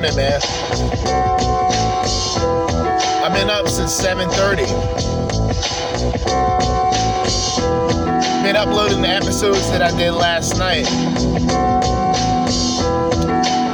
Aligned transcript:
morning, 0.00 0.16
man. 0.16 0.40
I've 3.22 3.34
been 3.34 3.50
up 3.50 3.68
since 3.68 3.92
7:30. 3.92 4.64
Been 8.42 8.56
uploading 8.56 9.02
the 9.02 9.08
episodes 9.08 9.70
that 9.70 9.82
I 9.82 9.90
did 9.98 10.12
last 10.12 10.56
night. 10.56 10.86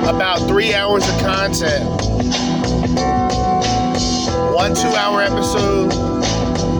About 0.08 0.48
three 0.48 0.74
hours 0.74 1.08
of 1.08 1.16
content. 1.20 1.84
One 4.52 4.74
two-hour 4.74 5.22
episode, 5.22 5.92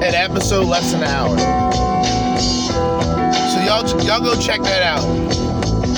an 0.02 0.14
episode 0.14 0.66
less 0.66 0.90
than 0.90 1.04
an 1.04 1.08
hour. 1.08 1.38
So 3.52 3.60
y'all, 3.60 3.86
y'all 4.04 4.20
go 4.20 4.34
check 4.40 4.60
that 4.62 4.82
out. 4.82 5.04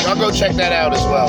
Y'all 0.03 0.17
go 0.17 0.31
check 0.31 0.55
that 0.57 0.73
out 0.73 0.93
as 0.93 1.03
well, 1.05 1.28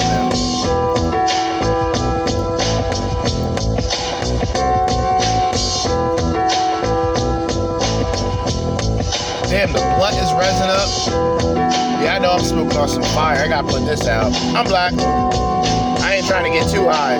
fire. 13.19 13.44
I 13.44 13.47
gotta 13.50 13.68
put 13.68 13.85
this 13.85 14.07
out. 14.07 14.31
I'm 14.56 14.66
black. 14.66 14.94
I 14.97 16.16
ain't 16.16 16.25
trying 16.25 16.50
to 16.50 16.57
get 16.57 16.72
too 16.72 16.88
high. 16.88 17.19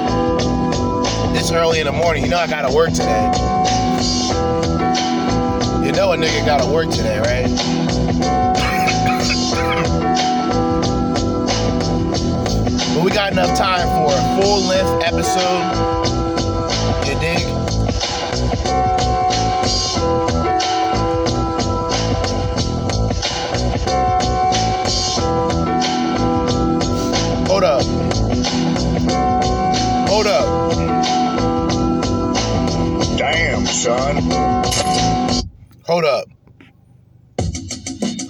This 1.33 1.51
early 1.51 1.81
in 1.81 1.87
the 1.87 1.91
morning. 1.91 2.23
You 2.23 2.29
know 2.29 2.37
I 2.37 2.47
gotta 2.47 2.73
work 2.73 2.91
today. 2.91 3.25
You 5.85 5.91
know 5.91 6.13
a 6.13 6.17
nigga 6.17 6.45
gotta 6.45 6.71
work 6.71 6.89
today, 6.89 7.19
right? 7.19 7.49
But 12.95 13.03
we 13.03 13.11
got 13.11 13.33
enough 13.33 13.57
time 13.57 13.87
for 13.97 14.13
a 14.16 14.41
full 14.41 14.61
length 14.61 15.05
episode. 15.05 15.98
Hold 27.59 27.72
up. 27.72 27.84
Hold 30.08 30.28
up. 30.28 30.78
Damn, 33.18 33.66
son. 33.66 34.16
Hold 35.86 36.06
up. 36.06 36.30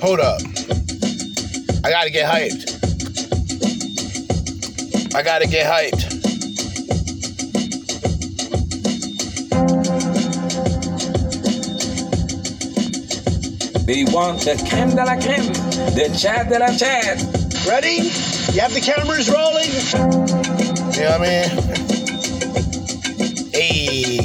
Hold 0.01 0.19
up. 0.19 0.41
I 1.83 1.91
gotta 1.91 2.09
get 2.09 2.25
hyped. 2.27 2.73
I 5.13 5.21
gotta 5.21 5.45
get 5.45 5.67
hyped. 5.67 6.17
We 13.85 14.05
want 14.05 14.39
the 14.39 14.55
creme 14.67 14.95
de 14.95 15.05
la 15.05 15.15
creme, 15.21 15.53
the 15.93 16.17
chat 16.19 16.49
de 16.49 16.57
la 16.57 16.75
chat. 16.75 17.21
Ready? 17.67 18.28
You 18.51 18.61
have 18.61 18.73
the 18.73 18.81
cameras 18.81 19.29
rolling? 19.29 19.69
You 20.95 21.01
know 21.03 21.11
what 21.11 21.21
I 21.21 21.23
mean? 21.23 21.49
Hey. 23.53 24.17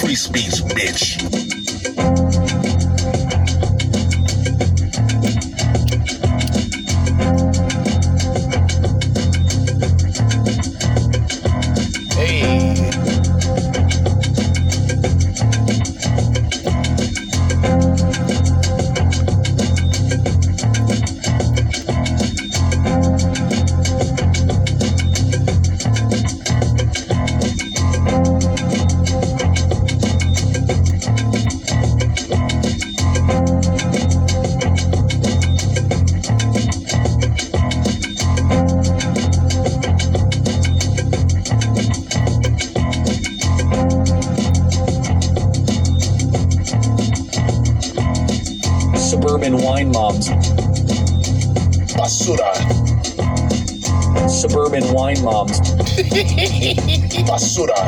Free 0.00 0.16
speech, 0.16 0.64
bitch. 0.74 1.39
Basura. 57.30 57.78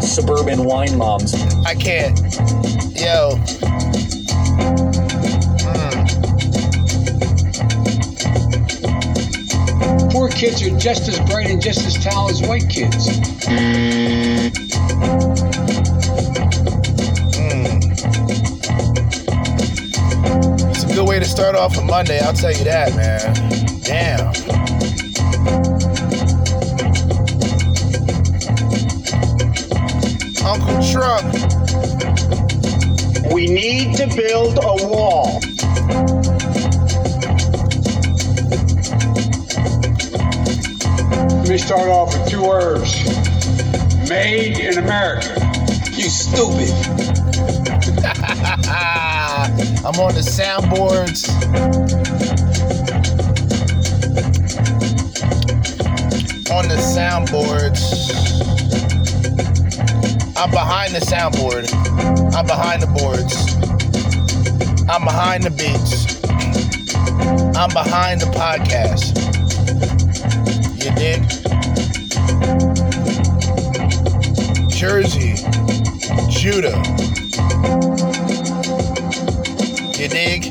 Suburban 0.02 0.64
wine 0.64 0.98
moms. 0.98 1.32
I 1.64 1.76
can't. 1.76 2.18
Yo. 2.98 3.36
Hmm. 5.62 6.06
Poor 10.10 10.28
kids 10.28 10.60
are 10.64 10.76
just 10.76 11.08
as 11.08 11.20
bright 11.30 11.46
and 11.46 11.62
just 11.62 11.86
as 11.86 11.94
talented 12.02 12.42
as 12.42 12.48
white 12.48 12.68
kids. 12.68 13.06
Hmm. 13.46 14.48
It's 20.68 20.82
a 20.82 20.86
good 20.92 21.06
way 21.08 21.20
to 21.20 21.24
start 21.24 21.54
off 21.54 21.78
a 21.78 21.82
Monday, 21.82 22.18
I'll 22.18 22.32
tell 22.32 22.50
you 22.50 22.64
that, 22.64 22.96
man. 22.96 23.32
Damn. 23.84 24.32
Uncle 30.50 30.82
Trump. 30.90 31.32
We 33.32 33.46
need 33.46 33.96
to 33.98 34.08
build 34.16 34.58
a 34.58 34.74
wall. 34.84 35.38
Let 41.36 41.48
me 41.48 41.56
start 41.56 41.88
off 41.88 42.18
with 42.18 42.28
two 42.28 42.42
words. 42.42 42.92
Made 44.08 44.58
in 44.58 44.78
America. 44.78 45.38
You 45.92 46.10
stupid. 46.10 46.70
I'm 49.86 50.00
on 50.00 50.14
the 50.14 50.24
soundboards. 50.26 51.28
On 56.50 56.66
the 56.66 56.74
soundboards. 56.74 57.89
I'm 60.40 60.50
behind 60.50 60.94
the 60.94 61.00
soundboard. 61.00 61.70
I'm 62.34 62.46
behind 62.46 62.80
the 62.80 62.86
boards. 62.86 63.56
I'm 64.88 65.04
behind 65.04 65.44
the 65.44 65.50
beats. 65.50 66.16
I'm 67.58 67.68
behind 67.68 68.22
the 68.22 68.26
podcast. 68.32 69.14
You 70.82 70.94
dig? 70.94 71.20
Jerzee, 74.70 75.36
Judah. 76.30 76.78
You 80.00 80.08
dig? 80.08 80.46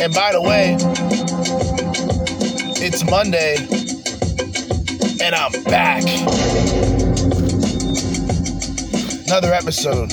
And 0.00 0.14
by 0.14 0.32
the 0.32 0.40
way, 0.40 0.78
it's 2.82 3.04
Monday, 3.04 3.56
and 5.22 5.34
I'm 5.34 5.52
back. 5.64 7.09
Another 9.30 9.54
episode, 9.54 10.10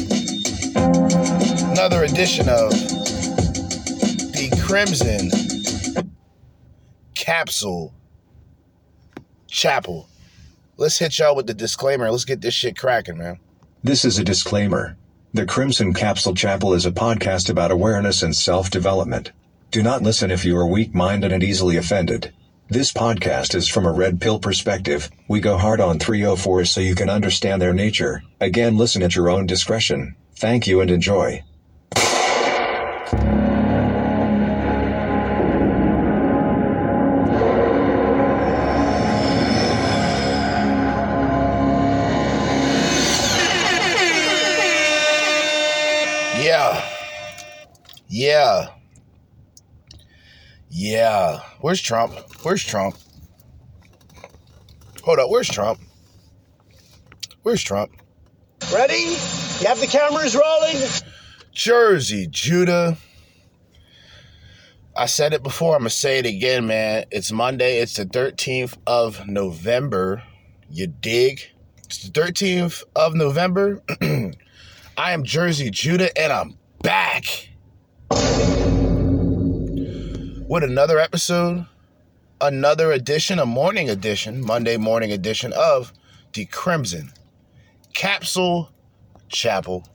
another 1.72 2.04
edition 2.04 2.48
of 2.48 2.70
the 4.30 4.56
Crimson 4.64 5.32
Capsule 7.16 7.96
Chapel. 9.48 10.08
Let's 10.78 11.00
hit 11.00 11.18
y'all 11.18 11.36
with 11.36 11.48
the 11.48 11.56
disclaimer. 11.56 12.12
Let's 12.12 12.26
get 12.26 12.42
this 12.42 12.54
shit 12.54 12.78
cracking, 12.78 13.18
man. 13.18 13.40
This 13.84 14.06
is 14.06 14.20
a 14.20 14.24
disclaimer. 14.24 14.96
The 15.34 15.48
Crimson 15.48 15.96
Capsule 15.96 16.36
Chapel 16.36 16.76
is 16.76 16.86
a 16.86 16.92
podcast 16.92 17.50
about 17.50 17.72
awareness 17.72 18.22
and 18.22 18.36
self 18.36 18.70
development. 18.70 19.32
Do 19.72 19.82
not 19.82 20.04
listen 20.04 20.30
if 20.30 20.46
you 20.46 20.56
are 20.58 20.68
weak 20.68 20.94
minded 20.94 21.32
and 21.32 21.42
easily 21.42 21.76
offended. 21.76 22.36
This 22.70 22.92
podcast 22.92 23.56
is 23.56 23.70
from 23.70 23.86
a 23.86 23.94
red 23.94 24.20
pill 24.20 24.40
perspective. 24.40 25.10
We 25.30 25.40
go 25.40 25.58
hard 25.58 25.80
on 25.80 26.00
304s 26.00 26.68
so 26.68 26.82
you 26.82 26.96
can 26.96 27.10
understand 27.10 27.62
their 27.62 27.74
nature. 27.74 28.24
Again, 28.42 28.76
listen 28.78 29.02
at 29.04 29.16
your 29.16 29.30
own 29.30 29.46
discretion. 29.46 30.18
Thank 30.36 30.68
you 30.68 30.82
and 30.82 30.92
enjoy. 30.92 31.44
Yeah. 46.44 46.84
Yeah. 48.10 48.77
Yeah. 50.70 51.40
Where's 51.62 51.82
Trump? 51.82 52.14
Where's 52.44 52.64
Trump? 52.64 52.98
Hold 55.04 55.20
up. 55.20 55.30
Where's 55.30 55.48
Trump? 55.48 55.80
Where's 57.44 57.64
Trump? 57.64 57.92
Ready? 58.74 59.18
You 59.60 59.68
have 59.68 59.80
the 59.80 59.88
cameras 59.88 60.36
rolling? 60.36 60.76
Jerzee, 61.54 62.30
Judah. 62.30 62.98
I 64.96 65.06
said 65.06 65.34
it 65.34 65.44
before. 65.44 65.76
I'm 65.76 65.82
going 65.82 65.90
to 65.90 65.96
say 65.96 66.20
it 66.20 66.26
again, 66.26 66.68
man. 66.68 67.06
It's 67.12 67.32
Monday. 67.32 67.80
It's 67.80 67.96
the 67.96 68.06
13th 68.06 68.78
of 68.86 69.28
November. 69.28 70.24
You 70.70 70.88
dig? 70.88 71.42
It's 71.86 72.10
the 72.10 72.20
13th 72.20 72.84
of 72.96 73.16
November. 73.16 73.82
I 74.02 75.12
am 75.12 75.24
Jerzee, 75.24 75.72
Judah, 75.72 76.16
and 76.20 76.34
I'm 76.34 76.58
back 76.82 77.50
with 80.48 80.64
another 80.64 80.98
episode, 80.98 81.66
another 82.40 82.94
edition, 82.94 83.38
a 83.38 83.46
morning 83.46 83.90
edition, 83.90 84.40
Monday 84.40 84.78
morning 84.78 85.12
edition 85.12 85.52
of 85.52 85.92
the 86.32 86.46
Crimson 86.46 87.12
Capsule 87.94 88.72
Chapel. 89.28 89.86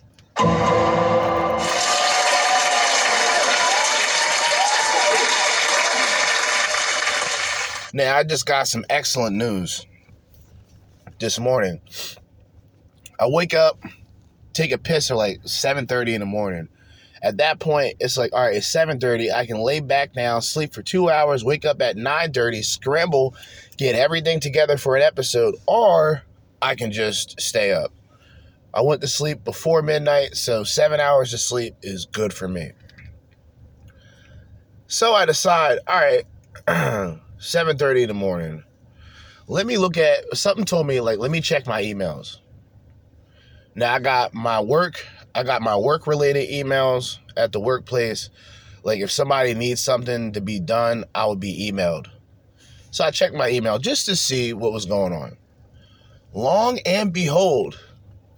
Now, 7.94 8.16
I 8.16 8.24
just 8.24 8.44
got 8.44 8.68
some 8.68 8.84
excellent 8.90 9.36
news 9.36 9.86
this 11.18 11.38
morning. 11.38 11.80
I 13.18 13.26
wake 13.26 13.54
up, 13.54 13.78
take 14.52 14.72
a 14.72 14.78
piss 14.78 15.10
at 15.10 15.16
like 15.16 15.40
7:30 15.44 16.14
in 16.14 16.20
the 16.20 16.26
morning. 16.26 16.68
At 17.22 17.36
that 17.36 17.60
point, 17.60 17.96
it's 18.00 18.16
like, 18.16 18.32
all 18.32 18.42
right, 18.42 18.56
it's 18.56 18.66
7:30. 18.66 19.32
I 19.32 19.46
can 19.46 19.58
lay 19.58 19.78
back 19.78 20.12
down, 20.12 20.42
sleep 20.42 20.74
for 20.74 20.82
two 20.82 21.08
hours, 21.08 21.44
wake 21.44 21.64
up 21.64 21.80
at 21.80 21.96
9:30, 21.96 22.64
scramble, 22.64 23.34
get 23.76 23.94
everything 23.94 24.40
together 24.40 24.76
for 24.76 24.96
an 24.96 25.02
episode, 25.02 25.54
or 25.66 26.24
I 26.60 26.74
can 26.74 26.90
just 26.90 27.40
stay 27.40 27.72
up. 27.72 27.92
I 28.74 28.80
went 28.80 29.02
to 29.02 29.08
sleep 29.08 29.44
before 29.44 29.82
midnight, 29.82 30.34
so 30.34 30.64
seven 30.64 30.98
hours 30.98 31.32
of 31.32 31.40
sleep 31.40 31.76
is 31.82 32.06
good 32.06 32.32
for 32.32 32.48
me. 32.48 32.72
So 34.88 35.14
I 35.14 35.24
decide, 35.24 35.78
all 35.86 36.00
right, 36.00 36.24
7:30 37.38 38.02
in 38.02 38.08
the 38.08 38.14
morning. 38.14 38.64
Let 39.46 39.66
me 39.66 39.78
look 39.78 39.96
at 39.96 40.36
something 40.36 40.64
told 40.64 40.86
me 40.88 41.00
like 41.00 41.18
let 41.18 41.30
me 41.30 41.40
check 41.40 41.66
my 41.66 41.82
emails. 41.82 42.38
Now 43.74 43.94
I 43.94 44.00
got 44.00 44.34
my 44.34 44.60
work, 44.60 45.06
I 45.34 45.44
got 45.44 45.62
my 45.62 45.76
work 45.76 46.06
related 46.06 46.50
emails 46.50 47.18
at 47.36 47.52
the 47.52 47.60
workplace. 47.60 48.30
Like 48.82 49.00
if 49.00 49.10
somebody 49.10 49.54
needs 49.54 49.80
something 49.80 50.32
to 50.32 50.40
be 50.40 50.60
done, 50.60 51.04
I 51.14 51.26
would 51.26 51.40
be 51.40 51.70
emailed. 51.70 52.08
So 52.90 53.04
I 53.04 53.10
checked 53.10 53.34
my 53.34 53.48
email 53.48 53.78
just 53.78 54.06
to 54.06 54.16
see 54.16 54.52
what 54.52 54.72
was 54.72 54.84
going 54.84 55.12
on. 55.12 55.36
Long 56.34 56.78
and 56.80 57.12
behold, 57.12 57.78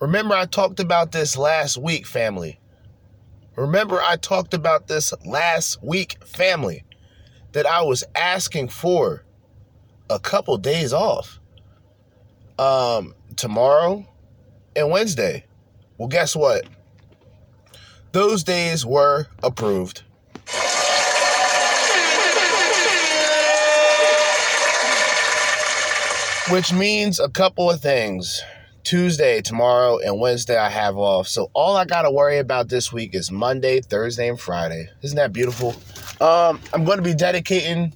remember 0.01 0.35
I 0.35 0.47
talked 0.47 0.79
about 0.79 1.13
this 1.13 1.37
last 1.37 1.77
week, 1.77 2.07
family. 2.07 2.61
Remember 3.57 4.01
I 4.01 4.17
talked 4.17 4.55
about 4.55 4.87
this 4.87 5.13
last 5.25 5.83
week, 5.83 6.25
family, 6.25 6.85
that 7.53 7.67
I 7.67 7.83
was 7.83 8.05
asking 8.15 8.69
for 8.69 9.25
a 10.11 10.19
couple 10.21 10.57
days 10.59 10.93
off. 10.93 11.41
Um 12.59 13.15
tomorrow 13.37 14.07
and 14.77 14.91
Wednesday. 14.91 15.45
Well, 15.99 16.09
guess 16.09 16.37
what? 16.37 16.65
Those 18.15 18.45
days 18.45 18.87
were 18.87 19.27
approved. 19.43 20.05
Which 26.49 26.73
means 26.73 27.19
a 27.19 27.29
couple 27.29 27.69
of 27.69 27.81
things. 27.81 28.41
Tuesday, 28.85 29.41
tomorrow, 29.41 29.99
and 29.99 30.21
Wednesday 30.21 30.57
I 30.57 30.69
have 30.69 30.97
off. 30.97 31.27
So 31.27 31.51
all 31.55 31.77
I 31.77 31.87
gotta 31.87 32.09
worry 32.09 32.39
about 32.39 32.69
this 32.69 32.93
week 32.93 33.17
is 33.17 33.33
Monday, 33.33 33.81
Thursday, 33.81 34.29
and 34.29 34.39
Friday. 34.39 34.91
Isn't 35.03 35.17
that 35.17 35.33
beautiful? 35.33 35.71
Um, 36.21 36.61
I'm 36.73 36.85
gonna 36.85 37.03
be 37.03 37.15
dedicating 37.15 37.93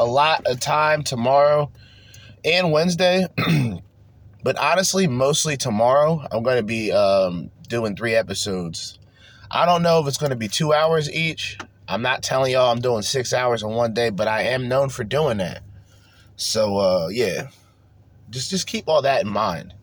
a 0.00 0.04
lot 0.04 0.44
of 0.46 0.58
time 0.58 1.04
tomorrow 1.04 1.70
and 2.44 2.72
Wednesday. 2.72 3.28
but 4.42 4.58
honestly, 4.58 5.06
mostly 5.06 5.56
tomorrow, 5.56 6.26
I'm 6.32 6.42
to 6.42 6.64
be 6.64 6.90
um, 6.90 7.52
doing 7.68 7.94
three 7.94 8.16
episodes. 8.16 8.98
I 9.54 9.66
don't 9.66 9.82
know 9.82 10.00
if 10.00 10.08
it's 10.08 10.16
going 10.16 10.30
to 10.30 10.36
be 10.36 10.48
two 10.48 10.72
hours 10.72 11.10
each. 11.10 11.58
I'm 11.86 12.00
not 12.00 12.22
telling 12.22 12.52
y'all 12.52 12.72
I'm 12.72 12.80
doing 12.80 13.02
six 13.02 13.34
hours 13.34 13.62
in 13.62 13.68
one 13.68 13.92
day, 13.92 14.08
but 14.08 14.26
I 14.26 14.44
am 14.44 14.66
known 14.66 14.88
for 14.88 15.04
doing 15.04 15.38
that. 15.38 15.62
So 16.36 16.78
uh, 16.78 17.08
yeah, 17.08 17.48
just 18.30 18.48
just 18.48 18.66
keep 18.66 18.88
all 18.88 19.02
that 19.02 19.22
in 19.22 19.28
mind. 19.28 19.74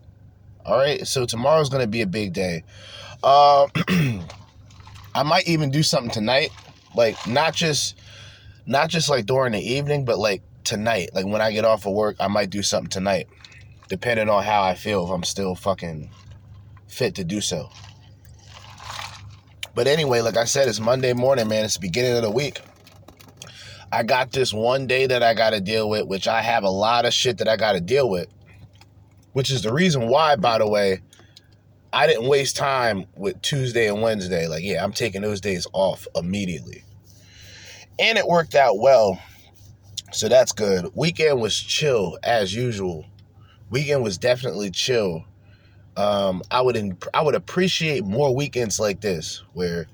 All 0.66 0.76
right. 0.76 1.06
So 1.06 1.24
tomorrow's 1.24 1.68
going 1.68 1.82
to 1.84 1.88
be 1.88 2.00
a 2.02 2.06
big 2.06 2.32
day. 2.32 2.64
Uh, 3.22 3.68
I 5.14 5.22
might 5.24 5.46
even 5.46 5.70
do 5.70 5.84
something 5.84 6.10
tonight, 6.10 6.50
like 6.96 7.24
not 7.28 7.54
just 7.54 7.96
not 8.66 8.88
just 8.88 9.08
like 9.08 9.26
during 9.26 9.52
the 9.52 9.60
evening, 9.60 10.04
but 10.04 10.18
like 10.18 10.42
tonight. 10.64 11.10
Like 11.14 11.26
when 11.26 11.40
I 11.40 11.52
get 11.52 11.64
off 11.64 11.86
of 11.86 11.92
work, 11.92 12.16
I 12.18 12.26
might 12.26 12.50
do 12.50 12.64
something 12.64 12.90
tonight, 12.90 13.28
depending 13.88 14.28
on 14.28 14.42
how 14.42 14.64
I 14.64 14.74
feel. 14.74 15.04
If 15.04 15.10
I'm 15.10 15.22
still 15.22 15.54
fucking 15.54 16.10
fit 16.88 17.14
to 17.14 17.24
do 17.24 17.40
so. 17.40 17.70
But 19.74 19.86
anyway, 19.86 20.20
like 20.20 20.36
I 20.36 20.44
said, 20.44 20.68
it's 20.68 20.80
Monday 20.80 21.12
morning, 21.12 21.48
man. 21.48 21.64
It's 21.64 21.74
the 21.74 21.80
beginning 21.80 22.16
of 22.16 22.22
the 22.22 22.30
week. 22.30 22.60
I 23.92 24.02
got 24.02 24.32
this 24.32 24.52
one 24.52 24.86
day 24.86 25.06
that 25.06 25.22
I 25.22 25.34
got 25.34 25.50
to 25.50 25.60
deal 25.60 25.88
with, 25.88 26.06
which 26.06 26.28
I 26.28 26.42
have 26.42 26.62
a 26.64 26.70
lot 26.70 27.06
of 27.06 27.12
shit 27.12 27.38
that 27.38 27.48
I 27.48 27.56
got 27.56 27.72
to 27.72 27.80
deal 27.80 28.08
with. 28.08 28.28
Which 29.32 29.50
is 29.50 29.62
the 29.62 29.72
reason 29.72 30.08
why, 30.08 30.36
by 30.36 30.58
the 30.58 30.68
way, 30.68 31.00
I 31.92 32.06
didn't 32.06 32.28
waste 32.28 32.56
time 32.56 33.06
with 33.16 33.40
Tuesday 33.42 33.88
and 33.88 34.00
Wednesday. 34.02 34.46
Like, 34.46 34.62
yeah, 34.62 34.82
I'm 34.82 34.92
taking 34.92 35.22
those 35.22 35.40
days 35.40 35.66
off 35.72 36.06
immediately. 36.14 36.84
And 37.98 38.16
it 38.16 38.26
worked 38.26 38.54
out 38.54 38.78
well. 38.78 39.20
So 40.12 40.28
that's 40.28 40.52
good. 40.52 40.90
Weekend 40.94 41.40
was 41.40 41.56
chill 41.56 42.18
as 42.22 42.54
usual. 42.54 43.06
Weekend 43.70 44.02
was 44.02 44.18
definitely 44.18 44.70
chill. 44.70 45.24
Um, 45.96 46.42
I 46.50 46.60
would 46.60 46.76
in, 46.76 46.96
I 47.12 47.22
would 47.22 47.34
appreciate 47.34 48.04
more 48.04 48.34
weekends 48.34 48.78
like 48.78 49.00
this 49.00 49.42
where 49.52 49.86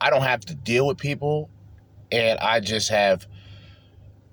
I 0.00 0.10
don't 0.10 0.22
have 0.22 0.40
to 0.46 0.54
deal 0.54 0.86
with 0.86 0.98
people 0.98 1.48
and 2.12 2.38
I 2.40 2.60
just 2.60 2.88
have 2.90 3.26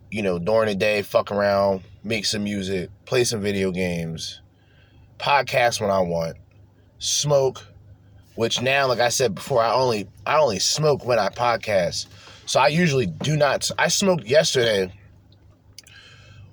you 0.09 0.21
know 0.21 0.39
during 0.39 0.69
the 0.69 0.75
day 0.75 1.01
fuck 1.01 1.31
around, 1.31 1.81
make 2.03 2.25
some 2.25 2.43
music, 2.43 2.89
play 3.05 3.23
some 3.23 3.41
video 3.41 3.71
games, 3.71 4.41
podcast 5.19 5.79
when 5.79 5.89
I 5.89 5.99
want, 5.99 6.37
smoke, 6.99 7.65
which 8.35 8.61
now 8.61 8.87
like 8.87 8.99
I 8.99 9.09
said 9.09 9.35
before 9.35 9.61
I 9.61 9.73
only 9.73 10.07
I 10.25 10.37
only 10.37 10.59
smoke 10.59 11.05
when 11.05 11.19
I 11.19 11.29
podcast. 11.29 12.07
So 12.45 12.59
I 12.59 12.67
usually 12.67 13.05
do 13.05 13.37
not 13.37 13.69
I 13.77 13.87
smoked 13.87 14.25
yesterday 14.25 14.91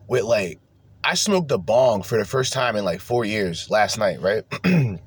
with 0.07 0.23
like 0.23 0.61
I 1.05 1.15
smoked 1.15 1.51
a 1.51 1.59
bong 1.59 2.03
for 2.03 2.19
the 2.19 2.25
first 2.25 2.53
time 2.53 2.77
in 2.77 2.85
like 2.85 3.01
four 3.01 3.25
years 3.25 3.71
last 3.71 3.99
night, 3.99 4.21
right? 4.21 4.45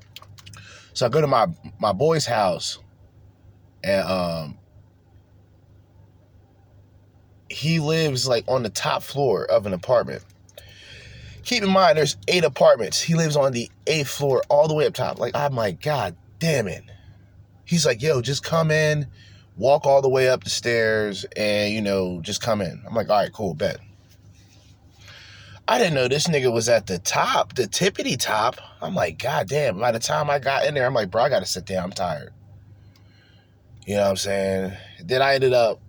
so 0.92 1.06
I 1.06 1.08
go 1.08 1.20
to 1.20 1.26
my 1.26 1.46
my 1.78 1.92
boy's 1.92 2.26
house, 2.26 2.78
and 3.84 4.06
um, 4.06 4.58
he 7.48 7.78
lives 7.78 8.26
like 8.26 8.44
on 8.48 8.62
the 8.62 8.70
top 8.70 9.02
floor 9.02 9.44
of 9.44 9.66
an 9.66 9.74
apartment. 9.74 10.24
Keep 11.44 11.64
in 11.64 11.70
mind, 11.70 11.98
there's 11.98 12.16
eight 12.28 12.44
apartments. 12.44 13.00
He 13.00 13.14
lives 13.14 13.36
on 13.36 13.52
the 13.52 13.70
eighth 13.86 14.08
floor, 14.08 14.42
all 14.48 14.68
the 14.68 14.74
way 14.74 14.86
up 14.86 14.94
top. 14.94 15.18
Like, 15.18 15.34
I'm 15.34 15.54
like, 15.54 15.80
God 15.80 16.16
damn 16.38 16.68
it. 16.68 16.84
He's 17.64 17.84
like, 17.84 18.00
yo, 18.00 18.22
just 18.22 18.44
come 18.44 18.70
in, 18.70 19.08
walk 19.56 19.84
all 19.84 20.02
the 20.02 20.08
way 20.08 20.28
up 20.28 20.44
the 20.44 20.50
stairs, 20.50 21.26
and, 21.36 21.72
you 21.72 21.80
know, 21.80 22.20
just 22.20 22.40
come 22.40 22.60
in. 22.60 22.82
I'm 22.86 22.94
like, 22.94 23.10
all 23.10 23.18
right, 23.18 23.32
cool, 23.32 23.54
bet. 23.54 23.78
I 25.68 25.78
didn't 25.78 25.94
know 25.94 26.08
this 26.08 26.26
nigga 26.26 26.52
was 26.52 26.68
at 26.68 26.86
the 26.86 26.98
top, 26.98 27.54
the 27.54 27.64
tippity 27.64 28.18
top. 28.18 28.56
I'm 28.80 28.94
like, 28.94 29.18
God 29.18 29.48
damn. 29.48 29.78
By 29.78 29.92
the 29.92 30.00
time 30.00 30.28
I 30.28 30.38
got 30.38 30.66
in 30.66 30.74
there, 30.74 30.86
I'm 30.86 30.94
like, 30.94 31.10
bro, 31.10 31.22
I 31.22 31.28
got 31.28 31.40
to 31.40 31.46
sit 31.46 31.66
down. 31.66 31.84
I'm 31.84 31.92
tired. 31.92 32.32
You 33.86 33.96
know 33.96 34.02
what 34.02 34.10
I'm 34.10 34.16
saying? 34.16 34.72
Then 35.04 35.22
I 35.22 35.34
ended 35.34 35.52
up 35.52 35.80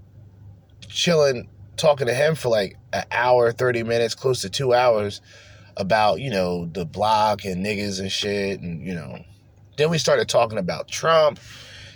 chilling, 0.87 1.49
talking 1.75 2.07
to 2.07 2.13
him 2.13 2.35
for 2.35 2.49
like 2.49 2.77
an 2.91 3.03
hour, 3.11 3.51
30 3.51 3.83
minutes, 3.83 4.15
close 4.15 4.41
to 4.41 4.49
two 4.49 4.73
hours 4.73 5.21
about, 5.75 6.19
you 6.19 6.29
know, 6.29 6.65
the 6.65 6.85
block 6.85 7.45
and 7.45 7.65
niggas 7.65 7.99
and 7.99 8.11
shit. 8.11 8.61
And, 8.61 8.85
you 8.85 8.93
know, 8.93 9.23
then 9.77 9.89
we 9.89 9.97
started 9.97 10.29
talking 10.29 10.59
about 10.59 10.87
Trump. 10.87 11.39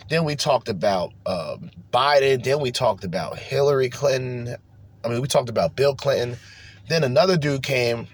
Then 0.10 0.24
we 0.24 0.36
talked 0.36 0.70
about 0.70 1.14
um, 1.26 1.70
Biden. 1.94 2.44
Then 2.44 2.60
we 2.60 2.72
talked 2.72 3.04
about 3.04 3.38
Hillary 3.38 3.90
Clinton. 3.90 4.56
I 5.04 5.10
mean, 5.10 5.22
we 5.22 5.28
talked 5.28 5.50
about 5.50 5.76
Bill 5.76 5.96
Clinton. 5.96 6.38
Then 6.88 7.04
another 7.04 7.38
dude 7.38 7.64
came. 7.64 8.08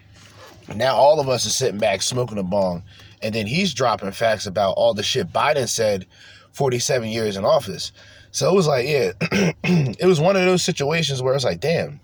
Now 0.75 0.95
all 0.95 1.19
of 1.19 1.29
us 1.29 1.45
are 1.45 1.51
sitting 1.51 1.79
back 1.79 2.01
smoking 2.01 2.37
a 2.37 2.43
bong. 2.43 2.83
And 3.21 3.33
then 3.33 3.47
he's 3.47 3.73
dropping 3.73 4.11
facts 4.11 4.45
about 4.45 4.73
all 4.73 4.93
the 4.93 5.03
shit 5.03 5.31
Biden 5.31 5.67
said 5.67 6.05
47 6.51 7.07
years 7.09 7.37
in 7.37 7.45
office. 7.45 7.91
So 8.31 8.49
it 8.49 8.55
was 8.55 8.67
like, 8.67 8.87
yeah, 8.87 9.11
it 9.63 10.07
was 10.07 10.19
one 10.19 10.35
of 10.35 10.43
those 10.43 10.63
situations 10.63 11.21
where 11.21 11.35
it's 11.35 11.45
like, 11.45 11.59
damn. 11.59 11.99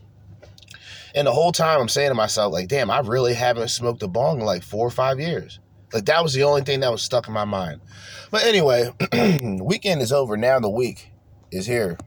And 1.15 1.25
the 1.25 1.33
whole 1.33 1.51
time 1.51 1.81
I'm 1.81 1.89
saying 1.89 2.09
to 2.09 2.15
myself, 2.15 2.53
like, 2.53 2.67
damn, 2.67 2.91
I 2.91 2.99
really 2.99 3.33
haven't 3.33 3.69
smoked 3.69 4.03
a 4.03 4.07
bong 4.07 4.39
in 4.39 4.45
like 4.45 4.61
four 4.61 4.85
or 4.85 4.91
five 4.91 5.19
years. 5.19 5.59
Like 5.91 6.05
that 6.05 6.21
was 6.21 6.33
the 6.33 6.43
only 6.43 6.61
thing 6.61 6.81
that 6.81 6.91
was 6.91 7.01
stuck 7.01 7.27
in 7.27 7.33
my 7.33 7.45
mind. 7.45 7.81
But 8.29 8.43
anyway, 8.43 8.93
weekend 9.61 10.01
is 10.01 10.11
over. 10.11 10.37
Now 10.37 10.59
the 10.59 10.69
week 10.69 11.11
is 11.51 11.65
here. 11.65 11.97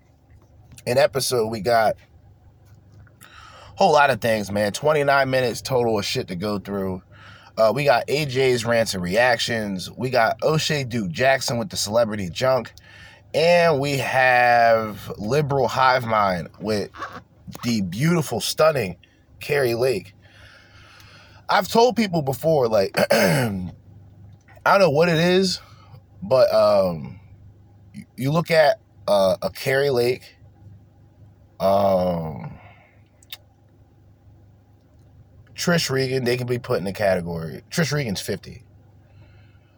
In 0.87 0.99
episode, 0.99 1.49
we 1.49 1.61
got 1.61 1.97
whole 3.77 3.93
lot 3.93 4.11
of 4.11 4.21
things, 4.21 4.51
man. 4.51 4.73
29 4.73 5.31
minutes 5.31 5.61
total 5.63 5.99
of 5.99 6.05
shit 6.05 6.29
to 6.29 6.37
go 6.37 6.59
through. 6.59 7.03
Uh, 7.57 7.73
we 7.75 7.85
got 7.85 8.07
AJ's 8.07 8.65
rants 8.65 8.95
and 8.95 9.03
reactions. 9.03 9.91
We 9.91 10.11
got 10.11 10.43
O'Shea 10.43 10.85
Duke 10.85 11.11
Jackson 11.11 11.59
with 11.59 11.69
the 11.69 11.77
celebrity 11.77 12.31
junk. 12.31 12.73
And 13.35 13.81
we 13.81 13.99
have 13.99 15.11
Liberal 15.19 15.69
Hive 15.69 16.05
Mind 16.05 16.49
with 16.61 16.91
the 17.65 17.83
beautiful, 17.83 18.41
stunning 18.41 18.97
Kari 19.41 19.75
Lake. 19.75 20.15
I've 21.49 21.69
told 21.69 21.97
people 21.97 22.23
before, 22.23 22.69
like, 22.69 22.97
I 23.11 23.61
don't 24.65 24.81
know 24.81 24.91
what 24.91 25.09
it 25.09 25.19
is, 25.19 25.61
but 26.23 26.53
um, 26.55 27.21
you 28.17 28.31
look 28.31 28.51
at 28.51 28.81
uh, 29.09 29.37
a 29.43 29.51
Kari 29.51 29.91
Lake, 29.91 30.37
um, 31.61 32.52
Trish 35.63 35.91
Regan, 35.91 36.25
they 36.25 36.37
can 36.37 36.49
be 36.49 36.59
put 36.59 36.79
in 36.79 36.85
the 36.85 36.93
category. 36.93 37.63
Trish 37.71 37.93
Regan's 37.93 38.21
50. 38.21 38.65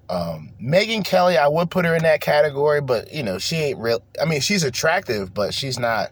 Um, 0.09 0.55
Megyn 0.63 1.05
Kelly, 1.05 1.37
I 1.37 1.47
would 1.47 1.71
put 1.71 1.85
her 1.85 1.95
in 1.95 2.03
that 2.05 2.23
category, 2.23 2.81
but 2.81 3.13
you 3.13 3.23
know, 3.23 3.39
she 3.39 3.57
ain't 3.57 3.79
real. 3.79 4.03
I 4.21 4.25
mean, 4.25 4.41
she's 4.41 4.65
attractive, 4.65 5.35
but 5.35 5.53
she's 5.53 5.79
not. 5.79 6.11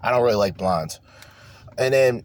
I 0.00 0.10
don't 0.10 0.22
really 0.22 0.36
like 0.36 0.56
blondes. 0.56 1.00
And 1.76 1.92
then 1.92 2.24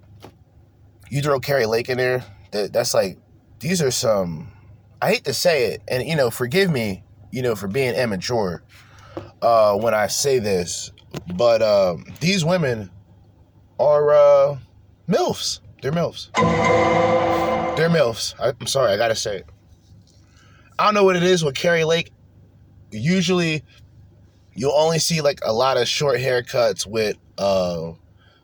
you 1.09 1.23
throw 1.23 1.39
Kari 1.39 1.65
Lake 1.65 1.89
in 1.89 1.97
there. 1.97 2.23
That, 2.51 2.71
that's 2.71 2.93
like, 2.93 3.17
these 3.59 3.81
are 3.81 3.91
some. 3.91 4.51
I 5.01 5.09
hate 5.11 5.23
to 5.25 5.33
say 5.33 5.71
it, 5.71 5.81
and 5.88 6.07
you 6.07 6.15
know, 6.15 6.29
forgive 6.29 6.69
me, 6.69 7.03
you 7.31 7.41
know, 7.41 7.55
for 7.55 7.67
being 7.67 7.95
immature 7.95 8.61
uh, 9.41 9.75
when 9.75 9.95
I 9.95 10.05
say 10.05 10.38
this, 10.38 10.91
but 11.35 11.63
um, 11.63 12.05
these 12.19 12.45
women 12.45 12.91
are 13.79 14.11
uh, 14.11 14.57
milfs. 15.07 15.61
They're 15.81 15.91
milfs. 15.91 16.29
They're 17.77 17.89
milfs. 17.89 18.36
I, 18.39 18.53
I'm 18.59 18.67
sorry, 18.67 18.91
I 18.91 18.98
gotta 18.98 19.15
say 19.15 19.38
it. 19.38 19.45
I 20.77 20.86
don't 20.86 20.93
know 20.93 21.03
what 21.03 21.15
it 21.15 21.24
is 21.24 21.43
with 21.43 21.55
Kari 21.55 21.83
Lake. 21.83 22.12
Usually, 22.91 23.63
you'll 24.53 24.75
only 24.75 25.00
see 25.00 25.21
like 25.21 25.39
a 25.43 25.53
lot 25.53 25.77
of 25.77 25.88
short 25.88 26.19
haircuts 26.19 26.86
with 26.86 27.17
uh, 27.38 27.93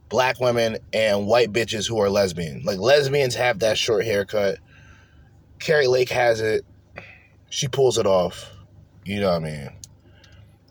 black 0.10 0.39
women 0.39 0.77
and 0.94 1.27
white 1.27 1.51
bitches 1.51 1.88
who 1.88 2.00
are 2.00 2.10
lesbian. 2.10 2.63
Like 2.63 2.80
lesbians 2.80 3.36
have 3.36 3.60
that 3.60 3.77
short 3.77 4.06
haircut. 4.06 4.60
Kari 5.60 5.88
Lake 5.88 6.10
has 6.10 6.42
it. 6.42 6.65
She 7.50 7.68
pulls 7.68 7.98
it 7.98 8.06
off. 8.06 8.50
You 9.04 9.20
know 9.20 9.32
what 9.32 9.44
I 9.44 9.51
mean? 9.51 9.70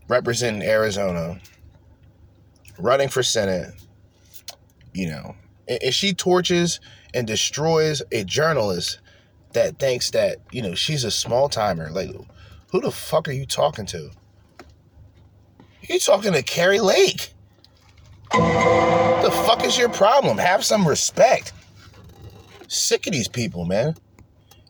Representing 0.09 0.63
Arizona, 0.63 1.39
running 2.79 3.09
for 3.09 3.23
Senate. 3.23 3.75
You 4.93 5.09
know, 5.09 5.37
if 5.67 5.95
she 5.95 6.13
torches 6.13 6.81
and 7.13 7.27
destroys 7.27 8.03
a 8.13 8.25
journalist 8.25 9.01
that 9.53 9.79
thinks 9.79 10.11
that, 10.11 10.39
you 10.51 10.63
know, 10.63 10.75
she's 10.75 11.05
a 11.05 11.11
small 11.11 11.49
timer. 11.49 11.91
Like, 11.91 12.11
who 12.71 12.81
the 12.81 12.91
fuck 12.91 13.29
are 13.29 13.33
you 13.33 13.47
talking 13.47 13.87
to? 13.87 14.11
You 15.83 15.99
talking 16.01 16.33
to 16.33 16.43
Kari 16.43 16.81
Lake. 16.81 17.33
The 18.33 19.31
fuck 19.47 19.65
is 19.65 19.79
your 19.79 19.91
problem? 19.91 20.39
Have 20.39 20.65
some 20.65 20.87
respect. 20.87 21.53
Sick 22.69 23.07
of 23.07 23.13
these 23.13 23.29
people, 23.29 23.65
man. 23.65 23.95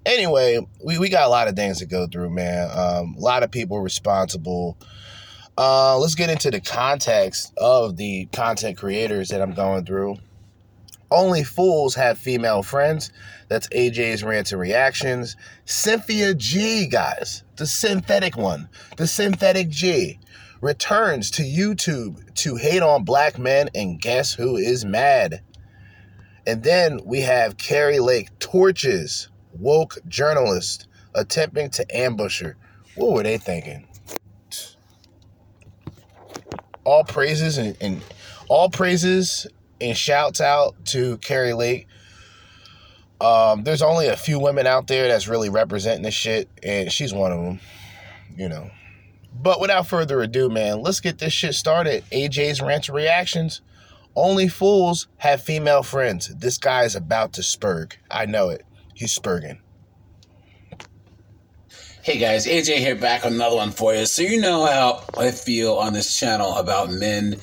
Anyway, 0.04 0.58
we, 0.84 0.98
we 0.98 1.08
got 1.08 1.24
a 1.24 1.30
lot 1.30 1.48
of 1.48 1.56
things 1.56 1.78
to 1.78 1.86
go 1.86 2.06
through, 2.06 2.30
man. 2.30 2.68
Um, 2.70 3.14
a 3.16 3.20
lot 3.20 3.42
of 3.42 3.50
people 3.50 3.80
responsible. 3.80 4.76
Uh, 5.56 5.96
let's 5.98 6.14
get 6.14 6.28
into 6.28 6.50
the 6.50 6.60
context 6.60 7.52
of 7.56 7.96
the 7.96 8.26
content 8.26 8.76
creators 8.76 9.30
that 9.30 9.40
I'm 9.40 9.54
going 9.54 9.86
through. 9.86 10.16
Only 11.10 11.44
fools 11.44 11.94
have 11.94 12.18
female 12.18 12.62
friends. 12.62 13.10
That's 13.48 13.68
AJ's 13.68 14.24
rants 14.24 14.52
and 14.52 14.60
reactions. 14.60 15.36
Cynthia 15.64 16.34
G, 16.34 16.86
guys, 16.86 17.44
the 17.56 17.66
synthetic 17.66 18.36
one, 18.36 18.68
the 18.96 19.06
synthetic 19.06 19.68
G, 19.68 20.18
returns 20.60 21.30
to 21.32 21.42
YouTube 21.42 22.34
to 22.34 22.56
hate 22.56 22.82
on 22.82 23.04
black 23.04 23.38
men, 23.38 23.68
and 23.74 24.00
guess 24.00 24.32
who 24.32 24.56
is 24.56 24.84
mad? 24.84 25.42
And 26.46 26.62
then 26.62 27.00
we 27.04 27.20
have 27.20 27.56
Kari 27.56 27.98
Lake 28.00 28.36
torches 28.38 29.28
woke 29.52 29.98
journalist 30.08 30.88
attempting 31.14 31.70
to 31.70 31.96
ambush 31.96 32.40
her. 32.42 32.56
What 32.96 33.12
were 33.12 33.22
they 33.22 33.38
thinking? 33.38 33.86
All 36.84 37.04
praises 37.04 37.58
and, 37.58 37.76
and 37.80 38.02
all 38.48 38.68
praises 38.68 39.46
and 39.84 39.96
shouts 39.96 40.40
out 40.40 40.74
to 40.86 41.18
Kari 41.18 41.52
Lake. 41.52 41.86
Um, 43.20 43.62
there's 43.64 43.82
only 43.82 44.08
a 44.08 44.16
few 44.16 44.38
women 44.38 44.66
out 44.66 44.86
there 44.86 45.08
that's 45.08 45.28
really 45.28 45.48
representing 45.48 46.02
this 46.02 46.14
shit, 46.14 46.48
and 46.62 46.90
she's 46.90 47.14
one 47.14 47.32
of 47.32 47.42
them, 47.42 47.60
you 48.36 48.48
know. 48.48 48.70
But 49.32 49.60
without 49.60 49.86
further 49.86 50.20
ado, 50.20 50.48
man, 50.48 50.82
let's 50.82 51.00
get 51.00 51.18
this 51.18 51.32
shit 51.32 51.54
started. 51.54 52.04
AJ's 52.10 52.60
rant 52.60 52.88
reactions. 52.88 53.62
Only 54.16 54.48
fools 54.48 55.08
have 55.16 55.42
female 55.42 55.82
friends. 55.82 56.28
This 56.36 56.56
guy 56.58 56.84
is 56.84 56.94
about 56.94 57.32
to 57.34 57.40
spurg. 57.40 57.94
I 58.10 58.26
know 58.26 58.50
it. 58.50 58.64
He's 58.94 59.16
spurging. 59.16 59.58
Hey 62.02 62.18
guys, 62.18 62.46
AJ 62.46 62.76
here 62.80 62.94
back 62.94 63.24
with 63.24 63.32
another 63.32 63.56
one 63.56 63.70
for 63.70 63.94
you. 63.94 64.04
So 64.04 64.20
you 64.20 64.38
know 64.38 64.66
how 64.66 65.02
I 65.16 65.30
feel 65.30 65.76
on 65.76 65.94
this 65.94 66.18
channel 66.20 66.52
about 66.56 66.90
men, 66.90 67.36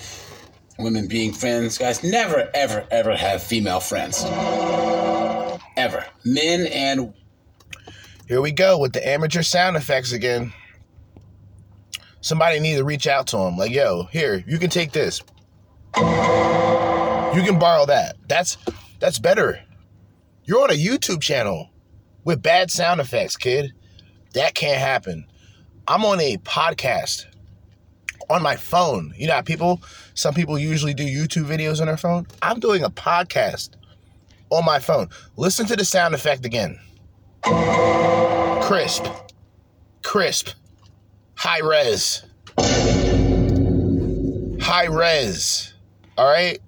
women 0.82 1.08
being 1.08 1.34
friends. 1.34 1.78
Guys, 1.78 2.04
never, 2.04 2.50
ever, 2.54 2.86
ever 2.92 3.16
have 3.16 3.42
female 3.42 3.80
friends. 3.80 4.24
Ever. 5.78 6.06
Men 6.26 6.68
and 6.68 7.14
Here 8.28 8.42
we 8.42 8.52
go 8.52 8.78
with 8.78 8.94
the 8.94 9.08
amateur 9.08 9.42
sound 9.42 9.78
effects 9.78 10.12
again. 10.12 10.54
Somebody 12.22 12.60
need 12.60 12.76
to 12.76 12.84
reach 12.84 13.08
out 13.08 13.28
to 13.28 13.38
him. 13.38 13.58
Like, 13.58 13.72
yo, 13.72 14.04
here, 14.12 14.44
you 14.48 14.60
can 14.60 14.70
take 14.70 14.92
this. 14.92 15.22
You 15.98 17.44
can 17.44 17.58
borrow 17.60 17.86
that. 17.86 18.16
That's 18.28 18.58
that's 19.00 19.20
better. 19.20 19.60
You're 20.44 20.64
on 20.64 20.70
a 20.70 20.74
YouTube 20.74 21.22
channel 21.22 21.70
with 22.24 22.42
bad 22.42 22.70
sound 22.70 23.00
effects, 23.02 23.38
kid. 23.38 23.74
That 24.34 24.54
can't 24.54 24.80
happen. 24.80 25.26
I'm 25.88 26.06
on 26.06 26.20
a 26.20 26.38
podcast 26.38 27.26
on 28.30 28.42
my 28.44 28.56
phone. 28.56 29.14
You 29.18 29.28
know 29.28 29.42
people, 29.42 29.82
some 30.14 30.34
people 30.34 30.58
usually 30.60 30.94
do 30.94 31.04
YouTube 31.04 31.46
videos 31.46 31.80
on 31.80 31.88
their 31.88 31.98
phone. 31.98 32.28
I'm 32.42 32.60
doing 32.60 32.84
a 32.84 32.90
podcast 32.90 33.72
on 34.50 34.66
my 34.66 34.80
phone. 34.80 35.10
Listen 35.38 35.66
to 35.68 35.76
the 35.76 35.86
sound 35.86 36.14
effect 36.14 36.46
again. 36.46 36.80
Crisp. 38.62 39.06
Crisp. 40.04 40.50
High 41.36 41.60
res. 41.60 42.24
High 44.62 44.86
res. 44.86 45.74
All 46.18 46.28
right? 46.28 46.60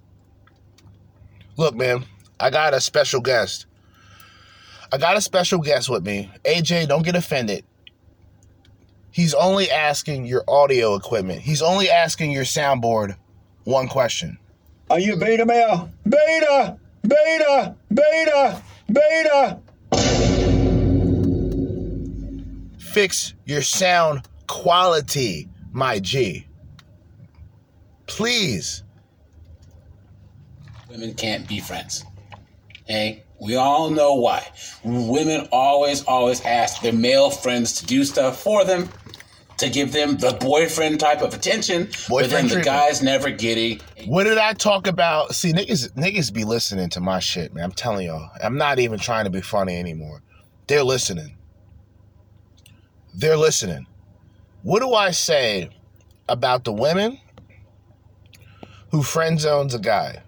Look, 1.58 1.76
man, 1.76 2.06
I 2.40 2.50
got 2.50 2.74
a 2.74 2.82
special 2.82 3.22
guest. 3.22 3.68
I 4.92 4.98
got 4.98 5.18
a 5.18 5.22
special 5.22 5.60
guest 5.60 5.90
with 5.90 6.06
me. 6.06 6.32
AJ, 6.44 6.88
don't 6.88 7.04
get 7.04 7.16
offended. 7.16 7.66
He's 9.12 9.34
only 9.36 9.70
asking 9.70 10.26
your 10.26 10.44
audio 10.48 10.96
equipment. 10.96 11.42
He's 11.42 11.62
only 11.62 11.90
asking 11.90 12.32
your 12.32 12.46
soundboard 12.46 13.16
one 13.63 13.88
question. 13.88 14.38
Are 14.89 15.00
you 15.00 15.15
beta 15.15 15.46
male? 15.46 15.89
Beta! 16.08 16.77
Beta! 17.08 17.75
Beta! 17.93 18.62
Beta! 18.91 19.60
Fix 22.77 23.34
your 23.46 23.62
sound 23.62 24.27
quality, 24.48 25.50
my 25.72 26.00
G. 26.00 26.48
Please. 28.05 28.84
Women 30.89 31.13
can't 31.15 31.48
be 31.48 31.60
friends. 31.60 32.03
Hey, 32.86 33.24
We 33.39 33.55
all 33.55 33.89
know 33.89 34.13
why. 34.13 34.48
Women 34.86 35.50
always, 35.51 36.03
always 36.05 36.39
ask 36.46 36.82
their 36.82 36.93
male 36.93 37.29
friends 37.29 37.74
to 37.74 37.86
do 37.86 38.05
stuff 38.05 38.41
for 38.41 38.63
them, 38.63 38.88
to 39.57 39.69
give 39.69 39.91
them 39.91 40.17
the 40.17 40.33
boyfriend 40.39 41.00
type 41.00 41.22
of 41.22 41.33
attention, 41.33 41.89
but 42.10 42.29
then 42.29 42.48
the 42.48 42.62
guys 42.62 43.01
never 43.01 43.29
get 43.29 43.57
it. 43.57 43.81
What 44.05 44.25
did 44.25 44.38
I 44.38 44.53
talk 44.53 44.88
about? 44.88 45.36
See, 45.36 45.53
niggas, 45.53 45.91
niggas 45.93 46.33
be 46.33 46.43
listening 46.43 46.89
to 46.89 47.01
my 47.01 47.19
shit, 47.19 47.53
man. 47.53 47.65
I'm 47.65 47.72
telling 47.72 48.07
y'all. 48.07 48.29
I'm 48.43 48.57
not 48.57 48.79
even 48.79 49.00
trying 49.00 49.25
to 49.25 49.29
be 49.29 49.41
funny 49.41 49.77
anymore. 49.77 50.22
They're 50.67 50.83
listening. 50.83 51.38
They're 53.13 53.38
listening. 53.38 53.86
What 54.63 54.81
do 54.81 54.93
I 54.93 55.12
say 55.12 55.69
about 56.27 56.63
the 56.63 56.74
women 56.74 57.19
who 58.91 59.03
friend 59.03 59.39
zones 59.39 59.74
a 59.74 59.79
guy? 59.79 60.24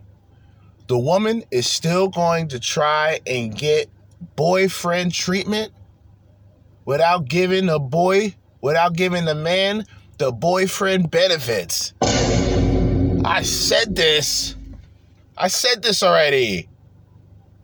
The 0.87 0.99
woman 0.99 1.43
is 1.49 1.67
still 1.67 2.09
going 2.09 2.49
to 2.49 2.59
try 2.59 3.19
and 3.25 3.55
get 3.55 3.89
boyfriend 4.35 5.13
treatment 5.13 5.71
without 6.85 7.27
giving 7.27 7.69
a 7.69 7.79
boy, 7.79 8.35
without 8.61 8.93
giving 8.93 9.25
the 9.25 9.35
man 9.35 9.85
the 10.17 10.31
boyfriend 10.31 11.11
benefits. 11.11 11.93
I 12.01 13.41
said 13.43 13.95
this. 13.95 14.55
I 15.37 15.47
said 15.47 15.81
this 15.81 16.03
already. 16.03 16.69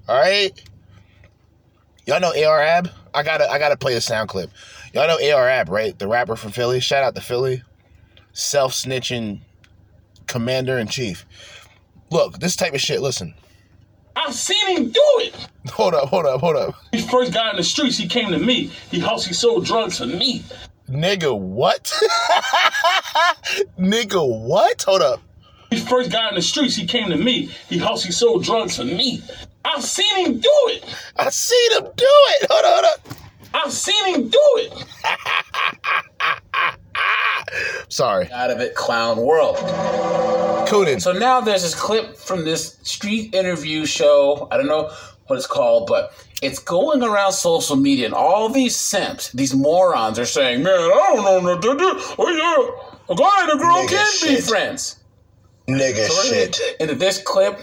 All 0.07 0.19
right. 0.19 0.51
Y'all 2.05 2.19
know 2.19 2.33
AR 2.45 2.61
Ab? 2.61 2.89
I 3.13 3.23
gotta 3.23 3.49
I 3.49 3.59
gotta 3.59 3.77
play 3.77 3.95
a 3.95 4.01
sound 4.01 4.29
clip. 4.29 4.49
Y'all 4.93 5.07
know 5.07 5.33
AR 5.33 5.47
Ab, 5.47 5.69
right? 5.69 5.97
The 5.97 6.07
rapper 6.07 6.35
from 6.35 6.51
Philly. 6.51 6.79
Shout 6.79 7.03
out 7.03 7.15
to 7.15 7.21
Philly. 7.21 7.63
Self 8.33 8.73
snitching 8.73 9.41
commander 10.27 10.77
in 10.77 10.87
chief. 10.87 11.25
Look, 12.09 12.39
this 12.39 12.55
type 12.55 12.73
of 12.73 12.81
shit, 12.81 13.01
listen. 13.01 13.33
I've 14.15 14.33
seen 14.33 14.75
him 14.75 14.91
do 14.91 15.01
it. 15.19 15.47
Hold 15.69 15.93
up, 15.93 16.09
hold 16.09 16.25
up, 16.25 16.41
hold 16.41 16.55
up. 16.55 16.75
He 16.91 17.01
first 17.01 17.33
got 17.33 17.53
in 17.53 17.57
the 17.57 17.63
streets, 17.63 17.97
he 17.97 18.07
came 18.07 18.31
to 18.31 18.39
me. 18.39 18.71
He 18.89 18.99
hustled, 18.99 19.27
he 19.27 19.33
sold 19.33 19.65
drugs 19.65 19.97
to 19.99 20.05
me. 20.05 20.43
Nigga, 20.91 21.37
what? 21.39 21.85
Nigga, 23.79 24.27
what? 24.45 24.83
Hold 24.83 25.01
up. 25.01 25.21
He 25.69 25.79
first 25.79 26.11
got 26.11 26.33
in 26.33 26.35
the 26.35 26.41
streets, 26.41 26.75
he 26.75 26.85
came 26.85 27.09
to 27.09 27.17
me. 27.17 27.49
He 27.69 27.77
hustled, 27.77 28.03
he 28.07 28.11
sold 28.11 28.43
drugs 28.43 28.75
for 28.75 28.83
me. 28.83 29.23
I've 29.63 29.83
seen 29.83 30.25
him 30.25 30.39
do 30.39 30.49
it. 30.67 30.83
I've 31.17 31.33
seen 31.33 31.71
him 31.77 31.83
do 31.95 32.05
it. 32.05 32.47
Hold 32.51 32.65
up, 32.65 32.73
hold 32.73 32.85
up. 32.85 33.17
I've 33.53 33.71
seen 33.71 34.15
him 34.15 34.29
do 34.29 34.39
it. 34.57 34.85
Sorry. 37.89 38.29
Out 38.31 38.51
of 38.51 38.59
it, 38.59 38.75
clown 38.75 39.17
world. 39.17 39.57
Coonin. 40.67 41.01
So 41.01 41.13
now 41.13 41.39
there's 41.39 41.63
this 41.63 41.75
clip 41.75 42.17
from 42.17 42.43
this 42.43 42.77
street 42.83 43.33
interview 43.33 43.85
show. 43.85 44.49
I 44.51 44.57
don't 44.57 44.67
know 44.67 44.91
what 45.27 45.37
it's 45.37 45.47
called, 45.47 45.87
but 45.87 46.13
it's 46.41 46.59
going 46.59 47.03
around 47.03 47.33
social 47.33 47.75
media, 47.75 48.05
and 48.05 48.13
all 48.13 48.49
these 48.49 48.75
simps, 48.75 49.31
these 49.31 49.53
morons, 49.53 50.17
are 50.19 50.25
saying, 50.25 50.63
"Man, 50.63 50.73
I 50.73 51.11
don't 51.13 51.23
know 51.23 51.39
what 51.53 51.61
to 51.61 51.77
do. 51.77 51.99
Oh 52.17 52.29
yeah, 52.29 53.13
a 53.13 53.15
guy 53.15 53.43
and 53.43 53.51
a 53.51 53.63
girl 53.63 53.85
Nigga 53.85 54.19
can 54.19 54.35
be 54.35 54.41
friends." 54.41 54.97
Nigga 55.67 56.07
So 56.07 56.33
get 56.33 56.59
into 56.79 56.95
this 56.95 57.21
clip. 57.21 57.59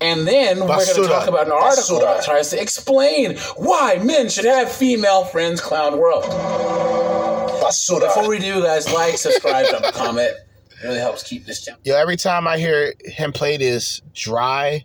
And 0.00 0.28
then 0.28 0.60
we're 0.60 0.66
going 0.66 0.86
to 0.86 1.08
talk 1.08 1.26
about 1.26 1.46
an 1.46 1.52
article 1.52 1.98
Basura. 1.98 2.16
that 2.18 2.24
tries 2.24 2.50
to 2.50 2.60
explain 2.60 3.38
why 3.56 3.98
men 4.02 4.28
should 4.28 4.44
have 4.44 4.70
female 4.70 5.24
friends, 5.24 5.60
clown 5.62 5.98
world. 5.98 6.24
Before 6.24 8.28
we 8.28 8.38
do, 8.38 8.62
guys, 8.62 8.92
like, 8.92 9.16
subscribe, 9.16 9.66
drop 9.70 9.82
a 9.84 9.92
comment. 9.92 10.32
It 10.70 10.84
really 10.86 10.98
helps 10.98 11.22
keep 11.22 11.46
this 11.46 11.64
channel. 11.64 11.80
Yo, 11.84 11.96
every 11.96 12.18
time 12.18 12.46
I 12.46 12.58
hear 12.58 12.92
him 13.06 13.32
play 13.32 13.56
this 13.56 14.02
dry, 14.12 14.84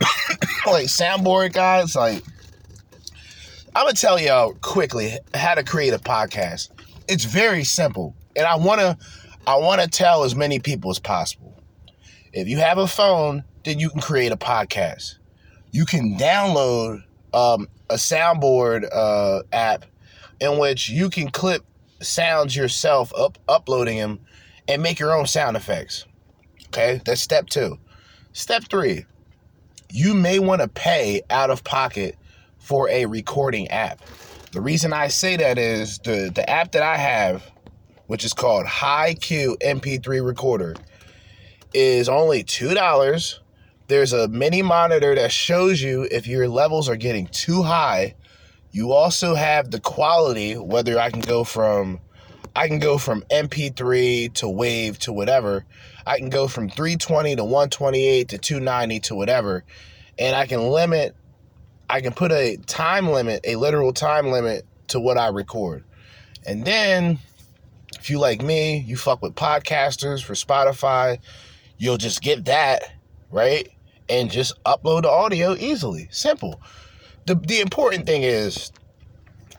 like 0.66 0.86
soundboard 0.86 1.52
guys, 1.52 1.96
like 1.96 2.22
I'm 3.78 3.84
gonna 3.84 3.94
tell 3.94 4.18
y'all 4.18 4.54
quickly 4.54 5.16
how 5.34 5.54
to 5.54 5.62
create 5.62 5.94
a 5.94 6.00
podcast. 6.00 6.70
It's 7.06 7.22
very 7.22 7.62
simple, 7.62 8.12
and 8.34 8.44
I 8.44 8.56
wanna 8.56 8.98
I 9.46 9.54
wanna 9.54 9.86
tell 9.86 10.24
as 10.24 10.34
many 10.34 10.58
people 10.58 10.90
as 10.90 10.98
possible. 10.98 11.54
If 12.32 12.48
you 12.48 12.56
have 12.56 12.78
a 12.78 12.88
phone, 12.88 13.44
then 13.64 13.78
you 13.78 13.88
can 13.88 14.00
create 14.00 14.32
a 14.32 14.36
podcast. 14.36 15.18
You 15.70 15.84
can 15.84 16.18
download 16.18 17.04
um, 17.32 17.68
a 17.88 17.94
soundboard 17.94 18.88
uh, 18.92 19.44
app 19.52 19.84
in 20.40 20.58
which 20.58 20.88
you 20.88 21.08
can 21.08 21.30
clip 21.30 21.64
sounds 22.00 22.56
yourself, 22.56 23.12
up 23.16 23.38
uploading 23.46 23.98
them, 23.98 24.18
and 24.66 24.82
make 24.82 24.98
your 24.98 25.16
own 25.16 25.28
sound 25.28 25.56
effects. 25.56 26.04
Okay, 26.66 27.00
that's 27.04 27.20
step 27.20 27.46
two. 27.46 27.78
Step 28.32 28.64
three, 28.64 29.06
you 29.88 30.14
may 30.14 30.40
want 30.40 30.62
to 30.62 30.66
pay 30.66 31.22
out 31.30 31.50
of 31.50 31.62
pocket 31.62 32.17
for 32.68 32.86
a 32.90 33.06
recording 33.06 33.66
app. 33.68 34.02
The 34.52 34.60
reason 34.60 34.92
I 34.92 35.08
say 35.08 35.38
that 35.38 35.56
is 35.56 35.98
the, 36.00 36.30
the 36.34 36.48
app 36.48 36.72
that 36.72 36.82
I 36.82 36.98
have, 36.98 37.50
which 38.08 38.26
is 38.26 38.34
called 38.34 38.66
Hi-Q 38.66 39.56
MP3 39.62 40.22
Recorder, 40.22 40.76
is 41.72 42.10
only 42.10 42.44
$2. 42.44 43.38
There's 43.86 44.12
a 44.12 44.28
mini 44.28 44.60
monitor 44.60 45.14
that 45.14 45.32
shows 45.32 45.80
you 45.80 46.06
if 46.10 46.26
your 46.26 46.46
levels 46.46 46.90
are 46.90 46.96
getting 46.96 47.26
too 47.28 47.62
high. 47.62 48.14
You 48.70 48.92
also 48.92 49.34
have 49.34 49.70
the 49.70 49.80
quality, 49.80 50.52
whether 50.58 50.98
I 50.98 51.10
can 51.10 51.20
go 51.22 51.44
from 51.44 52.00
I 52.54 52.66
can 52.66 52.80
go 52.80 52.98
from 52.98 53.22
MP3 53.30 54.34
to 54.34 54.48
wave 54.48 54.98
to 55.00 55.12
whatever. 55.12 55.64
I 56.06 56.18
can 56.18 56.28
go 56.28 56.48
from 56.48 56.68
320 56.68 57.36
to 57.36 57.44
128 57.44 58.28
to 58.28 58.38
290 58.38 59.00
to 59.00 59.14
whatever. 59.14 59.64
And 60.18 60.34
I 60.34 60.46
can 60.46 60.62
limit, 60.62 61.14
I 61.90 62.00
can 62.00 62.12
put 62.12 62.32
a 62.32 62.56
time 62.66 63.08
limit, 63.08 63.40
a 63.44 63.56
literal 63.56 63.92
time 63.92 64.30
limit 64.30 64.66
to 64.88 65.00
what 65.00 65.18
I 65.18 65.28
record. 65.28 65.84
And 66.46 66.64
then, 66.64 67.18
if 67.98 68.10
you 68.10 68.18
like 68.18 68.42
me, 68.42 68.78
you 68.78 68.96
fuck 68.96 69.22
with 69.22 69.34
podcasters 69.34 70.22
for 70.22 70.34
Spotify, 70.34 71.18
you'll 71.78 71.96
just 71.96 72.22
get 72.22 72.44
that, 72.46 72.82
right? 73.30 73.68
And 74.08 74.30
just 74.30 74.62
upload 74.64 75.02
the 75.02 75.10
audio 75.10 75.54
easily. 75.54 76.08
Simple. 76.10 76.60
The, 77.26 77.34
the 77.34 77.60
important 77.60 78.06
thing 78.06 78.22
is, 78.22 78.72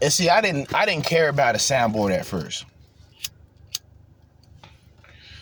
and 0.02 0.12
see, 0.12 0.30
I 0.30 0.42
didn't 0.42 0.74
I 0.74 0.86
didn't 0.86 1.06
care 1.06 1.30
about 1.30 1.56
a 1.56 1.58
soundboard 1.58 2.12
at 2.12 2.26
first. 2.26 2.65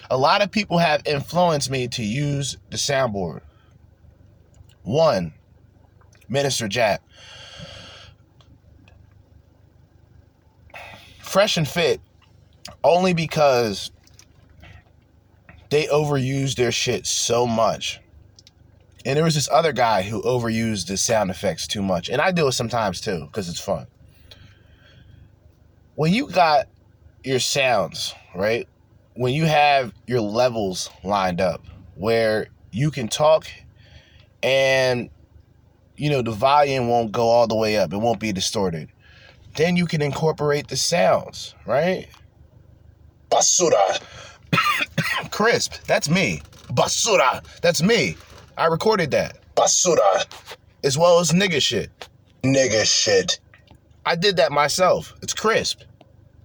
A 0.10 0.18
lot 0.18 0.42
of 0.42 0.52
people 0.52 0.78
have 0.78 1.02
influenced 1.06 1.70
me 1.70 1.88
to 1.90 2.04
use 2.04 2.58
the 2.70 2.78
soundboard. 2.78 3.42
One, 4.84 5.34
Minister 6.30 6.68
Jack. 6.68 7.02
Fresh 11.22 11.58
and 11.58 11.68
fit 11.68 12.02
only 12.84 13.14
because 13.14 13.92
they 15.70 15.86
overused 15.88 16.56
their 16.56 16.72
shit 16.72 17.06
so 17.06 17.46
much. 17.46 18.00
And 19.06 19.16
there 19.16 19.24
was 19.24 19.36
this 19.36 19.50
other 19.50 19.72
guy 19.72 20.02
who 20.02 20.22
overused 20.24 20.88
the 20.88 20.98
sound 20.98 21.30
effects 21.30 21.68
too 21.68 21.82
much. 21.82 22.10
And 22.10 22.22
I 22.22 22.32
do 22.32 22.48
it 22.48 22.54
sometimes 22.54 23.00
too, 23.02 23.26
because 23.26 23.50
it's 23.50 23.60
fun. 23.60 23.88
When 25.96 26.14
you 26.14 26.28
got 26.28 26.68
your 27.24 27.40
sounds, 27.40 28.14
right? 28.36 28.68
When 29.16 29.34
you 29.34 29.46
have 29.46 29.94
your 30.06 30.22
levels 30.22 30.90
lined 31.04 31.42
up 31.42 31.66
where 31.96 32.48
you 32.72 32.92
can 32.92 33.08
talk 33.08 33.48
and 34.44 35.10
you 35.98 36.10
know 36.10 36.22
the 36.22 36.32
volume 36.32 36.88
won't 36.88 37.12
go 37.12 37.28
all 37.28 37.48
the 37.48 37.56
way 37.56 37.78
up, 37.78 37.92
it 37.94 37.98
won't 37.98 38.20
be 38.20 38.32
distorted. 38.32 38.90
Then 39.56 39.76
you 39.76 39.86
can 39.88 40.02
incorporate 40.02 40.68
the 40.68 40.78
sounds, 40.78 41.56
right? 41.66 42.08
Basura. 43.30 44.02
Crisp, 45.32 45.84
that's 45.86 46.10
me. 46.10 46.42
Basura, 46.70 47.44
that's 47.62 47.82
me. 47.82 48.16
I 48.58 48.68
recorded 48.68 49.12
that. 49.12 49.40
Basura. 49.56 50.26
As 50.84 50.98
well 50.98 51.20
as 51.20 51.32
nigga 51.32 51.62
shit. 51.62 51.90
Nigga 52.44 52.86
shit. 52.86 53.40
I 54.06 54.16
did 54.16 54.38
that 54.38 54.52
myself. 54.52 55.14
It's 55.22 55.34
crisp. 55.34 55.82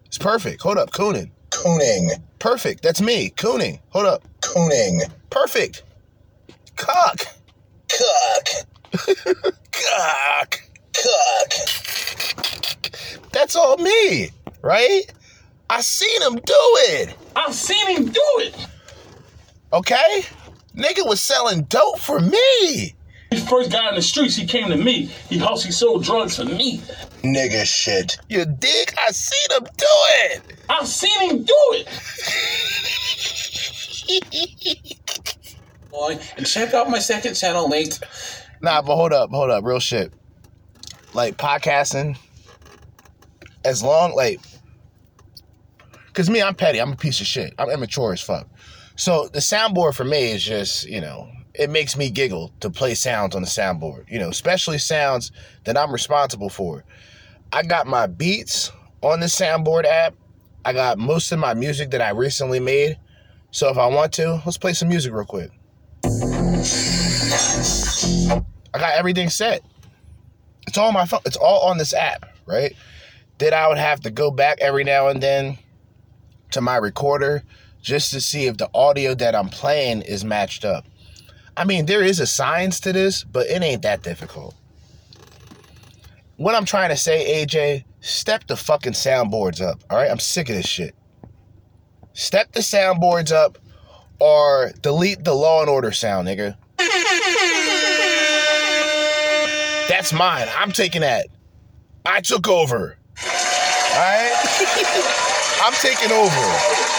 It's 0.07 0.19
perfect. 0.19 0.63
Hold 0.63 0.79
up, 0.79 0.91
cooning. 0.91 1.31
Cooning. 1.51 2.11
Perfect. 2.39 2.83
That's 2.83 3.01
me. 3.01 3.31
Cooning. 3.31 3.79
Hold 3.91 4.07
up. 4.07 4.25
Cooning. 4.41 5.01
Perfect. 5.31 5.85
Cock. 6.77 7.21
Cock. 7.89 8.67
Cock. 8.93 10.63
cook. 10.95 11.53
That's 13.33 13.57
all 13.57 13.77
me, 13.79 14.31
right? 14.61 15.03
I 15.71 15.81
seen 15.81 16.21
him 16.23 16.35
do 16.35 16.55
it. 16.57 17.17
I 17.35 17.51
seen 17.53 17.97
him 17.97 18.07
do 18.07 18.21
it. 18.39 18.67
Okay? 19.73 20.25
Nigga 20.77 21.07
was 21.07 21.21
selling 21.21 21.63
dope 21.65 21.99
for 21.99 22.21
me. 22.21 22.95
He 23.31 23.39
first 23.39 23.73
got 23.73 23.89
in 23.89 23.95
the 23.95 24.03
streets, 24.03 24.37
he 24.37 24.47
came 24.47 24.69
to 24.69 24.77
me. 24.77 25.07
He 25.31 25.39
hustled, 25.39 25.65
he 25.65 25.73
sold 25.73 26.05
drugs 26.05 26.37
for 26.37 26.45
me. 26.45 26.83
Nigga 27.23 27.65
shit. 27.65 28.19
You 28.29 28.45
dig? 28.45 28.95
I 29.07 29.13
seen 29.13 29.57
him 29.57 29.65
do 29.79 29.87
it. 29.87 30.43
I 30.69 30.85
seen 30.85 31.31
him 31.31 31.43
do 31.45 31.55
it. 31.73 31.89
Boy, 35.91 36.19
and 36.37 36.47
check 36.47 36.75
out 36.75 36.91
my 36.91 36.99
second 36.99 37.35
channel 37.35 37.69
linked. 37.69 38.03
Nah, 38.63 38.81
but 38.81 38.95
hold 38.95 39.13
up, 39.13 39.31
hold 39.31 39.51
up, 39.51 39.65
real 39.65 39.81
shit. 39.81 40.13
Like 41.15 41.37
podcasting, 41.37 42.17
as 43.65 43.83
long 43.83 44.15
like, 44.15 44.41
cause 46.13 46.31
me, 46.31 46.41
I'm 46.41 46.55
petty. 46.55 46.81
I'm 46.81 46.93
a 46.93 46.97
piece 46.97 47.21
of 47.21 47.27
shit. 47.27 47.53
I'm 47.59 47.69
immature 47.71 48.13
as 48.13 48.21
fuck. 48.21 48.49
So 48.95 49.29
the 49.33 49.41
soundboard 49.41 49.95
for 49.95 50.05
me 50.05 50.31
is 50.31 50.45
just, 50.45 50.87
you 50.89 51.01
know, 51.01 51.29
it 51.55 51.71
makes 51.71 51.97
me 51.97 52.09
giggle 52.09 52.53
to 52.61 52.71
play 52.71 52.95
sounds 52.95 53.35
on 53.35 53.43
the 53.43 53.49
soundboard. 53.49 54.09
You 54.09 54.21
know, 54.21 54.29
especially 54.29 54.79
sounds 54.79 55.33
that 55.65 55.77
I'm 55.77 55.93
responsible 55.93 56.49
for. 56.49 56.85
I 57.53 57.65
got 57.65 57.87
my 57.87 58.07
beats 58.07 58.71
on 59.03 59.19
the 59.21 59.27
soundboard 59.27 59.85
app. 59.85 60.15
I 60.65 60.73
got 60.73 60.99
most 60.99 61.33
of 61.33 61.41
my 61.41 61.55
music 61.55 61.91
that 61.91 62.01
I 62.01 62.11
recently 62.11 62.61
made. 62.61 62.97
So 63.51 63.69
if 63.69 63.77
I 63.77 63.87
want 63.87 64.13
to, 64.15 64.41
let's 64.47 64.57
play 64.57 64.73
some 64.73 64.89
music 64.89 65.13
real 65.13 65.25
quick. 65.25 65.51
I 68.75 68.79
got 68.79 68.95
everything 68.95 69.29
set. 69.29 69.63
It's 70.67 70.79
all 70.79 70.93
my 70.93 71.05
phone. 71.07 71.21
It's 71.25 71.37
all 71.37 71.69
on 71.69 71.79
this 71.79 71.93
app, 71.95 72.27
right? 72.47 72.75
Then 73.39 73.53
I 73.53 73.69
would 73.69 73.79
have 73.79 74.01
to 74.01 74.11
go 74.11 74.31
back 74.31 74.59
every 74.61 74.85
now 74.85 75.09
and 75.09 75.23
then 75.23 75.59
to 76.53 76.61
my 76.61 76.77
recorder 76.77 77.43
just 77.83 78.13
to 78.13 78.21
see 78.21 78.47
if 78.47 78.57
the 78.57 78.71
audio 78.75 79.15
that 79.15 79.35
I'm 79.35 79.49
playing 79.49 80.03
is 80.03 80.25
matched 80.25 80.65
up. 80.65 80.87
I 81.57 81.65
mean, 81.65 81.87
there 81.87 82.03
is 82.03 82.21
a 82.21 82.27
science 82.27 82.81
to 82.81 82.93
this, 82.93 83.25
but 83.25 83.47
it 83.49 83.63
ain't 83.63 83.83
that 83.83 84.03
difficult. 84.03 84.55
What 86.37 86.55
I'm 86.55 86.65
trying 86.65 86.89
to 86.91 86.97
say, 86.97 87.45
AJ, 87.45 87.85
step 88.01 88.47
the 88.47 88.57
fucking 88.57 88.95
soundboards 88.95 89.61
up. 89.61 89.83
All 89.91 89.99
right, 89.99 90.11
I'm 90.11 90.19
sick 90.19 90.49
of 90.49 90.57
this 90.57 90.67
shit. 90.67 90.95
Step 92.15 92.53
the 92.53 92.61
soundboards 92.61 93.33
up 93.33 93.59
or 94.19 94.73
delete 94.81 95.25
the 95.25 95.35
law 95.35 95.61
and 95.61 95.69
order 95.69 95.93
sound, 95.93 96.29
nigga. 96.29 96.57
That's 99.89 100.13
mine. 100.13 100.49
I'm 100.59 100.73
taking 100.73 101.01
that. 101.03 101.27
I 102.05 102.21
took 102.21 102.49
over. 102.49 102.97
All 103.23 103.99
right? 103.99 104.33
I'm 105.63 105.73
taking 105.75 106.11
over. 106.11 106.93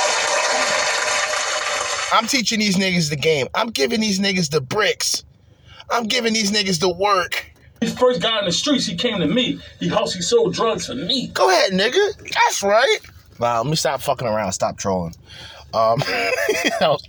I'm 2.14 2.28
teaching 2.28 2.60
these 2.60 2.78
niggas 2.78 3.10
the 3.10 3.16
game. 3.16 3.48
I'm 3.56 3.70
giving 3.70 4.00
these 4.00 4.20
niggas 4.20 4.52
the 4.52 4.62
bricks. 4.62 5.24
I'm 5.90 6.06
giving 6.06 6.34
these 6.34 6.52
niggas 6.52 6.80
the 6.80 6.94
work. 6.94 7.52
He 7.82 7.90
first 7.90 8.22
got 8.22 8.40
in 8.40 8.46
the 8.46 8.52
streets, 8.52 8.86
he 8.86 8.96
came 8.96 9.20
to 9.20 9.28
me. 9.28 9.60
He 9.80 9.88
hustled, 9.90 10.16
he 10.16 10.22
sold 10.22 10.54
drugs 10.54 10.88
for 10.88 10.96
me. 10.96 11.28
Go 11.28 11.50
ahead, 11.50 11.72
nigga. 11.72 12.18
That's 12.34 12.64
right. 12.64 13.00
Wow, 13.40 13.64
let 13.64 13.70
me 13.70 13.76
stop 13.76 14.00
fucking 14.00 14.28
around. 14.28 14.54
Stop 14.54 14.78
trolling. 14.78 15.14
Um, 15.74 16.02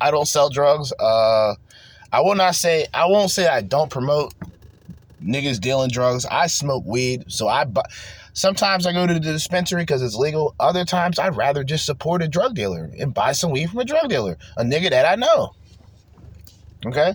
I 0.01 0.11
don't 0.11 0.27
sell 0.27 0.49
drugs. 0.49 0.93
Uh, 0.99 1.55
I 2.13 2.21
will 2.23 2.35
not 2.35 2.55
say. 2.55 2.87
I 2.95 3.07
won't 3.07 3.31
say 3.31 3.47
I 3.47 3.61
don't 3.61 3.91
promote 3.91 4.33
niggas 5.23 5.61
dealing 5.61 5.91
drugs. 5.91 6.25
I 6.27 6.47
smoke 6.47 6.85
weed, 6.87 7.25
so 7.29 7.49
I. 7.49 7.65
Bu- 7.65 7.83
Sometimes 8.37 8.85
I 8.85 8.93
go 8.93 9.07
to 9.07 9.15
the 9.15 9.21
dispensary 9.21 9.83
because 9.83 10.03
it's 10.03 10.17
legal. 10.17 10.57
Other 10.59 10.85
times 10.85 11.21
I'd 11.21 11.37
rather 11.37 11.63
just 11.63 11.87
support 11.87 12.21
a 12.21 12.27
drug 12.27 12.57
dealer 12.57 12.91
and 12.99 13.15
buy 13.15 13.31
some 13.31 13.53
weed 13.53 13.71
from 13.71 13.79
a 13.79 13.85
drug 13.85 14.09
dealer, 14.09 14.37
a 14.57 14.65
nigga 14.65 14.91
that 14.91 15.07
I 15.07 15.15
know. 15.15 15.55
Okay. 16.85 17.15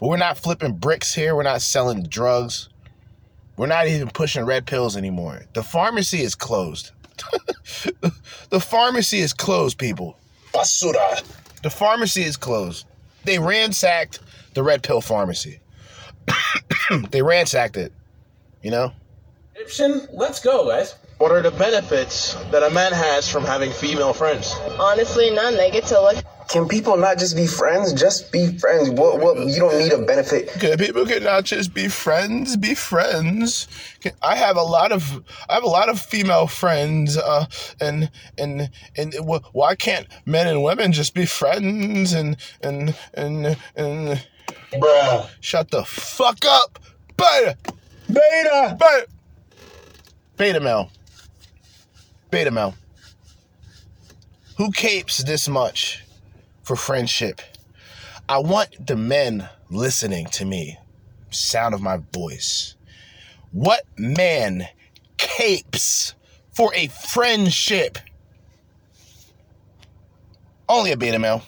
But 0.00 0.08
we're 0.08 0.16
not 0.16 0.38
flipping 0.38 0.76
bricks 0.76 1.14
here. 1.14 1.36
We're 1.36 1.42
not 1.42 1.60
selling 1.60 2.04
drugs. 2.04 2.70
We're 3.58 3.66
not 3.66 3.86
even 3.88 4.08
pushing 4.08 4.44
red 4.46 4.64
pills 4.66 4.96
anymore. 4.96 5.42
The 5.52 5.62
pharmacy 5.62 6.22
is 6.22 6.34
closed. 6.34 6.92
the 8.50 8.60
pharmacy 8.60 9.18
is 9.18 9.34
closed, 9.34 9.76
people. 9.78 10.16
Basura. 10.54 11.22
The 11.62 11.70
pharmacy 11.70 12.22
is 12.22 12.36
closed. 12.36 12.86
They 13.24 13.38
ransacked 13.38 14.20
the 14.54 14.62
red 14.62 14.82
pill 14.82 15.00
pharmacy. 15.00 15.60
they 17.10 17.22
ransacked 17.22 17.76
it. 17.76 17.92
You 18.62 18.70
know? 18.70 18.92
Egyptian, 19.54 20.06
let's 20.12 20.40
go, 20.40 20.68
guys. 20.68 20.94
What 21.18 21.32
are 21.32 21.42
the 21.42 21.50
benefits 21.50 22.34
that 22.52 22.62
a 22.62 22.70
man 22.70 22.92
has 22.92 23.28
from 23.28 23.44
having 23.44 23.72
female 23.72 24.12
friends? 24.12 24.54
Honestly, 24.78 25.30
none. 25.30 25.56
They 25.56 25.70
get 25.70 25.84
to 25.86 26.00
look. 26.00 26.24
Can 26.48 26.66
people 26.68 26.96
not 26.96 27.18
just 27.18 27.36
be 27.36 27.46
friends? 27.46 27.92
Just 27.92 28.30
be 28.30 28.56
friends. 28.56 28.88
What? 28.88 29.18
What? 29.18 29.36
You 29.36 29.58
don't 29.58 29.76
need 29.78 29.92
a 29.92 29.98
benefit. 29.98 30.48
Okay, 30.56 30.76
people 30.76 31.04
can 31.04 31.24
not 31.24 31.44
just 31.44 31.74
be 31.74 31.88
friends. 31.88 32.56
Be 32.56 32.74
friends. 32.74 33.66
Can- 34.00 34.12
I 34.22 34.36
have 34.36 34.56
a 34.56 34.62
lot 34.62 34.92
of 34.92 35.22
I 35.48 35.54
have 35.54 35.64
a 35.64 35.68
lot 35.68 35.88
of 35.88 36.00
female 36.00 36.46
friends. 36.46 37.18
Uh, 37.18 37.46
and 37.80 38.10
and 38.38 38.70
and 38.96 39.14
why 39.52 39.74
can't 39.74 40.06
men 40.24 40.46
and 40.46 40.62
women 40.62 40.92
just 40.92 41.14
be 41.14 41.26
friends? 41.26 42.12
And 42.12 42.36
and 42.62 42.94
and 43.14 43.56
and. 43.76 44.26
Bruh. 44.72 45.28
Shut 45.40 45.70
the 45.70 45.84
fuck 45.84 46.44
up, 46.44 46.78
beta, 47.16 47.56
Beta. 48.06 48.76
beta, 48.78 49.06
beta 50.36 50.60
male, 50.60 50.90
beta 52.30 52.50
male. 52.50 52.74
Who 54.56 54.70
capes 54.72 55.18
this 55.18 55.48
much 55.48 56.04
for 56.64 56.76
friendship? 56.76 57.40
I 58.28 58.38
want 58.38 58.86
the 58.86 58.96
men 58.96 59.48
listening 59.70 60.26
to 60.32 60.44
me, 60.44 60.76
sound 61.30 61.74
of 61.74 61.80
my 61.80 62.00
voice. 62.12 62.74
What 63.52 63.84
man 63.96 64.68
capes 65.16 66.14
for 66.52 66.74
a 66.74 66.88
friendship? 66.88 67.98
Only 70.68 70.92
a 70.92 70.96
beta 70.98 71.18
male. 71.18 71.42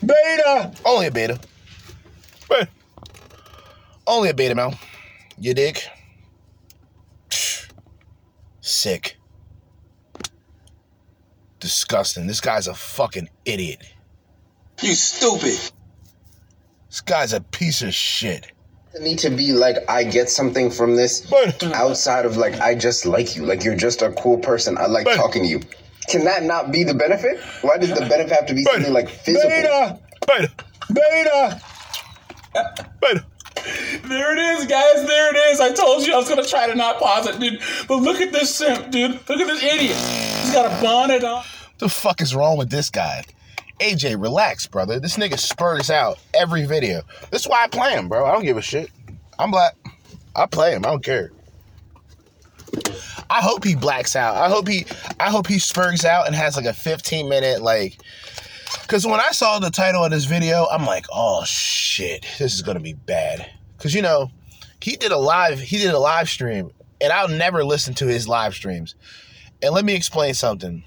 Beta. 0.00 0.72
Only 0.86 1.08
a 1.08 1.10
beta. 1.10 1.38
Beta. 2.52 2.68
Only 4.06 4.30
a 4.30 4.34
beta 4.34 4.54
male. 4.54 4.74
You 5.38 5.54
dig? 5.54 5.78
Sick. 8.60 9.18
Disgusting. 11.60 12.26
This 12.26 12.40
guy's 12.40 12.66
a 12.66 12.74
fucking 12.74 13.28
idiot. 13.44 13.82
You 14.80 14.94
stupid. 14.94 15.58
This 16.88 17.00
guy's 17.00 17.32
a 17.32 17.40
piece 17.40 17.82
of 17.82 17.94
shit. 17.94 18.50
It 18.94 19.02
need 19.02 19.20
to 19.20 19.30
be 19.30 19.52
like 19.52 19.76
I 19.88 20.04
get 20.04 20.28
something 20.28 20.70
from 20.70 20.96
this 20.96 21.22
But 21.22 21.62
outside 21.72 22.26
of 22.26 22.36
like 22.36 22.60
I 22.60 22.74
just 22.74 23.06
like 23.06 23.36
you. 23.36 23.46
Like 23.46 23.64
you're 23.64 23.76
just 23.76 24.02
a 24.02 24.10
cool 24.12 24.38
person. 24.38 24.76
I 24.76 24.86
like 24.86 25.04
But- 25.04 25.16
talking 25.16 25.42
to 25.44 25.48
you. 25.48 25.60
Can 26.08 26.24
that 26.24 26.42
not 26.42 26.72
be 26.72 26.82
the 26.82 26.94
benefit? 26.94 27.38
Why 27.62 27.78
does 27.78 27.90
the 27.90 28.00
benefit 28.00 28.32
have 28.32 28.46
to 28.46 28.54
be 28.54 28.64
something 28.64 28.92
like 28.92 29.08
physical? 29.08 29.48
Beta. 29.48 29.98
beta. 30.26 30.52
Beta. 30.92 31.60
Beta. 33.00 33.24
There 34.04 34.32
it 34.32 34.38
is, 34.38 34.66
guys. 34.66 35.06
There 35.06 35.34
it 35.34 35.52
is. 35.52 35.60
I 35.60 35.72
told 35.72 36.06
you 36.06 36.14
I 36.14 36.16
was 36.16 36.28
gonna 36.28 36.44
try 36.44 36.66
to 36.66 36.74
not 36.74 36.98
pause 36.98 37.26
it, 37.26 37.38
dude. 37.38 37.60
But 37.86 37.96
look 37.96 38.20
at 38.20 38.32
this 38.32 38.54
simp, 38.54 38.90
dude. 38.90 39.12
Look 39.28 39.40
at 39.40 39.46
this 39.46 39.62
idiot. 39.62 39.96
He's 39.96 40.52
got 40.52 40.66
a 40.66 40.82
bonnet 40.82 41.22
on. 41.24 41.44
The 41.78 41.88
fuck 41.88 42.20
is 42.20 42.34
wrong 42.34 42.56
with 42.56 42.70
this 42.70 42.90
guy? 42.90 43.24
AJ, 43.80 44.20
relax, 44.20 44.66
brother. 44.66 45.00
This 45.00 45.16
nigga 45.16 45.38
spurs 45.38 45.90
out 45.90 46.18
every 46.34 46.66
video. 46.66 47.02
That's 47.30 47.48
why 47.48 47.64
I 47.64 47.68
play 47.68 47.92
him, 47.92 48.08
bro. 48.08 48.24
I 48.24 48.32
don't 48.32 48.44
give 48.44 48.56
a 48.56 48.62
shit. 48.62 48.90
I'm 49.38 49.50
black. 49.50 49.76
I 50.36 50.46
play 50.46 50.72
him. 50.74 50.84
I 50.84 50.90
don't 50.90 51.04
care. 51.04 51.32
I 53.28 53.40
hope 53.40 53.64
he 53.64 53.74
blacks 53.74 54.14
out. 54.14 54.36
I 54.36 54.48
hope 54.48 54.68
he 54.68 54.86
I 55.18 55.30
hope 55.30 55.46
he 55.46 55.58
spurs 55.58 56.04
out 56.04 56.26
and 56.26 56.34
has 56.34 56.56
like 56.56 56.66
a 56.66 56.72
15 56.72 57.28
minute 57.28 57.62
like 57.62 57.98
cuz 58.88 59.06
when 59.06 59.20
I 59.20 59.30
saw 59.30 59.58
the 59.58 59.70
title 59.70 60.04
of 60.04 60.10
this 60.10 60.24
video, 60.24 60.66
I'm 60.70 60.86
like, 60.86 61.06
"Oh 61.12 61.44
shit. 61.44 62.26
This 62.38 62.54
is 62.54 62.62
to 62.62 62.80
be 62.80 62.94
bad." 62.94 63.50
Cuz 63.78 63.94
you 63.94 64.02
know, 64.02 64.30
he 64.80 64.96
did 64.96 65.12
a 65.12 65.18
live 65.18 65.60
he 65.60 65.78
did 65.78 65.94
a 65.94 65.98
live 65.98 66.28
stream 66.28 66.70
and 67.00 67.12
I'll 67.12 67.28
never 67.28 67.64
listen 67.64 67.94
to 67.94 68.06
his 68.06 68.28
live 68.28 68.54
streams. 68.54 68.94
And 69.62 69.74
let 69.74 69.84
me 69.84 69.94
explain 69.94 70.34
something 70.34 70.84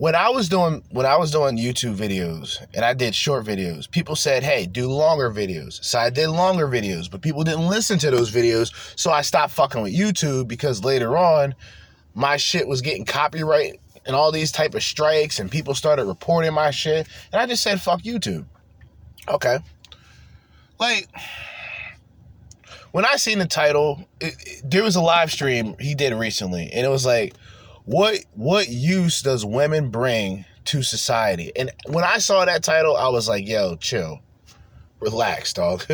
when 0.00 0.14
I 0.14 0.30
was 0.30 0.48
doing 0.48 0.82
when 0.88 1.04
I 1.04 1.16
was 1.16 1.30
doing 1.30 1.58
YouTube 1.58 1.94
videos 1.94 2.56
and 2.72 2.86
I 2.86 2.94
did 2.94 3.14
short 3.14 3.44
videos, 3.44 3.88
people 3.88 4.16
said, 4.16 4.42
"Hey, 4.42 4.64
do 4.64 4.88
longer 4.88 5.30
videos." 5.30 5.84
So 5.84 5.98
I 5.98 6.08
did 6.08 6.28
longer 6.30 6.66
videos, 6.66 7.10
but 7.10 7.20
people 7.20 7.44
didn't 7.44 7.68
listen 7.68 7.98
to 7.98 8.10
those 8.10 8.30
videos, 8.30 8.72
so 8.96 9.10
I 9.10 9.20
stopped 9.20 9.52
fucking 9.52 9.82
with 9.82 9.94
YouTube 9.94 10.48
because 10.48 10.82
later 10.82 11.18
on, 11.18 11.54
my 12.14 12.38
shit 12.38 12.66
was 12.66 12.80
getting 12.80 13.04
copyright 13.04 13.78
and 14.06 14.16
all 14.16 14.32
these 14.32 14.50
type 14.52 14.74
of 14.74 14.82
strikes, 14.82 15.38
and 15.38 15.50
people 15.50 15.74
started 15.74 16.04
reporting 16.06 16.52
my 16.52 16.70
shit, 16.70 17.06
and 17.32 17.40
I 17.40 17.46
just 17.46 17.62
said, 17.62 17.80
"Fuck 17.80 18.02
YouTube." 18.02 18.46
Okay, 19.28 19.58
like 20.78 21.08
when 22.92 23.04
I 23.04 23.16
seen 23.16 23.38
the 23.38 23.46
title, 23.46 24.04
it, 24.20 24.34
it- 24.40 24.62
there 24.70 24.82
was 24.82 24.96
a 24.96 25.00
live 25.00 25.30
stream 25.30 25.76
he 25.78 25.94
did 25.94 26.12
recently, 26.14 26.70
and 26.72 26.84
it 26.84 26.88
was 26.88 27.06
like, 27.06 27.34
what 27.84 28.18
what 28.34 28.68
use 28.68 29.22
does 29.22 29.44
women 29.44 29.90
bring 29.90 30.44
to 30.66 30.82
society? 30.82 31.52
And 31.56 31.70
when 31.86 32.04
I 32.04 32.18
saw 32.18 32.44
that 32.44 32.62
title, 32.64 32.96
I 32.96 33.08
was 33.08 33.28
like, 33.28 33.46
yo, 33.46 33.76
chill, 33.76 34.20
relax, 35.00 35.52
dog, 35.52 35.84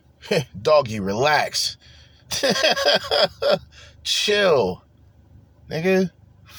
doggy, 0.62 1.00
relax, 1.00 1.76
chill, 4.02 4.82
nigga. 5.70 6.10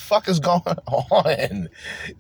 Fuck 0.06 0.30
is 0.30 0.40
going 0.42 0.62
on? 0.62 1.70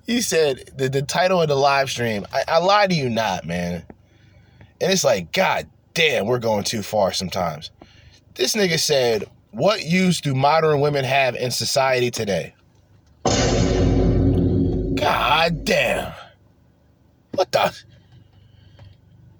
He 0.05 0.21
said 0.21 0.71
the, 0.75 0.89
the 0.89 1.01
title 1.01 1.41
of 1.41 1.47
the 1.47 1.55
live 1.55 1.89
stream. 1.89 2.25
I, 2.33 2.43
I 2.47 2.57
lie 2.57 2.87
to 2.87 2.93
you 2.93 3.09
not, 3.09 3.45
man. 3.45 3.85
And 4.81 4.91
it's 4.91 5.03
like, 5.03 5.31
God 5.31 5.67
damn, 5.93 6.25
we're 6.25 6.39
going 6.39 6.63
too 6.63 6.81
far 6.81 7.13
sometimes. 7.13 7.71
This 8.33 8.55
nigga 8.55 8.79
said, 8.79 9.25
What 9.51 9.85
use 9.85 10.19
do 10.19 10.33
modern 10.35 10.81
women 10.81 11.05
have 11.05 11.35
in 11.35 11.51
society 11.51 12.11
today? 12.11 12.53
God 14.95 15.63
damn. 15.63 16.13
What 17.33 17.51
the? 17.51 17.75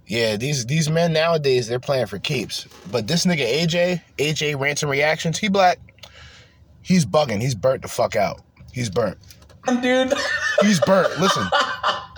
Yeah, 0.08 0.38
these 0.38 0.66
these 0.68 0.90
men 0.90 1.14
nowadays, 1.14 1.68
they're 1.68 1.80
playing 1.80 2.06
for 2.06 2.20
keeps. 2.20 2.68
But 2.92 3.08
this 3.08 3.26
nigga 3.26 3.46
AJ, 3.46 4.02
AJ 4.18 4.60
Ransom 4.60 4.90
Reactions, 4.90 5.38
he 5.38 5.48
black. 5.48 5.80
He's 6.86 7.04
bugging. 7.04 7.41
He's 7.41 7.56
burnt 7.56 7.82
the 7.82 7.88
fuck 7.88 8.15
out. 8.15 8.41
He's 8.71 8.91
burnt. 8.91 9.17
Dude. 9.82 10.13
He's 10.62 10.80
burnt. 10.82 11.19
Listen. 11.19 11.43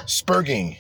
Spurging. 0.02 0.76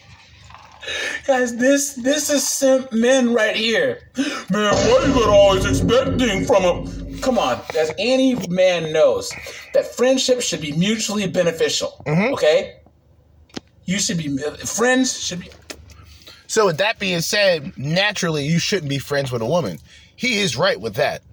Guys, 1.25 1.55
this 1.55 1.93
this 1.93 2.29
is 2.29 2.45
simp 2.45 2.91
men 2.91 3.33
right 3.33 3.55
here. 3.55 4.09
Man, 4.49 4.73
why 4.73 5.05
you 5.07 5.13
gotta 5.13 5.31
always 5.31 5.65
expecting 5.65 6.45
from 6.45 6.63
a 6.63 7.07
Come 7.21 7.39
on, 7.39 7.61
as 7.77 7.91
any 7.97 8.35
man 8.47 8.91
knows 8.93 9.33
that 9.73 9.87
friendship 9.95 10.41
should 10.41 10.61
be 10.61 10.73
mutually 10.73 11.25
beneficial. 11.27 12.03
Mm-hmm. 12.05 12.33
Okay? 12.33 12.75
You 13.85 13.99
should 13.99 14.17
be 14.17 14.37
friends 14.65 15.17
should 15.17 15.39
be 15.39 15.49
So 16.47 16.65
with 16.65 16.77
that 16.77 16.99
being 16.99 17.21
said, 17.21 17.77
naturally 17.77 18.45
you 18.45 18.59
shouldn't 18.59 18.89
be 18.89 18.99
friends 18.99 19.31
with 19.31 19.41
a 19.41 19.45
woman. 19.45 19.79
He 20.17 20.39
is 20.39 20.57
right 20.57 20.79
with 20.79 20.95
that. 20.95 21.23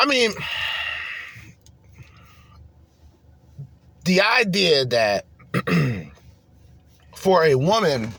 I 0.00 0.06
mean, 0.06 0.32
the 4.06 4.22
idea 4.22 4.86
that 4.86 5.26
for 7.14 7.44
a 7.44 7.54
woman, 7.54 8.10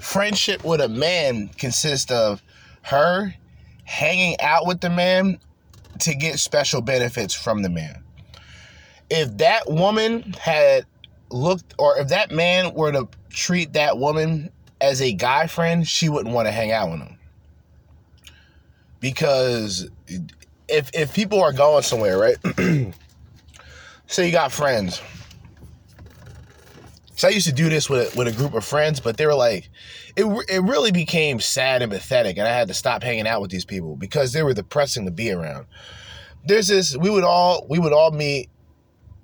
friendship 0.00 0.62
with 0.64 0.82
a 0.82 0.88
man 0.88 1.48
consists 1.48 2.12
of 2.12 2.42
her 2.82 3.34
hanging 3.84 4.38
out 4.40 4.66
with 4.66 4.82
the 4.82 4.90
man 4.90 5.38
to 6.00 6.14
get 6.14 6.38
special 6.38 6.82
benefits 6.82 7.32
from 7.32 7.62
the 7.62 7.70
man. 7.70 8.04
If 9.08 9.38
that 9.38 9.62
woman 9.66 10.34
had 10.34 10.84
looked, 11.30 11.74
or 11.78 11.96
if 11.96 12.08
that 12.08 12.30
man 12.30 12.74
were 12.74 12.92
to 12.92 13.08
treat 13.30 13.72
that 13.72 13.96
woman 13.96 14.50
as 14.78 15.00
a 15.00 15.14
guy 15.14 15.46
friend, 15.46 15.88
she 15.88 16.10
wouldn't 16.10 16.34
want 16.34 16.48
to 16.48 16.52
hang 16.52 16.70
out 16.70 16.90
with 16.90 17.00
him. 17.00 17.18
Because 19.00 19.88
if 20.70 20.90
if 20.94 21.14
people 21.14 21.40
are 21.42 21.52
going 21.52 21.82
somewhere, 21.82 22.18
right? 22.18 22.36
Say 24.06 24.26
you 24.26 24.32
got 24.32 24.52
friends. 24.52 25.00
So 27.14 27.28
I 27.28 27.32
used 27.32 27.46
to 27.46 27.52
do 27.52 27.68
this 27.68 27.90
with 27.90 28.14
a, 28.14 28.18
with 28.18 28.28
a 28.28 28.32
group 28.32 28.54
of 28.54 28.64
friends, 28.64 28.98
but 28.98 29.18
they 29.18 29.26
were 29.26 29.34
like, 29.34 29.68
it 30.16 30.24
it 30.48 30.62
really 30.62 30.90
became 30.90 31.38
sad 31.38 31.82
and 31.82 31.92
pathetic, 31.92 32.38
and 32.38 32.48
I 32.48 32.50
had 32.50 32.68
to 32.68 32.74
stop 32.74 33.02
hanging 33.02 33.26
out 33.26 33.42
with 33.42 33.50
these 33.50 33.64
people 33.64 33.96
because 33.96 34.32
they 34.32 34.42
were 34.42 34.54
depressing 34.54 35.04
to 35.04 35.10
be 35.10 35.30
around. 35.30 35.66
There's 36.46 36.68
this 36.68 36.96
we 36.96 37.10
would 37.10 37.24
all 37.24 37.66
we 37.68 37.78
would 37.78 37.92
all 37.92 38.10
meet 38.10 38.48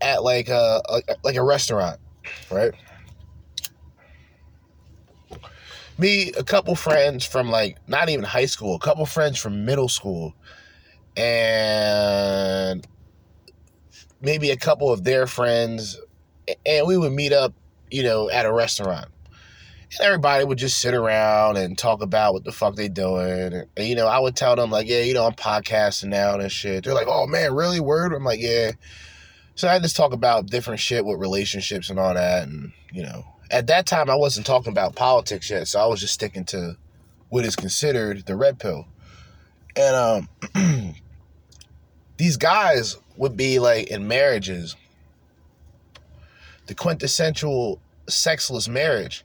at 0.01 0.23
like 0.23 0.49
a, 0.49 0.83
a 0.89 1.17
like 1.25 1.37
a 1.37 1.43
restaurant, 1.43 1.99
right? 2.51 2.75
Me, 5.99 6.31
a 6.37 6.45
couple 6.45 6.75
friends 6.75 7.25
from 7.25 7.51
like 7.51 7.79
not 7.89 8.11
even 8.11 8.25
high 8.25 8.45
school, 8.45 8.75
a 8.75 8.79
couple 8.79 9.07
friends 9.07 9.39
from 9.39 9.65
middle 9.65 9.89
school, 9.89 10.35
and 11.17 12.87
maybe 14.21 14.51
a 14.51 14.57
couple 14.57 14.93
of 14.93 15.05
their 15.05 15.27
friends, 15.27 15.99
and 16.65 16.87
we 16.87 16.97
would 16.97 17.13
meet 17.13 17.33
up, 17.33 17.55
you 17.91 18.03
know, 18.03 18.31
at 18.31 18.47
a 18.47 18.53
restaurant. 18.53 19.07
And 19.93 20.01
everybody 20.01 20.45
would 20.45 20.59
just 20.59 20.79
sit 20.79 20.95
around 20.95 21.57
and 21.57 21.79
talk 21.79 22.03
about 22.03 22.35
what 22.35 22.45
the 22.45 22.53
fuck 22.53 22.75
they 22.75 22.89
doing. 22.89 23.65
And, 23.77 23.87
you 23.87 23.95
know, 23.95 24.09
I 24.09 24.19
would 24.19 24.35
tell 24.35 24.57
them 24.57 24.71
like, 24.71 24.89
yeah, 24.89 25.03
you 25.03 25.15
know, 25.15 25.25
I'm 25.25 25.35
podcasting 25.35 26.09
now 26.09 26.35
and 26.35 26.51
shit. 26.51 26.85
They're 26.85 26.93
like, 26.93 27.07
oh 27.09 27.27
man, 27.27 27.55
really? 27.55 27.81
Word? 27.81 28.13
I'm 28.13 28.25
like, 28.25 28.41
yeah. 28.41 28.73
So 29.55 29.69
I 29.69 29.79
just 29.79 29.97
talk 29.97 30.13
about 30.13 30.47
different 30.47 30.81
shit 30.81 31.05
with 31.05 31.21
relationships 31.21 31.89
and 31.89 31.99
all 31.99 32.13
that. 32.13 32.49
And, 32.49 32.73
you 32.93 33.05
know, 33.05 33.25
at 33.51 33.69
that 33.69 33.87
time 33.87 34.11
I 34.11 34.17
wasn't 34.17 34.47
talking 34.47 34.73
about 34.73 34.97
politics 34.97 35.49
yet, 35.51 35.69
so 35.69 35.81
I 35.81 35.87
was 35.87 36.01
just 36.01 36.15
sticking 36.15 36.45
to 36.47 36.77
what 37.29 37.45
is 37.45 37.57
considered 37.57 38.27
the 38.27 38.37
red 38.37 38.59
pill. 38.59 38.87
And 39.77 40.29
um 40.55 40.95
these 42.17 42.37
guys 42.37 42.97
would 43.17 43.37
be 43.37 43.59
like 43.59 43.89
in 43.89 44.09
marriages, 44.09 44.77
the 46.67 46.75
quintessential 46.75 47.81
sexless 48.09 48.69
marriage. 48.69 49.25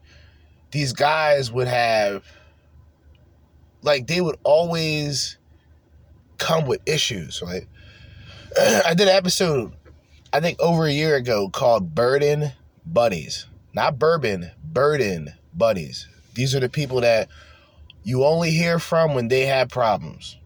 These 0.71 0.93
guys 0.93 1.51
would 1.51 1.67
have 1.67 2.23
like 3.81 4.07
they 4.07 4.21
would 4.21 4.37
always 4.43 5.37
come 6.37 6.65
with 6.65 6.81
issues, 6.85 7.41
right? 7.41 7.67
I 8.85 8.93
did 8.93 9.07
an 9.07 9.15
episode 9.15 9.73
I 10.33 10.39
think 10.39 10.61
over 10.61 10.85
a 10.85 10.91
year 10.91 11.15
ago 11.15 11.49
called 11.49 11.93
Burden 11.93 12.53
Buddies. 12.85 13.47
Not 13.73 13.99
bourbon, 13.99 14.51
burden 14.63 15.33
buddies. 15.53 16.07
These 16.35 16.55
are 16.55 16.59
the 16.59 16.69
people 16.69 17.01
that 17.01 17.27
you 18.03 18.23
only 18.23 18.51
hear 18.51 18.79
from 18.79 19.13
when 19.13 19.27
they 19.27 19.45
have 19.45 19.69
problems, 19.69 20.37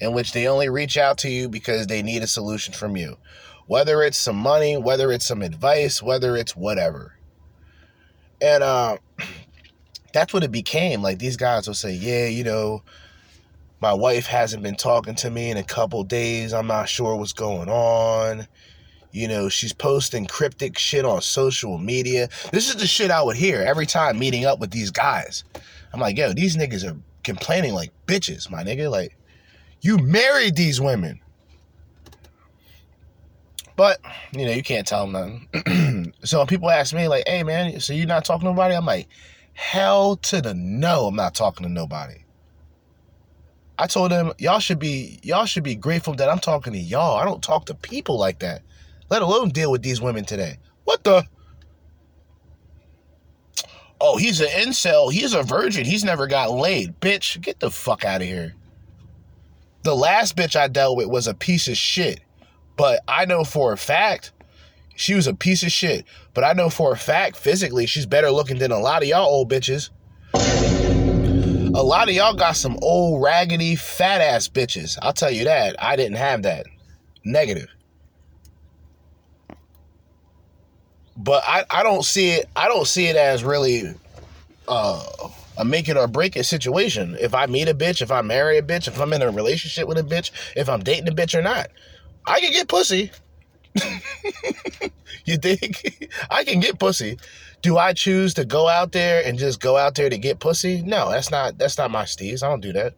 in 0.00 0.12
which 0.12 0.32
they 0.32 0.48
only 0.48 0.68
reach 0.68 0.96
out 0.96 1.18
to 1.18 1.30
you 1.30 1.48
because 1.48 1.86
they 1.86 2.02
need 2.02 2.22
a 2.22 2.26
solution 2.26 2.72
from 2.72 2.96
you. 2.96 3.16
Whether 3.66 4.02
it's 4.02 4.18
some 4.18 4.36
money, 4.36 4.76
whether 4.76 5.12
it's 5.12 5.26
some 5.26 5.42
advice, 5.42 6.02
whether 6.02 6.36
it's 6.36 6.56
whatever. 6.56 7.14
And 8.40 8.62
uh, 8.62 8.96
that's 10.12 10.32
what 10.32 10.42
it 10.42 10.50
became. 10.50 11.02
Like 11.02 11.18
these 11.18 11.36
guys 11.36 11.66
will 11.66 11.74
say, 11.74 11.92
Yeah, 11.92 12.26
you 12.26 12.42
know, 12.42 12.82
my 13.80 13.92
wife 13.92 14.26
hasn't 14.26 14.62
been 14.62 14.74
talking 14.74 15.14
to 15.16 15.30
me 15.30 15.50
in 15.50 15.56
a 15.56 15.62
couple 15.62 16.02
days. 16.04 16.52
I'm 16.52 16.66
not 16.66 16.88
sure 16.88 17.16
what's 17.16 17.32
going 17.32 17.68
on. 17.68 18.46
You 19.12 19.26
know, 19.26 19.48
she's 19.48 19.72
posting 19.72 20.26
cryptic 20.26 20.78
shit 20.78 21.04
on 21.04 21.20
social 21.20 21.78
media. 21.78 22.28
This 22.52 22.68
is 22.68 22.76
the 22.76 22.86
shit 22.86 23.10
I 23.10 23.22
would 23.22 23.36
hear 23.36 23.60
every 23.60 23.86
time 23.86 24.18
meeting 24.18 24.44
up 24.44 24.60
with 24.60 24.70
these 24.70 24.90
guys. 24.90 25.44
I'm 25.92 26.00
like, 26.00 26.16
yo, 26.16 26.32
these 26.32 26.56
niggas 26.56 26.88
are 26.88 26.96
complaining 27.24 27.74
like 27.74 27.90
bitches, 28.06 28.50
my 28.50 28.62
nigga. 28.62 28.90
Like, 28.90 29.16
you 29.80 29.98
married 29.98 30.56
these 30.56 30.80
women. 30.80 31.20
But, 33.76 33.98
you 34.32 34.44
know, 34.44 34.52
you 34.52 34.62
can't 34.62 34.86
tell 34.86 35.06
them 35.06 35.48
nothing. 35.52 36.14
so 36.24 36.38
when 36.38 36.46
people 36.46 36.70
ask 36.70 36.94
me, 36.94 37.08
like, 37.08 37.24
hey, 37.26 37.42
man, 37.42 37.80
so 37.80 37.92
you're 37.92 38.06
not 38.06 38.24
talking 38.24 38.46
to 38.46 38.50
nobody? 38.50 38.74
I'm 38.74 38.84
like, 38.84 39.08
hell 39.54 40.16
to 40.16 40.42
the 40.42 40.52
no, 40.54 41.06
I'm 41.06 41.16
not 41.16 41.34
talking 41.34 41.66
to 41.66 41.72
nobody. 41.72 42.24
I 43.78 43.86
told 43.86 44.10
them, 44.10 44.32
y'all 44.38 44.58
should 44.58 44.78
be, 44.78 45.18
y'all 45.22 45.46
should 45.46 45.64
be 45.64 45.74
grateful 45.74 46.14
that 46.16 46.28
I'm 46.28 46.40
talking 46.40 46.74
to 46.74 46.78
y'all. 46.78 47.16
I 47.16 47.24
don't 47.24 47.42
talk 47.42 47.64
to 47.66 47.74
people 47.74 48.18
like 48.18 48.40
that 48.40 48.62
let 49.10 49.22
alone 49.22 49.50
deal 49.50 49.70
with 49.70 49.82
these 49.82 50.00
women 50.00 50.24
today. 50.24 50.56
What 50.84 51.04
the? 51.04 51.26
Oh, 54.00 54.16
he's 54.16 54.40
an 54.40 54.48
incel. 54.48 55.12
He's 55.12 55.34
a 55.34 55.42
virgin. 55.42 55.84
He's 55.84 56.04
never 56.04 56.26
got 56.26 56.52
laid. 56.52 56.98
Bitch, 57.00 57.38
get 57.40 57.60
the 57.60 57.70
fuck 57.70 58.04
out 58.04 58.22
of 58.22 58.26
here. 58.26 58.54
The 59.82 59.94
last 59.94 60.36
bitch 60.36 60.56
I 60.56 60.68
dealt 60.68 60.96
with 60.96 61.08
was 61.08 61.26
a 61.26 61.34
piece 61.34 61.68
of 61.68 61.76
shit. 61.76 62.20
But 62.76 63.00
I 63.08 63.24
know 63.24 63.44
for 63.44 63.72
a 63.72 63.76
fact 63.76 64.32
she 64.96 65.14
was 65.14 65.26
a 65.26 65.34
piece 65.34 65.62
of 65.62 65.72
shit. 65.72 66.04
But 66.34 66.44
I 66.44 66.52
know 66.52 66.70
for 66.70 66.92
a 66.92 66.96
fact 66.96 67.36
physically 67.36 67.86
she's 67.86 68.06
better 68.06 68.30
looking 68.30 68.58
than 68.58 68.72
a 68.72 68.78
lot 68.78 69.02
of 69.02 69.08
y'all 69.08 69.28
old 69.28 69.50
bitches. 69.50 69.90
A 70.34 71.82
lot 71.82 72.08
of 72.08 72.14
y'all 72.14 72.34
got 72.34 72.56
some 72.56 72.78
old 72.82 73.22
raggedy 73.22 73.76
fat 73.76 74.20
ass 74.20 74.48
bitches. 74.48 74.98
I'll 75.00 75.12
tell 75.12 75.30
you 75.30 75.44
that. 75.44 75.76
I 75.82 75.96
didn't 75.96 76.16
have 76.16 76.42
that. 76.42 76.66
Negative. 77.24 77.68
but 81.22 81.42
I, 81.46 81.64
I 81.70 81.82
don't 81.82 82.04
see 82.04 82.30
it 82.30 82.48
I 82.56 82.68
don't 82.68 82.86
see 82.86 83.06
it 83.06 83.16
as 83.16 83.44
really 83.44 83.94
uh, 84.66 85.02
a 85.60 85.64
make 85.64 85.88
it 85.88 85.96
or 85.96 86.08
break 86.08 86.36
it 86.36 86.44
situation. 86.44 87.16
If 87.20 87.34
I 87.34 87.46
meet 87.46 87.68
a 87.68 87.74
bitch, 87.74 88.00
if 88.00 88.10
I 88.10 88.22
marry 88.22 88.56
a 88.58 88.62
bitch, 88.62 88.88
if 88.88 88.98
I'm 88.98 89.12
in 89.12 89.22
a 89.22 89.30
relationship 89.30 89.86
with 89.86 89.98
a 89.98 90.02
bitch, 90.02 90.30
if 90.56 90.68
I'm 90.68 90.80
dating 90.80 91.08
a 91.08 91.12
bitch 91.12 91.38
or 91.38 91.42
not, 91.42 91.68
I 92.26 92.40
can 92.40 92.50
get 92.52 92.68
pussy. 92.68 93.10
you 95.26 95.36
dig? 95.36 96.10
I 96.30 96.44
can 96.44 96.60
get 96.60 96.78
pussy. 96.78 97.18
Do 97.62 97.76
I 97.76 97.92
choose 97.92 98.32
to 98.34 98.46
go 98.46 98.68
out 98.68 98.92
there 98.92 99.22
and 99.24 99.38
just 99.38 99.60
go 99.60 99.76
out 99.76 99.94
there 99.94 100.08
to 100.08 100.16
get 100.16 100.40
pussy? 100.40 100.82
No, 100.82 101.10
that's 101.10 101.30
not 101.30 101.58
that's 101.58 101.76
not 101.76 101.90
my 101.90 102.04
steez. 102.04 102.42
I 102.42 102.48
don't 102.48 102.62
do 102.62 102.72
that. 102.72 102.94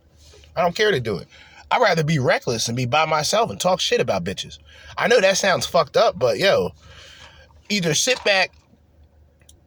I 0.54 0.62
don't 0.62 0.76
care 0.76 0.92
to 0.92 1.00
do 1.00 1.16
it. 1.18 1.26
I'd 1.70 1.80
rather 1.80 2.04
be 2.04 2.18
reckless 2.18 2.68
and 2.68 2.76
be 2.76 2.84
by 2.86 3.06
myself 3.06 3.50
and 3.50 3.58
talk 3.58 3.80
shit 3.80 4.00
about 4.00 4.24
bitches. 4.24 4.58
I 4.96 5.08
know 5.08 5.20
that 5.20 5.36
sounds 5.36 5.66
fucked 5.66 5.96
up, 5.96 6.18
but 6.18 6.38
yo, 6.38 6.72
either 7.70 7.94
sit 7.94 8.22
back, 8.24 8.52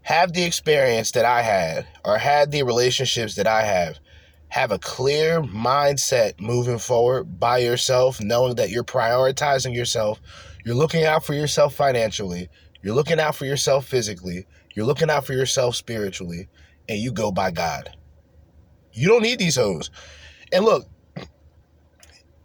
have 0.06 0.34
the 0.34 0.44
experience 0.44 1.10
that 1.14 1.26
I 1.26 1.42
had, 1.42 1.88
or 2.06 2.20
had 2.20 2.52
the 2.52 2.62
relationships 2.62 3.34
that 3.36 3.48
I 3.48 3.64
have, 3.64 3.98
have 4.50 4.72
a 4.72 4.78
clear 4.78 5.42
mindset 5.42 6.40
moving 6.40 6.78
forward 6.78 7.40
by 7.40 7.58
yourself, 7.58 8.22
knowing 8.22 8.54
that 8.58 8.70
you're 8.70 8.84
prioritizing 8.84 9.74
yourself, 9.74 10.22
you're 10.64 10.76
looking 10.76 11.06
out 11.06 11.26
for 11.26 11.34
yourself 11.34 11.74
financially, 11.74 12.48
you're 12.84 12.94
looking 12.94 13.20
out 13.20 13.36
for 13.36 13.46
yourself 13.46 13.88
physically, 13.88 14.46
you're 14.76 14.86
looking 14.86 15.10
out 15.10 15.26
for 15.26 15.34
yourself 15.34 15.76
spiritually, 15.76 16.48
and 16.88 17.00
you 17.00 17.12
go 17.12 17.32
by 17.32 17.50
God. 17.50 17.90
You 18.94 19.08
don't 19.08 19.24
need 19.24 19.40
these 19.40 19.56
hoes. 19.56 19.90
And 20.54 20.64
look, 20.64 20.86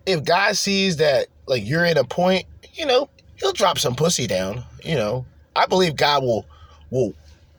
if 0.07 0.25
God 0.25 0.57
sees 0.57 0.97
that 0.97 1.27
like 1.47 1.69
you're 1.69 1.85
in 1.85 1.99
a 1.99 2.05
point, 2.05 2.47
you 2.73 2.87
know, 2.87 3.11
he'll 3.37 3.53
drop 3.53 3.77
some 3.77 3.95
pussy 3.95 4.27
down. 4.27 4.65
You 4.83 4.95
know, 4.95 5.27
I 5.55 5.67
believe 5.67 5.95
God 5.95 6.23
will 6.23 6.47
will 6.91 7.13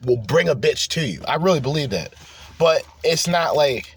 will 0.04 0.16
bring 0.18 0.48
a 0.48 0.56
bitch 0.56 0.88
to 0.88 1.06
you. 1.06 1.20
I 1.26 1.36
really 1.36 1.60
believe 1.60 1.90
that. 1.90 2.14
But 2.58 2.82
it's 3.02 3.26
not 3.26 3.56
like 3.56 3.96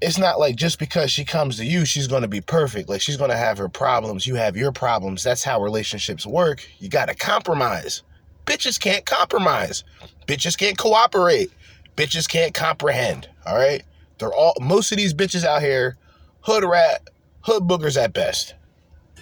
it's 0.00 0.18
not 0.18 0.38
like 0.38 0.56
just 0.56 0.78
because 0.78 1.10
she 1.10 1.24
comes 1.24 1.56
to 1.56 1.64
you, 1.64 1.84
she's 1.84 2.06
going 2.06 2.22
to 2.22 2.28
be 2.28 2.40
perfect. 2.40 2.88
Like 2.88 3.00
she's 3.00 3.16
going 3.16 3.30
to 3.30 3.36
have 3.36 3.58
her 3.58 3.68
problems, 3.68 4.26
you 4.26 4.34
have 4.34 4.56
your 4.56 4.72
problems. 4.72 5.22
That's 5.22 5.42
how 5.42 5.62
relationships 5.62 6.26
work. 6.26 6.66
You 6.78 6.88
got 6.88 7.08
to 7.08 7.14
compromise. 7.14 8.02
Bitches 8.44 8.78
can't 8.78 9.04
compromise. 9.04 9.84
Bitches 10.26 10.56
can't 10.56 10.78
cooperate. 10.78 11.50
Bitches 11.96 12.28
can't 12.28 12.54
comprehend. 12.54 13.28
All 13.46 13.56
right? 13.56 13.82
They're 14.18 14.32
all 14.32 14.54
most 14.60 14.92
of 14.92 14.98
these 14.98 15.14
bitches 15.14 15.44
out 15.44 15.62
here 15.62 15.96
hood 16.40 16.64
rat, 16.64 17.08
hood 17.40 17.64
boogers 17.64 18.00
at 18.00 18.12
best. 18.12 18.54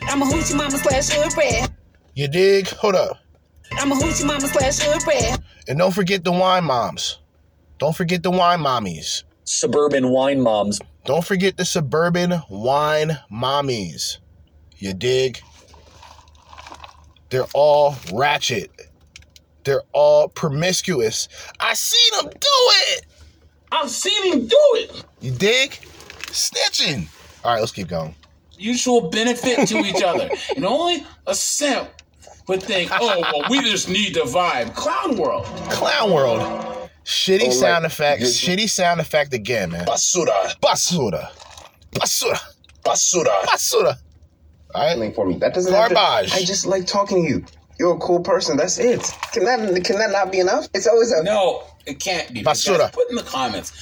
I'm 0.03 0.23
a 0.23 0.27
hoochie 0.27 0.57
mama 0.57 0.77
slash 0.77 1.09
hood 1.09 1.37
rat. 1.37 1.71
You 2.15 2.29
dig? 2.29 2.69
Hold 2.69 2.97
up. 2.97 3.24
I'm 3.73 3.93
a 3.93 3.95
hoochie 3.95 4.27
mama 4.27 4.47
slash 4.49 4.79
hood 4.79 5.07
rat. 5.07 5.41
And 5.69 5.79
don't 5.79 5.95
forget 5.95 6.25
the 6.25 6.33
wine 6.33 6.65
moms. 6.65 7.19
Don't 7.79 7.97
forget 7.97 8.23
the 8.23 8.31
wine 8.31 8.61
mommies. 8.61 9.25
Suburban 9.45 10.11
wine 10.11 10.41
moms. 10.41 10.81
Don't 11.05 11.25
forget 11.25 11.57
the 11.57 11.65
suburban 11.65 12.43
wine 12.49 13.19
mommies. 13.31 14.19
You 14.79 14.95
dig? 14.95 15.41
They're 17.31 17.47
all 17.55 17.97
ratchet. 18.13 18.71
They're 19.65 19.83
all 19.93 20.29
promiscuous. 20.29 21.29
I 21.61 21.75
seen 21.75 22.23
them 22.23 22.33
do 22.39 22.49
it. 22.89 23.07
I've 23.73 23.91
seen 23.91 24.33
him 24.33 24.47
do 24.47 24.57
it. 24.75 25.05
You 25.21 25.33
dig? 25.33 25.73
Snitching. 26.29 27.09
All 27.45 27.55
right, 27.55 27.61
let's 27.61 27.73
keep 27.73 27.89
going. 27.89 28.15
Mutual 28.59 29.11
benefit 29.11 29.67
to 29.69 29.79
each 29.79 30.03
other. 30.03 30.31
And 30.55 30.65
only 30.65 31.05
a 31.27 31.35
simp 31.35 31.89
would 32.49 32.63
think, 32.63 32.91
oh, 32.93 33.21
well, 33.33 33.51
we 33.51 33.61
just 33.61 33.89
need 33.89 34.15
the 34.15 34.21
vibe. 34.21 34.75
Clown 34.75 35.17
world. 35.17 35.45
Clown 35.71 36.13
world. 36.13 36.41
Shitty 37.05 37.49
Oh, 37.49 37.51
sound 37.51 37.83
like, 37.85 37.93
effects. 37.93 38.41
Shitty 38.41 38.69
sound 38.69 39.01
effect 39.01 39.35
again, 39.35 39.71
man. 39.71 39.85
Basura. 39.87 40.55
Basura. 40.61 41.29
Basura. 41.93 42.39
Basura. 42.85 43.43
Basura. 43.43 43.97
All 44.75 44.83
right. 44.83 44.91
Something 44.93 45.13
for 45.15 45.27
me. 45.27 45.37
That 45.39 45.55
doesn't 45.55 45.73
have 45.73 45.89
to- 45.91 45.95
Garbage. 45.95 46.33
I 46.33 46.45
just 46.45 46.67
like 46.67 46.87
talking 46.87 47.23
to 47.25 47.29
you. 47.29 47.45
You're 47.79 47.95
a 47.97 47.99
cool 47.99 48.21
person. 48.21 48.57
That's 48.57 48.79
it. 48.79 49.03
Can 49.33 49.45
that 49.45 49.59
can 49.85 49.99
that 49.99 50.11
not 50.13 50.31
be 50.33 50.39
enough? 50.41 50.69
It's 50.75 50.87
always 50.87 51.11
a 51.13 51.23
No, 51.25 51.65
it 51.87 51.99
can't 52.01 52.33
be. 52.33 52.43
Basura. 52.43 52.79
Guys, 52.79 52.91
Put 52.93 53.11
in 53.11 53.17
the 53.17 53.23
comments. 53.23 53.73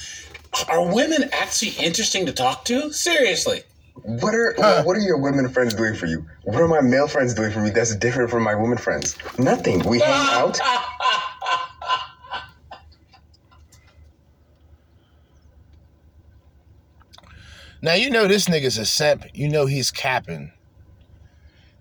Are 0.67 0.93
women 0.93 1.29
actually 1.31 1.71
interesting 1.83 2.25
to 2.25 2.31
talk 2.31 2.65
to? 2.65 2.91
Seriously. 2.91 3.63
What 4.01 4.33
are 4.33 4.53
what 4.83 4.97
are 4.97 5.01
your 5.01 5.17
women 5.17 5.47
friends 5.49 5.75
doing 5.75 5.93
for 5.95 6.07
you? 6.07 6.25
What 6.43 6.59
are 6.61 6.67
my 6.67 6.81
male 6.81 7.07
friends 7.07 7.33
doing 7.33 7.51
for 7.51 7.59
me 7.61 7.69
that's 7.69 7.95
different 7.95 8.31
from 8.31 8.43
my 8.43 8.55
women 8.55 8.77
friends? 8.77 9.15
Nothing. 9.37 9.79
We 9.87 9.99
hang 9.99 10.27
out. 10.29 10.59
Now 17.83 17.93
you 17.95 18.09
know 18.09 18.27
this 18.27 18.45
nigga's 18.45 18.77
a 18.77 18.85
simp. 18.85 19.25
You 19.33 19.49
know 19.49 19.65
he's 19.65 19.91
capping. 19.91 20.53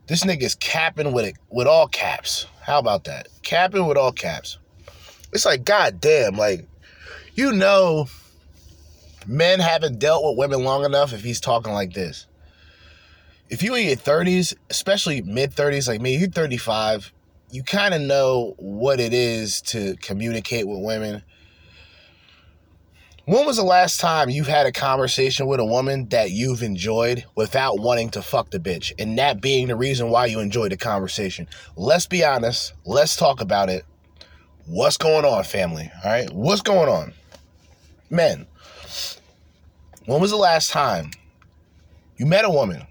This 0.09 0.25
nigga's 0.25 0.57
capping 0.57 1.13
with 1.13 1.25
it 1.25 1.37
with 1.49 1.69
all 1.69 1.87
caps. 1.87 2.47
How 2.61 2.81
about 2.81 3.05
that? 3.05 3.29
Capping 3.43 3.87
with 3.87 3.97
all 3.97 4.13
caps. 4.13 4.59
It's 5.33 5.47
like 5.47 5.65
goddamn, 5.65 6.37
like 6.37 6.67
you 7.35 7.53
know, 7.53 8.09
men 9.27 9.61
haven't 9.61 9.99
dealt 9.99 10.25
with 10.25 10.39
women 10.39 10.65
long 10.65 10.85
enough 10.85 11.13
if 11.13 11.23
he's 11.23 11.41
talking 11.41 11.73
like 11.73 11.93
this. 11.93 12.27
If 13.49 13.63
you're 13.63 13.77
in 13.77 13.87
your 13.87 13.97
thirties, 13.97 14.55
especially 14.71 15.23
mid 15.23 15.53
thirties, 15.53 15.89
like 15.89 16.01
me, 16.01 16.17
you're 16.17 16.29
thirty 16.29 16.57
five. 16.57 17.13
You 17.51 17.63
kind 17.63 17.93
of 17.93 18.01
know 18.01 18.55
what 18.59 18.99
it 18.99 19.13
is 19.13 19.61
to 19.63 19.95
communicate 19.97 20.67
with 20.67 20.81
women. 20.81 21.23
When 23.25 23.47
was 23.47 23.57
the 23.57 23.63
last 23.63 24.01
time 24.01 24.31
you've 24.31 24.49
had 24.49 24.67
a 24.67 24.73
conversation 24.73 25.47
with 25.47 25.61
a 25.61 25.65
woman 25.65 26.09
that 26.09 26.33
you've 26.33 26.63
enjoyed 26.63 27.25
without 27.37 27.79
wanting 27.79 28.11
to 28.11 28.23
fuck 28.23 28.51
the 28.51 28.59
bitch? 28.59 28.93
And 28.99 29.17
that 29.19 29.41
being 29.41 29.69
the 29.69 29.77
reason 29.77 30.09
why 30.09 30.27
you 30.27 30.41
enjoyed 30.41 30.73
the 30.73 30.77
conversation. 30.77 31.47
Let's 31.77 32.07
be 32.07 32.25
honest. 32.25 32.73
Let's 32.85 33.15
talk 33.15 33.41
about 33.41 33.69
it. 33.69 33.85
What's 34.67 34.97
going 34.97 35.25
on, 35.25 35.45
family? 35.45 35.91
All 36.05 36.11
right? 36.11 36.33
What's 36.33 36.63
going 36.63 36.89
on? 36.89 37.13
Men, 38.11 38.47
when 40.07 40.21
was 40.21 40.31
the 40.31 40.37
last 40.37 40.71
time 40.71 41.11
you 42.17 42.27
met 42.27 42.45
a 42.45 42.51
woman 42.51 42.87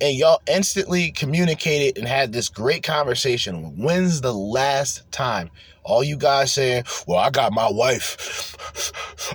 and 0.00 0.16
y'all 0.16 0.40
instantly 0.46 1.10
communicated 1.10 1.98
and 1.98 2.06
had 2.06 2.32
this 2.32 2.48
great 2.48 2.82
conversation? 2.82 3.76
When's 3.76 4.20
the 4.20 4.32
last 4.32 5.10
time? 5.12 5.50
All 5.84 6.02
you 6.02 6.16
guys 6.16 6.52
saying, 6.52 6.84
well, 7.06 7.18
I 7.18 7.30
got 7.30 7.52
my 7.52 7.70
wife, 7.70 8.56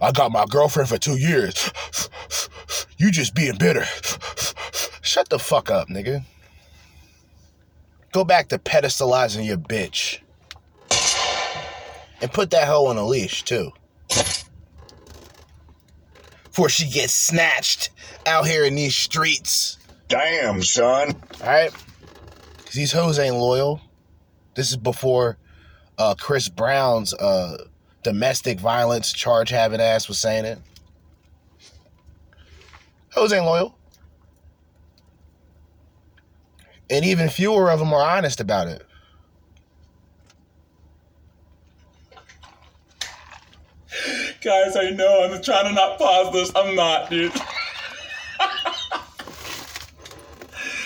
I 0.02 0.12
got 0.12 0.32
my 0.32 0.46
girlfriend 0.46 0.90
for 0.90 0.98
two 0.98 1.18
years. 1.18 1.72
You 2.98 3.10
just 3.10 3.34
being 3.34 3.58
bitter. 3.58 3.86
Shut 5.02 5.30
the 5.30 5.40
fuck 5.40 5.72
up, 5.72 5.88
nigga. 5.88 6.24
Go 8.12 8.24
back 8.24 8.50
to 8.50 8.60
pedestalizing 8.60 9.46
your 9.46 9.58
bitch. 9.58 10.20
And 12.22 12.32
put 12.32 12.52
that 12.52 12.68
hoe 12.68 12.86
on 12.86 12.98
a 12.98 13.06
leash, 13.06 13.44
too. 13.44 13.72
Before 16.52 16.70
she 16.70 16.90
gets 16.90 17.14
snatched 17.14 17.92
out 18.26 18.46
here 18.46 18.66
in 18.66 18.76
these 18.76 18.96
streets. 18.96 19.78
Damn, 20.10 20.62
son. 20.62 21.16
All 21.42 21.48
right? 21.48 21.72
Because 22.58 22.76
these 22.76 22.92
hoes 22.92 23.18
ain't 23.20 23.36
loyal. 23.36 23.80
This 24.56 24.70
is 24.70 24.76
before 24.78 25.38
uh, 25.98 26.16
Chris 26.20 26.50
Brown's 26.50 27.14
uh, 27.14 27.58
domestic 28.04 28.60
violence 28.60 29.14
charge 29.14 29.50
having 29.50 29.80
ass 29.80 30.10
was 30.10 30.18
saying 30.18 30.44
it. 30.44 30.60
Hoes 33.14 33.32
ain't 33.32 33.46
loyal. 33.46 33.78
And 36.90 37.06
even 37.06 37.30
fewer 37.30 37.72
of 37.72 37.80
them 37.80 37.94
are 37.94 38.04
honest 38.18 38.42
about 38.42 38.68
it. 38.68 38.86
Guys, 44.42 44.76
I 44.76 44.90
know. 44.90 45.24
I'm 45.24 45.40
trying 45.44 45.68
to 45.68 45.74
not 45.74 46.00
pause 46.00 46.34
this. 46.34 46.52
I'm 46.56 46.76
not, 46.76 47.12
dude. 47.12 47.32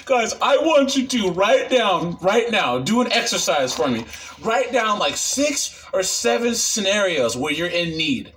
Guys, 0.05 0.35
I 0.41 0.57
want 0.57 0.97
you 0.97 1.07
to 1.07 1.31
write 1.31 1.69
down 1.69 2.17
right 2.21 2.51
now, 2.51 2.79
do 2.79 2.99
an 2.99 3.11
exercise 3.13 3.73
for 3.73 3.87
me. 3.87 4.05
Write 4.41 4.73
down 4.73 4.99
like 4.99 5.15
six 5.15 5.87
or 5.93 6.03
seven 6.03 6.53
scenarios 6.53 7.37
where 7.37 7.53
you're 7.53 7.69
in 7.69 7.97
need. 7.97 8.33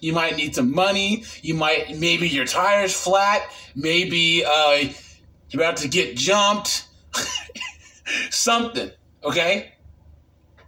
You 0.00 0.14
might 0.14 0.36
need 0.36 0.54
some 0.54 0.74
money. 0.74 1.24
You 1.42 1.54
might, 1.54 1.98
maybe 1.98 2.28
your 2.28 2.46
tire's 2.46 2.94
flat. 2.94 3.42
Maybe 3.76 4.42
uh, 4.44 4.88
you're 5.50 5.62
about 5.62 5.76
to 5.78 5.88
get 5.88 6.16
jumped. 6.16 6.88
Something, 8.30 8.90
okay? 9.22 9.74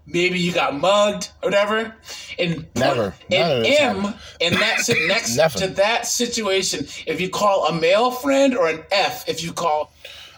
Maybe 0.06 0.38
you 0.38 0.52
got 0.52 0.78
mugged 0.78 1.30
or 1.42 1.48
whatever. 1.48 1.94
And 2.38 2.66
Never. 2.74 3.14
And 3.30 3.66
M 3.66 4.14
in 4.40 4.54
that 4.54 4.80
next 5.06 5.58
to 5.58 5.68
that 5.68 6.06
situation, 6.06 6.86
if 7.06 7.20
you 7.20 7.30
call 7.30 7.66
a 7.66 7.72
male 7.72 8.10
friend 8.10 8.56
or 8.56 8.68
an 8.68 8.82
F, 8.90 9.28
if 9.28 9.42
you 9.42 9.52
call 9.52 9.92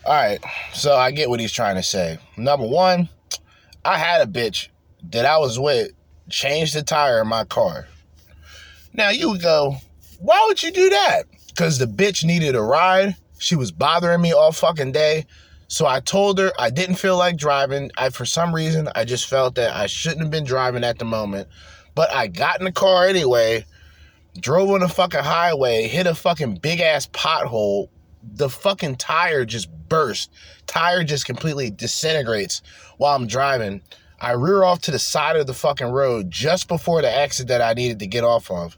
All 0.04 0.14
right, 0.14 0.38
so 0.72 0.94
I 0.94 1.10
get 1.10 1.28
what 1.28 1.40
he's 1.40 1.52
trying 1.52 1.76
to 1.76 1.82
say. 1.82 2.18
Number 2.36 2.66
one, 2.66 3.08
I 3.84 3.98
had 3.98 4.20
a 4.20 4.30
bitch 4.30 4.68
that 5.10 5.26
I 5.26 5.38
was 5.38 5.58
with 5.58 5.90
change 6.28 6.72
the 6.72 6.82
tire 6.82 7.20
in 7.20 7.28
my 7.28 7.44
car. 7.44 7.86
Now 8.92 9.10
you 9.10 9.30
would 9.30 9.42
go, 9.42 9.76
why 10.18 10.44
would 10.46 10.62
you 10.62 10.70
do 10.70 10.90
that? 10.90 11.24
Because 11.48 11.78
the 11.78 11.86
bitch 11.86 12.24
needed 12.24 12.54
a 12.54 12.62
ride. 12.62 13.16
She 13.38 13.56
was 13.56 13.70
bothering 13.70 14.20
me 14.20 14.32
all 14.32 14.52
fucking 14.52 14.92
day. 14.92 15.26
So 15.68 15.86
I 15.86 16.00
told 16.00 16.38
her 16.38 16.52
I 16.58 16.70
didn't 16.70 16.96
feel 16.96 17.16
like 17.16 17.36
driving. 17.36 17.90
I 17.96 18.10
for 18.10 18.24
some 18.24 18.54
reason 18.54 18.88
I 18.94 19.04
just 19.04 19.28
felt 19.28 19.56
that 19.56 19.74
I 19.74 19.86
shouldn't 19.86 20.20
have 20.20 20.30
been 20.30 20.44
driving 20.44 20.84
at 20.84 20.98
the 20.98 21.04
moment. 21.04 21.48
But 21.94 22.12
I 22.12 22.28
got 22.28 22.60
in 22.60 22.64
the 22.64 22.72
car 22.72 23.06
anyway, 23.06 23.64
drove 24.38 24.70
on 24.70 24.80
the 24.80 24.88
fucking 24.88 25.24
highway, 25.24 25.88
hit 25.88 26.06
a 26.06 26.14
fucking 26.14 26.56
big 26.56 26.80
ass 26.80 27.06
pothole. 27.08 27.88
The 28.22 28.48
fucking 28.48 28.96
tire 28.96 29.44
just 29.44 29.68
burst. 29.88 30.30
Tire 30.66 31.04
just 31.04 31.26
completely 31.26 31.70
disintegrates 31.70 32.60
while 32.98 33.14
I'm 33.14 33.26
driving. 33.26 33.82
I 34.20 34.32
rear 34.32 34.64
off 34.64 34.80
to 34.82 34.90
the 34.90 34.98
side 34.98 35.36
of 35.36 35.46
the 35.46 35.54
fucking 35.54 35.88
road 35.88 36.30
just 36.30 36.68
before 36.68 37.02
the 37.02 37.14
exit 37.14 37.48
that 37.48 37.60
I 37.60 37.74
needed 37.74 37.98
to 38.00 38.06
get 38.06 38.24
off 38.24 38.50
of. 38.50 38.76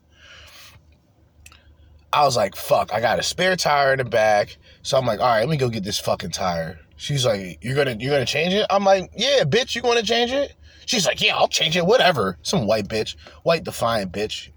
I 2.13 2.25
was 2.25 2.37
like, 2.37 2.57
fuck, 2.57 2.93
I 2.93 3.01
got 3.01 3.19
a 3.19 3.23
spare 3.23 3.57
tire 3.57 3.93
in 3.93 3.99
the 3.99 4.05
back. 4.05 4.57
So 4.89 4.97
I'm 4.97 5.05
like, 5.05 5.21
all 5.21 5.27
right, 5.27 5.41
let 5.41 5.51
me 5.51 5.59
go 5.59 5.69
get 5.69 5.85
this 5.85 5.99
fucking 5.99 6.31
tire. 6.31 6.81
She's 6.97 7.27
like, 7.27 7.59
you're 7.61 7.75
gonna 7.75 7.95
you're 8.01 8.11
gonna 8.11 8.25
change 8.25 8.55
it? 8.55 8.65
I'm 8.71 8.85
like, 8.85 9.11
yeah, 9.15 9.45
bitch, 9.45 9.75
you 9.75 9.83
gonna 9.83 10.03
change 10.03 10.33
it? 10.33 10.55
She's 10.87 11.07
like, 11.07 11.21
yeah, 11.21 11.37
I'll 11.37 11.47
change 11.47 11.77
it, 11.77 11.85
whatever. 11.85 12.39
Some 12.41 12.67
white 12.67 12.89
bitch, 12.89 13.15
white 13.43 13.65
defiant 13.65 14.13
bitch. 14.13 14.49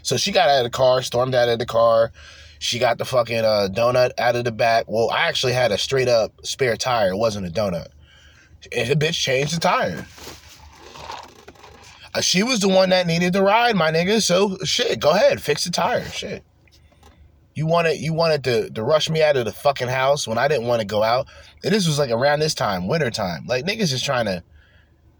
So 0.00 0.16
she 0.16 0.32
got 0.32 0.48
out 0.48 0.60
of 0.60 0.64
the 0.64 0.70
car, 0.70 1.02
stormed 1.02 1.34
out 1.34 1.50
of 1.50 1.58
the 1.58 1.66
car. 1.66 2.10
She 2.58 2.78
got 2.78 2.96
the 2.96 3.04
fucking 3.04 3.44
uh, 3.44 3.68
donut 3.70 4.12
out 4.16 4.34
of 4.34 4.44
the 4.44 4.50
back. 4.50 4.86
Well, 4.88 5.10
I 5.10 5.28
actually 5.28 5.52
had 5.52 5.72
a 5.72 5.76
straight 5.76 6.08
up 6.08 6.32
spare 6.42 6.78
tire. 6.78 7.10
It 7.10 7.18
wasn't 7.18 7.46
a 7.46 7.50
donut. 7.50 7.88
And 8.74 8.88
the 8.88 8.96
bitch 8.96 9.20
changed 9.20 9.54
the 9.54 9.60
tire. 9.60 10.06
Uh, 12.14 12.22
she 12.22 12.42
was 12.42 12.60
the 12.60 12.68
one 12.68 12.88
that 12.88 13.06
needed 13.06 13.34
the 13.34 13.42
ride, 13.42 13.76
my 13.76 13.92
nigga. 13.92 14.22
So 14.22 14.56
shit, 14.64 15.00
go 15.00 15.10
ahead, 15.10 15.42
fix 15.42 15.64
the 15.64 15.70
tire. 15.70 16.06
Shit. 16.06 16.44
You 17.54 17.66
wanted 17.66 17.98
you 17.98 18.12
wanted 18.12 18.44
to, 18.44 18.70
to 18.70 18.82
rush 18.82 19.10
me 19.10 19.22
out 19.22 19.36
of 19.36 19.44
the 19.44 19.52
fucking 19.52 19.88
house 19.88 20.26
when 20.26 20.38
I 20.38 20.48
didn't 20.48 20.66
want 20.66 20.80
to 20.80 20.86
go 20.86 21.02
out. 21.02 21.26
And 21.64 21.74
this 21.74 21.86
was 21.86 21.98
like 21.98 22.10
around 22.10 22.40
this 22.40 22.54
time, 22.54 22.86
winter 22.86 23.10
time. 23.10 23.46
Like 23.46 23.64
niggas 23.64 23.92
is 23.92 24.02
trying 24.02 24.26
to 24.26 24.42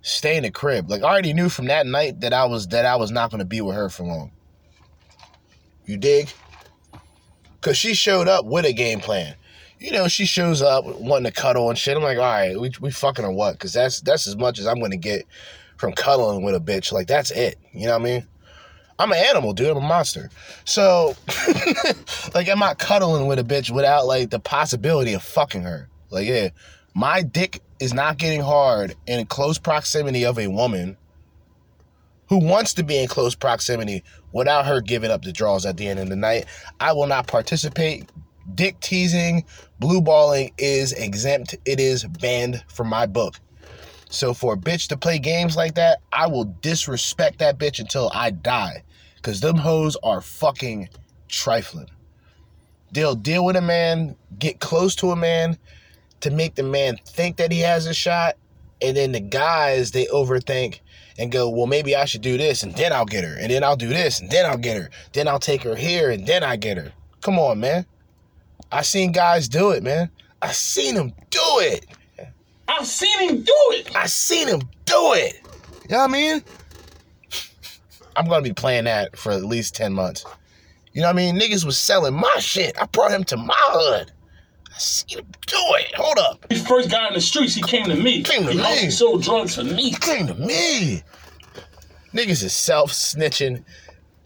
stay 0.02 0.36
in 0.36 0.44
the 0.44 0.50
crib. 0.50 0.90
Like 0.90 1.02
I 1.02 1.06
already 1.06 1.32
knew 1.32 1.48
from 1.48 1.66
that 1.66 1.86
night 1.86 2.20
that 2.20 2.32
I 2.32 2.44
was 2.44 2.68
that 2.68 2.86
I 2.86 2.96
was 2.96 3.10
not 3.10 3.30
gonna 3.30 3.44
be 3.44 3.60
with 3.60 3.74
her 3.74 3.88
for 3.88 4.04
long. 4.04 4.30
You 5.86 5.96
dig? 5.96 6.30
Cause 7.60 7.76
she 7.76 7.94
showed 7.94 8.28
up 8.28 8.44
with 8.46 8.64
a 8.64 8.72
game 8.72 9.00
plan. 9.00 9.34
You 9.78 9.92
know, 9.92 10.08
she 10.08 10.24
shows 10.24 10.62
up 10.62 10.84
wanting 10.84 11.24
to 11.24 11.32
cuddle 11.32 11.68
and 11.68 11.78
shit. 11.78 11.96
I'm 11.96 12.02
like, 12.02 12.18
all 12.18 12.24
right, 12.24 12.58
we 12.58 12.70
we 12.80 12.90
fucking 12.90 13.24
or 13.24 13.32
what? 13.32 13.58
Cause 13.58 13.72
that's 13.72 14.00
that's 14.00 14.26
as 14.26 14.36
much 14.36 14.58
as 14.58 14.66
I'm 14.66 14.80
gonna 14.80 14.96
get 14.96 15.26
from 15.76 15.92
cuddling 15.92 16.42
with 16.44 16.54
a 16.54 16.60
bitch. 16.60 16.92
Like 16.92 17.06
that's 17.06 17.30
it. 17.30 17.58
You 17.72 17.86
know 17.86 17.98
what 17.98 18.02
I 18.02 18.04
mean? 18.04 18.26
I'm 19.00 19.12
an 19.12 19.18
animal, 19.30 19.54
dude. 19.54 19.70
I'm 19.70 19.78
a 19.78 19.80
monster. 19.80 20.28
So, 20.66 21.14
like, 22.34 22.50
I'm 22.50 22.58
not 22.58 22.78
cuddling 22.78 23.26
with 23.26 23.38
a 23.38 23.44
bitch 23.44 23.70
without 23.70 24.06
like 24.06 24.28
the 24.28 24.38
possibility 24.38 25.14
of 25.14 25.22
fucking 25.22 25.62
her. 25.62 25.88
Like, 26.10 26.26
yeah, 26.26 26.50
my 26.94 27.22
dick 27.22 27.62
is 27.80 27.94
not 27.94 28.18
getting 28.18 28.42
hard 28.42 28.94
in 29.06 29.24
close 29.24 29.58
proximity 29.58 30.26
of 30.26 30.38
a 30.38 30.48
woman 30.48 30.98
who 32.28 32.38
wants 32.38 32.74
to 32.74 32.82
be 32.82 32.98
in 32.98 33.08
close 33.08 33.34
proximity 33.34 34.04
without 34.32 34.66
her 34.66 34.82
giving 34.82 35.10
up 35.10 35.22
the 35.22 35.32
draws 35.32 35.64
at 35.64 35.78
the 35.78 35.88
end 35.88 35.98
of 35.98 36.10
the 36.10 36.16
night. 36.16 36.44
I 36.78 36.92
will 36.92 37.06
not 37.06 37.26
participate. 37.26 38.08
Dick 38.54 38.78
teasing, 38.80 39.44
blue 39.78 40.02
balling 40.02 40.52
is 40.58 40.92
exempt. 40.92 41.56
It 41.64 41.80
is 41.80 42.04
banned 42.04 42.62
from 42.68 42.88
my 42.88 43.06
book. 43.06 43.36
So 44.10 44.34
for 44.34 44.54
a 44.54 44.56
bitch 44.56 44.88
to 44.88 44.96
play 44.96 45.18
games 45.18 45.56
like 45.56 45.76
that, 45.76 46.00
I 46.12 46.26
will 46.26 46.44
disrespect 46.44 47.38
that 47.38 47.58
bitch 47.58 47.78
until 47.78 48.10
I 48.12 48.30
die. 48.30 48.82
Cause 49.22 49.40
them 49.40 49.56
hoes 49.56 49.96
are 50.02 50.20
fucking 50.20 50.88
trifling. 51.28 51.90
They'll 52.92 53.14
deal 53.14 53.44
with 53.44 53.56
a 53.56 53.60
man, 53.60 54.16
get 54.38 54.60
close 54.60 54.94
to 54.96 55.10
a 55.10 55.16
man 55.16 55.58
to 56.20 56.30
make 56.30 56.54
the 56.54 56.62
man 56.62 56.98
think 57.06 57.36
that 57.36 57.52
he 57.52 57.60
has 57.60 57.86
a 57.86 57.94
shot. 57.94 58.36
And 58.82 58.96
then 58.96 59.12
the 59.12 59.20
guys, 59.20 59.90
they 59.90 60.06
overthink 60.06 60.80
and 61.18 61.30
go, 61.30 61.50
well, 61.50 61.66
maybe 61.66 61.94
I 61.94 62.06
should 62.06 62.22
do 62.22 62.38
this 62.38 62.62
and 62.62 62.74
then 62.74 62.92
I'll 62.92 63.04
get 63.04 63.24
her. 63.24 63.36
And 63.38 63.50
then 63.50 63.62
I'll 63.62 63.76
do 63.76 63.88
this 63.88 64.20
and 64.20 64.30
then 64.30 64.46
I'll 64.46 64.56
get 64.56 64.76
her. 64.76 64.88
Then 65.12 65.28
I'll 65.28 65.38
take 65.38 65.62
her 65.62 65.76
here 65.76 66.10
and 66.10 66.26
then 66.26 66.42
I 66.42 66.56
get 66.56 66.78
her. 66.78 66.92
Come 67.20 67.38
on, 67.38 67.60
man. 67.60 67.84
I 68.72 68.82
seen 68.82 69.12
guys 69.12 69.48
do 69.48 69.70
it, 69.70 69.82
man. 69.82 70.10
I 70.40 70.52
seen 70.52 70.94
them 70.94 71.12
do 71.28 71.40
it. 71.58 71.86
I've 72.68 72.86
seen 72.86 73.28
him 73.28 73.42
do 73.42 73.54
it. 73.72 73.94
I 73.94 74.06
seen 74.06 74.48
him 74.48 74.60
do 74.86 75.12
it. 75.14 75.40
You 75.88 75.96
know 75.96 75.98
what 75.98 76.10
I 76.10 76.12
mean? 76.12 76.42
I'm 78.16 78.26
gonna 78.26 78.42
be 78.42 78.52
playing 78.52 78.84
that 78.84 79.16
for 79.16 79.32
at 79.32 79.44
least 79.44 79.74
10 79.74 79.92
months. 79.92 80.24
You 80.92 81.00
know 81.02 81.08
what 81.08 81.14
I 81.14 81.16
mean? 81.16 81.38
Niggas 81.38 81.64
was 81.64 81.78
selling 81.78 82.14
my 82.14 82.36
shit. 82.38 82.80
I 82.80 82.86
brought 82.86 83.12
him 83.12 83.24
to 83.24 83.36
my 83.36 83.54
hood. 83.58 84.10
I 84.68 84.78
see 84.78 85.16
him 85.18 85.26
do 85.46 85.56
it. 85.56 85.94
Hold 85.94 86.18
up. 86.18 86.46
He 86.50 86.58
first 86.58 86.90
got 86.90 87.08
in 87.08 87.14
the 87.14 87.20
streets, 87.20 87.54
he 87.54 87.62
came 87.62 87.86
to 87.86 87.94
me. 87.94 88.22
Came 88.22 88.44
to 88.44 88.52
he 88.52 88.58
me. 88.58 88.64
also 88.64 88.88
sold 88.88 89.22
drugs 89.22 89.54
to 89.56 89.64
me. 89.64 89.92
Came 89.92 90.26
to 90.26 90.34
me. 90.34 91.02
Niggas 92.12 92.42
is 92.42 92.52
self 92.52 92.90
snitching 92.92 93.62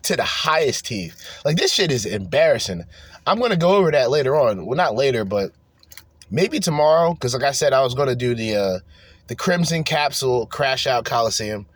to 0.05 0.17
the 0.17 0.23
highest 0.25 0.87
teeth. 0.87 1.23
Like 1.45 1.57
this 1.57 1.73
shit 1.73 1.93
is 1.93 2.07
embarrassing. 2.07 2.85
I'm 3.27 3.41
gonna 3.41 3.57
go 3.57 3.77
over 3.77 3.91
that 3.91 4.11
later 4.11 4.37
on. 4.37 4.65
Well, 4.67 4.77
not 4.77 4.95
later, 4.95 5.25
but 5.25 5.53
maybe 6.31 6.61
tomorrow. 6.61 7.13
Because 7.13 7.35
like 7.35 7.43
I 7.43 7.53
said, 7.53 7.73
I 7.73 7.83
was 7.83 7.95
gonna 7.95 8.17
do 8.17 8.35
the 8.35 8.57
uh, 8.57 8.79
the 9.27 9.35
Crimson 9.37 9.85
Capsule 9.85 10.47
Crash 10.47 10.87
Out 10.87 11.05
Coliseum. 11.05 11.67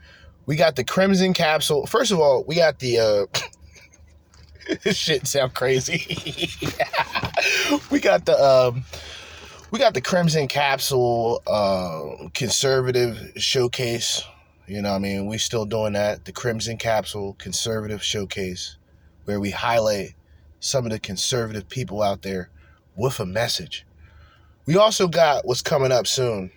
We 0.49 0.57
got 0.57 0.77
the 0.77 0.85
Crimson 0.85 1.35
Capsule. 1.35 1.87
First 1.87 2.11
of 2.11 2.21
all, 2.21 2.43
we 2.43 2.55
got 2.55 2.79
the. 2.79 2.99
Uh, 2.99 4.77
this 4.83 4.97
shit 4.97 5.27
sound 5.27 5.53
crazy. 5.53 6.49
we 7.91 8.01
got 8.01 8.25
the. 8.25 8.43
Um, 8.43 8.83
we 9.71 9.79
got 9.79 9.93
the 9.93 10.01
Crimson 10.01 10.49
Capsule 10.49 11.43
uh, 11.47 12.31
Conservative 12.33 13.35
Showcase. 13.37 14.25
You 14.67 14.81
know 14.81 14.93
what 14.93 14.97
I 14.97 15.01
mean? 15.01 15.27
We 15.27 15.37
still 15.37 15.67
doing 15.67 15.93
that. 15.93 16.25
The 16.25 16.33
Crimson 16.33 16.79
Capsule 16.79 17.35
Conservative 17.35 18.03
Showcase, 18.03 18.79
where 19.27 19.41
we 19.41 19.51
highlight 19.51 20.15
some 20.61 20.87
of 20.87 20.93
the 20.93 20.99
conservative 20.99 21.69
people 21.69 22.03
out 22.03 22.23
there 22.23 22.49
with 22.97 23.21
a 23.21 23.27
message. 23.27 23.85
We 24.65 24.79
also 24.79 25.09
got 25.09 25.47
what's 25.47 25.61
coming 25.61 25.93
up 25.93 26.07
soon 26.07 26.53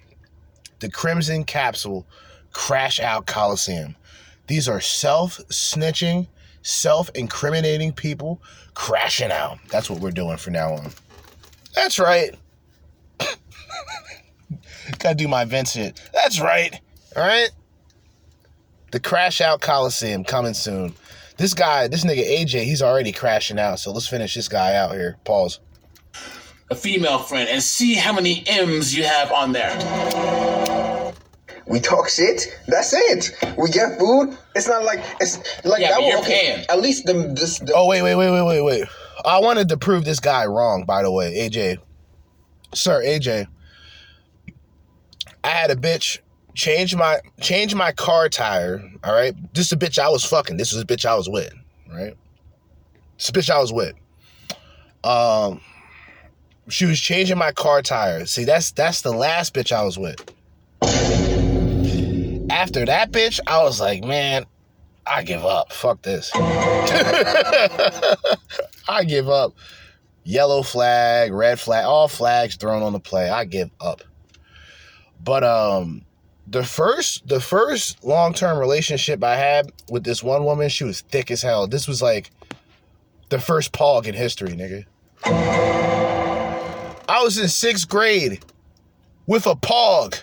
the 0.79 0.89
Crimson 0.89 1.43
Capsule 1.43 2.07
Crash 2.51 2.99
Out 2.99 3.25
Coliseum. 3.25 3.95
These 4.47 4.67
are 4.67 4.81
self 4.81 5.37
snitching, 5.49 6.27
self 6.61 7.09
incriminating 7.15 7.93
people 7.93 8.41
crashing 8.73 9.31
out. 9.31 9.59
That's 9.69 9.89
what 9.89 9.99
we're 9.99 10.11
doing 10.11 10.37
from 10.37 10.53
now 10.53 10.73
on. 10.73 10.91
That's 11.75 11.99
right. 11.99 12.35
Gotta 14.99 15.15
do 15.15 15.27
my 15.27 15.45
shit. 15.63 16.01
That's 16.13 16.39
right. 16.41 16.79
All 17.15 17.23
right. 17.23 17.49
The 18.91 18.99
Crash 18.99 19.39
Out 19.39 19.61
Coliseum 19.61 20.23
coming 20.23 20.53
soon. 20.53 20.93
This 21.37 21.53
guy, 21.53 21.87
this 21.87 22.03
nigga 22.03 22.25
AJ, 22.25 22.63
he's 22.65 22.81
already 22.81 23.11
crashing 23.11 23.57
out. 23.57 23.79
So 23.79 23.91
let's 23.91 24.07
finish 24.07 24.35
this 24.35 24.47
guy 24.47 24.75
out 24.75 24.91
here. 24.91 25.17
Pause. 25.23 25.59
A 26.69 26.75
female 26.75 27.19
friend 27.19 27.49
and 27.49 27.63
see 27.63 27.95
how 27.95 28.13
many 28.13 28.43
M's 28.47 28.95
you 28.95 29.03
have 29.03 29.31
on 29.31 29.51
there. 29.51 30.40
We 31.67 31.79
talk 31.79 32.09
shit. 32.09 32.41
That's 32.67 32.91
it. 32.93 33.31
We 33.57 33.69
get 33.69 33.97
food. 33.99 34.37
It's 34.55 34.67
not 34.67 34.83
like 34.83 34.99
it's 35.19 35.37
like 35.65 35.81
Yeah, 35.81 35.89
that. 35.89 35.95
but 35.95 36.01
will- 36.01 36.09
you're 36.09 36.19
okay, 36.19 36.53
paying. 36.55 36.65
At 36.69 36.79
least 36.81 37.05
the 37.05 37.13
this. 37.35 37.59
The, 37.59 37.73
Oh 37.75 37.87
wait, 37.87 38.01
wait, 38.01 38.15
wait, 38.15 38.31
wait, 38.31 38.43
wait, 38.45 38.61
wait. 38.61 38.83
I 39.23 39.39
wanted 39.39 39.69
to 39.69 39.77
prove 39.77 40.03
this 40.03 40.19
guy 40.19 40.45
wrong, 40.45 40.83
by 40.85 41.03
the 41.03 41.11
way, 41.11 41.33
AJ. 41.47 41.77
Sir, 42.73 43.01
AJ. 43.03 43.47
I 45.43 45.49
had 45.49 45.71
a 45.71 45.75
bitch 45.75 46.19
change 46.55 46.95
my 46.95 47.19
change 47.39 47.73
my 47.75 47.91
car 47.91 48.29
tire. 48.29 48.81
All 49.03 49.13
right, 49.13 49.33
this 49.53 49.67
is 49.67 49.71
a 49.73 49.77
bitch 49.77 49.99
I 49.99 50.09
was 50.09 50.23
fucking. 50.25 50.57
This 50.57 50.71
was 50.73 50.81
a 50.81 50.85
bitch 50.85 51.05
I 51.05 51.15
was 51.15 51.29
with. 51.29 51.53
Right, 51.91 52.15
this 53.17 53.25
is 53.25 53.29
a 53.29 53.33
bitch 53.33 53.49
I 53.49 53.59
was 53.59 53.71
with. 53.73 53.93
Um, 55.03 55.61
she 56.69 56.85
was 56.85 56.99
changing 56.99 57.37
my 57.37 57.51
car 57.51 57.81
tire. 57.81 58.25
See, 58.25 58.43
that's 58.45 58.71
that's 58.71 59.01
the 59.01 59.11
last 59.11 59.53
bitch 59.53 59.71
I 59.71 59.83
was 59.83 59.97
with. 59.97 60.19
After 62.61 62.85
that 62.85 63.11
bitch, 63.11 63.39
I 63.47 63.63
was 63.63 63.81
like, 63.81 64.03
man, 64.03 64.45
I 65.07 65.23
give 65.23 65.43
up. 65.43 65.73
Fuck 65.73 66.03
this. 66.03 66.29
I 66.35 68.13
give 69.07 69.27
up. 69.29 69.55
Yellow 70.25 70.61
flag, 70.61 71.33
red 71.33 71.59
flag, 71.59 71.85
all 71.85 72.07
flags 72.07 72.57
thrown 72.57 72.83
on 72.83 72.93
the 72.93 72.99
play. 72.99 73.31
I 73.31 73.45
give 73.45 73.71
up. 73.81 74.03
But 75.23 75.43
um 75.43 76.05
the 76.45 76.63
first 76.63 77.27
the 77.27 77.41
first 77.41 78.03
long-term 78.03 78.59
relationship 78.59 79.23
I 79.23 79.37
had 79.37 79.71
with 79.89 80.03
this 80.03 80.21
one 80.21 80.45
woman, 80.45 80.69
she 80.69 80.83
was 80.83 81.01
thick 81.01 81.31
as 81.31 81.41
hell. 81.41 81.65
This 81.65 81.87
was 81.87 81.99
like 81.99 82.29
the 83.29 83.39
first 83.39 83.71
pog 83.73 84.05
in 84.05 84.13
history, 84.13 84.49
nigga. 84.49 84.85
I 87.09 87.23
was 87.23 87.39
in 87.39 87.47
sixth 87.47 87.89
grade 87.89 88.45
with 89.25 89.47
a 89.47 89.55
pog. 89.55 90.21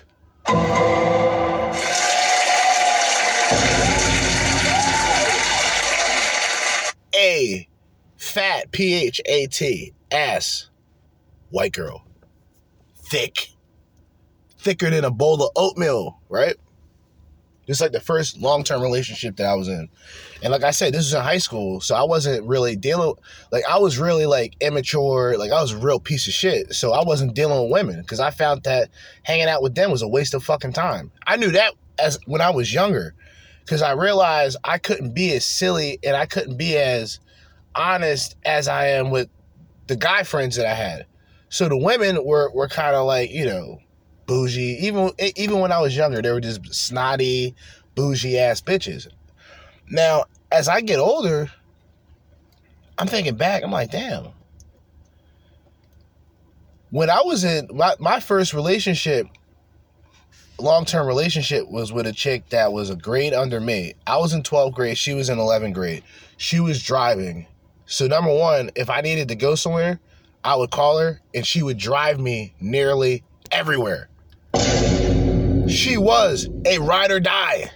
A 7.18 7.68
fat 8.16 8.70
P 8.70 8.94
H 8.94 9.20
A 9.26 9.46
T 9.46 9.92
ass 10.12 10.70
white 11.50 11.72
girl. 11.72 12.04
thick, 12.94 13.48
thicker 14.58 14.90
than 14.90 15.04
a 15.04 15.10
bowl 15.10 15.42
of 15.42 15.50
oatmeal, 15.56 16.20
right? 16.28 16.56
This 17.66 17.78
is 17.78 17.80
like 17.82 17.92
the 17.92 18.00
first 18.00 18.38
long 18.38 18.64
term 18.64 18.80
relationship 18.80 19.36
that 19.36 19.46
I 19.46 19.54
was 19.54 19.68
in. 19.68 19.88
And 20.42 20.52
like 20.52 20.62
I 20.62 20.70
said, 20.70 20.94
this 20.94 21.00
was 21.00 21.12
in 21.12 21.20
high 21.22 21.38
school, 21.38 21.80
so 21.80 21.94
I 21.94 22.04
wasn't 22.04 22.46
really 22.46 22.76
dealing 22.76 23.14
like 23.52 23.64
I 23.68 23.78
was 23.78 23.98
really 23.98 24.26
like 24.26 24.54
immature, 24.60 25.36
like 25.36 25.50
I 25.50 25.60
was 25.60 25.72
a 25.72 25.78
real 25.78 26.00
piece 26.00 26.26
of 26.28 26.32
shit. 26.32 26.72
So 26.72 26.92
I 26.92 27.04
wasn't 27.04 27.34
dealing 27.34 27.60
with 27.62 27.72
women 27.72 28.00
because 28.00 28.20
I 28.20 28.30
found 28.30 28.62
that 28.62 28.90
hanging 29.22 29.48
out 29.48 29.62
with 29.62 29.74
them 29.74 29.90
was 29.90 30.02
a 30.02 30.08
waste 30.08 30.34
of 30.34 30.44
fucking 30.44 30.72
time. 30.72 31.10
I 31.26 31.36
knew 31.36 31.50
that 31.50 31.74
as 31.98 32.18
when 32.26 32.40
I 32.40 32.50
was 32.50 32.72
younger 32.72 33.14
because 33.68 33.82
I 33.82 33.92
realized 33.92 34.56
I 34.64 34.78
couldn't 34.78 35.12
be 35.12 35.30
as 35.34 35.44
silly 35.44 35.98
and 36.02 36.16
I 36.16 36.24
couldn't 36.24 36.56
be 36.56 36.78
as 36.78 37.20
honest 37.74 38.34
as 38.46 38.66
I 38.66 38.86
am 38.86 39.10
with 39.10 39.28
the 39.88 39.96
guy 39.96 40.22
friends 40.22 40.56
that 40.56 40.64
I 40.64 40.72
had. 40.72 41.04
So 41.50 41.68
the 41.68 41.76
women 41.76 42.24
were 42.24 42.50
were 42.54 42.68
kind 42.68 42.96
of 42.96 43.06
like, 43.06 43.30
you 43.30 43.44
know, 43.44 43.78
bougie. 44.26 44.78
Even 44.80 45.10
even 45.36 45.60
when 45.60 45.70
I 45.70 45.80
was 45.80 45.94
younger, 45.94 46.22
they 46.22 46.30
were 46.30 46.40
just 46.40 46.64
snotty, 46.74 47.54
bougie 47.94 48.38
ass 48.38 48.62
bitches. 48.62 49.06
Now, 49.90 50.24
as 50.50 50.66
I 50.66 50.80
get 50.80 50.98
older, 50.98 51.50
I'm 52.96 53.06
thinking 53.06 53.36
back. 53.36 53.62
I'm 53.62 53.70
like, 53.70 53.90
damn. 53.90 54.28
When 56.88 57.10
I 57.10 57.20
was 57.22 57.44
in 57.44 57.68
my, 57.74 57.96
my 57.98 58.18
first 58.18 58.54
relationship, 58.54 59.26
long 60.59 60.84
term 60.84 61.06
relationship, 61.06 61.68
was 61.68 61.92
with 61.92 62.06
a 62.06 62.12
chick 62.12 62.48
that 62.50 62.72
was 62.72 62.90
a 62.90 62.96
grade 62.96 63.34
under 63.34 63.61
me. 63.61 63.94
I 64.06 64.16
was 64.18 64.32
in 64.32 64.42
12th 64.42 64.74
grade. 64.74 64.98
She 64.98 65.14
was 65.14 65.28
in 65.28 65.38
11th 65.38 65.74
grade. 65.74 66.02
She 66.36 66.61
was 66.61 66.82
driving. 66.82 67.46
So, 67.86 68.06
number 68.06 68.32
one, 68.34 68.70
if 68.76 68.90
I 68.90 69.00
needed 69.00 69.28
to 69.28 69.34
go 69.34 69.54
somewhere, 69.54 70.00
I 70.44 70.56
would 70.56 70.70
call 70.70 70.98
her 70.98 71.20
and 71.34 71.46
she 71.46 71.62
would 71.62 71.78
drive 71.78 72.20
me 72.20 72.54
nearly 72.61 73.24
everywhere. 73.50 74.09
She 75.68 75.98
was 75.98 76.48
a 76.64 76.78
ride 76.78 77.11
or 77.11 77.20
die. 77.20 77.70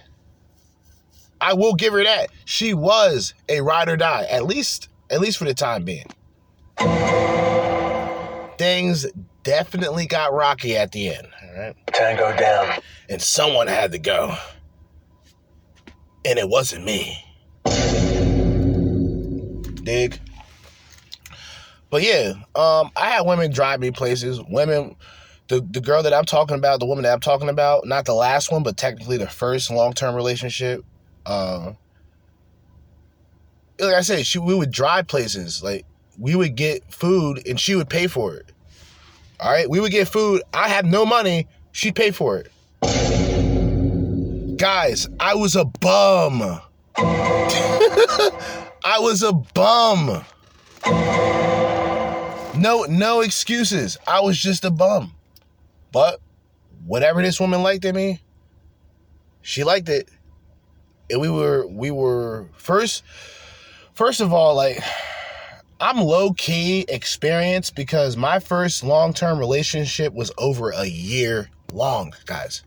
I 1.39 1.53
will 1.53 1.73
give 1.73 1.93
her 1.93 2.03
that. 2.03 2.29
She 2.45 2.73
was 2.73 3.33
a 3.49 3.61
ride 3.61 3.89
or 3.89 3.97
die, 3.97 4.25
at 4.29 4.45
least 4.45 4.89
at 5.09 5.19
least 5.19 5.37
for 5.37 5.45
the 5.45 5.53
time 5.53 5.83
being. 5.83 6.07
Things 8.57 9.05
definitely 9.43 10.07
got 10.07 10.33
rocky 10.33 10.75
at 10.75 10.91
the 10.91 11.09
end. 11.09 11.27
All 11.43 11.59
right. 11.59 11.75
Tango 11.87 12.35
down. 12.35 12.79
And 13.09 13.21
someone 13.21 13.67
had 13.67 13.91
to 13.91 13.99
go. 13.99 14.35
And 16.25 16.39
it 16.39 16.47
wasn't 16.47 16.85
me. 16.85 17.23
Dig. 19.83 20.19
But 21.89 22.01
yeah, 22.01 22.33
um, 22.55 22.89
I 22.95 23.09
had 23.09 23.21
women 23.21 23.51
drive 23.51 23.79
me 23.79 23.91
places. 23.91 24.41
Women 24.49 24.95
the 25.47 25.61
the 25.71 25.81
girl 25.81 26.03
that 26.03 26.13
I'm 26.13 26.25
talking 26.25 26.57
about, 26.57 26.79
the 26.79 26.85
woman 26.85 27.03
that 27.03 27.13
I'm 27.13 27.19
talking 27.19 27.49
about, 27.49 27.85
not 27.85 28.05
the 28.05 28.13
last 28.13 28.51
one, 28.51 28.63
but 28.63 28.77
technically 28.77 29.17
the 29.17 29.27
first 29.27 29.69
long 29.69 29.93
term 29.93 30.15
relationship. 30.15 30.83
Uh, 31.25 31.73
like 33.79 33.95
I 33.95 34.01
said, 34.01 34.25
she 34.25 34.39
we 34.39 34.55
would 34.55 34.71
drive 34.71 35.07
places. 35.07 35.61
Like 35.61 35.85
we 36.17 36.35
would 36.35 36.55
get 36.55 36.91
food 36.91 37.45
and 37.47 37.59
she 37.59 37.75
would 37.75 37.89
pay 37.89 38.07
for 38.07 38.35
it. 38.35 38.52
All 39.43 39.51
right, 39.51 39.69
we 39.69 39.81
would 39.81 39.91
get 39.91 40.07
food. 40.07 40.41
I 40.53 40.69
had 40.69 40.85
no 40.85 41.05
money. 41.05 41.49
She 41.73 41.91
paid 41.91 42.15
for 42.15 42.37
it. 42.37 42.49
Guys, 44.57 45.09
I 45.19 45.35
was 45.35 45.57
a 45.57 45.65
bum. 45.65 46.61
I 46.95 48.97
was 48.99 49.21
a 49.21 49.33
bum. 49.33 50.23
No, 52.57 52.85
no 52.87 53.19
excuses. 53.19 53.97
I 54.07 54.21
was 54.21 54.37
just 54.37 54.63
a 54.63 54.71
bum. 54.71 55.13
But 55.91 56.21
whatever 56.85 57.21
this 57.21 57.37
woman 57.37 57.63
liked 57.63 57.83
in 57.83 57.97
me, 57.97 58.21
she 59.41 59.65
liked 59.65 59.89
it. 59.89 60.07
And 61.09 61.19
we 61.19 61.29
were 61.29 61.67
we 61.67 61.91
were 61.91 62.47
first 62.55 63.03
first 63.93 64.21
of 64.21 64.31
all, 64.31 64.55
like 64.55 64.81
I'm 65.83 65.99
low 65.99 66.31
key 66.31 66.85
experienced 66.87 67.75
because 67.75 68.15
my 68.15 68.39
first 68.39 68.85
long 68.85 69.13
term 69.13 69.37
relationship 69.37 70.13
was 70.13 70.31
over 70.37 70.69
a 70.69 70.85
year 70.85 71.49
long, 71.73 72.13
guys. 72.25 72.63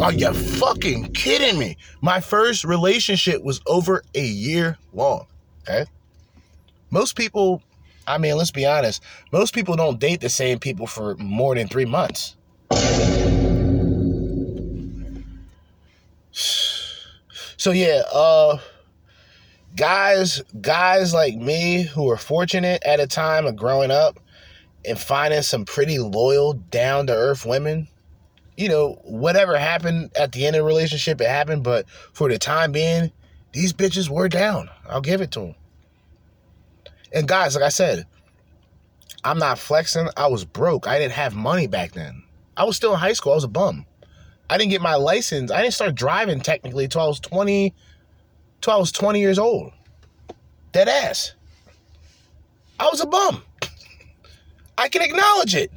Are 0.00 0.12
you 0.12 0.32
fucking 0.32 1.12
kidding 1.12 1.58
me? 1.58 1.76
My 2.00 2.20
first 2.20 2.62
relationship 2.62 3.42
was 3.42 3.60
over 3.66 4.04
a 4.14 4.24
year 4.24 4.78
long. 4.92 5.26
Okay. 5.62 5.86
Most 6.90 7.16
people, 7.16 7.60
I 8.06 8.18
mean, 8.18 8.36
let's 8.36 8.52
be 8.52 8.64
honest, 8.64 9.02
most 9.32 9.52
people 9.52 9.74
don't 9.74 9.98
date 9.98 10.20
the 10.20 10.28
same 10.28 10.60
people 10.60 10.86
for 10.86 11.16
more 11.16 11.56
than 11.56 11.66
three 11.66 11.84
months. 11.84 12.36
So 17.58 17.72
yeah, 17.72 18.02
uh 18.12 18.58
guys 19.76 20.42
guys 20.60 21.14
like 21.14 21.36
me 21.36 21.82
who 21.82 22.04
were 22.04 22.16
fortunate 22.16 22.82
at 22.84 22.98
a 22.98 23.06
time 23.06 23.46
of 23.46 23.56
growing 23.56 23.90
up 23.90 24.18
and 24.86 24.98
finding 24.98 25.42
some 25.42 25.64
pretty 25.64 25.98
loyal, 25.98 26.54
down 26.54 27.06
to 27.08 27.12
earth 27.12 27.44
women. 27.44 27.88
You 28.56 28.68
know, 28.68 29.00
whatever 29.04 29.58
happened 29.58 30.12
at 30.16 30.32
the 30.32 30.46
end 30.46 30.56
of 30.56 30.60
the 30.60 30.64
relationship, 30.64 31.20
it 31.20 31.28
happened. 31.28 31.62
But 31.62 31.88
for 32.12 32.28
the 32.28 32.38
time 32.38 32.72
being, 32.72 33.10
these 33.52 33.72
bitches 33.72 34.08
were 34.08 34.28
down. 34.28 34.70
I'll 34.88 35.00
give 35.00 35.20
it 35.20 35.32
to 35.32 35.40
them. 35.40 35.54
And 37.12 37.28
guys, 37.28 37.54
like 37.54 37.64
I 37.64 37.68
said, 37.68 38.06
I'm 39.24 39.38
not 39.38 39.58
flexing. 39.58 40.08
I 40.16 40.28
was 40.28 40.44
broke. 40.44 40.86
I 40.86 40.98
didn't 40.98 41.12
have 41.12 41.34
money 41.34 41.66
back 41.66 41.92
then. 41.92 42.22
I 42.56 42.64
was 42.64 42.76
still 42.76 42.94
in 42.94 42.98
high 42.98 43.12
school. 43.12 43.32
I 43.32 43.36
was 43.36 43.44
a 43.44 43.48
bum. 43.48 43.84
I 44.48 44.56
didn't 44.56 44.70
get 44.70 44.80
my 44.80 44.94
license. 44.94 45.50
I 45.50 45.60
didn't 45.60 45.74
start 45.74 45.94
driving 45.94 46.40
technically 46.40 46.84
until 46.84 47.02
I 47.02 47.06
was 47.06 47.20
20, 47.20 47.74
till 48.60 48.72
I 48.72 48.76
was 48.76 48.92
20 48.92 49.20
years 49.20 49.38
old. 49.38 49.72
Dead 50.72 50.88
ass. 50.88 51.32
I 52.78 52.88
was 52.88 53.00
a 53.00 53.06
bum. 53.06 53.42
I 54.78 54.88
can 54.88 55.02
acknowledge 55.02 55.54
it. 55.54 55.70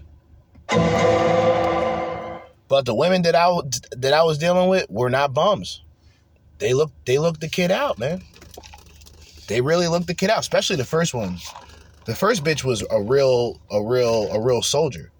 But 2.68 2.86
the 2.86 2.94
women 2.94 3.24
that 3.24 3.36
I 3.36 3.58
that 3.98 4.14
I 4.14 4.24
was 4.24 4.38
dealing 4.38 4.70
with 4.70 4.90
were 4.90 5.10
not 5.10 5.34
bums. 5.34 5.82
They 6.60 6.74
look 6.74 6.92
they 7.06 7.18
looked 7.18 7.42
the 7.42 7.48
kid 7.48 7.72
out, 7.72 7.98
man. 7.98 8.22
They 9.48 9.62
really 9.62 9.88
looked 9.88 10.08
the 10.08 10.14
kid 10.14 10.30
out, 10.30 10.40
especially 10.40 10.76
the 10.76 10.86
first 10.86 11.14
one. 11.14 11.38
The 12.06 12.14
first 12.14 12.44
bitch 12.44 12.64
was 12.64 12.86
a 12.92 13.02
real 13.02 13.60
a 13.72 13.82
real 13.82 14.30
a 14.32 14.40
real 14.40 14.62
soldier. 14.62 15.12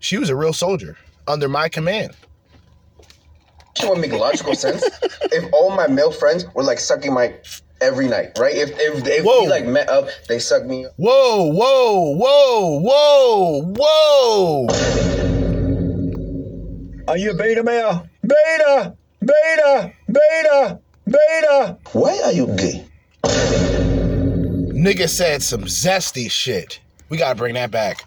She 0.00 0.18
was 0.18 0.30
a 0.30 0.36
real 0.36 0.52
soldier 0.52 0.96
under 1.26 1.48
my 1.48 1.68
command. 1.68 2.14
It 3.80 3.88
would 3.88 3.98
make 3.98 4.12
logical 4.12 4.54
sense 4.54 4.82
if 5.32 5.52
all 5.52 5.70
my 5.70 5.86
male 5.86 6.12
friends 6.12 6.44
were 6.54 6.62
like 6.62 6.78
sucking 6.80 7.12
my 7.12 7.34
every 7.80 8.08
night, 8.08 8.38
right? 8.38 8.54
If 8.54 8.70
if, 8.70 9.06
if 9.06 9.24
we 9.24 9.46
like 9.48 9.66
met 9.66 9.88
up, 9.88 10.08
they 10.28 10.38
suck 10.38 10.64
me. 10.64 10.86
up. 10.86 10.92
Whoa, 10.96 11.52
whoa, 11.52 12.16
whoa, 12.16 12.80
whoa, 12.80 13.74
whoa. 13.76 14.66
Are 17.08 17.16
you 17.16 17.30
a 17.30 17.34
beta 17.34 17.62
male? 17.62 18.06
Beta! 18.22 18.94
Beta! 19.20 19.92
Beta! 20.06 20.80
Beta! 21.06 21.78
Why 21.92 22.20
are 22.24 22.32
you 22.32 22.48
gay? 22.48 22.84
Nigga 24.74 25.08
said 25.08 25.42
some 25.42 25.62
zesty 25.64 26.30
shit. 26.30 26.80
We 27.08 27.16
gotta 27.16 27.34
bring 27.34 27.54
that 27.54 27.70
back. 27.70 28.04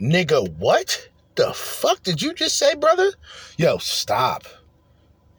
Nigga, 0.00 0.56
what? 0.58 1.08
The 1.36 1.52
fuck 1.52 2.02
did 2.02 2.22
you 2.22 2.32
just 2.34 2.56
say, 2.58 2.74
brother? 2.74 3.12
Yo, 3.58 3.78
stop. 3.78 4.44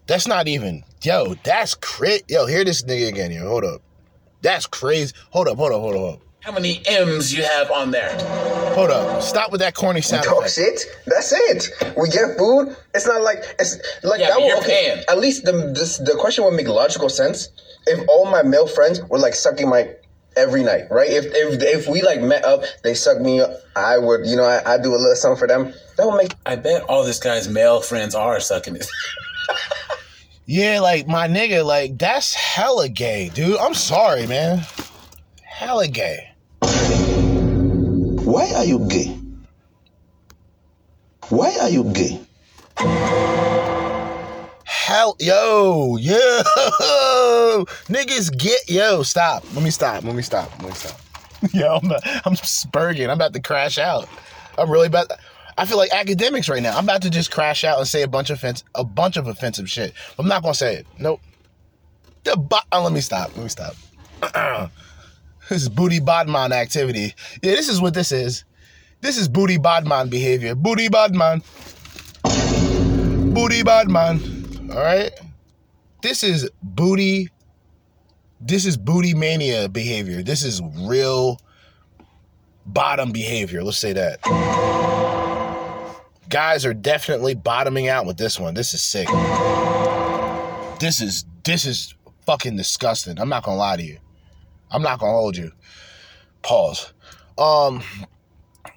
That's 0.07 0.27
not 0.27 0.47
even. 0.47 0.83
Yo, 1.03 1.35
that's 1.43 1.75
crit. 1.75 2.23
Yo, 2.29 2.45
hear 2.45 2.63
this 2.63 2.83
nigga 2.83 3.09
again 3.09 3.31
here. 3.31 3.41
Hold 3.45 3.65
up. 3.65 3.81
That's 4.41 4.65
crazy. 4.67 5.13
Hold 5.31 5.47
up, 5.47 5.57
hold 5.57 5.71
up, 5.73 5.79
hold 5.81 5.95
up, 5.95 5.99
hold 6.01 6.13
up. 6.15 6.21
How 6.41 6.51
many 6.53 6.81
M's 6.87 7.33
you 7.35 7.43
have 7.43 7.69
on 7.71 7.91
there? 7.91 8.13
Hold 8.75 8.89
up. 8.91 9.21
Stop 9.21 9.51
with 9.51 9.59
that 9.59 9.73
corny 9.73 9.99
sound. 10.01 10.23
Talk 10.23 10.45
effect. 10.45 10.53
shit. 10.55 10.81
That's 11.07 11.33
it. 11.33 11.69
We 11.97 12.07
get 12.09 12.37
food. 12.37 12.73
It's 12.93 13.05
not 13.05 13.21
like 13.21 13.39
it's 13.59 13.77
like 14.03 14.21
Yeah, 14.21 14.27
that. 14.29 14.35
but 14.35 14.43
Will, 14.43 14.57
okay, 14.59 14.93
paying. 14.93 15.03
At 15.09 15.17
least 15.17 15.43
the 15.43 15.73
this, 15.75 15.97
the 15.97 16.15
question 16.17 16.45
would 16.45 16.53
make 16.53 16.67
logical 16.69 17.09
sense 17.09 17.49
if 17.87 18.07
all 18.07 18.25
my 18.31 18.43
male 18.43 18.67
friends 18.67 19.01
were 19.09 19.19
like 19.19 19.33
sucking 19.35 19.67
my 19.67 19.89
every 20.37 20.63
night, 20.63 20.85
right? 20.89 21.09
If 21.09 21.25
if 21.25 21.61
if 21.61 21.87
we 21.87 22.01
like 22.01 22.21
met 22.21 22.45
up, 22.45 22.63
they 22.83 22.93
suck 22.93 23.19
me 23.19 23.41
up. 23.41 23.51
I 23.75 23.97
would, 23.97 24.25
you 24.25 24.35
know, 24.35 24.43
I, 24.43 24.75
I 24.75 24.77
do 24.77 24.91
a 24.91 24.97
little 24.97 25.15
something 25.15 25.39
for 25.39 25.47
them. 25.47 25.73
That 25.97 26.05
would 26.05 26.17
make. 26.17 26.33
I 26.45 26.55
bet 26.55 26.83
all 26.83 27.03
this 27.03 27.19
guy's 27.19 27.49
male 27.49 27.81
friends 27.81 28.15
are 28.15 28.39
sucking 28.39 28.75
it. 28.75 28.87
Yeah, 30.49 30.79
like 30.79 31.09
my 31.09 31.27
nigga, 31.27 31.65
like 31.65 31.97
that's 31.97 32.33
hella 32.33 32.87
gay, 32.87 33.27
dude. 33.27 33.57
I'm 33.57 33.73
sorry, 33.73 34.25
man. 34.27 34.65
Hella 35.43 35.89
gay. 35.89 36.31
Why 38.23 38.53
are 38.55 38.63
you 38.63 38.87
gay? 38.87 39.19
Why 41.27 41.53
are 41.59 41.69
you 41.69 41.83
gay? 41.91 42.21
Hell, 44.87 45.17
yo, 45.19 45.97
yo, 45.97 46.15
niggas 47.89 48.31
get 48.37 48.69
yo. 48.69 49.03
Stop. 49.03 49.43
Let 49.53 49.61
me 49.61 49.69
stop. 49.69 50.05
Let 50.05 50.15
me 50.15 50.21
stop. 50.21 50.49
Let 50.61 50.69
me 50.69 50.75
stop. 50.75 51.01
Yo, 51.53 51.75
I'm, 51.83 51.91
I'm 51.91 52.35
spurging. 52.35 53.03
I'm 53.03 53.17
about 53.17 53.33
to 53.33 53.41
crash 53.41 53.77
out. 53.77 54.07
I'm 54.57 54.71
really 54.71 54.87
about. 54.87 55.11
I 55.57 55.65
feel 55.65 55.75
like 55.75 55.91
Akademiks 55.91 56.49
right 56.49 56.63
now. 56.63 56.77
I'm 56.77 56.85
about 56.85 57.01
to 57.01 57.09
just 57.09 57.31
crash 57.31 57.65
out 57.65 57.79
and 57.79 57.85
say 57.85 58.01
a 58.01 58.07
bunch 58.07 58.29
of 58.29 58.37
offense, 58.37 58.63
a 58.75 58.85
bunch 58.85 59.17
of 59.17 59.27
offensive 59.27 59.69
shit. 59.69 59.91
I'm 60.17 60.29
not 60.29 60.41
gonna 60.41 60.53
say 60.53 60.75
it. 60.75 60.87
Nope. 60.97 61.19
The 62.23 62.37
bo- 62.37 62.59
oh, 62.71 62.83
let 62.83 62.93
me 62.93 63.01
stop. 63.01 63.35
Let 63.35 63.43
me 63.43 63.49
stop. 63.49 63.75
this 65.49 65.63
is 65.63 65.67
booty 65.67 65.99
bodman 65.99 66.53
activity. 66.53 67.13
Yeah, 67.43 67.55
this 67.55 67.67
is 67.67 67.81
what 67.81 67.93
this 67.93 68.13
is. 68.13 68.45
This 69.01 69.17
is 69.17 69.27
booty 69.27 69.57
bodman 69.57 70.07
behavior. 70.07 70.55
Booty 70.55 70.87
bodman. 70.87 71.43
Booty 73.33 73.63
bodman. 73.63 74.36
All 74.69 74.83
right. 74.83 75.11
This 76.01 76.23
is 76.23 76.49
booty. 76.61 77.29
This 78.39 78.65
is 78.65 78.77
booty 78.77 79.13
mania 79.13 79.69
behavior. 79.69 80.21
This 80.21 80.43
is 80.43 80.61
real 80.79 81.39
bottom 82.65 83.11
behavior. 83.11 83.63
Let's 83.63 83.79
say 83.79 83.93
that. 83.93 84.21
Guys 86.29 86.65
are 86.65 86.73
definitely 86.73 87.33
bottoming 87.33 87.87
out 87.87 88.05
with 88.05 88.17
this 88.17 88.39
one. 88.39 88.53
This 88.53 88.73
is 88.73 88.81
sick. 88.81 89.07
This 90.79 91.01
is 91.01 91.25
this 91.43 91.65
is 91.65 91.95
fucking 92.25 92.57
disgusting. 92.57 93.19
I'm 93.19 93.29
not 93.29 93.43
gonna 93.43 93.57
lie 93.57 93.77
to 93.77 93.83
you. 93.83 93.97
I'm 94.69 94.81
not 94.81 94.99
gonna 94.99 95.13
hold 95.13 95.37
you. 95.37 95.51
Pause. 96.43 96.93
Um, 97.37 97.81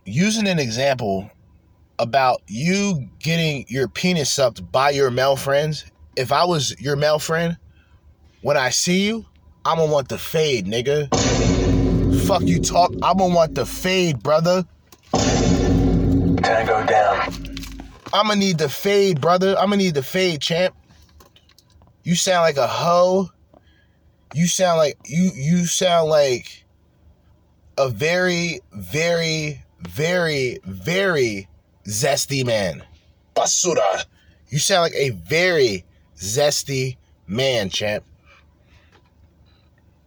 using 0.05 0.47
an 0.47 0.61
example 0.61 1.31
about 2.01 2.43
you 2.47 3.09
getting 3.19 3.67
your 3.69 3.87
penis 3.87 4.33
sucked 4.33 4.73
by 4.73 4.91
your 4.91 5.11
male 5.11 5.37
friends. 5.37 5.85
If 6.17 6.33
I 6.33 6.45
was 6.45 6.75
your 6.81 6.97
male 6.97 7.19
friend, 7.19 7.57
when 8.41 8.57
I 8.57 8.71
see 8.71 9.07
you, 9.07 9.27
I'm 9.65 9.77
gonna 9.77 9.93
want 9.93 10.09
the 10.09 10.19
fade, 10.19 10.67
nigga. 10.67 11.09
Fuck 12.27 12.43
you 12.43 12.61
talk. 12.61 12.93
I'm 13.03 13.19
gonna 13.19 13.35
want 13.35 13.55
the 13.55 13.67
fade, 13.67 14.23
brother. 14.23 14.65
Tango 15.13 16.87
down. 16.87 17.21
I'm 18.13 18.29
gonna 18.29 18.37
need 18.37 18.59
the 18.59 18.69
fade, 18.69 19.21
brother. 19.21 19.51
I'm 19.59 19.67
gonna 19.67 19.77
need 19.77 19.95
the 19.95 20.03
fade, 20.03 20.41
champ. 20.41 20.75
You 22.03 22.15
sound 22.15 22.43
like 22.43 22.57
a 22.57 22.67
hoe. 22.67 23.29
You 24.35 24.47
sound 24.47 24.79
like 24.79 24.97
you 25.05 25.31
you 25.35 25.67
sound 25.67 26.09
like 26.09 26.65
a 27.77 27.89
very, 27.91 28.61
very, 28.73 29.65
very, 29.83 30.59
very 30.65 31.49
zesty 31.91 32.45
man. 32.45 32.83
Basura. 33.37 34.05
You 34.49 34.59
sound 34.59 34.83
like 34.83 34.95
a 34.95 35.11
very 35.11 35.85
zesty 36.17 36.97
man, 37.27 37.69
champ. 37.69 38.05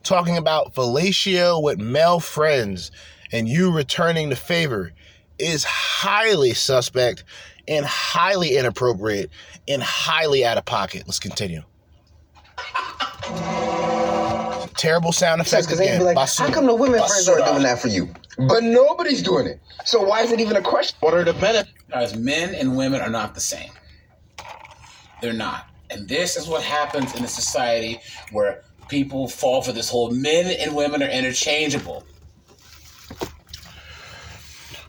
Talking 0.04 0.38
about 0.38 0.74
fellatio 0.74 1.62
with 1.62 1.80
male 1.80 2.20
friends 2.20 2.92
and 3.32 3.48
you 3.48 3.72
returning 3.72 4.30
the 4.30 4.36
favor 4.36 4.92
is 5.40 5.64
highly 5.64 6.54
suspect 6.54 7.24
and 7.68 7.86
highly 7.86 8.58
inappropriate 8.58 9.30
and 9.68 9.82
highly 9.82 10.46
out 10.46 10.58
of 10.58 10.66
pocket. 10.66 11.04
Let's 11.06 11.20
continue. 11.20 11.64
Terrible 14.76 15.14
sound 15.14 15.40
effects 15.40 15.72
again. 15.72 16.00
be 16.00 16.06
like, 16.06 16.18
Basura. 16.18 16.48
how 16.48 16.52
come 16.52 16.66
the 16.66 16.76
women 16.76 17.00
friends 17.00 17.30
aren't 17.30 17.44
Basura. 17.44 17.52
doing 17.52 17.64
that 17.64 17.80
for 17.80 17.88
you? 17.88 18.14
Mm. 18.38 18.48
But 18.48 18.64
nobody's 18.64 19.22
doing 19.22 19.48
it. 19.48 19.60
So 19.86 20.02
why 20.04 20.22
is 20.22 20.32
it 20.32 20.40
even 20.40 20.56
a 20.56 20.62
question? 20.62 20.98
What 21.02 21.14
are 21.14 21.24
the 21.24 21.34
benefits? 21.34 21.72
Guys, 21.90 22.16
men 22.16 22.56
and 22.56 22.76
women 22.76 23.02
are 23.02 23.10
not 23.10 23.36
the 23.36 23.42
same. 23.42 23.72
They're 25.22 25.34
not. 25.34 25.68
And 25.90 26.08
this 26.10 26.36
is 26.36 26.48
what 26.48 26.64
happens 26.64 27.16
in 27.16 27.24
a 27.24 27.28
society 27.28 28.00
where 28.32 28.64
people 28.88 29.28
fall 29.28 29.62
for 29.62 29.72
this 29.72 29.90
whole 29.90 30.12
men 30.12 30.48
and 30.60 30.76
women 30.76 31.04
are 31.04 31.10
interchangeable. 31.10 32.04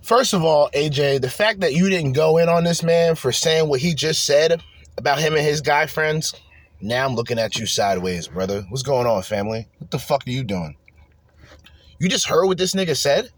First 0.02 0.34
of 0.34 0.44
all, 0.44 0.70
AJ, 0.74 1.22
the 1.22 1.30
fact 1.30 1.60
that 1.60 1.72
you 1.72 1.88
didn't 1.88 2.12
go 2.12 2.36
in 2.38 2.48
on 2.48 2.64
this 2.64 2.82
man 2.82 3.14
for 3.14 3.32
saying 3.32 3.68
what 3.68 3.80
he 3.80 3.94
just 3.94 4.24
said 4.24 4.62
about 4.98 5.18
him 5.18 5.34
and 5.34 5.42
his 5.42 5.60
guy 5.60 5.86
friends, 5.86 6.34
now 6.80 7.06
I'm 7.06 7.14
looking 7.14 7.38
at 7.38 7.56
you 7.56 7.64
sideways, 7.66 8.28
brother. 8.28 8.66
What's 8.68 8.82
going 8.82 9.06
on, 9.06 9.22
family? 9.22 9.66
What 9.78 9.90
the 9.90 9.98
fuck 9.98 10.26
are 10.26 10.30
you 10.30 10.44
doing? 10.44 10.76
You 12.04 12.10
just 12.10 12.26
heard 12.26 12.44
what 12.44 12.58
this 12.58 12.74
nigga 12.74 12.94
said? 12.94 13.30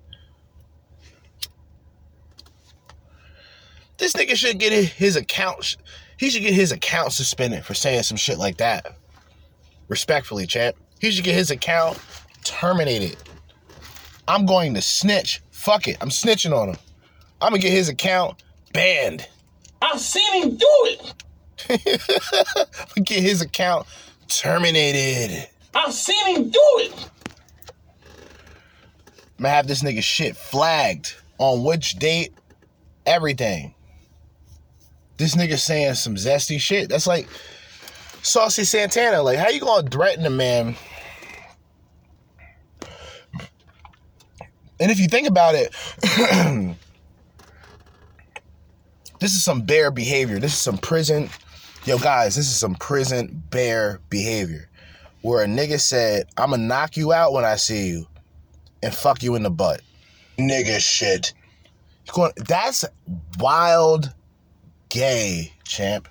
This 3.96 4.12
nigga 4.14 4.34
should 4.34 4.58
get 4.58 4.72
his 4.72 5.14
account. 5.14 5.76
He 6.16 6.30
should 6.30 6.42
get 6.42 6.52
his 6.52 6.72
account 6.72 7.12
suspended 7.12 7.64
for 7.64 7.74
saying 7.74 8.02
some 8.02 8.16
shit 8.16 8.38
like 8.38 8.56
that. 8.56 8.96
Respectfully, 9.86 10.48
champ. 10.48 10.74
He 11.00 11.12
should 11.12 11.24
get 11.24 11.36
his 11.36 11.52
account 11.52 11.96
terminated. 12.42 13.16
I'm 14.26 14.46
going 14.46 14.74
to 14.74 14.82
snitch. 14.82 15.42
Fuck 15.52 15.86
it. 15.86 15.96
I'm 16.00 16.08
snitching 16.08 16.52
on 16.52 16.70
him. 16.70 16.76
I'm 17.40 17.50
gonna 17.50 17.62
get 17.62 17.70
his 17.70 17.88
account 17.88 18.42
banned. 18.72 19.28
I've 19.80 20.00
seen 20.00 20.42
him 20.42 20.56
do 20.56 20.66
it. 20.86 21.14
I'm 21.70 22.86
gonna 22.96 23.04
get 23.04 23.22
his 23.22 23.42
account 23.42 23.86
terminated. 24.26 25.50
I've 25.72 25.92
seen 25.92 26.34
him 26.34 26.50
do 26.50 26.60
it. 26.78 27.10
I'm 29.38 29.42
gonna 29.42 29.54
have 29.54 29.66
this 29.66 29.82
nigga 29.82 30.02
shit 30.02 30.34
flagged 30.34 31.14
on 31.38 31.62
which 31.62 31.98
date, 31.98 32.32
everything. 33.04 33.74
This 35.18 35.34
nigga 35.36 35.58
saying 35.58 35.94
some 35.94 36.14
zesty 36.14 36.58
shit. 36.58 36.88
That's 36.88 37.06
like 37.06 37.28
Saucy 38.22 38.64
Santana. 38.64 39.22
Like, 39.22 39.38
how 39.38 39.50
you 39.50 39.60
gonna 39.60 39.88
threaten 39.88 40.24
a 40.24 40.30
man? 40.30 40.74
And 44.80 44.90
if 44.90 44.98
you 44.98 45.08
think 45.08 45.28
about 45.28 45.54
it, 45.54 45.74
this 49.20 49.34
is 49.34 49.44
some 49.44 49.62
bear 49.62 49.90
behavior. 49.90 50.38
This 50.38 50.52
is 50.52 50.58
some 50.58 50.78
prison. 50.78 51.28
Yo, 51.84 51.98
guys, 51.98 52.36
this 52.36 52.46
is 52.46 52.56
some 52.56 52.74
prison 52.74 53.42
bear 53.50 54.00
behavior. 54.08 54.70
Where 55.20 55.44
a 55.44 55.46
nigga 55.46 55.78
said, 55.78 56.26
I'm 56.38 56.50
gonna 56.50 56.62
knock 56.62 56.96
you 56.96 57.12
out 57.12 57.34
when 57.34 57.44
I 57.44 57.56
see 57.56 57.88
you 57.88 58.06
and 58.86 58.94
fuck 58.94 59.20
you 59.20 59.34
in 59.34 59.42
the 59.42 59.50
butt. 59.50 59.80
Nigga 60.38 60.78
shit. 60.78 61.34
Going- 62.12 62.32
That's 62.36 62.84
wild 63.40 64.14
gay, 64.90 65.52
champ. 65.64 66.08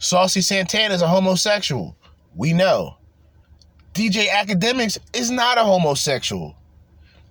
Saucy 0.00 0.40
Santana 0.40 0.94
is 0.94 1.00
a 1.02 1.06
homosexual. 1.06 1.96
We 2.34 2.52
know. 2.52 2.96
DJ 3.94 4.26
Akademiks 4.26 4.98
is 5.14 5.30
not 5.30 5.58
a 5.58 5.62
homosexual. 5.62 6.56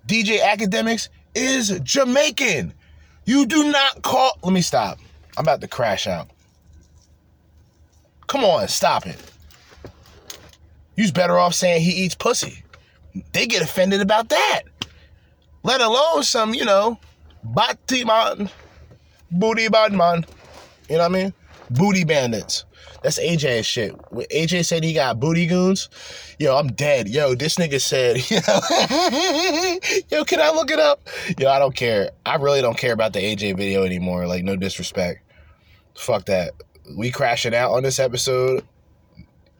DJ 0.08 0.40
Akademiks 0.40 1.08
is 1.34 1.78
Jamaican. 1.80 2.72
You 3.26 3.44
do 3.44 3.70
not 3.70 4.02
call. 4.02 4.38
Let 4.42 4.52
me 4.54 4.62
stop. 4.62 4.98
I'm 5.36 5.44
about 5.44 5.60
to 5.60 5.68
crash 5.68 6.06
out. 6.06 6.28
Come 8.26 8.42
on, 8.42 8.66
stop 8.68 9.06
it. 9.06 9.20
You's 10.96 11.12
better 11.12 11.38
off 11.38 11.52
saying 11.54 11.82
he 11.82 11.90
eats 11.90 12.14
pussy. 12.14 12.62
They 13.32 13.46
get 13.46 13.62
offended 13.62 14.00
about 14.00 14.28
that. 14.30 14.62
Let 15.62 15.80
alone 15.80 16.22
some, 16.22 16.54
you 16.54 16.64
know, 16.64 16.98
bati 17.42 18.04
man, 18.04 18.50
booty 19.30 19.68
bad 19.68 19.92
man. 19.92 20.24
You 20.88 20.96
know 20.96 21.08
what 21.08 21.16
I 21.16 21.22
mean? 21.22 21.34
Booty 21.70 22.04
bandits. 22.04 22.64
That's 23.02 23.18
AJ's 23.18 23.66
shit. 23.66 23.94
When 24.10 24.26
AJ 24.26 24.64
said 24.64 24.82
he 24.82 24.92
got 24.92 25.20
booty 25.20 25.46
goons, 25.46 25.88
yo, 26.38 26.56
I'm 26.56 26.68
dead. 26.68 27.08
Yo, 27.08 27.34
this 27.34 27.56
nigga 27.56 27.80
said, 27.80 28.16
yo, 30.10 30.18
yo, 30.18 30.24
can 30.24 30.40
I 30.40 30.50
look 30.50 30.70
it 30.70 30.78
up? 30.78 31.06
Yo, 31.38 31.48
I 31.48 31.58
don't 31.58 31.74
care. 31.74 32.10
I 32.24 32.36
really 32.36 32.60
don't 32.60 32.78
care 32.78 32.92
about 32.92 33.12
the 33.12 33.20
AJ 33.20 33.56
video 33.56 33.84
anymore. 33.84 34.26
Like, 34.26 34.44
no 34.44 34.56
disrespect. 34.56 35.20
Fuck 35.96 36.26
that. 36.26 36.52
We 36.96 37.10
crashing 37.10 37.54
out 37.54 37.72
on 37.72 37.82
this 37.82 37.98
episode. 37.98 38.64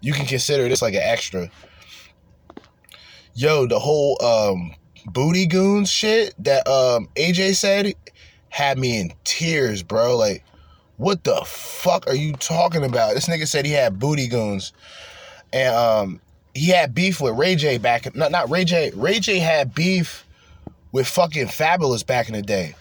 You 0.01 0.13
can 0.13 0.27
consider 0.27 0.69
this 0.69 0.83
like 0.83 0.95
an 0.95 1.03
extra. 1.03 1.51
Yo, 3.39 3.67
the 3.67 3.79
whole 3.79 4.17
um 4.25 4.75
booty 5.09 5.47
goons 5.47 5.91
shit 5.91 6.35
that 6.43 6.67
um 6.67 7.07
AJ 7.17 7.57
said 7.57 7.93
had 8.49 8.79
me 8.79 8.99
in 8.99 9.13
tears, 9.25 9.83
bro. 9.83 10.17
Like, 10.17 10.43
what 10.97 11.23
the 11.23 11.43
fuck 11.45 12.07
are 12.07 12.15
you 12.15 12.33
talking 12.33 12.83
about? 12.83 13.13
This 13.15 13.29
nigga 13.29 13.47
said 13.47 13.67
he 13.67 13.73
had 13.73 13.99
booty 13.99 14.27
goons. 14.27 14.73
And 15.53 15.75
um 15.75 16.21
he 16.55 16.71
had 16.71 16.95
beef 16.95 17.21
with 17.21 17.37
Ray 17.37 17.57
J 17.57 17.77
back 17.77 18.17
not 18.17 18.33
not 18.33 18.49
Ray 18.49 18.65
J. 18.65 18.91
Ray 18.95 19.21
J 19.21 19.39
had 19.39 19.75
beef 19.75 20.25
with 20.93 21.07
fucking 21.07 21.49
Fabulous 21.49 22.03
back 22.03 22.29
in 22.29 22.35
the 22.35 22.41
day. 22.41 22.75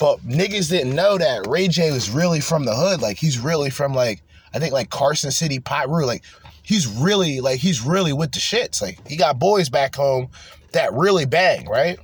But 0.00 0.18
niggas 0.26 0.70
didn't 0.70 0.92
know 0.92 1.18
that 1.18 1.46
Ray 1.46 1.68
J 1.68 1.92
was 1.92 2.10
really 2.10 2.40
from 2.40 2.64
the 2.64 2.74
hood. 2.74 3.00
Like 3.00 3.16
he's 3.16 3.38
really 3.38 3.70
from 3.70 3.94
like 3.94 4.22
I 4.52 4.58
think 4.58 4.72
like 4.72 4.90
Carson 4.90 5.30
City, 5.30 5.60
Piru. 5.60 6.04
Like 6.04 6.24
he's 6.62 6.86
really 6.86 7.40
like 7.40 7.60
he's 7.60 7.84
really 7.84 8.12
with 8.12 8.32
the 8.32 8.38
shits. 8.38 8.80
Like 8.80 9.06
he 9.06 9.16
got 9.16 9.38
boys 9.38 9.68
back 9.68 9.94
home 9.94 10.28
that 10.72 10.92
really 10.92 11.26
bang, 11.26 11.68
right? 11.68 11.98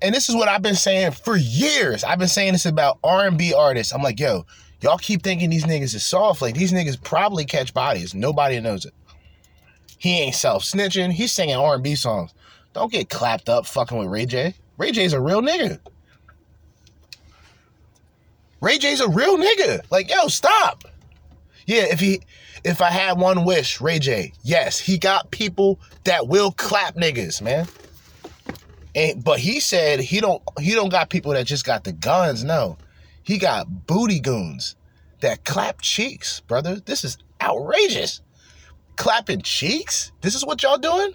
And 0.00 0.14
this 0.14 0.28
is 0.28 0.34
what 0.34 0.48
I've 0.48 0.62
been 0.62 0.76
saying 0.76 1.12
for 1.12 1.36
years. 1.36 2.04
I've 2.04 2.18
been 2.18 2.28
saying 2.28 2.52
this 2.52 2.66
about 2.66 2.98
R&B 3.02 3.52
artists. 3.52 3.92
I'm 3.92 4.02
like, 4.02 4.20
yo, 4.20 4.46
y'all 4.80 4.98
keep 4.98 5.22
thinking 5.22 5.50
these 5.50 5.64
niggas 5.64 5.94
is 5.94 6.04
soft. 6.04 6.40
Like 6.40 6.54
these 6.54 6.72
niggas 6.72 7.02
probably 7.02 7.44
catch 7.44 7.74
bodies. 7.74 8.14
Nobody 8.14 8.60
knows 8.60 8.84
it. 8.84 8.94
He 9.98 10.20
ain't 10.20 10.36
self 10.36 10.62
snitching. 10.62 11.12
He's 11.12 11.32
singing 11.32 11.56
R 11.56 11.74
and 11.74 11.82
B 11.82 11.96
songs. 11.96 12.32
Don't 12.72 12.92
get 12.92 13.10
clapped 13.10 13.48
up 13.48 13.66
fucking 13.66 13.98
with 13.98 14.08
Ray 14.08 14.26
J. 14.26 14.54
Ray 14.76 14.92
J's 14.92 15.12
a 15.12 15.20
real 15.20 15.42
nigga. 15.42 15.80
Ray 18.60 18.78
J's 18.78 19.00
a 19.00 19.08
real 19.08 19.36
nigga. 19.36 19.80
Like, 19.90 20.10
yo, 20.10 20.28
stop. 20.28 20.84
Yeah, 21.66 21.82
if 21.90 22.00
he 22.00 22.20
if 22.68 22.82
I 22.82 22.90
had 22.90 23.18
one 23.18 23.46
wish, 23.46 23.80
Ray 23.80 23.98
J, 23.98 24.34
yes, 24.42 24.78
he 24.78 24.98
got 24.98 25.30
people 25.30 25.80
that 26.04 26.28
will 26.28 26.52
clap 26.52 26.96
niggas, 26.96 27.40
man. 27.40 27.66
And 28.94 29.24
but 29.24 29.38
he 29.38 29.58
said 29.58 30.00
he 30.00 30.20
don't 30.20 30.42
he 30.60 30.74
don't 30.74 30.90
got 30.90 31.08
people 31.08 31.32
that 31.32 31.46
just 31.46 31.64
got 31.64 31.84
the 31.84 31.92
guns, 31.92 32.44
no. 32.44 32.76
He 33.22 33.38
got 33.38 33.86
booty 33.86 34.20
goons 34.20 34.76
that 35.20 35.46
clap 35.46 35.80
cheeks, 35.80 36.40
brother. 36.40 36.76
This 36.76 37.04
is 37.04 37.16
outrageous. 37.40 38.20
Clapping 38.96 39.40
cheeks? 39.40 40.12
This 40.20 40.34
is 40.34 40.44
what 40.44 40.62
y'all 40.62 40.76
doing? 40.76 41.14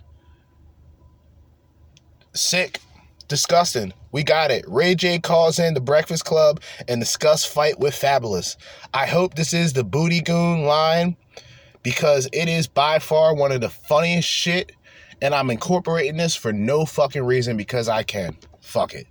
Sick. 2.33 2.79
Disgusting. 3.27 3.93
We 4.11 4.23
got 4.23 4.49
it. 4.49 4.65
Ray 4.67 4.95
J 4.95 5.19
calls 5.19 5.59
in 5.59 5.75
the 5.75 5.81
Breakfast 5.81 6.25
Club 6.25 6.61
and 6.87 6.99
discuss 6.99 7.45
fight 7.45 7.79
with 7.79 7.93
Fabulous. 7.93 8.57
I 8.93 9.05
hope 9.05 9.35
this 9.35 9.53
is 9.53 9.73
the 9.73 9.83
booty 9.83 10.21
goon 10.21 10.65
line 10.65 11.15
because 11.83 12.27
it 12.33 12.47
is 12.49 12.67
by 12.67 12.99
far 12.99 13.35
one 13.35 13.51
of 13.51 13.61
the 13.61 13.69
funniest 13.69 14.27
shit, 14.27 14.71
and 15.21 15.35
I'm 15.35 15.49
incorporating 15.49 16.17
this 16.17 16.35
for 16.35 16.51
no 16.51 16.85
fucking 16.85 17.23
reason 17.23 17.57
because 17.57 17.87
I 17.89 18.03
can. 18.03 18.35
Fuck 18.61 18.93
it. 18.93 19.07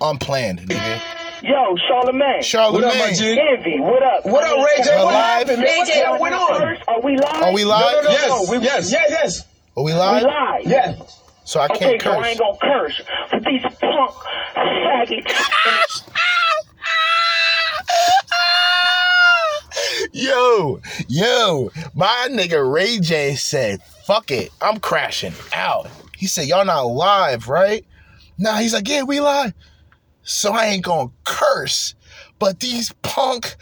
Unplanned, 0.00 0.60
nigga. 0.60 1.00
Yo, 1.42 1.76
Charlemagne. 1.88 2.42
Charlemagne. 2.42 2.82
What 2.88 2.96
up, 2.96 3.06
my 3.08 3.12
G? 3.14 3.38
Envy, 3.38 3.78
what 3.80 4.02
up? 4.02 4.26
What 4.26 4.44
up, 4.44 4.56
Ray 4.56 4.82
J? 4.82 4.90
We're 4.96 5.04
What 5.04 5.14
live. 5.14 5.48
happened, 5.48 5.62
man? 5.62 5.78
What 5.78 5.86
the 5.86 6.22
went 6.22 6.34
on? 6.34 6.76
Are 6.88 7.00
we 7.02 7.16
live? 7.16 7.42
Are 7.42 7.52
we 7.52 7.64
live? 7.64 7.92
No, 7.94 8.00
no, 8.00 8.08
no, 8.08 8.10
Yes, 8.10 8.28
no. 8.28 8.58
We, 8.58 8.64
yes. 8.64 8.92
yes, 8.92 9.06
yes. 9.10 9.42
Are 9.76 9.84
we 9.84 9.92
live? 9.92 10.22
We 10.22 10.28
live. 10.28 10.62
Yes. 10.64 11.22
So 11.44 11.60
I 11.60 11.66
okay, 11.66 11.98
can't 11.98 12.02
so 12.02 12.10
I 12.10 12.28
ain't 12.28 12.38
gonna 12.40 12.58
curse. 12.60 13.00
But 13.30 13.44
these 13.44 13.62
punk 13.62 14.10
faggots. 14.56 16.08
Yo, 20.18 20.80
yo, 21.08 21.70
my 21.94 22.28
nigga 22.30 22.72
Ray 22.72 22.98
J 23.00 23.34
said, 23.34 23.82
fuck 24.06 24.30
it, 24.30 24.50
I'm 24.62 24.80
crashing 24.80 25.34
out. 25.54 25.88
He 26.16 26.26
said, 26.26 26.46
y'all 26.46 26.64
not 26.64 26.84
live, 26.84 27.48
right? 27.50 27.84
Nah, 28.38 28.56
he's 28.56 28.72
like, 28.72 28.88
yeah, 28.88 29.02
we 29.02 29.20
live. 29.20 29.52
So 30.22 30.54
I 30.54 30.68
ain't 30.68 30.84
gonna 30.84 31.10
curse. 31.24 31.94
But 32.38 32.60
these 32.60 32.94
punk, 33.02 33.56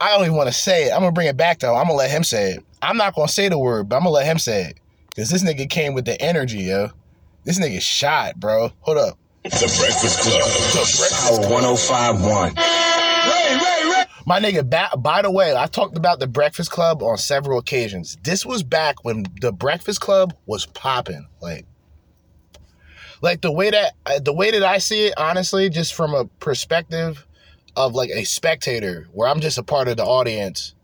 I 0.00 0.08
don't 0.08 0.24
even 0.24 0.34
want 0.34 0.48
to 0.48 0.52
say 0.52 0.86
it. 0.88 0.92
I'm 0.92 0.98
gonna 0.98 1.12
bring 1.12 1.28
it 1.28 1.36
back 1.36 1.60
though. 1.60 1.76
I'm 1.76 1.84
gonna 1.84 1.94
let 1.94 2.10
him 2.10 2.24
say 2.24 2.54
it. 2.54 2.64
I'm 2.82 2.96
not 2.96 3.14
gonna 3.14 3.28
say 3.28 3.48
the 3.48 3.56
word, 3.56 3.88
but 3.88 3.94
I'm 3.94 4.02
gonna 4.02 4.10
let 4.10 4.26
him 4.26 4.40
say 4.40 4.64
it. 4.64 4.80
Cause 5.14 5.30
this 5.30 5.44
nigga 5.44 5.70
came 5.70 5.94
with 5.94 6.06
the 6.06 6.20
energy, 6.20 6.62
yo. 6.64 6.90
This 7.44 7.60
nigga 7.60 7.80
shot, 7.80 8.40
bro. 8.40 8.72
Hold 8.80 8.98
up. 8.98 9.18
The 9.44 9.50
Breakfast 9.78 10.22
Club. 10.22 10.42
The 10.42 10.96
Breakfast 10.98 11.40
Club. 11.40 11.52
1051. 11.52 12.54
My 14.26 14.40
nigga, 14.40 14.68
ba- 14.68 14.96
by 14.96 15.20
the 15.20 15.30
way, 15.30 15.54
I 15.54 15.66
talked 15.66 15.98
about 15.98 16.18
the 16.18 16.26
Breakfast 16.26 16.70
Club 16.70 17.02
on 17.02 17.18
several 17.18 17.58
occasions. 17.58 18.16
This 18.22 18.46
was 18.46 18.62
back 18.62 19.04
when 19.04 19.26
the 19.40 19.52
Breakfast 19.52 20.00
Club 20.00 20.34
was 20.46 20.64
popping. 20.64 21.26
Like, 21.42 21.66
like 23.20 23.42
the 23.42 23.52
way 23.52 23.70
that 23.70 23.92
uh, 24.06 24.20
the 24.20 24.32
way 24.32 24.50
that 24.50 24.62
I 24.62 24.78
see 24.78 25.06
it, 25.06 25.14
honestly, 25.18 25.68
just 25.68 25.92
from 25.92 26.14
a 26.14 26.24
perspective 26.24 27.26
of 27.76 27.94
like 27.94 28.10
a 28.10 28.24
spectator, 28.24 29.08
where 29.12 29.28
I'm 29.28 29.40
just 29.40 29.58
a 29.58 29.62
part 29.62 29.88
of 29.88 29.98
the 29.98 30.04
audience. 30.04 30.74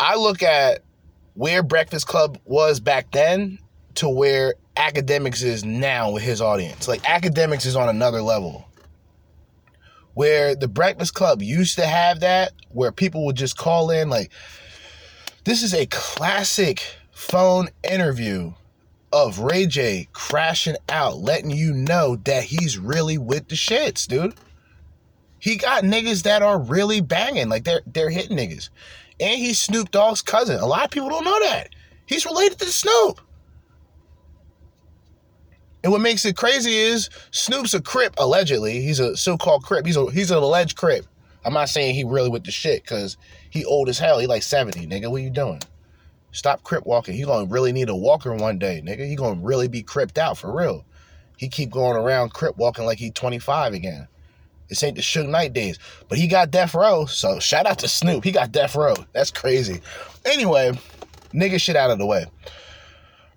I 0.00 0.16
look 0.16 0.42
at 0.42 0.80
where 1.34 1.62
Breakfast 1.62 2.08
Club 2.08 2.38
was 2.44 2.80
back 2.80 3.12
then 3.12 3.60
to 3.96 4.08
where 4.08 4.54
Akademiks 4.76 5.44
is 5.44 5.64
now 5.64 6.10
with 6.10 6.24
his 6.24 6.40
audience. 6.40 6.88
Like 6.88 7.02
Akademiks 7.02 7.64
is 7.64 7.76
on 7.76 7.88
another 7.88 8.22
level 8.22 8.66
where 10.14 10.54
the 10.54 10.68
Breakfast 10.68 11.14
Club 11.14 11.42
used 11.42 11.76
to 11.76 11.86
have 11.86 12.20
that, 12.20 12.52
where 12.68 12.92
people 12.92 13.24
would 13.26 13.36
just 13.36 13.56
call 13.56 13.90
in. 13.90 14.10
Like, 14.10 14.30
this 15.44 15.62
is 15.62 15.74
a 15.74 15.86
classic 15.86 16.82
phone 17.12 17.68
interview 17.82 18.52
of 19.12 19.38
Ray 19.38 19.66
J 19.66 20.08
crashing 20.12 20.76
out, 20.88 21.18
letting 21.18 21.50
you 21.50 21.72
know 21.72 22.16
that 22.24 22.44
he's 22.44 22.78
really 22.78 23.18
with 23.18 23.48
the 23.48 23.54
shits, 23.56 24.06
dude. 24.06 24.34
He 25.38 25.56
got 25.56 25.84
niggas 25.84 26.22
that 26.22 26.42
are 26.42 26.60
really 26.60 27.00
banging, 27.00 27.48
like 27.48 27.64
they're 27.64 27.82
they're 27.86 28.10
hitting 28.10 28.36
niggas. 28.36 28.70
And 29.20 29.38
he's 29.38 29.58
Snoop 29.58 29.90
Dogg's 29.90 30.22
cousin. 30.22 30.58
A 30.58 30.66
lot 30.66 30.84
of 30.84 30.90
people 30.90 31.08
don't 31.08 31.24
know 31.24 31.40
that. 31.40 31.68
He's 32.06 32.24
related 32.24 32.58
to 32.60 32.66
Snoop. 32.66 33.20
And 35.82 35.92
what 35.92 36.00
makes 36.00 36.24
it 36.24 36.36
crazy 36.36 36.76
is 36.76 37.10
Snoop's 37.32 37.74
a 37.74 37.80
Crip, 37.80 38.14
allegedly. 38.18 38.80
He's 38.82 39.00
a 39.00 39.16
so-called 39.16 39.64
Crip. 39.64 39.84
He's 39.84 39.96
a 39.96 40.10
he's 40.10 40.30
an 40.30 40.38
alleged 40.38 40.76
Crip. 40.76 41.06
I'm 41.44 41.54
not 41.54 41.68
saying 41.68 41.94
he 41.94 42.04
really 42.04 42.28
with 42.28 42.44
the 42.44 42.52
shit, 42.52 42.86
cause 42.86 43.16
he 43.50 43.64
old 43.64 43.88
as 43.88 43.98
hell. 43.98 44.18
He 44.20 44.26
like 44.26 44.44
70, 44.44 44.86
nigga. 44.86 45.10
What 45.10 45.22
you 45.22 45.30
doing? 45.30 45.60
Stop 46.30 46.62
Crip 46.62 46.86
walking. 46.86 47.14
He 47.14 47.24
gonna 47.24 47.46
really 47.46 47.72
need 47.72 47.88
a 47.88 47.96
walker 47.96 48.34
one 48.34 48.58
day, 48.58 48.80
nigga. 48.84 49.06
He 49.06 49.16
gonna 49.16 49.40
really 49.40 49.68
be 49.68 49.82
cripped 49.82 50.18
out 50.18 50.38
for 50.38 50.56
real. 50.56 50.84
He 51.36 51.48
keep 51.48 51.70
going 51.70 51.96
around 51.96 52.32
Crip 52.32 52.56
walking 52.56 52.84
like 52.84 52.98
he 52.98 53.10
25 53.10 53.74
again. 53.74 54.06
This 54.68 54.82
ain't 54.84 54.96
the 54.96 55.02
Suge 55.02 55.28
Knight 55.28 55.52
days. 55.52 55.78
But 56.08 56.18
he 56.18 56.28
got 56.28 56.50
death 56.50 56.74
row, 56.74 57.06
so 57.06 57.38
shout 57.40 57.66
out 57.66 57.80
to 57.80 57.88
Snoop. 57.88 58.24
He 58.24 58.30
got 58.30 58.52
death 58.52 58.76
row. 58.76 58.94
That's 59.12 59.30
crazy. 59.30 59.82
Anyway, 60.24 60.72
nigga 61.34 61.60
shit 61.60 61.76
out 61.76 61.90
of 61.90 61.98
the 61.98 62.06
way. 62.06 62.26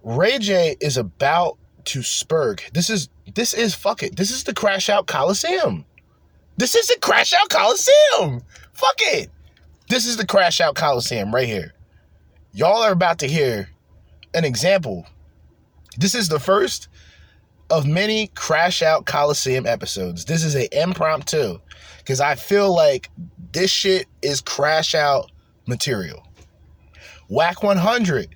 Ray 0.03 0.37
J 0.37 0.77
is 0.79 0.95
about 0.97 1.57
to 1.85 1.99
spurg. 1.99 2.71
This 2.71 2.89
is 2.89 3.09
this 3.33 3.53
is 3.53 3.73
fuck 3.73 4.03
it. 4.03 4.15
This 4.15 4.31
is 4.31 4.43
the 4.43 4.53
crash 4.53 4.89
out 4.89 5.07
Coliseum. 5.07 5.85
This 6.57 6.75
is 6.75 6.87
the 6.87 6.97
crash 7.01 7.33
out 7.33 7.49
Coliseum. 7.49 8.41
Fuck 8.73 8.95
it. 8.99 9.29
This 9.89 10.05
is 10.05 10.17
the 10.17 10.25
crash 10.25 10.61
out 10.61 10.75
Coliseum 10.75 11.33
right 11.33 11.47
here. 11.47 11.73
Y'all 12.53 12.83
are 12.83 12.91
about 12.91 13.19
to 13.19 13.27
hear 13.27 13.69
an 14.33 14.45
example. 14.45 15.05
This 15.97 16.15
is 16.15 16.29
the 16.29 16.39
first 16.39 16.87
of 17.69 17.85
many 17.85 18.27
crash 18.35 18.81
out 18.81 19.05
Coliseum 19.05 19.65
episodes. 19.65 20.25
This 20.25 20.43
is 20.43 20.55
a 20.55 20.81
impromptu 20.81 21.59
because 21.97 22.21
I 22.21 22.35
feel 22.35 22.73
like 22.73 23.09
this 23.51 23.71
shit 23.71 24.07
is 24.21 24.41
crash 24.41 24.95
out 24.95 25.31
material. 25.67 26.27
Wack 27.27 27.63
100 27.63 28.35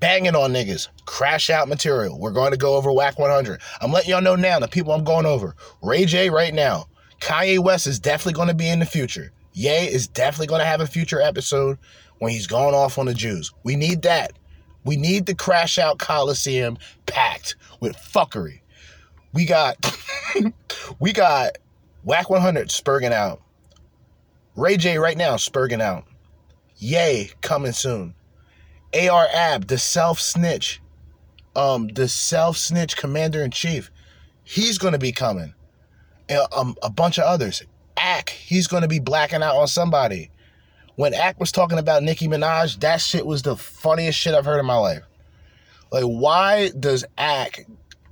banging 0.00 0.34
on 0.34 0.52
niggas. 0.52 0.88
Crash 1.06 1.50
out 1.50 1.68
material. 1.68 2.18
We're 2.18 2.32
going 2.32 2.52
to 2.52 2.56
go 2.56 2.76
over 2.76 2.92
Wack 2.92 3.18
100. 3.18 3.60
I'm 3.80 3.92
letting 3.92 4.10
y'all 4.10 4.22
know 4.22 4.36
now 4.36 4.58
the 4.58 4.68
people 4.68 4.92
I'm 4.92 5.04
going 5.04 5.26
over. 5.26 5.54
Ray 5.82 6.04
J 6.04 6.30
right 6.30 6.54
now. 6.54 6.86
Kanye 7.20 7.58
West 7.58 7.86
is 7.86 7.98
definitely 7.98 8.34
going 8.34 8.48
to 8.48 8.54
be 8.54 8.68
in 8.68 8.78
the 8.78 8.86
future. 8.86 9.32
Ye 9.52 9.88
is 9.88 10.06
definitely 10.06 10.46
going 10.46 10.60
to 10.60 10.66
have 10.66 10.80
a 10.80 10.86
future 10.86 11.20
episode 11.20 11.78
when 12.18 12.32
he's 12.32 12.46
going 12.46 12.74
off 12.74 12.98
on 12.98 13.06
the 13.06 13.14
Jews. 13.14 13.52
We 13.64 13.76
need 13.76 14.02
that. 14.02 14.32
We 14.84 14.96
need 14.96 15.26
the 15.26 15.34
crash 15.34 15.78
out 15.78 15.98
Coliseum 15.98 16.78
packed 17.06 17.56
with 17.80 17.96
fuckery. 17.96 18.60
We 19.32 19.44
got 19.44 19.76
we 21.00 21.12
got 21.12 21.58
Wack 22.04 22.30
100 22.30 22.68
spurging 22.68 23.12
out. 23.12 23.42
Ray 24.56 24.76
J 24.76 24.98
right 24.98 25.16
now 25.16 25.34
spurging 25.34 25.82
out. 25.82 26.04
Ye 26.76 27.32
coming 27.40 27.72
soon. 27.72 28.14
AR 28.94 29.28
Ab, 29.32 29.66
the 29.66 29.78
self 29.78 30.20
snitch, 30.20 30.80
um, 31.54 31.88
the 31.88 32.08
self 32.08 32.56
snitch 32.56 32.96
commander 32.96 33.42
in 33.42 33.50
chief, 33.50 33.90
he's 34.44 34.78
gonna 34.78 34.98
be 34.98 35.12
coming. 35.12 35.54
And, 36.28 36.46
um, 36.52 36.76
a 36.82 36.90
bunch 36.90 37.18
of 37.18 37.24
others. 37.24 37.62
Ack, 37.96 38.30
he's 38.30 38.66
gonna 38.66 38.88
be 38.88 38.98
blacking 38.98 39.42
out 39.42 39.56
on 39.56 39.68
somebody. 39.68 40.30
When 40.96 41.14
Ack 41.14 41.38
was 41.38 41.52
talking 41.52 41.78
about 41.78 42.02
Nicki 42.02 42.28
Minaj, 42.28 42.80
that 42.80 43.00
shit 43.00 43.24
was 43.24 43.42
the 43.42 43.56
funniest 43.56 44.18
shit 44.18 44.34
I've 44.34 44.44
heard 44.44 44.58
in 44.58 44.66
my 44.66 44.76
life. 44.76 45.02
Like, 45.90 46.04
why 46.04 46.70
does 46.78 47.04
Ack 47.16 47.66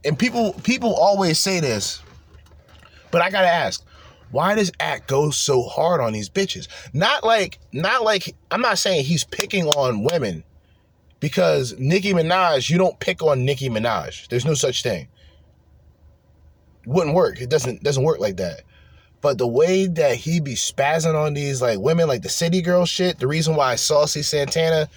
and 0.04 0.18
people 0.18 0.52
people 0.62 0.94
always 0.94 1.38
say 1.38 1.60
this, 1.60 2.00
but 3.10 3.22
I 3.22 3.30
gotta 3.30 3.48
ask, 3.48 3.84
why 4.30 4.54
does 4.54 4.70
Ack 4.80 5.06
go 5.06 5.30
so 5.30 5.62
hard 5.62 6.00
on 6.00 6.12
these 6.12 6.28
bitches? 6.28 6.68
Not 6.92 7.24
like, 7.24 7.58
not 7.72 8.04
like, 8.04 8.34
I'm 8.50 8.60
not 8.60 8.78
saying 8.78 9.04
he's 9.04 9.24
picking 9.24 9.66
on 9.66 10.04
women 10.04 10.44
because 11.20 11.74
Nicki 11.78 12.12
Minaj, 12.12 12.68
you 12.68 12.78
don't 12.78 12.98
pick 13.00 13.22
on 13.22 13.44
Nicki 13.44 13.68
Minaj. 13.68 14.28
There's 14.28 14.44
no 14.44 14.54
such 14.54 14.82
thing. 14.82 15.08
Wouldn't 16.86 17.16
work. 17.16 17.40
It 17.40 17.50
doesn't 17.50 17.82
doesn't 17.82 18.04
work 18.04 18.20
like 18.20 18.36
that. 18.36 18.62
But 19.20 19.38
the 19.38 19.46
way 19.46 19.86
that 19.86 20.16
he 20.16 20.40
be 20.40 20.54
spazzing 20.54 21.14
on 21.14 21.34
these 21.34 21.60
like 21.60 21.80
women, 21.80 22.06
like 22.06 22.22
the 22.22 22.28
city 22.28 22.62
girl 22.62 22.84
shit, 22.86 23.18
the 23.18 23.26
reason 23.26 23.56
why 23.56 23.74
Saucy 23.74 24.22
Santana 24.22 24.88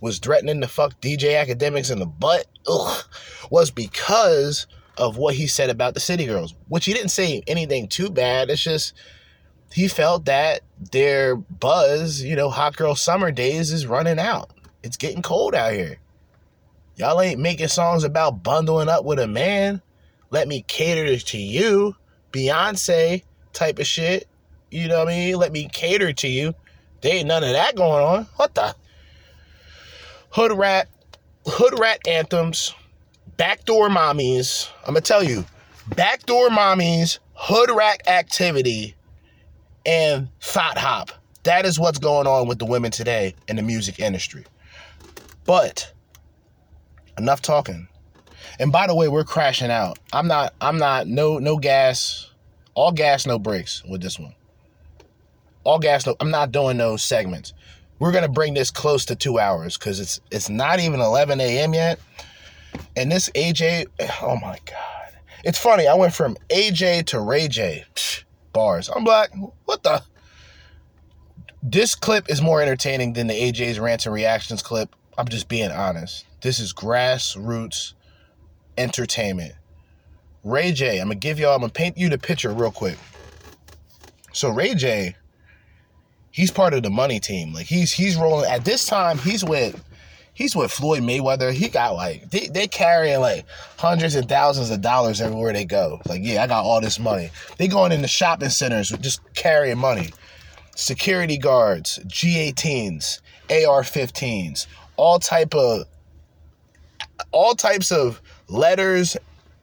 was 0.00 0.18
threatening 0.18 0.60
to 0.60 0.68
fuck 0.68 1.00
DJ 1.00 1.42
Akademiks 1.42 1.90
in 1.90 1.98
the 1.98 2.06
butt, 2.06 2.46
ugh, 2.68 3.04
was 3.50 3.70
because 3.70 4.66
of 4.96 5.16
what 5.16 5.34
he 5.34 5.46
said 5.46 5.70
about 5.70 5.94
the 5.94 6.00
city 6.00 6.26
girls, 6.26 6.54
which 6.68 6.84
he 6.84 6.92
didn't 6.92 7.10
say 7.10 7.42
anything 7.46 7.88
too 7.88 8.10
bad. 8.10 8.50
It's 8.50 8.62
just 8.62 8.94
he 9.72 9.88
felt 9.88 10.24
that 10.26 10.60
their 10.92 11.36
buzz, 11.36 12.22
you 12.22 12.36
know, 12.36 12.50
hot 12.50 12.76
girl 12.76 12.94
summer 12.94 13.30
days 13.30 13.72
is 13.72 13.86
running 13.86 14.18
out. 14.18 14.50
It's 14.82 14.96
getting 14.96 15.22
cold 15.22 15.54
out 15.54 15.72
here. 15.72 15.98
Y'all 16.96 17.20
ain't 17.20 17.40
making 17.40 17.68
songs 17.68 18.04
about 18.04 18.42
bundling 18.42 18.88
up 18.88 19.04
with 19.04 19.18
a 19.18 19.28
man. 19.28 19.80
Let 20.30 20.48
me 20.48 20.64
cater 20.66 21.16
to 21.16 21.38
you, 21.38 21.96
Beyonce 22.32 23.22
type 23.52 23.78
of 23.78 23.86
shit. 23.86 24.28
You 24.70 24.88
know 24.88 24.98
what 24.98 25.08
I 25.08 25.12
mean? 25.12 25.36
Let 25.36 25.52
me 25.52 25.68
cater 25.72 26.12
to 26.12 26.28
you. 26.28 26.54
There 27.00 27.14
ain't 27.14 27.28
none 27.28 27.44
of 27.44 27.52
that 27.52 27.76
going 27.76 28.04
on. 28.04 28.24
What 28.36 28.54
the? 28.54 28.74
Hood 30.30 30.52
rat, 30.52 30.88
hood 31.46 31.78
rat 31.78 32.06
anthems, 32.06 32.74
backdoor 33.36 33.88
mommies. 33.88 34.68
I'm 34.80 34.94
gonna 34.94 35.00
tell 35.00 35.22
you, 35.22 35.44
backdoor 35.94 36.48
mommies, 36.48 37.18
hood 37.34 37.70
rat 37.70 38.06
activity, 38.06 38.94
and 39.86 40.28
thought 40.40 40.76
hop. 40.76 41.10
That 41.44 41.64
is 41.64 41.78
what's 41.78 41.98
going 41.98 42.26
on 42.26 42.46
with 42.46 42.58
the 42.58 42.66
women 42.66 42.90
today 42.90 43.34
in 43.46 43.56
the 43.56 43.62
music 43.62 44.00
industry. 44.00 44.44
But 45.48 45.94
enough 47.16 47.40
talking. 47.40 47.88
And 48.60 48.70
by 48.70 48.86
the 48.86 48.94
way, 48.94 49.08
we're 49.08 49.24
crashing 49.24 49.70
out. 49.70 49.98
I'm 50.12 50.28
not. 50.28 50.52
I'm 50.60 50.76
not. 50.76 51.06
No. 51.06 51.38
No 51.38 51.56
gas. 51.56 52.30
All 52.74 52.92
gas, 52.92 53.26
no 53.26 53.38
brakes 53.38 53.82
with 53.88 54.02
this 54.02 54.18
one. 54.18 54.34
All 55.64 55.78
gas, 55.78 56.06
no. 56.06 56.16
I'm 56.20 56.30
not 56.30 56.52
doing 56.52 56.76
no 56.76 56.98
segments. 56.98 57.54
We're 57.98 58.12
gonna 58.12 58.28
bring 58.28 58.52
this 58.52 58.70
close 58.70 59.06
to 59.06 59.16
two 59.16 59.38
hours 59.38 59.78
because 59.78 60.00
it's 60.00 60.20
it's 60.30 60.50
not 60.50 60.80
even 60.80 61.00
11 61.00 61.40
a.m. 61.40 61.72
yet. 61.72 61.98
And 62.94 63.10
this 63.10 63.30
AJ, 63.30 63.86
oh 64.20 64.36
my 64.36 64.58
god, 64.66 65.18
it's 65.44 65.58
funny. 65.58 65.88
I 65.88 65.94
went 65.94 66.12
from 66.12 66.36
AJ 66.50 67.06
to 67.06 67.20
Ray 67.20 67.48
J. 67.48 67.86
Bars. 68.52 68.90
I'm 68.94 69.04
like, 69.04 69.30
what 69.64 69.82
the? 69.82 70.02
This 71.62 71.94
clip 71.94 72.28
is 72.28 72.42
more 72.42 72.60
entertaining 72.60 73.14
than 73.14 73.28
the 73.28 73.34
AJ's 73.34 73.80
rants 73.80 74.04
and 74.04 74.14
reactions 74.14 74.62
clip. 74.62 74.94
I'm 75.18 75.26
just 75.28 75.48
being 75.48 75.72
honest. 75.72 76.24
This 76.40 76.60
is 76.60 76.72
grassroots 76.72 77.94
entertainment. 78.78 79.52
Ray 80.44 80.70
J, 80.70 81.00
I'm 81.00 81.08
gonna 81.08 81.16
give 81.16 81.40
y'all, 81.40 81.54
I'm 81.54 81.60
gonna 81.60 81.72
paint 81.72 81.98
you 81.98 82.08
the 82.08 82.18
picture 82.18 82.52
real 82.52 82.70
quick. 82.70 82.96
So 84.32 84.48
Ray 84.50 84.74
J, 84.74 85.16
he's 86.30 86.52
part 86.52 86.72
of 86.72 86.84
the 86.84 86.90
money 86.90 87.18
team. 87.18 87.52
Like 87.52 87.66
he's 87.66 87.92
he's 87.92 88.16
rolling 88.16 88.48
at 88.48 88.64
this 88.64 88.86
time, 88.86 89.18
he's 89.18 89.44
with 89.44 89.82
he's 90.34 90.54
with 90.54 90.70
Floyd 90.70 91.02
Mayweather. 91.02 91.52
He 91.52 91.68
got 91.68 91.94
like 91.94 92.30
they 92.30 92.46
they 92.46 92.68
carrying 92.68 93.20
like 93.20 93.44
hundreds 93.76 94.14
and 94.14 94.28
thousands 94.28 94.70
of 94.70 94.80
dollars 94.80 95.20
everywhere 95.20 95.52
they 95.52 95.64
go. 95.64 96.00
Like, 96.08 96.20
yeah, 96.22 96.44
I 96.44 96.46
got 96.46 96.64
all 96.64 96.80
this 96.80 97.00
money. 97.00 97.30
They 97.56 97.66
going 97.66 97.90
into 97.90 98.06
shopping 98.06 98.50
centers 98.50 98.90
just 99.00 99.20
carrying 99.34 99.78
money. 99.78 100.12
Security 100.76 101.38
guards, 101.38 101.98
G18s, 102.06 103.20
AR15s, 103.48 104.68
all 104.98 105.18
type 105.18 105.54
of 105.54 105.86
all 107.32 107.54
types 107.54 107.90
of 107.90 108.20
letters 108.48 109.16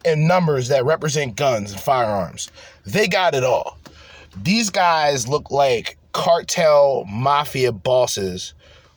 and 0.03 0.27
numbers 0.27 0.67
that 0.69 0.85
represent 0.85 1.35
guns 1.35 1.71
and 1.71 1.79
firearms. 1.79 2.49
They 2.85 3.07
got 3.07 3.35
it 3.35 3.43
all. 3.43 3.77
These 4.41 4.69
guys 4.69 5.27
look 5.27 5.51
like 5.51 5.97
cartel 6.11 7.05
mafia 7.05 7.71
bosses 7.71 8.53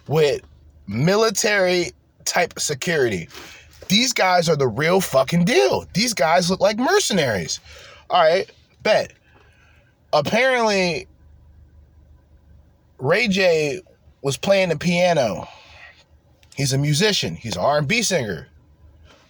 with 0.06 0.42
military 0.86 1.92
type 2.24 2.58
security. 2.58 3.28
These 3.88 4.12
guys 4.12 4.48
are 4.48 4.56
the 4.56 4.68
real 4.68 5.00
fucking 5.00 5.44
deal. 5.44 5.86
These 5.94 6.14
guys 6.14 6.50
look 6.50 6.60
like 6.60 6.78
mercenaries. 6.78 7.60
All 8.10 8.22
right, 8.22 8.50
bet. 8.82 9.12
Apparently, 10.12 11.06
Ray 12.98 13.28
J 13.28 13.80
was 14.22 14.36
playing 14.36 14.68
the 14.70 14.76
piano. 14.76 15.48
He's 16.58 16.72
a 16.72 16.78
musician. 16.78 17.36
He's 17.36 17.54
an 17.54 17.62
R&B 17.62 18.02
singer. 18.02 18.48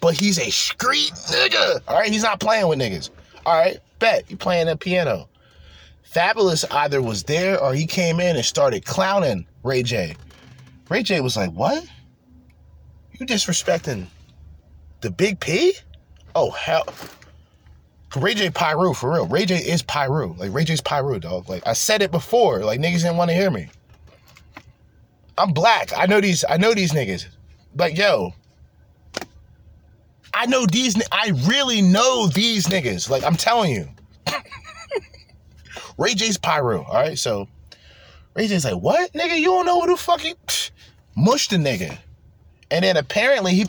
But 0.01 0.14
he's 0.14 0.39
a 0.39 0.49
street 0.49 1.12
nigga. 1.26 1.83
All 1.87 1.99
right, 1.99 2.11
he's 2.11 2.22
not 2.22 2.41
playing 2.41 2.68
with 2.68 2.79
niggas. 2.79 3.11
All 3.45 3.55
right, 3.55 3.79
bet. 3.99 4.24
He 4.26 4.35
playing 4.35 4.68
the 4.68 4.79
piano. 4.79 5.29
Fabulous 6.05 6.64
either 6.64 7.03
was 7.03 7.24
there 7.24 7.62
or 7.62 7.74
he 7.74 7.87
came 7.87 8.18
in 8.18 8.37
and 8.37 8.45
started 8.47 8.87
clowning 8.87 9.47
Ray 9.62 9.83
J. 9.83 10.16
Ray 10.89 11.03
J 11.03 11.20
was 11.20 11.37
like, 11.37 11.51
"What? 11.51 11.85
You 13.18 13.26
disrespecting 13.26 14.07
the 15.03 15.11
Big 15.11 15.39
P? 15.39 15.74
Oh 16.35 16.51
hell!" 16.53 16.87
Ray 18.16 18.33
J 18.33 18.49
Piru 18.49 18.95
for 18.95 19.12
real. 19.12 19.26
Ray 19.26 19.45
J 19.45 19.57
is 19.57 19.83
Piru. 19.83 20.35
Like 20.39 20.55
Ray 20.55 20.64
J's 20.64 20.81
Piru, 20.81 21.18
dog. 21.18 21.47
Like 21.51 21.66
I 21.66 21.74
said 21.74 22.01
it 22.01 22.11
before. 22.11 22.61
Like 22.61 22.81
niggas 22.81 23.03
didn't 23.03 23.18
want 23.18 23.29
to 23.29 23.35
hear 23.35 23.51
me. 23.51 23.68
I'm 25.39 25.53
black. 25.53 25.93
I 25.97 26.07
know 26.07 26.20
these. 26.20 26.45
I 26.49 26.57
know 26.57 26.74
these 26.74 26.93
niggas. 26.93 27.26
Like 27.76 27.97
yo, 27.97 28.34
I 30.34 30.47
know 30.47 30.66
these. 30.66 31.01
I 31.12 31.32
really 31.47 31.82
know 31.82 32.26
these 32.26 32.66
niggas. 32.66 33.09
Like 33.09 33.24
I'm 33.24 33.36
telling 33.36 33.72
you. 33.72 33.89
Ray 35.99 36.14
J's 36.14 36.39
Piru. 36.39 36.82
All 36.82 36.95
right, 36.95 37.18
so 37.18 37.49
Ray 38.34 38.47
J's 38.47 38.64
like, 38.64 38.80
what, 38.80 39.12
nigga? 39.12 39.36
You 39.36 39.47
don't 39.47 39.66
know 39.66 39.80
who 39.80 39.89
the 39.89 39.97
fuck 39.97 40.20
Psh, 40.20 40.70
mushed 41.16 41.51
the 41.51 41.57
nigga, 41.57 41.99
and 42.70 42.84
then 42.84 42.97
apparently 42.97 43.55
he, 43.55 43.66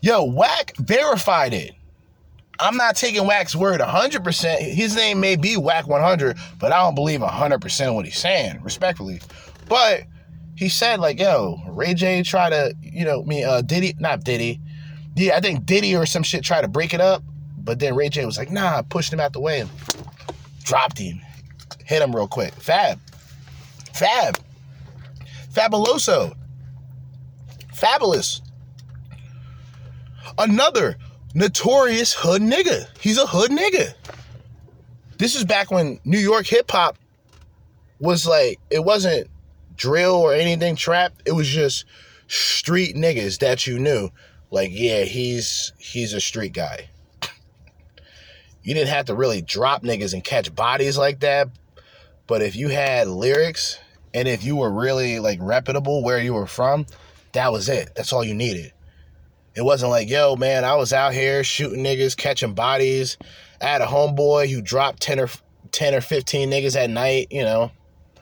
yo, 0.00 0.24
Wack 0.24 0.76
verified 0.76 1.54
it. 1.54 1.72
I'm 2.60 2.76
not 2.76 2.96
taking 2.96 3.26
Wack's 3.26 3.56
word 3.56 3.80
100%. 3.80 4.58
His 4.58 4.94
name 4.94 5.20
may 5.20 5.36
be 5.36 5.56
Wack 5.56 5.88
100, 5.88 6.36
but 6.58 6.72
I 6.72 6.78
don't 6.78 6.94
believe 6.94 7.20
100% 7.20 7.88
of 7.88 7.94
what 7.94 8.04
he's 8.04 8.18
saying, 8.18 8.60
respectfully. 8.62 9.20
But 9.68 10.04
he 10.56 10.68
said, 10.68 11.00
like, 11.00 11.18
yo, 11.18 11.60
Ray 11.68 11.94
J 11.94 12.22
tried 12.22 12.50
to, 12.50 12.74
you 12.80 13.04
know, 13.04 13.24
me, 13.24 13.42
uh, 13.44 13.62
Diddy, 13.62 13.94
not 13.98 14.24
Diddy. 14.24 14.60
Yeah, 15.16 15.36
I 15.36 15.40
think 15.40 15.66
Diddy 15.66 15.96
or 15.96 16.06
some 16.06 16.22
shit 16.22 16.44
try 16.44 16.60
to 16.60 16.68
break 16.68 16.94
it 16.94 17.00
up, 17.00 17.22
but 17.58 17.78
then 17.78 17.94
Ray 17.94 18.08
J 18.08 18.24
was 18.24 18.38
like, 18.38 18.50
nah, 18.50 18.82
pushed 18.82 19.12
him 19.12 19.20
out 19.20 19.32
the 19.32 19.40
way 19.40 19.60
and 19.60 19.70
dropped 20.62 20.98
him. 20.98 21.20
Hit 21.84 22.02
him 22.02 22.14
real 22.14 22.28
quick. 22.28 22.52
Fab. 22.54 22.98
Fab. 23.92 24.38
Fabuloso. 25.52 26.34
Fabulous. 27.74 28.40
Another 30.38 30.96
notorious 31.34 32.12
hood 32.12 32.42
nigga. 32.42 32.86
He's 33.00 33.18
a 33.18 33.26
hood 33.26 33.50
nigga. 33.50 33.94
This 35.18 35.34
is 35.34 35.44
back 35.44 35.70
when 35.70 36.00
New 36.04 36.18
York 36.18 36.46
hip 36.46 36.70
hop 36.70 36.96
was 38.00 38.26
like, 38.26 38.58
it 38.70 38.84
wasn't 38.84 39.28
drill 39.76 40.14
or 40.14 40.34
anything 40.34 40.76
trap. 40.76 41.12
It 41.24 41.32
was 41.32 41.48
just 41.48 41.84
street 42.26 42.96
niggas 42.96 43.38
that 43.38 43.66
you 43.66 43.78
knew. 43.78 44.10
Like, 44.50 44.70
yeah, 44.72 45.02
he's 45.02 45.72
he's 45.78 46.12
a 46.12 46.20
street 46.20 46.52
guy. 46.52 46.90
You 48.62 48.72
didn't 48.72 48.90
have 48.90 49.06
to 49.06 49.14
really 49.14 49.42
drop 49.42 49.82
niggas 49.82 50.14
and 50.14 50.24
catch 50.24 50.54
bodies 50.54 50.96
like 50.96 51.20
that. 51.20 51.48
But 52.26 52.40
if 52.40 52.56
you 52.56 52.68
had 52.68 53.08
lyrics 53.08 53.78
and 54.14 54.26
if 54.26 54.42
you 54.42 54.56
were 54.56 54.70
really 54.70 55.18
like 55.20 55.38
reputable 55.42 56.02
where 56.02 56.18
you 56.18 56.32
were 56.32 56.46
from, 56.46 56.86
that 57.32 57.52
was 57.52 57.68
it. 57.68 57.90
That's 57.94 58.12
all 58.12 58.24
you 58.24 58.34
needed. 58.34 58.72
It 59.54 59.62
wasn't 59.62 59.90
like, 59.90 60.08
yo, 60.08 60.34
man, 60.36 60.64
I 60.64 60.74
was 60.74 60.92
out 60.92 61.12
here 61.12 61.44
shooting 61.44 61.84
niggas, 61.84 62.16
catching 62.16 62.54
bodies. 62.54 63.18
I 63.60 63.66
had 63.66 63.82
a 63.82 63.86
homeboy 63.86 64.48
who 64.50 64.62
dropped 64.62 65.00
10 65.02 65.20
or 65.20 65.28
10 65.70 65.94
or 65.94 66.00
15 66.00 66.50
niggas 66.50 66.76
at 66.76 66.90
night, 66.90 67.28
you 67.30 67.42
know. 67.42 67.70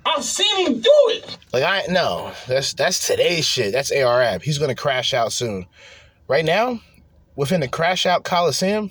I've 0.04 0.24
seen 0.24 0.66
him 0.66 0.80
do 0.80 0.90
it. 1.08 1.36
Like 1.52 1.62
I 1.62 1.82
no, 1.88 2.32
that's 2.48 2.74
that's 2.74 3.06
today's 3.06 3.44
shit. 3.46 3.72
That's 3.72 3.92
ARAB. 3.92 4.42
He's 4.42 4.58
gonna 4.58 4.74
crash 4.74 5.14
out 5.14 5.32
soon. 5.32 5.66
Right 6.28 6.44
now, 6.44 6.80
within 7.36 7.60
the 7.60 7.68
crash 7.68 8.06
out 8.06 8.24
Coliseum, 8.24 8.90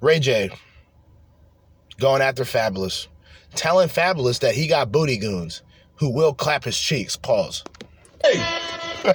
Ray 0.00 0.18
J 0.20 0.50
going 2.00 2.22
after 2.22 2.44
Fabulous, 2.44 3.08
telling 3.54 3.88
Fabulous 3.88 4.38
that 4.40 4.54
he 4.54 4.66
got 4.66 4.90
booty 4.92 5.16
goons 5.16 5.62
who 5.96 6.10
will 6.12 6.32
clap 6.32 6.64
his 6.64 6.78
cheeks. 6.78 7.16
Pause. 7.16 7.64
Hey. 8.22 8.44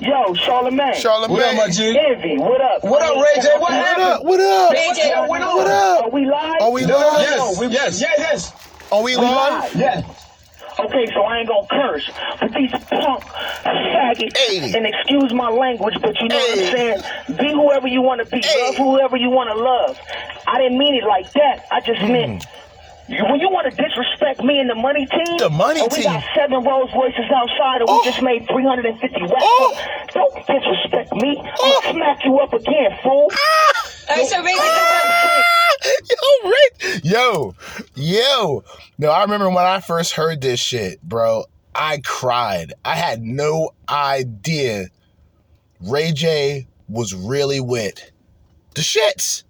Yo, 0.00 0.34
Charlemagne. 0.34 0.94
Charlemagne. 0.94 1.36
What 1.36 1.44
up, 1.44 1.54
my 1.56 1.68
G? 1.70 1.96
Envy, 1.96 2.36
what 2.36 2.60
up? 2.60 2.82
What 2.82 3.00
up, 3.02 3.14
Ray 3.16 3.40
J? 3.42 3.48
What 3.58 3.72
happened? 3.72 4.04
up? 4.04 4.24
What 4.24 4.40
up? 4.40 4.72
Ray 4.72 4.90
J, 4.96 5.12
what 5.28 5.40
up? 5.40 5.54
What 5.56 5.66
up? 5.68 6.04
Are 6.04 6.10
we 6.10 6.26
live? 6.26 6.56
Are 6.60 6.70
we 6.72 6.84
No, 6.84 6.98
live? 6.98 7.30
no, 7.30 7.52
no, 7.52 7.60
we- 7.60 7.66
Yes, 7.72 8.00
yes, 8.00 8.14
yes. 8.18 8.52
Are 8.92 9.02
we 9.02 9.16
live? 9.16 9.74
Yes. 9.74 10.04
Okay, 10.78 11.06
so 11.14 11.22
I 11.22 11.38
ain't 11.38 11.48
gonna 11.48 11.66
curse, 11.70 12.10
but 12.40 12.52
these 12.52 12.70
punk 12.72 13.22
faggots, 13.62 14.74
and 14.74 14.86
excuse 14.86 15.32
my 15.32 15.48
language, 15.48 15.94
but 16.02 16.20
you 16.20 16.28
know 16.28 16.36
what 16.36 16.58
I'm 16.58 16.72
saying? 16.72 17.02
Be 17.38 17.52
whoever 17.52 17.86
you 17.86 18.02
wanna 18.02 18.24
be, 18.24 18.42
love 18.42 18.74
whoever 18.76 19.16
you 19.16 19.30
wanna 19.30 19.54
love. 19.54 19.98
I 20.48 20.58
didn't 20.58 20.78
mean 20.78 20.96
it 20.96 21.04
like 21.04 21.32
that. 21.32 21.66
I 21.70 21.80
just 21.80 22.00
mm-hmm. 22.00 22.12
meant 22.12 22.46
you- 23.08 23.24
when 23.24 23.38
you 23.38 23.50
want 23.50 23.70
to 23.70 23.76
disrespect 23.76 24.42
me 24.42 24.58
and 24.58 24.68
the 24.68 24.74
money 24.74 25.06
team, 25.06 25.36
The 25.36 25.50
money 25.50 25.80
and 25.80 25.92
we 25.92 25.98
team. 25.98 26.12
got 26.12 26.24
seven 26.34 26.64
Rolls 26.64 26.90
Royces 26.94 27.30
outside, 27.30 27.82
and 27.82 27.88
we 27.88 28.00
oh. 28.00 28.04
just 28.04 28.22
made 28.22 28.48
350 28.48 29.22
racks. 29.22 30.14
Don't 30.14 30.34
disrespect 30.46 31.12
me. 31.12 31.36
I'll 31.38 31.80
oh. 31.84 31.92
smack 31.92 32.24
you 32.24 32.38
up 32.38 32.52
again, 32.52 32.98
fool. 33.02 33.30
Ah. 33.32 33.90
Alright, 34.10 34.26
so 34.26 34.42
Ray 34.42 34.54
yo, 36.10 36.50
Rick. 36.50 37.04
Yo, 37.04 37.54
yo. 37.94 38.64
No, 38.98 39.10
I 39.10 39.22
remember 39.22 39.48
when 39.48 39.64
I 39.64 39.80
first 39.80 40.12
heard 40.12 40.40
this 40.40 40.60
shit, 40.60 41.02
bro. 41.02 41.44
I 41.74 42.00
cried. 42.04 42.72
I 42.84 42.94
had 42.94 43.22
no 43.22 43.70
idea 43.88 44.88
Ray 45.80 46.12
J 46.12 46.66
was 46.88 47.14
really 47.14 47.60
with 47.60 48.10
the 48.74 48.82
shits. 48.82 49.42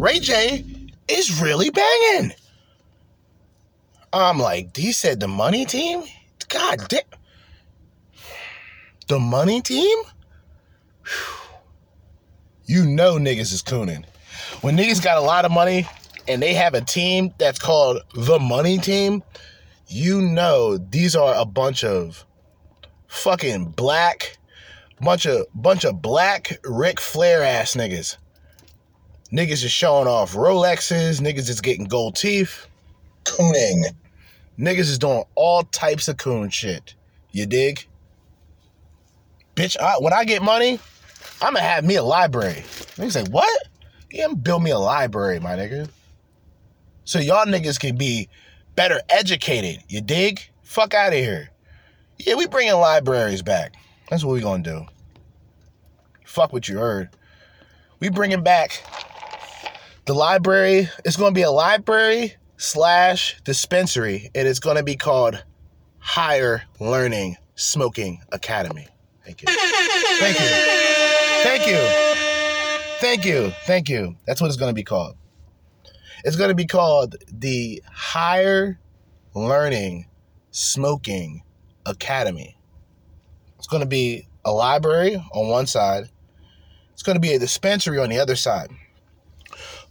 Ray 0.00 0.18
J 0.18 0.64
is 1.08 1.40
really 1.40 1.70
banging. 1.70 2.32
I'm 4.12 4.38
like, 4.38 4.76
he 4.76 4.92
said 4.92 5.20
the 5.20 5.28
money 5.28 5.64
team? 5.64 6.04
God 6.48 6.88
damn. 6.88 7.02
The 9.08 9.18
money 9.18 9.60
team? 9.60 9.98
You 12.66 12.86
know 12.86 13.14
niggas 13.16 13.52
is 13.52 13.62
cooning. 13.62 14.04
When 14.62 14.76
niggas 14.76 15.02
got 15.02 15.18
a 15.18 15.20
lot 15.20 15.44
of 15.44 15.50
money 15.50 15.86
and 16.26 16.42
they 16.42 16.54
have 16.54 16.74
a 16.74 16.80
team 16.80 17.32
that's 17.38 17.58
called 17.58 18.02
the 18.14 18.38
money 18.38 18.78
team, 18.78 19.22
you 19.86 20.22
know 20.22 20.78
these 20.78 21.14
are 21.14 21.34
a 21.34 21.44
bunch 21.44 21.84
of 21.84 22.24
fucking 23.06 23.66
black, 23.72 24.38
bunch 25.00 25.26
of 25.26 25.46
bunch 25.54 25.84
of 25.84 26.00
black 26.00 26.58
Ric 26.64 27.00
Flair 27.00 27.42
ass 27.42 27.74
niggas. 27.74 28.16
Niggas 29.32 29.64
is 29.64 29.72
showing 29.72 30.06
off 30.06 30.34
Rolexes, 30.34 31.20
niggas 31.20 31.48
is 31.48 31.60
getting 31.60 31.84
gold 31.84 32.16
teeth. 32.16 32.66
Cooning. 33.24 33.84
Niggas 34.58 34.80
is 34.80 34.98
doing 34.98 35.24
all 35.34 35.64
types 35.64 36.08
of 36.08 36.16
coon 36.16 36.50
shit. 36.50 36.94
You 37.32 37.46
dig? 37.46 37.86
Bitch, 39.56 39.78
I, 39.78 39.94
when 39.98 40.12
I 40.12 40.24
get 40.24 40.42
money, 40.42 40.78
I'm 41.44 41.52
gonna 41.52 41.66
have 41.66 41.84
me 41.84 41.96
a 41.96 42.02
library. 42.02 42.64
Niggas 42.96 43.12
say, 43.12 43.24
what? 43.24 43.68
Yeah, 44.10 44.28
build 44.28 44.62
me 44.62 44.70
a 44.70 44.78
library, 44.78 45.40
my 45.40 45.56
nigga. 45.56 45.90
So 47.04 47.18
y'all 47.18 47.44
niggas 47.44 47.78
can 47.78 47.96
be 47.96 48.30
better 48.76 49.02
educated. 49.10 49.84
You 49.88 50.00
dig? 50.00 50.40
Fuck 50.62 50.94
out 50.94 51.12
of 51.12 51.18
here. 51.18 51.50
Yeah, 52.18 52.36
we 52.36 52.46
bringing 52.46 52.74
libraries 52.76 53.42
back. 53.42 53.74
That's 54.08 54.24
what 54.24 54.32
we 54.32 54.40
gonna 54.40 54.62
do. 54.62 54.86
Fuck 56.24 56.54
what 56.54 56.66
you 56.66 56.78
heard. 56.78 57.10
We 58.00 58.08
bringing 58.08 58.42
back 58.42 58.82
the 60.06 60.14
library. 60.14 60.88
It's 61.04 61.16
gonna 61.16 61.32
be 61.32 61.42
a 61.42 61.50
library 61.50 62.36
slash 62.56 63.38
dispensary, 63.44 64.30
and 64.34 64.48
it's 64.48 64.60
gonna 64.60 64.82
be 64.82 64.96
called 64.96 65.44
Higher 65.98 66.62
Learning 66.80 67.36
Smoking 67.54 68.22
Academy. 68.32 68.88
Thank 69.24 69.42
you. 69.42 69.48
Thank 70.20 70.38
you. 70.38 70.46
Thank 71.42 71.66
you. 71.66 71.76
Thank 73.00 73.24
you. 73.24 73.50
Thank 73.66 73.88
you. 73.88 74.16
That's 74.26 74.40
what 74.40 74.48
it's 74.48 74.56
gonna 74.56 74.72
be 74.72 74.84
called. 74.84 75.16
It's 76.24 76.36
gonna 76.36 76.54
be 76.54 76.66
called 76.66 77.16
the 77.32 77.82
Higher 77.90 78.78
Learning 79.34 80.06
Smoking 80.50 81.42
Academy. 81.86 82.56
It's 83.64 83.70
going 83.70 83.82
to 83.82 83.88
be 83.88 84.28
a 84.44 84.52
library 84.52 85.16
on 85.32 85.48
one 85.48 85.66
side. 85.66 86.10
It's 86.92 87.02
going 87.02 87.16
to 87.16 87.20
be 87.20 87.32
a 87.32 87.38
dispensary 87.38 87.98
on 87.98 88.10
the 88.10 88.18
other 88.18 88.36
side. 88.36 88.68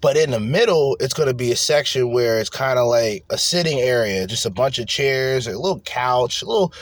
But 0.04 0.18
in 0.18 0.32
the 0.32 0.40
middle, 0.42 0.98
it's 1.00 1.14
going 1.14 1.30
to 1.30 1.34
be 1.34 1.54
a 1.54 1.56
section 1.56 2.12
where 2.12 2.38
it's 2.38 2.50
kind 2.50 2.78
of 2.78 2.88
like 2.88 3.24
a 3.30 3.38
sitting 3.38 3.80
area, 3.80 4.28
just 4.28 4.46
a 4.46 4.50
bunch 4.50 4.78
of 4.78 4.86
chairs, 4.86 5.48
a 5.48 5.52
little 5.52 5.80
couch, 5.80 6.42
a 6.42 6.46
little 6.46 6.74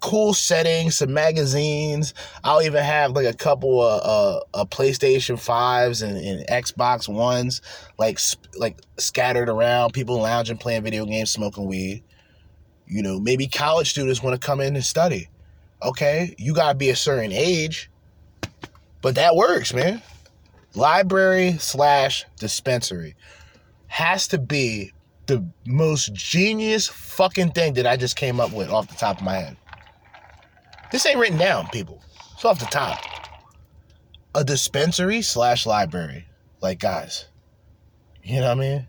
cool 0.00 0.34
setting, 0.34 0.90
some 0.90 1.14
magazines. 1.14 2.12
I'll 2.42 2.60
even 2.62 2.82
have 2.82 3.12
like 3.12 3.26
a 3.26 3.36
couple 3.36 3.80
of 3.80 4.02
uh, 4.02 4.40
uh, 4.52 4.64
PlayStation 4.64 5.36
5s 5.36 6.02
and, 6.02 6.16
and 6.16 6.44
Xbox 6.48 7.08
Ones 7.08 7.62
like 8.00 8.18
like 8.56 8.80
scattered 8.96 9.48
around, 9.48 9.92
people 9.92 10.20
lounging, 10.20 10.58
playing 10.58 10.82
video 10.82 11.06
games, 11.06 11.30
smoking 11.30 11.66
weed. 11.66 12.02
You 12.88 13.00
know, 13.00 13.20
maybe 13.20 13.46
college 13.46 13.90
students 13.90 14.24
want 14.24 14.34
to 14.34 14.44
come 14.44 14.60
in 14.60 14.74
and 14.74 14.84
study. 14.84 15.28
Okay, 15.84 16.34
you 16.36 16.52
got 16.52 16.72
to 16.72 16.74
be 16.76 16.90
a 16.90 16.96
certain 16.96 17.30
age, 17.30 17.88
but 19.02 19.14
that 19.14 19.36
works, 19.36 19.72
man. 19.72 20.02
Library 20.76 21.56
slash 21.58 22.26
dispensary 22.38 23.16
has 23.86 24.28
to 24.28 24.38
be 24.38 24.92
the 25.24 25.44
most 25.66 26.12
genius 26.12 26.86
fucking 26.86 27.52
thing 27.52 27.72
that 27.74 27.86
I 27.86 27.96
just 27.96 28.16
came 28.16 28.38
up 28.38 28.52
with 28.52 28.68
off 28.68 28.86
the 28.88 28.94
top 28.94 29.18
of 29.18 29.24
my 29.24 29.36
head. 29.36 29.56
This 30.92 31.06
ain't 31.06 31.18
written 31.18 31.38
down, 31.38 31.66
people. 31.68 32.02
It's 32.34 32.44
off 32.44 32.60
the 32.60 32.66
top. 32.66 33.00
A 34.34 34.44
dispensary 34.44 35.22
slash 35.22 35.64
library. 35.64 36.26
Like, 36.60 36.78
guys, 36.78 37.24
you 38.22 38.40
know 38.40 38.48
what 38.48 38.58
I 38.58 38.60
mean? 38.60 38.86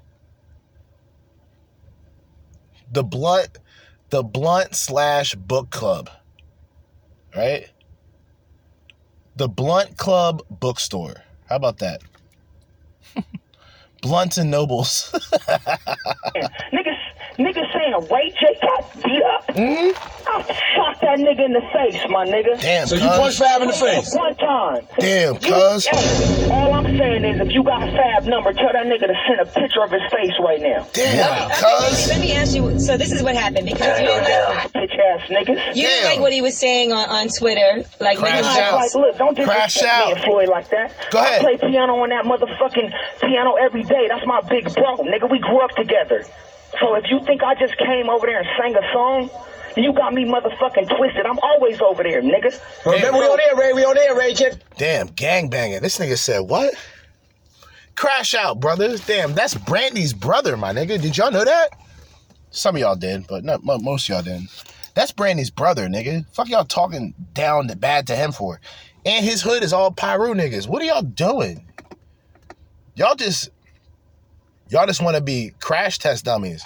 The 2.91 3.03
blunt, 3.03 3.59
the 4.09 4.23
blunt 4.23 4.75
slash 4.75 5.35
book 5.35 5.69
club, 5.69 6.09
right? 7.33 7.69
The 9.37 9.47
Blunt 9.47 9.97
Club 9.97 10.41
bookstore. 10.49 11.23
How 11.49 11.55
about 11.55 11.77
that? 11.79 12.01
Blunt 14.01 14.37
and 14.37 14.51
Nobles. 14.51 15.11
niggas, 16.73 16.96
niggas 17.37 17.71
saying 17.73 18.07
Ray 18.11 18.29
J 18.39 18.57
got 18.61 19.03
beat 19.03 19.23
up. 19.23 19.47
Mm-hmm. 19.47 20.13
I 20.29 20.41
shot 20.75 20.99
that 21.01 21.19
nigga 21.19 21.45
in 21.45 21.53
the 21.53 21.61
face, 21.73 22.01
my 22.09 22.25
nigga. 22.27 22.59
Damn, 22.59 22.85
So 22.87 22.95
you 22.95 23.07
punched 23.07 23.39
Fab 23.39 23.61
in 23.61 23.67
the 23.67 23.73
face? 23.73 24.13
One 24.13 24.35
time. 24.35 24.85
Damn, 24.99 25.35
cuz. 25.37 25.85
hey, 25.85 26.49
all 26.51 26.73
I'm 26.73 26.85
saying 26.97 27.23
is, 27.23 27.39
if 27.39 27.53
you 27.53 27.63
got 27.63 27.87
a 27.87 27.91
Fab 27.91 28.25
number, 28.25 28.51
tell 28.53 28.71
that 28.73 28.85
nigga 28.85 29.07
to 29.07 29.15
send 29.27 29.39
a 29.39 29.45
picture 29.45 29.81
of 29.83 29.91
his 29.91 30.01
face 30.11 30.33
right 30.43 30.61
now. 30.61 30.85
Damn, 30.93 31.51
Okay, 31.51 32.07
let 32.09 32.19
me 32.19 32.33
ask 32.33 32.53
you. 32.55 32.77
So 32.79 32.97
this 32.97 33.11
is 33.11 33.23
what 33.23 33.35
happened 33.35 33.67
because 33.67 33.99
you 33.99 34.05
didn't 34.07 34.23
like, 34.55 34.73
Bitch 34.73 34.99
ass 34.99 35.29
niggas. 35.29 35.75
you 35.75 35.83
didn't 35.87 36.09
like 36.11 36.19
what 36.19 36.33
he 36.33 36.41
was 36.41 36.57
saying 36.57 36.91
on, 36.91 37.07
on 37.09 37.29
Twitter, 37.29 37.83
like 38.01 38.19
when 38.21 38.33
he 38.33 38.37
was 38.39 38.57
out. 38.57 38.75
Like, 38.75 38.93
look, 38.95 39.17
don't 39.17 39.35
Crash 39.37 39.75
disrespect 39.75 39.93
out. 40.01 40.07
me 40.07 40.11
and 40.13 40.21
Floyd 40.23 40.49
like 40.49 40.69
that. 40.71 40.93
Go 41.11 41.19
ahead. 41.19 41.39
I 41.39 41.55
play 41.55 41.69
piano 41.69 41.95
on 42.03 42.09
that 42.09 42.25
motherfucking 42.25 42.91
piano 43.21 43.53
every 43.55 43.83
day. 43.83 44.07
That's 44.09 44.25
my 44.25 44.41
big 44.41 44.65
bro, 44.73 44.97
nigga. 44.97 45.29
We 45.31 45.39
grew 45.39 45.61
up 45.61 45.71
together. 45.71 46.25
So 46.79 46.95
if 46.95 47.05
you 47.09 47.19
think 47.25 47.43
I 47.43 47.55
just 47.55 47.77
came 47.77 48.09
over 48.09 48.25
there 48.25 48.39
and 48.39 48.47
sang 48.57 48.75
a 48.75 48.93
song, 48.93 49.29
you 49.75 49.93
got 49.93 50.13
me 50.13 50.25
motherfucking 50.25 50.95
twisted. 50.97 51.25
I'm 51.25 51.39
always 51.39 51.79
over 51.81 52.03
there, 52.03 52.21
nigga. 52.21 52.59
Remember, 52.85 53.19
we 53.19 53.25
on 53.25 53.37
there, 53.37 53.55
Ray. 53.55 53.73
We 53.73 53.85
on 53.85 53.95
there, 53.95 54.15
Ray. 54.15 54.33
Check. 54.33 54.53
Damn, 54.77 55.09
gangbanging. 55.09 55.81
This 55.81 55.97
nigga 55.97 56.17
said 56.17 56.41
what? 56.41 56.73
Crash 57.95 58.33
out, 58.33 58.59
brothers. 58.59 59.05
Damn, 59.05 59.33
that's 59.33 59.55
Brandy's 59.55 60.13
brother, 60.13 60.57
my 60.57 60.73
nigga. 60.73 61.01
Did 61.01 61.17
y'all 61.17 61.31
know 61.31 61.45
that? 61.45 61.69
Some 62.51 62.75
of 62.75 62.81
y'all 62.81 62.95
did, 62.95 63.27
but 63.27 63.43
not 63.43 63.63
most 63.63 64.05
of 64.05 64.09
y'all 64.09 64.23
didn't. 64.23 64.49
That's 64.93 65.11
Brandy's 65.11 65.51
brother, 65.51 65.87
nigga. 65.87 66.25
Fuck 66.33 66.49
y'all 66.49 66.65
talking 66.65 67.13
down 67.33 67.67
the 67.67 67.75
bad 67.75 68.07
to 68.07 68.15
him 68.15 68.31
for. 68.31 68.59
And 69.05 69.23
his 69.23 69.41
hood 69.41 69.63
is 69.63 69.73
all 69.73 69.91
Piru 69.91 70.33
niggas. 70.33 70.67
What 70.67 70.81
are 70.81 70.85
y'all 70.85 71.01
doing? 71.01 71.65
Y'all 72.95 73.15
just 73.15 73.49
y'all 74.69 74.87
just 74.87 75.01
want 75.01 75.15
to 75.15 75.21
be 75.21 75.53
crash 75.59 75.99
test 75.99 76.25
dummies. 76.25 76.63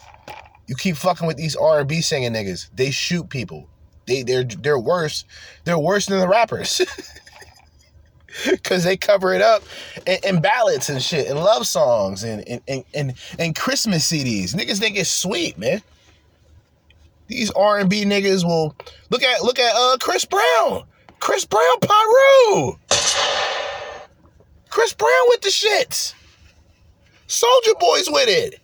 You 0.68 0.76
keep 0.76 0.96
fucking 0.96 1.28
with 1.28 1.38
these 1.38 1.56
R&B 1.56 2.02
singing 2.02 2.34
niggas. 2.34 2.70
They 2.76 2.92
shoot 2.92 3.30
people. 3.30 3.68
They 4.08 4.24
they're 4.24 4.44
they're 4.44 4.80
worse. 4.80 5.26
They're 5.64 5.78
worse 5.80 6.06
than 6.08 6.20
the 6.20 6.28
rappers. 6.28 6.82
Cause 8.64 8.86
they 8.86 8.96
cover 8.96 9.34
it 9.34 9.42
up 9.42 9.62
in, 10.08 10.18
in 10.24 10.42
ballads 10.42 10.90
and 10.90 11.02
shit, 11.02 11.28
and 11.28 11.38
love 11.38 11.68
songs, 11.68 12.24
and 12.24 12.48
and, 12.48 12.62
and 12.68 12.84
and 12.94 13.14
and 13.38 13.56
Christmas 13.56 14.10
CDs. 14.10 14.56
Niggas 14.56 14.80
think 14.80 14.96
it's 14.98 15.12
sweet, 15.12 15.58
man. 15.58 15.82
These 17.28 17.52
R 17.52 17.80
and 17.80 17.90
B 17.90 18.06
niggas 18.06 18.46
will 18.46 18.76
look 19.10 19.24
at 19.24 19.44
look 19.44 19.60
at 19.60 19.76
uh 19.76 19.98
Chris 20.00 20.24
Brown, 20.24 20.84
Chris 21.20 21.44
Brown 21.46 21.80
Piru, 21.82 22.78
Chris 24.70 24.94
Brown 24.94 25.26
with 25.28 25.42
the 25.42 25.50
shits, 25.50 26.14
Soulja 27.32 27.80
Boy's 27.80 28.10
with 28.10 28.28
it. 28.28 28.60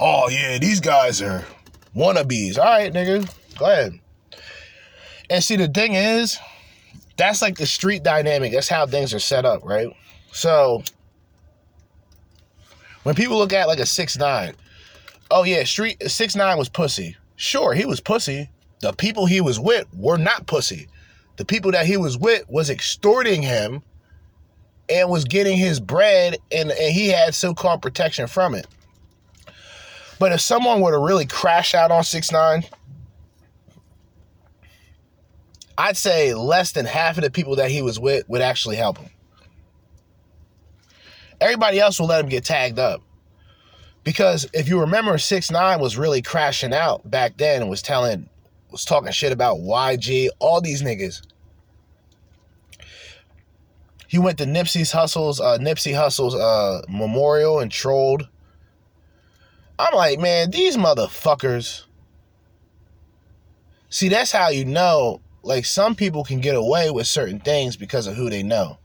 Oh 0.00 0.30
yeah, 0.30 0.56
these 0.56 0.80
guys 0.80 1.20
are 1.20 1.44
wannabes. 1.94 2.56
All 2.56 2.64
right, 2.64 2.90
nigga, 2.90 3.30
go 3.58 3.66
ahead. 3.66 4.00
And 5.28 5.44
see, 5.44 5.56
the 5.56 5.68
thing 5.68 5.94
is, 5.94 6.38
that's 7.18 7.42
like 7.42 7.58
the 7.58 7.66
street 7.66 8.02
dynamic. 8.02 8.52
That's 8.52 8.70
how 8.70 8.86
things 8.86 9.12
are 9.12 9.18
set 9.18 9.44
up, 9.44 9.62
right? 9.64 9.88
So 10.32 10.82
when 13.02 13.14
people 13.14 13.36
look 13.36 13.52
at 13.52 13.68
like 13.68 13.78
a 13.78 13.84
six 13.84 14.16
nine, 14.16 14.54
oh 15.30 15.44
yeah, 15.44 15.64
street 15.64 16.02
six 16.10 16.34
nine 16.34 16.56
was 16.56 16.70
pussy. 16.70 17.18
Sure, 17.36 17.74
he 17.74 17.84
was 17.84 18.00
pussy. 18.00 18.48
The 18.80 18.94
people 18.94 19.26
he 19.26 19.42
was 19.42 19.60
with 19.60 19.86
were 19.94 20.16
not 20.16 20.46
pussy. 20.46 20.88
The 21.36 21.44
people 21.44 21.70
that 21.72 21.84
he 21.84 21.98
was 21.98 22.16
with 22.16 22.48
was 22.48 22.70
extorting 22.70 23.42
him 23.42 23.82
and 24.90 25.08
was 25.08 25.24
getting 25.24 25.56
his 25.56 25.80
bread, 25.80 26.38
and, 26.50 26.70
and 26.70 26.92
he 26.92 27.08
had 27.08 27.34
so-called 27.34 27.82
protection 27.82 28.26
from 28.26 28.54
it. 28.54 28.66
But 30.18 30.32
if 30.32 30.40
someone 30.40 30.80
were 30.80 30.90
to 30.90 30.98
really 30.98 31.26
crash 31.26 31.74
out 31.74 31.90
on 31.90 32.04
six 32.04 32.30
nine, 32.30 32.64
I'd 35.78 35.96
say 35.96 36.34
less 36.34 36.72
than 36.72 36.84
half 36.84 37.16
of 37.16 37.24
the 37.24 37.30
people 37.30 37.56
that 37.56 37.70
he 37.70 37.80
was 37.80 37.98
with 37.98 38.28
would 38.28 38.42
actually 38.42 38.76
help 38.76 38.98
him. 38.98 39.08
Everybody 41.40 41.80
else 41.80 41.98
will 41.98 42.08
let 42.08 42.22
him 42.22 42.28
get 42.28 42.44
tagged 42.44 42.78
up. 42.78 43.02
Because 44.04 44.46
if 44.52 44.68
you 44.68 44.80
remember, 44.80 45.16
6 45.16 45.50
9 45.50 45.80
was 45.80 45.96
really 45.96 46.22
crashing 46.22 46.74
out 46.74 47.08
back 47.10 47.36
then 47.36 47.62
and 47.62 47.70
was 47.70 47.82
telling 47.82 48.28
was 48.70 48.84
talking 48.84 49.10
shit 49.10 49.32
about 49.32 49.58
YG, 49.58 50.28
all 50.38 50.60
these 50.60 50.82
niggas. 50.82 51.22
He 54.10 54.18
went 54.18 54.38
to 54.38 54.44
Nipsey's 54.44 54.90
Hustles, 54.90 55.40
uh, 55.40 55.58
Nipsey 55.58 55.94
Hustle's 55.94 56.34
uh, 56.34 56.82
memorial 56.88 57.60
and 57.60 57.70
trolled. 57.70 58.28
I'm 59.78 59.94
like, 59.94 60.18
man, 60.18 60.50
these 60.50 60.76
motherfuckers. 60.76 61.84
See, 63.88 64.08
that's 64.08 64.32
how 64.32 64.48
you 64.48 64.64
know. 64.64 65.20
Like, 65.44 65.64
some 65.64 65.94
people 65.94 66.24
can 66.24 66.40
get 66.40 66.56
away 66.56 66.90
with 66.90 67.06
certain 67.06 67.38
things 67.38 67.76
because 67.76 68.08
of 68.08 68.16
who 68.16 68.28
they 68.28 68.42
know. 68.42 68.78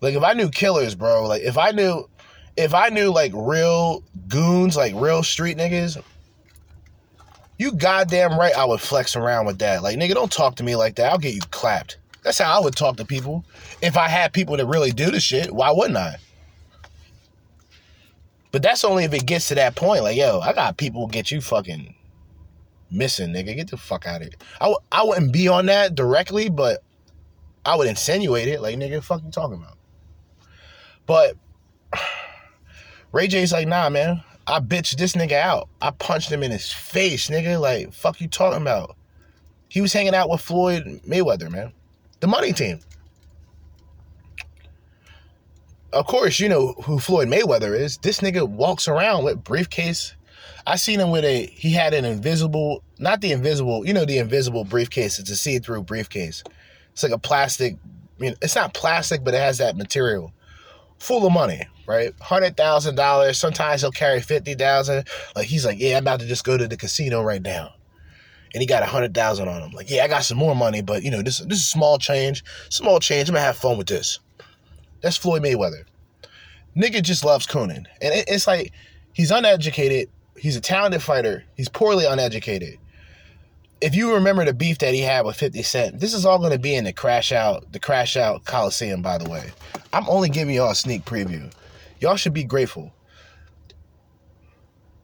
Like, 0.00 0.14
if 0.14 0.22
I 0.22 0.32
knew 0.32 0.48
killers, 0.48 0.94
bro, 0.94 1.28
like, 1.28 1.42
if 1.42 1.58
I 1.58 1.72
knew, 1.72 2.08
if 2.56 2.72
I 2.72 2.88
knew, 2.88 3.12
like, 3.12 3.32
real 3.34 4.02
goons, 4.28 4.78
like, 4.78 4.94
real 4.96 5.22
street 5.22 5.58
niggas, 5.58 6.02
you 7.58 7.72
goddamn 7.72 8.38
right 8.38 8.56
I 8.56 8.64
would 8.64 8.80
flex 8.80 9.14
around 9.14 9.44
with 9.44 9.58
that. 9.58 9.82
Like, 9.82 9.98
nigga, 9.98 10.14
don't 10.14 10.32
talk 10.32 10.56
to 10.56 10.62
me 10.62 10.74
like 10.74 10.94
that. 10.94 11.12
I'll 11.12 11.18
get 11.18 11.34
you 11.34 11.42
clapped. 11.50 11.98
That's 12.26 12.38
how 12.38 12.58
I 12.58 12.64
would 12.64 12.74
talk 12.74 12.96
to 12.96 13.04
people. 13.04 13.44
If 13.80 13.96
I 13.96 14.08
had 14.08 14.32
people 14.32 14.56
that 14.56 14.66
really 14.66 14.90
do 14.90 15.12
the 15.12 15.20
shit, 15.20 15.54
why 15.54 15.70
wouldn't 15.70 15.96
I? 15.96 16.16
But 18.50 18.64
that's 18.64 18.82
only 18.82 19.04
if 19.04 19.14
it 19.14 19.26
gets 19.26 19.46
to 19.48 19.54
that 19.54 19.76
point. 19.76 20.02
Like, 20.02 20.16
yo, 20.16 20.40
I 20.40 20.52
got 20.52 20.76
people 20.76 21.06
get 21.06 21.30
you 21.30 21.40
fucking 21.40 21.94
missing, 22.90 23.28
nigga. 23.28 23.54
Get 23.54 23.70
the 23.70 23.76
fuck 23.76 24.08
out 24.08 24.22
of 24.22 24.26
here. 24.26 24.36
I 24.60 24.64
w- 24.64 24.78
I 24.90 25.04
wouldn't 25.04 25.32
be 25.32 25.46
on 25.46 25.66
that 25.66 25.94
directly, 25.94 26.48
but 26.48 26.82
I 27.64 27.76
would 27.76 27.86
insinuate 27.86 28.48
it. 28.48 28.60
Like, 28.60 28.74
nigga, 28.74 29.04
fuck 29.04 29.22
you 29.22 29.30
talking 29.30 29.58
about? 29.58 29.78
But 31.06 31.36
Ray 33.12 33.28
J's 33.28 33.52
like, 33.52 33.68
nah, 33.68 33.88
man. 33.88 34.24
I 34.48 34.58
bitched 34.58 34.96
this 34.96 35.12
nigga 35.12 35.34
out. 35.34 35.68
I 35.80 35.92
punched 35.92 36.32
him 36.32 36.42
in 36.42 36.50
his 36.50 36.72
face, 36.72 37.30
nigga. 37.30 37.60
Like, 37.60 37.92
fuck 37.92 38.20
you 38.20 38.26
talking 38.26 38.62
about? 38.62 38.96
He 39.68 39.80
was 39.80 39.92
hanging 39.92 40.14
out 40.16 40.28
with 40.28 40.40
Floyd 40.40 41.02
Mayweather, 41.06 41.52
man. 41.52 41.72
The 42.20 42.26
money 42.26 42.52
team. 42.52 42.80
Of 45.92 46.06
course, 46.06 46.40
you 46.40 46.48
know 46.48 46.72
who 46.84 46.98
Floyd 46.98 47.28
Mayweather 47.28 47.78
is. 47.78 47.98
This 47.98 48.20
nigga 48.20 48.48
walks 48.48 48.88
around 48.88 49.24
with 49.24 49.44
briefcase. 49.44 50.14
I 50.66 50.76
seen 50.76 50.98
him 50.98 51.10
with 51.10 51.24
a 51.24 51.46
he 51.46 51.72
had 51.72 51.94
an 51.94 52.04
invisible, 52.04 52.82
not 52.98 53.20
the 53.20 53.32
invisible, 53.32 53.86
you 53.86 53.92
know 53.92 54.04
the 54.04 54.18
invisible 54.18 54.64
briefcase. 54.64 55.18
It's 55.18 55.30
a 55.30 55.36
see-through 55.36 55.84
briefcase. 55.84 56.42
It's 56.92 57.02
like 57.02 57.12
a 57.12 57.18
plastic, 57.18 57.76
you 58.18 58.30
know, 58.30 58.36
it's 58.42 58.56
not 58.56 58.74
plastic, 58.74 59.22
but 59.22 59.34
it 59.34 59.40
has 59.40 59.58
that 59.58 59.76
material. 59.76 60.32
Full 60.98 61.26
of 61.26 61.32
money, 61.32 61.62
right? 61.86 62.12
Hundred 62.20 62.56
thousand 62.56 62.96
dollars. 62.96 63.38
Sometimes 63.38 63.82
he'll 63.82 63.92
carry 63.92 64.20
fifty 64.20 64.54
thousand. 64.54 65.06
Like 65.36 65.46
he's 65.46 65.64
like, 65.64 65.78
yeah, 65.78 65.98
I'm 65.98 66.04
about 66.04 66.20
to 66.20 66.26
just 66.26 66.44
go 66.44 66.56
to 66.56 66.66
the 66.66 66.76
casino 66.76 67.22
right 67.22 67.42
now 67.42 67.75
and 68.52 68.60
he 68.60 68.66
got 68.66 68.82
a 68.82 68.86
hundred 68.86 69.14
thousand 69.14 69.48
on 69.48 69.62
him. 69.62 69.70
Like, 69.72 69.90
yeah, 69.90 70.04
I 70.04 70.08
got 70.08 70.24
some 70.24 70.38
more 70.38 70.54
money, 70.54 70.82
but 70.82 71.02
you 71.02 71.10
know, 71.10 71.22
this 71.22 71.38
this 71.38 71.58
is 71.58 71.68
small 71.68 71.98
change, 71.98 72.44
small 72.68 73.00
change. 73.00 73.28
I'm 73.28 73.34
gonna 73.34 73.44
have 73.44 73.56
fun 73.56 73.78
with 73.78 73.86
this. 73.86 74.18
That's 75.00 75.16
Floyd 75.16 75.42
Mayweather. 75.42 75.84
Nigga 76.76 77.02
just 77.02 77.24
loves 77.24 77.46
cooning, 77.46 77.86
and 78.02 78.14
it, 78.14 78.24
it's 78.28 78.46
like 78.46 78.72
he's 79.12 79.30
uneducated. 79.30 80.10
He's 80.36 80.56
a 80.56 80.60
talented 80.60 81.02
fighter. 81.02 81.44
He's 81.56 81.68
poorly 81.68 82.04
uneducated. 82.04 82.78
If 83.80 83.94
you 83.94 84.14
remember 84.14 84.44
the 84.44 84.54
beef 84.54 84.78
that 84.78 84.94
he 84.94 85.00
had 85.00 85.26
with 85.26 85.36
50 85.36 85.62
Cent, 85.62 86.00
this 86.00 86.14
is 86.14 86.24
all 86.24 86.38
gonna 86.38 86.58
be 86.58 86.74
in 86.74 86.84
the 86.84 86.92
crash 86.92 87.32
out, 87.32 87.70
the 87.72 87.78
crash 87.78 88.16
out 88.16 88.44
Coliseum, 88.44 89.02
by 89.02 89.18
the 89.18 89.28
way. 89.28 89.50
I'm 89.92 90.08
only 90.08 90.28
giving 90.28 90.54
y'all 90.54 90.70
a 90.70 90.74
sneak 90.74 91.04
preview. 91.04 91.52
Y'all 92.00 92.16
should 92.16 92.34
be 92.34 92.44
grateful. 92.44 92.92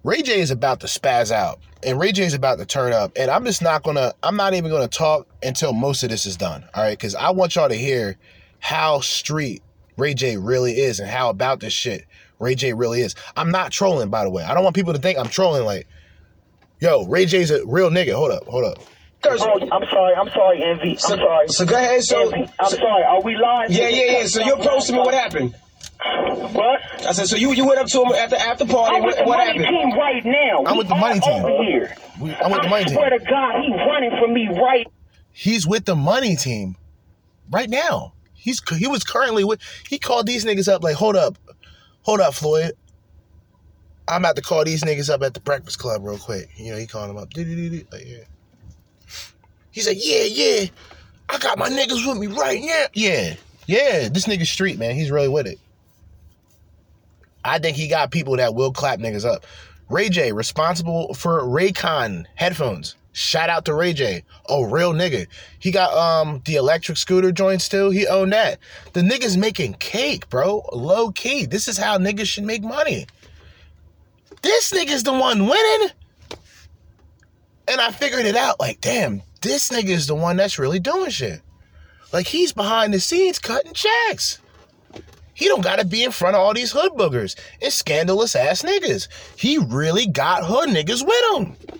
Ray 0.05 0.23
J 0.23 0.41
is 0.41 0.51
about 0.51 0.81
to 0.81 0.87
spaz 0.87 1.31
out 1.31 1.61
and 1.85 1.99
Ray 1.99 2.13
J 2.13 2.25
is 2.25 2.35
about 2.35 2.59
to 2.59 2.67
turn 2.67 2.93
up. 2.93 3.13
And 3.17 3.31
I'm 3.31 3.45
just 3.45 3.63
not 3.63 3.83
gonna, 3.83 4.13
I'm 4.23 4.37
not 4.37 4.55
even 4.55 4.71
gonna 4.71 4.89
talk 4.89 5.27
until 5.43 5.73
most 5.73 6.03
of 6.03 6.11
this 6.11 6.27
is 6.27 6.37
done. 6.37 6.65
All 6.75 6.83
right. 6.83 6.99
Cause 6.99 7.15
I 7.15 7.31
want 7.31 7.55
y'all 7.57 7.69
to 7.69 7.75
hear 7.75 8.17
how 8.61 9.01
street 9.01 9.63
Ray 9.97 10.15
J 10.15 10.37
really 10.37 10.73
is 10.81 11.01
and 11.01 11.09
how 11.09 11.29
about 11.31 11.61
this 11.61 11.73
shit 11.73 12.07
Ray 12.39 12.55
J 12.55 12.73
really 12.73 13.01
is. 13.01 13.15
I'm 13.37 13.51
not 13.51 13.71
trolling, 13.73 14.09
by 14.11 14.25
the 14.25 14.31
way. 14.31 14.43
I 14.43 14.55
don't 14.55 14.65
want 14.65 14.75
people 14.77 14.93
to 14.93 14.99
think 14.99 15.19
I'm 15.19 15.29
trolling 15.29 15.65
like, 15.65 15.87
yo, 16.81 17.05
Ray 17.07 17.27
J's 17.27 17.51
a 17.51 17.65
real 17.67 17.91
nigga. 17.91 18.13
Hold 18.15 18.33
up, 18.33 18.45
hold 18.47 18.65
up. 18.65 18.79
Oh, 19.25 19.59
I'm 19.71 19.85
sorry, 19.89 20.15
I'm 20.17 20.29
sorry, 20.31 20.65
Envy. 20.65 20.91
I'm 20.93 20.99
So- 20.99 21.17
sorry. 21.17 21.49
so 21.49 21.65
go 21.65 21.77
ahead, 21.77 22.03
so- 22.03 22.23
Envy, 22.33 22.51
I'm 22.59 22.71
so- 22.71 22.77
sorry. 22.79 23.05
Are 23.05 23.23
we 23.23 23.37
live? 23.37 23.71
Yeah, 23.71 23.87
yeah, 23.89 24.19
yeah. 24.19 24.27
So 24.27 24.41
you're 24.43 24.57
posting 24.57 24.97
me 24.97 25.03
what 25.03 25.15
happened. 25.15 25.55
What? 26.53 26.81
I 27.07 27.13
said, 27.13 27.27
so 27.29 27.37
you 27.37 27.53
you 27.53 27.67
went 27.67 27.79
up 27.81 27.87
to 27.89 28.03
him 28.03 28.13
at 28.13 28.31
the 28.31 28.41
after 28.41 28.65
party. 28.67 28.97
I'm 28.97 29.03
with 29.05 29.17
What, 29.17 29.25
the 29.25 29.29
what 29.29 29.39
money 29.39 29.59
happened? 29.63 29.67
team 29.67 29.99
right 29.99 30.25
now. 30.25 30.65
I'm 30.67 30.77
with 30.79 30.89
the 30.89 30.95
money 30.95 31.19
are 31.19 31.23
team. 31.23 31.45
Over 31.45 31.65
here. 31.65 31.95
I'm 32.43 32.51
with 32.53 32.63
the 32.63 32.69
money 32.69 32.85
I 32.85 32.89
team. 32.89 32.95
swear 32.97 33.11
to 33.11 33.19
God, 33.19 33.63
he's 33.63 33.77
running 33.87 34.11
for 34.21 34.29
me 34.29 34.49
right 34.49 34.87
He's 35.33 35.67
with 35.67 35.85
the 35.87 35.97
money 35.97 36.37
team 36.37 36.77
right 37.51 37.71
now. 37.71 38.13
He's 38.35 38.61
he 38.77 38.87
was 38.87 39.05
currently 39.05 39.45
with. 39.45 39.61
He 39.89 39.99
called 39.99 40.27
these 40.27 40.45
niggas 40.45 40.71
up 40.71 40.83
like, 40.83 40.97
hold 40.97 41.17
up, 41.17 41.39
hold 42.03 42.21
up, 42.21 42.35
Floyd. 42.35 42.73
I'm 44.09 44.23
about 44.23 44.37
to 44.37 44.43
call 44.43 44.65
these 44.65 44.83
niggas 44.83 45.09
up 45.09 45.23
at 45.23 45.33
the 45.33 45.41
Breakfast 45.41 45.79
Club 45.79 46.03
real 46.05 46.19
quick. 46.19 46.51
You 46.57 46.73
know, 46.73 46.79
he 46.79 46.87
called 46.87 47.09
them 47.09 47.17
up. 47.17 47.29
Like, 47.37 47.47
yeah. 48.05 48.25
He's 49.71 49.87
like, 49.87 49.99
yeah, 50.01 50.25
yeah. 50.25 50.67
I 51.29 51.39
got 51.39 51.57
my 51.59 51.69
niggas 51.71 52.07
with 52.07 52.19
me 52.19 52.27
right 52.27 52.61
now. 52.61 52.85
Yeah, 52.93 53.35
yeah. 53.67 54.09
This 54.09 54.27
nigga 54.27 54.45
street 54.45 54.79
man. 54.79 54.95
He's 54.97 55.11
really 55.11 55.29
with 55.29 55.47
it. 55.47 55.59
I 57.45 57.59
think 57.59 57.77
he 57.77 57.89
got 57.89 58.11
people 58.11 58.37
that 58.37 58.55
will 58.55 58.73
clap 58.73 58.99
niggas 58.99 59.25
up. 59.25 59.45
Ray 59.89 60.09
J, 60.09 60.33
responsible 60.33 61.15
for 61.15 61.43
Raycon 61.43 62.25
headphones. 62.35 62.97
Shout 63.13 63.51
out 63.51 63.67
to 63.67 63.75
Ray 63.75 63.93
J. 63.93 64.25
Oh, 64.49 64.63
real 64.63 64.95
nigga. 64.95 65.27
He 65.59 65.71
got 65.71 65.93
um 65.93 66.41
the 66.47 66.57
electric 66.57 66.97
scooter 66.97 67.31
joint 67.31 67.61
still. 67.61 67.91
He 67.91 68.07
owned 68.07 68.33
that. 68.33 68.59
The 68.95 69.03
nigga's 69.03 69.37
making 69.37 69.75
cake, 69.75 70.31
bro. 70.31 70.63
Low 70.73 71.11
key. 71.13 71.45
This 71.45 71.69
is 71.69 71.77
how 71.77 71.99
niggas 71.99 72.27
should 72.27 72.45
make 72.45 72.63
money. 72.63 73.07
This 74.41 74.73
nigga's 74.73 75.03
the 75.03 75.13
one 75.13 75.47
winning. 75.47 75.91
And 77.69 77.81
I 77.81 77.91
figured 77.93 78.27
it 78.27 78.35
out. 78.35 78.59
Like, 78.59 78.81
damn, 78.81 79.23
this 79.43 79.69
nigga 79.69 79.91
is 79.91 80.07
the 80.07 80.15
one 80.15 80.37
that's 80.37 80.59
really 80.59 80.81
doing 80.81 81.11
shit. 81.11 81.43
Like 82.13 82.27
he's 82.27 82.53
behind 82.53 82.95
the 82.95 83.01
scenes 83.01 83.39
cutting 83.39 83.73
checks. 83.73 84.39
He 85.35 85.47
don't 85.47 85.63
gotta 85.63 85.85
be 85.85 86.05
in 86.05 86.11
front 86.11 86.37
of 86.37 86.43
all 86.43 86.55
these 86.55 86.73
hood 86.73 86.93
boogers 86.93 87.37
and 87.61 87.73
scandalous 87.73 88.37
ass 88.37 88.63
niggas. 88.63 89.09
He 89.37 89.59
really 89.59 90.07
got 90.07 90.45
hood 90.45 90.69
niggas 90.69 91.05
with 91.07 91.47
him. 91.47 91.79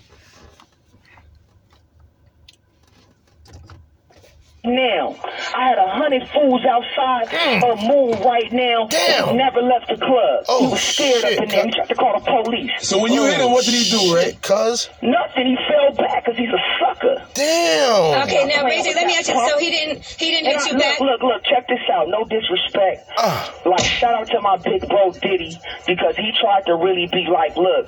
Now. 4.73 5.15
I 5.55 5.67
had 5.67 5.77
a 5.77 5.87
hundred 5.89 6.27
fools 6.29 6.61
outside 6.65 7.27
a 7.63 7.75
moon 7.87 8.21
right 8.23 8.51
now. 8.51 8.87
Damn. 8.87 9.29
He 9.29 9.33
never 9.35 9.61
left 9.61 9.87
the 9.89 9.97
club. 9.97 10.45
Oh, 10.47 10.65
he 10.65 10.71
was 10.71 10.81
scared 10.81 11.21
shit, 11.21 11.37
up 11.37 11.43
in 11.43 11.49
there. 11.49 11.65
He 11.65 11.71
tried 11.71 11.89
to 11.89 11.95
call 11.95 12.19
the 12.19 12.25
police. 12.25 12.71
So 12.79 12.97
when 12.99 13.11
you 13.11 13.23
hit 13.25 13.39
him, 13.39 13.51
what 13.51 13.65
did 13.65 13.73
he 13.73 13.89
do, 13.89 14.15
Ray? 14.15 14.37
Cuz 14.41 14.89
Nothing. 15.01 15.47
He 15.47 15.57
fell 15.67 15.93
back 15.95 16.23
because 16.23 16.37
he's 16.37 16.49
a 16.49 16.63
sucker. 16.79 17.25
Damn. 17.33 18.23
Okay, 18.23 18.45
now 18.45 18.63
Ray 18.65 18.81
J, 18.81 18.93
let 18.95 19.05
me 19.07 19.15
ask 19.17 19.27
you. 19.27 19.35
So 19.49 19.57
he 19.59 19.69
didn't 19.69 20.03
he 20.05 20.31
didn't 20.31 20.47
And 20.47 20.61
hit 20.61 20.67
I- 20.67 20.71
you 20.71 20.77
back? 20.79 20.99
Look, 20.99 21.21
look, 21.21 21.33
look, 21.33 21.43
check 21.45 21.67
this 21.67 21.83
out. 21.91 22.07
No 22.07 22.23
disrespect. 22.25 23.09
Ah. 23.17 23.53
Like, 23.65 23.83
shout 23.83 24.13
out 24.13 24.27
to 24.27 24.39
my 24.41 24.57
big 24.57 24.87
bro 24.87 25.11
Diddy 25.11 25.57
because 25.85 26.15
he 26.15 26.31
tried 26.39 26.65
to 26.67 26.75
really 26.75 27.07
be 27.11 27.27
like, 27.31 27.55
look, 27.57 27.87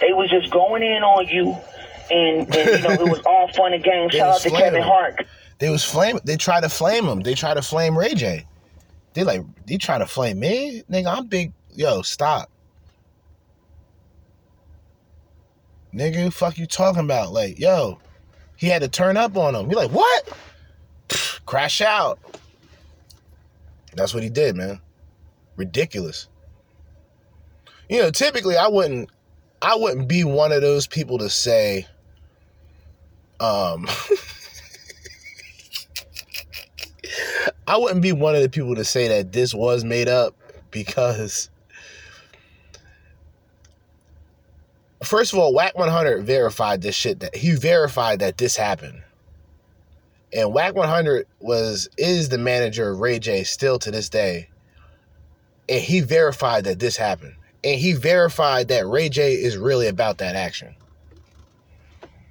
they 0.00 0.12
was 0.12 0.28
just 0.30 0.50
going 0.52 0.82
in 0.82 1.02
on 1.02 1.26
you, 1.28 1.56
and, 2.10 2.54
and 2.54 2.70
you 2.70 2.88
know 2.88 2.94
it 3.06 3.08
was 3.10 3.20
all 3.26 3.48
fun 3.56 3.72
and 3.72 3.82
games. 3.84 4.12
They 4.12 4.18
Shout 4.18 4.34
out 4.34 4.40
to. 4.40 4.50
Kevin 4.50 4.82
Hart. 4.82 5.26
They 5.58 5.70
was 5.70 5.84
flame. 5.84 6.18
They 6.24 6.36
try 6.36 6.60
to 6.60 6.68
flame 6.68 7.06
him. 7.06 7.20
They 7.20 7.34
try 7.34 7.54
to 7.54 7.62
flame 7.62 7.96
Ray 7.96 8.14
J. 8.14 8.46
They 9.14 9.24
like 9.24 9.42
they 9.66 9.78
try 9.78 9.98
to 9.98 10.06
flame 10.06 10.38
me, 10.40 10.82
nigga. 10.90 11.06
I'm 11.06 11.26
big. 11.26 11.52
Yo, 11.74 12.02
stop, 12.02 12.50
nigga. 15.94 16.32
Fuck 16.32 16.58
you 16.58 16.66
talking 16.66 17.02
about? 17.02 17.32
Like, 17.32 17.58
yo, 17.58 17.98
he 18.56 18.66
had 18.66 18.82
to 18.82 18.88
turn 18.88 19.16
up 19.16 19.36
on 19.36 19.54
him. 19.54 19.68
He 19.68 19.74
like 19.74 19.90
what? 19.90 20.28
Crash 21.46 21.80
out. 21.80 22.18
That's 23.94 24.12
what 24.12 24.22
he 24.22 24.28
did, 24.28 24.56
man. 24.56 24.80
Ridiculous. 25.56 26.28
You 27.88 28.02
know, 28.02 28.10
typically 28.10 28.56
I 28.56 28.68
wouldn't. 28.68 29.10
I 29.62 29.74
wouldn't 29.76 30.06
be 30.06 30.22
one 30.22 30.52
of 30.52 30.60
those 30.60 30.86
people 30.86 31.18
to 31.18 31.30
say. 31.30 31.86
Um. 33.40 33.86
I 37.66 37.76
wouldn't 37.76 38.02
be 38.02 38.12
one 38.12 38.34
of 38.34 38.42
the 38.42 38.48
people 38.48 38.74
to 38.76 38.84
say 38.84 39.08
that 39.08 39.32
this 39.32 39.52
was 39.52 39.84
made 39.84 40.08
up 40.08 40.34
because 40.70 41.50
first 45.02 45.32
of 45.32 45.38
all, 45.38 45.52
Wack 45.52 45.76
100 45.76 46.24
verified 46.24 46.82
this 46.82 46.94
shit 46.94 47.20
that 47.20 47.34
he 47.34 47.54
verified 47.54 48.20
that 48.20 48.38
this 48.38 48.56
happened. 48.56 49.02
And 50.32 50.52
Wack 50.52 50.74
100 50.74 51.26
was 51.40 51.88
is 51.96 52.28
the 52.28 52.38
manager 52.38 52.90
of 52.90 53.00
Ray 53.00 53.18
J 53.18 53.44
still 53.44 53.78
to 53.80 53.90
this 53.90 54.08
day. 54.08 54.48
And 55.68 55.80
he 55.82 56.00
verified 56.00 56.64
that 56.64 56.78
this 56.78 56.96
happened. 56.96 57.34
And 57.64 57.80
he 57.80 57.94
verified 57.94 58.68
that 58.68 58.86
Ray 58.86 59.08
J 59.08 59.32
is 59.32 59.56
really 59.56 59.88
about 59.88 60.18
that 60.18 60.36
action. 60.36 60.74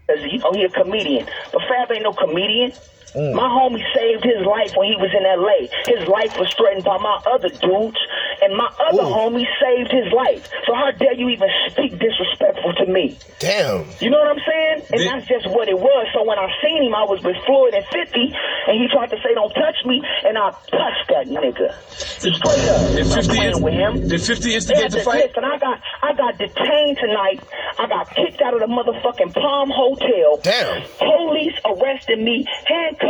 He, 0.08 0.42
oh, 0.44 0.54
he 0.54 0.64
a 0.64 0.70
comedian. 0.70 1.28
But 1.52 1.64
Fab 1.64 1.92
ain't 1.92 2.04
no 2.04 2.14
comedian. 2.14 2.72
Mm. 3.16 3.34
My 3.34 3.48
homie 3.48 3.84
saved 3.96 4.24
his 4.24 4.46
life 4.46 4.76
when 4.76 4.92
he 4.92 4.98
was 5.00 5.12
in 5.16 5.24
LA. 5.24 5.72
His 5.88 6.04
life 6.08 6.36
was 6.38 6.52
threatened 6.60 6.84
by 6.84 6.98
my 7.00 7.16
other 7.32 7.48
dudes, 7.50 7.98
and 8.44 8.52
my 8.56 8.68
other 8.92 9.08
homie 9.08 9.48
saved 9.64 9.92
his 9.92 10.12
life. 10.12 10.44
So 10.68 10.76
how 10.76 10.92
dare 10.92 11.16
you 11.16 11.30
even 11.30 11.48
speak 11.72 11.96
disrespectful 11.96 12.74
to 12.84 12.86
me? 12.92 13.18
Damn. 13.40 13.88
You 14.04 14.12
know 14.12 14.20
what 14.20 14.36
I'm 14.36 14.44
saying? 14.44 14.78
And 14.92 15.02
that's 15.08 15.28
just 15.28 15.48
what 15.48 15.70
it 15.72 15.80
was. 15.80 16.08
So 16.14 16.28
when 16.28 16.38
I 16.38 16.52
seen 16.60 16.84
him, 16.84 16.94
I 16.94 17.08
was 17.08 17.24
with 17.24 17.40
Floyd 17.48 17.74
and 17.74 17.86
50, 17.88 18.36
and 18.68 18.76
he 18.76 18.88
tried 18.92 19.10
to 19.16 19.18
say, 19.24 19.32
"Don't 19.34 19.54
touch 19.56 19.80
me," 19.86 20.04
and 20.28 20.38
I 20.38 20.52
touched 20.68 21.08
that 21.16 21.26
nigga. 21.32 21.72
Straight 21.96 22.68
up. 22.68 22.92
Did 22.92 23.08
50 23.08 23.32
playing 23.32 23.62
with 23.64 23.74
him. 23.74 24.08
Did 24.08 24.22
50 24.22 24.50
Yeah, 24.50 24.56
instigate 24.56 24.92
the 24.92 25.00
fight? 25.02 25.32
Listen, 25.32 25.46
I 25.46 25.58
got 25.58 25.80
I 26.04 26.12
got 26.14 26.38
detained 26.38 26.98
tonight. 27.00 27.40
I 27.80 27.88
got 27.88 28.14
kicked 28.16 28.42
out 28.42 28.54
of 28.54 28.60
the 28.60 28.68
motherfucking 28.68 29.34
Palm 29.34 29.72
Hotel. 29.72 30.40
Damn. 30.44 30.84
Police 31.00 31.56
arrested 31.64 32.20
me, 32.20 32.46
handcuffed. 32.66 33.05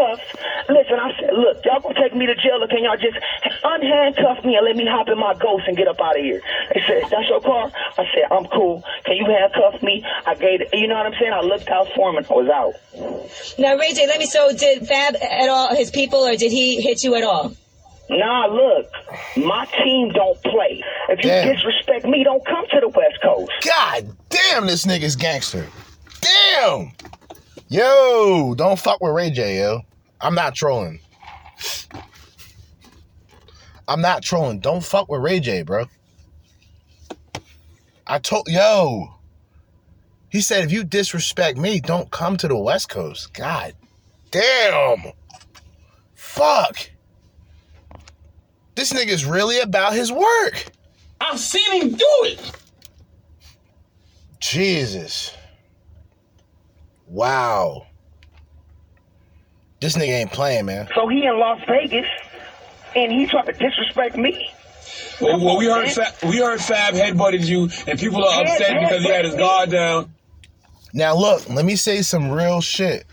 Listen, 0.69 0.97
I 0.99 1.11
said, 1.19 1.31
look, 1.33 1.63
y'all 1.63 1.79
gonna 1.79 1.95
take 1.95 2.15
me 2.15 2.25
to 2.25 2.35
jail, 2.35 2.61
or 2.61 2.67
can 2.67 2.83
y'all 2.83 2.97
just 2.97 3.17
unhandcuff 3.63 4.43
me 4.45 4.55
and 4.55 4.65
let 4.65 4.75
me 4.75 4.85
hop 4.89 5.07
in 5.09 5.17
my 5.17 5.33
ghost 5.33 5.65
and 5.67 5.77
get 5.77 5.87
up 5.87 6.01
out 6.01 6.17
of 6.17 6.23
here? 6.23 6.41
They 6.73 6.81
said, 6.87 7.09
that's 7.09 7.29
your 7.29 7.41
car? 7.41 7.71
I 7.97 8.03
said, 8.13 8.25
I'm 8.31 8.45
cool. 8.45 8.83
Can 9.05 9.15
you 9.15 9.25
handcuff 9.25 9.81
me? 9.81 10.03
I 10.25 10.35
gave 10.35 10.61
it, 10.61 10.69
you 10.73 10.87
know 10.87 10.95
what 10.95 11.07
I'm 11.07 11.17
saying? 11.19 11.33
I 11.33 11.41
looked 11.41 11.69
out 11.69 11.87
for 11.95 12.09
him 12.09 12.17
and 12.17 12.25
I 12.25 12.33
was 12.33 12.49
out. 12.49 12.73
Now, 13.59 13.75
Ray 13.75 13.93
J, 13.93 14.07
let 14.07 14.19
me. 14.19 14.25
So, 14.25 14.51
did 14.55 14.87
Fab 14.87 15.15
at 15.15 15.49
all 15.49 15.75
his 15.75 15.91
people, 15.91 16.19
or 16.19 16.35
did 16.35 16.51
he 16.51 16.81
hit 16.81 17.03
you 17.03 17.15
at 17.15 17.23
all? 17.23 17.55
Nah, 18.09 18.45
look, 18.47 18.87
my 19.35 19.65
team 19.83 20.11
don't 20.13 20.41
play. 20.43 20.83
If 21.09 21.19
you 21.23 21.29
Damn. 21.29 21.55
disrespect 21.55 22.05
me, 22.05 22.23
don't 22.23 22.45
come 22.45 22.65
to 22.71 22.79
the 22.81 22.89
West 22.89 23.19
Coast. 23.21 23.51
God 23.65 24.15
damn, 24.29 24.67
this 24.67 24.85
nigga's 24.85 25.15
gangster. 25.15 25.67
Damn. 26.21 26.91
Yo, 27.67 28.53
don't 28.55 28.79
fuck 28.79 29.01
with 29.01 29.13
Ray 29.13 29.31
J, 29.31 29.59
yo. 29.59 29.81
I'm 30.21 30.35
not 30.35 30.55
trolling. 30.55 30.99
I'm 33.87 34.01
not 34.01 34.23
trolling. 34.23 34.59
Don't 34.59 34.83
fuck 34.83 35.09
with 35.09 35.21
Ray 35.21 35.39
J, 35.39 35.63
bro. 35.63 35.85
I 38.07 38.19
told 38.19 38.47
yo. 38.47 39.15
He 40.29 40.41
said 40.41 40.63
if 40.63 40.71
you 40.71 40.83
disrespect 40.83 41.57
me, 41.57 41.79
don't 41.79 42.11
come 42.11 42.37
to 42.37 42.47
the 42.47 42.57
West 42.57 42.89
Coast. 42.89 43.33
God 43.33 43.73
damn. 44.31 45.11
Fuck. 46.13 46.89
This 48.75 48.91
nigga's 48.91 49.25
really 49.25 49.59
about 49.59 49.93
his 49.93 50.11
work. 50.11 50.65
I've 51.21 51.39
seen 51.39 51.81
him 51.81 51.91
do 51.91 52.07
it. 52.23 52.51
Jesus. 54.39 55.33
Wow. 57.15 57.87
This 59.79 59.95
nigga 59.95 60.19
ain't 60.19 60.33
playing, 60.33 60.65
man. 60.65 60.89
So 60.93 61.07
he 61.07 61.23
in 61.23 61.39
Las 61.39 61.61
Vegas, 61.65 62.05
and 62.93 63.09
he 63.09 63.25
tried 63.25 63.45
to 63.45 63.53
disrespect 63.53 64.17
me. 64.17 64.49
Well, 65.21 65.39
well, 65.39 65.57
we 65.57 65.65
heard 65.65 65.89
Fab, 65.91 66.13
we 66.23 66.39
heard 66.39 66.59
Fab 66.59 66.93
headbutted 66.93 67.45
you, 67.45 67.69
and 67.87 67.97
people 67.97 68.21
are 68.21 68.41
upset 68.41 68.81
because 68.81 69.01
he 69.01 69.09
had 69.09 69.23
his 69.23 69.35
guard 69.35 69.71
down. 69.71 70.13
Now 70.93 71.15
look, 71.15 71.47
let 71.49 71.63
me 71.63 71.77
say 71.77 72.01
some 72.01 72.29
real 72.29 72.59
shit. 72.59 73.05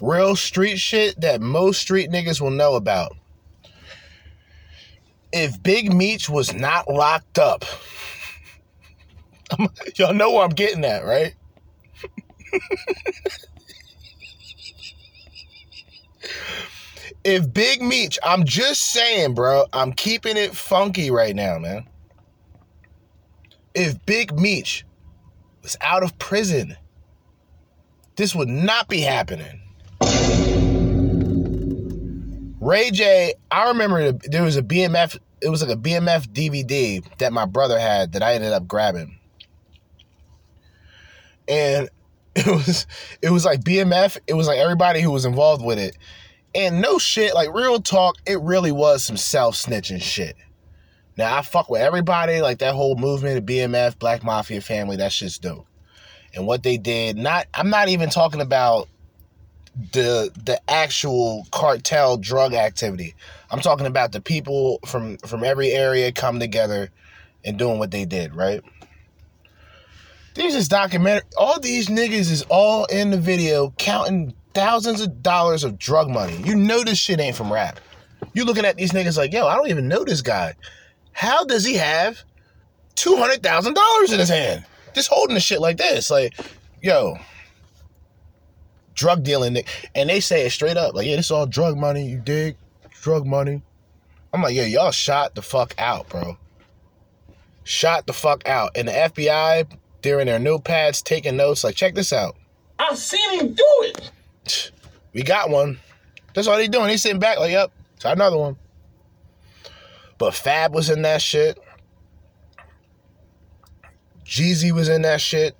Real 0.00 0.34
street 0.34 0.78
shit 0.78 1.20
that 1.20 1.42
most 1.42 1.78
street 1.78 2.10
niggas 2.10 2.40
will 2.40 2.50
know 2.50 2.74
about. 2.74 3.14
If 5.30 5.62
Big 5.62 5.92
Meech 5.92 6.26
was 6.26 6.54
not 6.54 6.88
locked 6.88 7.38
up, 7.38 7.66
y'all 9.96 10.14
know 10.14 10.30
where 10.30 10.42
I'm 10.42 10.50
getting 10.50 10.86
at, 10.86 11.04
right? 11.04 11.34
If 17.24 17.52
Big 17.52 17.82
Meech, 17.82 18.18
I'm 18.24 18.44
just 18.44 18.82
saying, 18.92 19.34
bro, 19.34 19.66
I'm 19.72 19.92
keeping 19.92 20.36
it 20.36 20.54
funky 20.54 21.10
right 21.10 21.34
now, 21.34 21.58
man. 21.58 21.88
If 23.74 24.04
Big 24.06 24.38
Meech 24.38 24.84
was 25.62 25.76
out 25.80 26.02
of 26.02 26.18
prison, 26.18 26.76
this 28.16 28.34
would 28.34 28.48
not 28.48 28.88
be 28.88 29.00
happening. 29.00 29.60
Ray 32.60 32.90
J, 32.92 33.34
I 33.50 33.68
remember 33.68 34.12
there 34.12 34.42
was 34.42 34.56
a 34.56 34.62
BMF, 34.62 35.18
it 35.40 35.48
was 35.48 35.62
like 35.62 35.76
a 35.76 35.80
BMF 35.80 36.28
DVD 36.28 37.04
that 37.18 37.32
my 37.32 37.44
brother 37.44 37.78
had 37.78 38.12
that 38.12 38.22
I 38.22 38.34
ended 38.34 38.52
up 38.52 38.68
grabbing. 38.68 39.18
And 41.48 41.88
it 42.36 42.46
was 42.46 42.86
it 43.20 43.30
was 43.30 43.44
like 43.44 43.60
BMF, 43.60 44.18
it 44.26 44.34
was 44.34 44.46
like 44.46 44.58
everybody 44.58 45.00
who 45.00 45.10
was 45.10 45.24
involved 45.24 45.64
with 45.64 45.78
it. 45.78 45.96
And 46.54 46.80
no 46.80 46.98
shit, 46.98 47.34
like 47.34 47.52
real 47.54 47.80
talk, 47.80 48.16
it 48.26 48.40
really 48.40 48.72
was 48.72 49.04
some 49.04 49.16
self-snitching 49.16 50.02
shit. 50.02 50.36
Now 51.16 51.36
I 51.36 51.42
fuck 51.42 51.68
with 51.68 51.82
everybody, 51.82 52.40
like 52.40 52.58
that 52.58 52.74
whole 52.74 52.96
movement 52.96 53.38
of 53.38 53.44
BMF, 53.44 53.98
Black 53.98 54.22
Mafia 54.22 54.60
family, 54.60 54.96
that 54.96 55.12
shit's 55.12 55.38
dope. 55.38 55.66
And 56.34 56.46
what 56.46 56.62
they 56.62 56.78
did, 56.78 57.16
not 57.16 57.46
I'm 57.52 57.68
not 57.68 57.88
even 57.88 58.08
talking 58.08 58.40
about 58.40 58.88
the 59.92 60.30
the 60.44 60.60
actual 60.70 61.46
cartel 61.50 62.16
drug 62.16 62.54
activity. 62.54 63.14
I'm 63.50 63.60
talking 63.60 63.86
about 63.86 64.12
the 64.12 64.20
people 64.20 64.80
from 64.86 65.18
from 65.18 65.44
every 65.44 65.70
area 65.70 66.12
come 66.12 66.40
together 66.40 66.90
and 67.44 67.58
doing 67.58 67.78
what 67.78 67.90
they 67.90 68.04
did, 68.04 68.34
right? 68.34 68.62
There's 70.34 70.54
is 70.54 70.68
documentary. 70.68 71.28
All 71.36 71.60
these 71.60 71.88
niggas 71.88 72.30
is 72.30 72.42
all 72.48 72.84
in 72.86 73.10
the 73.10 73.18
video 73.18 73.74
counting 73.78 74.34
thousands 74.54 75.00
of 75.00 75.22
dollars 75.22 75.64
of 75.64 75.78
drug 75.78 76.08
money. 76.08 76.36
You 76.44 76.54
know 76.54 76.82
this 76.84 76.98
shit 76.98 77.20
ain't 77.20 77.36
from 77.36 77.52
rap. 77.52 77.80
You 78.32 78.44
looking 78.44 78.64
at 78.64 78.76
these 78.76 78.92
niggas 78.92 79.18
like, 79.18 79.32
yo, 79.32 79.46
I 79.46 79.56
don't 79.56 79.68
even 79.68 79.88
know 79.88 80.04
this 80.04 80.22
guy. 80.22 80.54
How 81.12 81.44
does 81.44 81.64
he 81.64 81.74
have 81.74 82.22
two 82.94 83.16
hundred 83.16 83.42
thousand 83.42 83.74
dollars 83.74 84.12
in 84.12 84.18
his 84.18 84.28
hand? 84.28 84.64
Just 84.94 85.08
holding 85.08 85.34
the 85.34 85.40
shit 85.40 85.60
like 85.60 85.76
this. 85.76 86.10
Like, 86.10 86.34
yo, 86.80 87.18
drug 88.94 89.22
dealing, 89.22 89.58
and 89.94 90.08
they 90.08 90.20
say 90.20 90.46
it 90.46 90.50
straight 90.50 90.76
up, 90.76 90.94
like, 90.94 91.06
yeah, 91.06 91.16
this 91.16 91.30
all 91.30 91.46
drug 91.46 91.76
money. 91.76 92.08
You 92.08 92.18
dig? 92.18 92.56
Drug 93.02 93.26
money. 93.26 93.62
I'm 94.32 94.42
like, 94.42 94.54
yeah, 94.54 94.64
y'all 94.64 94.92
shot 94.92 95.34
the 95.34 95.42
fuck 95.42 95.74
out, 95.78 96.08
bro. 96.08 96.38
Shot 97.64 98.06
the 98.06 98.12
fuck 98.12 98.46
out, 98.48 98.70
and 98.76 98.88
the 98.88 98.92
FBI, 98.92 99.66
they're 100.02 100.20
in 100.20 100.26
their 100.26 100.38
notepads 100.38 101.02
taking 101.02 101.36
notes. 101.36 101.64
Like, 101.64 101.74
check 101.74 101.94
this 101.94 102.12
out. 102.12 102.36
I've 102.78 102.98
seen 102.98 103.40
him 103.40 103.54
do 103.54 103.64
it. 103.82 104.70
We 105.12 105.22
got 105.22 105.50
one. 105.50 105.78
That's 106.34 106.48
all 106.48 106.56
they 106.56 106.68
doing. 106.68 106.86
They 106.86 106.96
sitting 106.96 107.20
back 107.20 107.38
like, 107.38 107.52
yep, 107.52 107.70
got 108.02 108.16
another 108.16 108.38
one. 108.38 108.56
But 110.18 110.34
Fab 110.34 110.74
was 110.74 110.90
in 110.90 111.02
that 111.02 111.20
shit. 111.22 111.58
Jeezy 114.24 114.72
was 114.72 114.88
in 114.88 115.02
that 115.02 115.20
shit. 115.20 115.56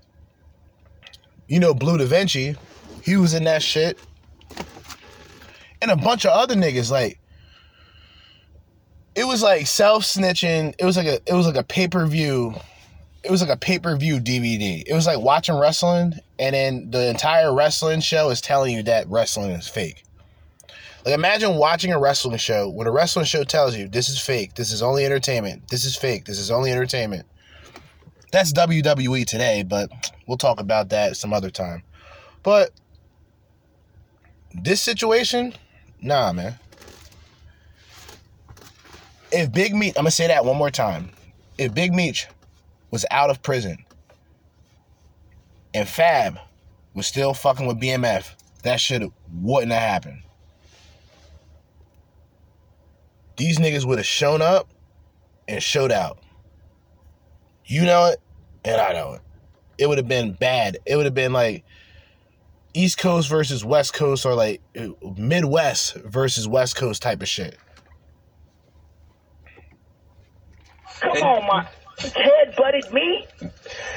You 1.47 1.61
know, 1.61 1.75
Bleu 1.75 1.99
DaVinci, 1.99 2.57
he 3.03 3.17
was 3.17 3.35
in 3.35 3.45
that 3.45 3.63
shit. 3.63 3.99
And 5.83 5.91
a 5.91 5.97
bunch 5.97 6.25
of 6.25 6.33
other 6.33 6.55
niggas, 6.55 6.91
like, 6.91 7.19
it 9.15 9.25
was 9.25 9.43
like 9.43 9.67
self 9.67 10.05
snitching. 10.05 10.75
It 10.79 10.85
was 10.85 10.97
like 10.97 11.07
a 11.07 11.21
it 11.27 11.35
was 11.35 11.47
like 11.47 11.57
a 11.57 11.65
pay-per-view. 11.65 12.55
It 13.25 13.31
was 13.31 13.41
like 13.41 13.51
a 13.51 13.57
pay-per-view 13.57 14.19
DVD. 14.21 14.83
It 14.87 14.95
was 14.95 15.07
like 15.07 15.21
watching 15.21 15.57
wrestling, 15.57 16.15
and 16.39 16.55
then 16.55 16.91
the 16.91 17.09
entire 17.09 17.55
wrestling 17.55 18.01
show 18.01 18.31
is 18.31 18.41
telling 18.41 18.75
you 18.75 18.83
that 18.85 19.09
wrestling 19.09 19.51
is 19.51 19.69
fake. 19.69 20.03
Like 21.05 21.15
imagine 21.15 21.57
watching 21.57 21.93
a 21.93 21.99
wrestling 21.99 22.39
show 22.39 22.69
when 22.69 22.87
a 22.87 22.93
wrestling 22.93 23.25
show 23.25 23.43
tells 23.43 23.77
you 23.77 23.89
this 23.89 24.09
is 24.09 24.21
fake, 24.21 24.55
this 24.55 24.71
is 24.71 24.83
only 24.83 25.05
entertainment, 25.05 25.69
this 25.69 25.85
is 25.85 25.97
fake, 25.97 26.25
this 26.25 26.39
is 26.39 26.51
only 26.51 26.71
entertainment. 26.71 27.27
That's 28.31 28.53
WWE 28.53 29.27
today, 29.27 29.63
but 29.63 29.91
we'll 30.27 30.39
talk 30.39 30.61
about 30.61 30.91
that 30.91 31.17
some 31.17 31.33
other 31.33 31.51
time. 31.51 31.83
But 32.43 32.71
this 34.55 34.81
situation, 34.81 35.55
nah, 36.01 36.33
man. 36.33 36.55
If 39.33 39.51
Big 39.53 39.75
Meat, 39.75 39.95
I'm 39.97 40.03
gonna 40.03 40.11
say 40.13 40.29
that 40.29 40.45
one 40.45 40.57
more 40.57 40.71
time. 40.71 41.11
If 41.59 41.75
Big 41.75 41.93
Meech 41.93 42.29
was 42.93 43.05
out 43.11 43.31
of 43.31 43.43
prison 43.43 43.85
and 45.75 45.89
Fab 45.89 46.39
was 46.95 47.07
still 47.07 47.35
fucking 47.35 47.67
with 47.67 47.81
BMF, 47.81 48.35
that 48.63 48.81
shit 48.81 49.03
wouldn't 49.33 49.73
have 49.73 49.81
happened. 49.83 50.23
These 53.37 53.59
niggas 53.59 53.85
would 53.85 53.99
have 53.99 54.07
shown 54.07 54.43
up 54.43 54.69
and 55.49 55.63
showed 55.63 55.91
out. 55.91 56.19
You 57.65 57.85
know 57.85 58.07
it, 58.07 58.21
and 58.65 58.81
I 58.81 58.93
know 58.93 59.15
it. 59.15 59.21
It 59.79 59.89
would 59.89 59.99
have 59.99 60.09
been 60.09 60.33
bad. 60.33 60.77
It 60.85 60.97
would 60.97 61.07
have 61.07 61.15
been 61.15 61.33
like 61.33 61.65
East 62.75 62.99
Coast 62.99 63.29
versus 63.29 63.65
West 63.65 63.95
Coast, 63.95 64.27
or 64.27 64.35
like 64.35 64.61
uh, 64.79 64.89
Midwest 65.17 65.95
versus 65.95 66.47
West 66.47 66.77
Coast 66.77 67.01
type 67.03 67.23
of 67.23 67.29
shit. 67.29 67.57
Come 71.01 71.23
on, 71.23 71.47
my 71.47 71.69
head 72.11 72.55
butted 72.57 72.93
me. 72.93 73.27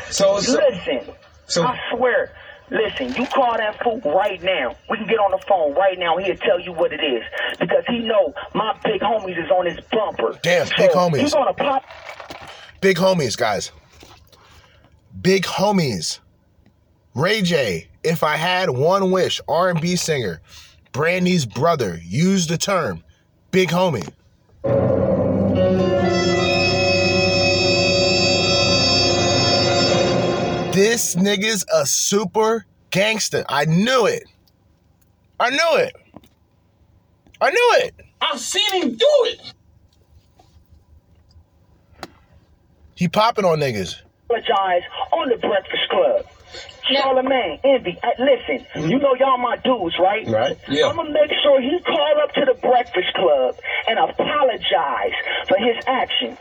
So, 0.10 0.40
so 0.40 0.54
Listen, 0.54 1.14
so- 1.48 1.64
I 1.64 1.80
swear, 1.92 2.32
Listen, 2.72 3.14
you 3.14 3.28
call 3.28 3.56
that 3.58 3.80
fool 3.84 4.02
right 4.04 4.42
now. 4.42 4.76
We 4.90 4.98
can 4.98 5.06
get 5.06 5.20
on 5.20 5.32
the 5.32 5.44
phone 5.48 5.76
right 5.76 6.00
now. 6.00 6.18
He'll 6.18 6.36
tell 6.38 6.60
you 6.60 6.74
what 6.74 6.92
it 6.92 7.00
is 7.04 7.24
because 7.60 7.84
he 7.88 8.00
know 8.00 8.34
my 8.56 8.76
big 8.84 9.02
homies 9.02 9.44
is 9.44 9.52
on 9.52 9.68
his 9.68 9.80
bumper. 9.92 10.40
Damn, 10.42 10.68
big 10.76 10.90
homies. 10.90 11.20
He's 11.20 11.34
gonna 11.34 11.54
pop. 11.54 11.84
Big 12.82 12.98
homies, 12.98 13.38
guys. 13.38 13.72
Big 15.22 15.44
homies. 15.44 16.20
Ray 17.14 17.42
J, 17.44 17.88
if 18.04 18.24
I 18.24 18.36
had 18.36 18.70
one 18.70 19.12
wish, 19.12 19.40
R&B 19.48 19.96
singer, 19.96 20.42
Brandy's 20.92 21.46
brother, 21.46 22.00
use 22.04 22.48
the 22.48 22.58
term 22.58 23.04
big 23.52 23.70
homie. 23.70 24.12
This 30.76 31.16
nigga's 31.16 31.66
a 31.74 31.86
super 31.86 32.66
gangster. 32.92 33.46
I 33.48 33.64
knew 33.64 34.08
it. 34.08 34.26
I 35.40 35.50
knew 35.50 35.78
it. 35.78 35.96
I 37.40 37.50
knew 37.50 37.76
it. 37.78 37.96
I've 38.20 38.42
seen 38.42 38.82
him 38.82 38.90
do 38.98 39.08
it. 39.24 39.54
He 42.94 43.08
popping 43.08 43.46
on 43.46 43.60
niggas. 43.60 44.02
apologize 44.28 44.82
on 45.14 45.30
the 45.30 45.38
Breakfast 45.38 45.88
Club. 45.90 46.26
Charlemagne, 46.92 47.58
Envy, 47.64 47.98
uh, 48.04 48.10
listen, 48.20 48.68
you 48.90 49.00
know 49.00 49.16
y'all 49.16 49.38
my 49.38 49.56
dudes, 49.56 49.96
right? 49.98 50.28
Right, 50.28 50.58
yeah. 50.68 50.88
I'm 50.88 50.98
gonna 50.98 51.10
make 51.10 51.32
sure 51.42 51.62
he 51.62 51.80
call 51.86 52.16
up 52.22 52.34
to 52.34 52.44
the 52.46 52.54
Breakfast 52.60 53.14
Club 53.14 53.56
and 53.88 53.98
apologize 53.98 55.14
for 55.48 55.58
his 55.58 55.82
actions. 55.88 56.38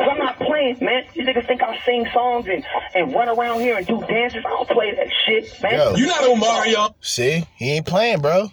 Cause 0.00 0.08
I'm 0.12 0.18
not 0.18 0.38
playing, 0.38 0.78
man. 0.80 1.04
You 1.12 1.24
niggas 1.24 1.46
think 1.46 1.62
I 1.62 1.78
sing 1.84 2.06
songs 2.14 2.46
and, 2.48 2.64
and 2.94 3.12
run 3.12 3.28
around 3.28 3.60
here 3.60 3.76
and 3.76 3.86
do 3.86 4.00
dances. 4.08 4.42
I 4.46 4.48
don't 4.48 4.68
play 4.70 4.94
that 4.94 5.08
shit, 5.26 5.62
man. 5.62 5.74
Yo. 5.74 5.94
You 5.94 6.06
not 6.06 6.22
Omarion. 6.22 6.94
See, 7.02 7.46
he 7.56 7.72
ain't 7.72 7.84
playing, 7.84 8.22
bro. 8.22 8.50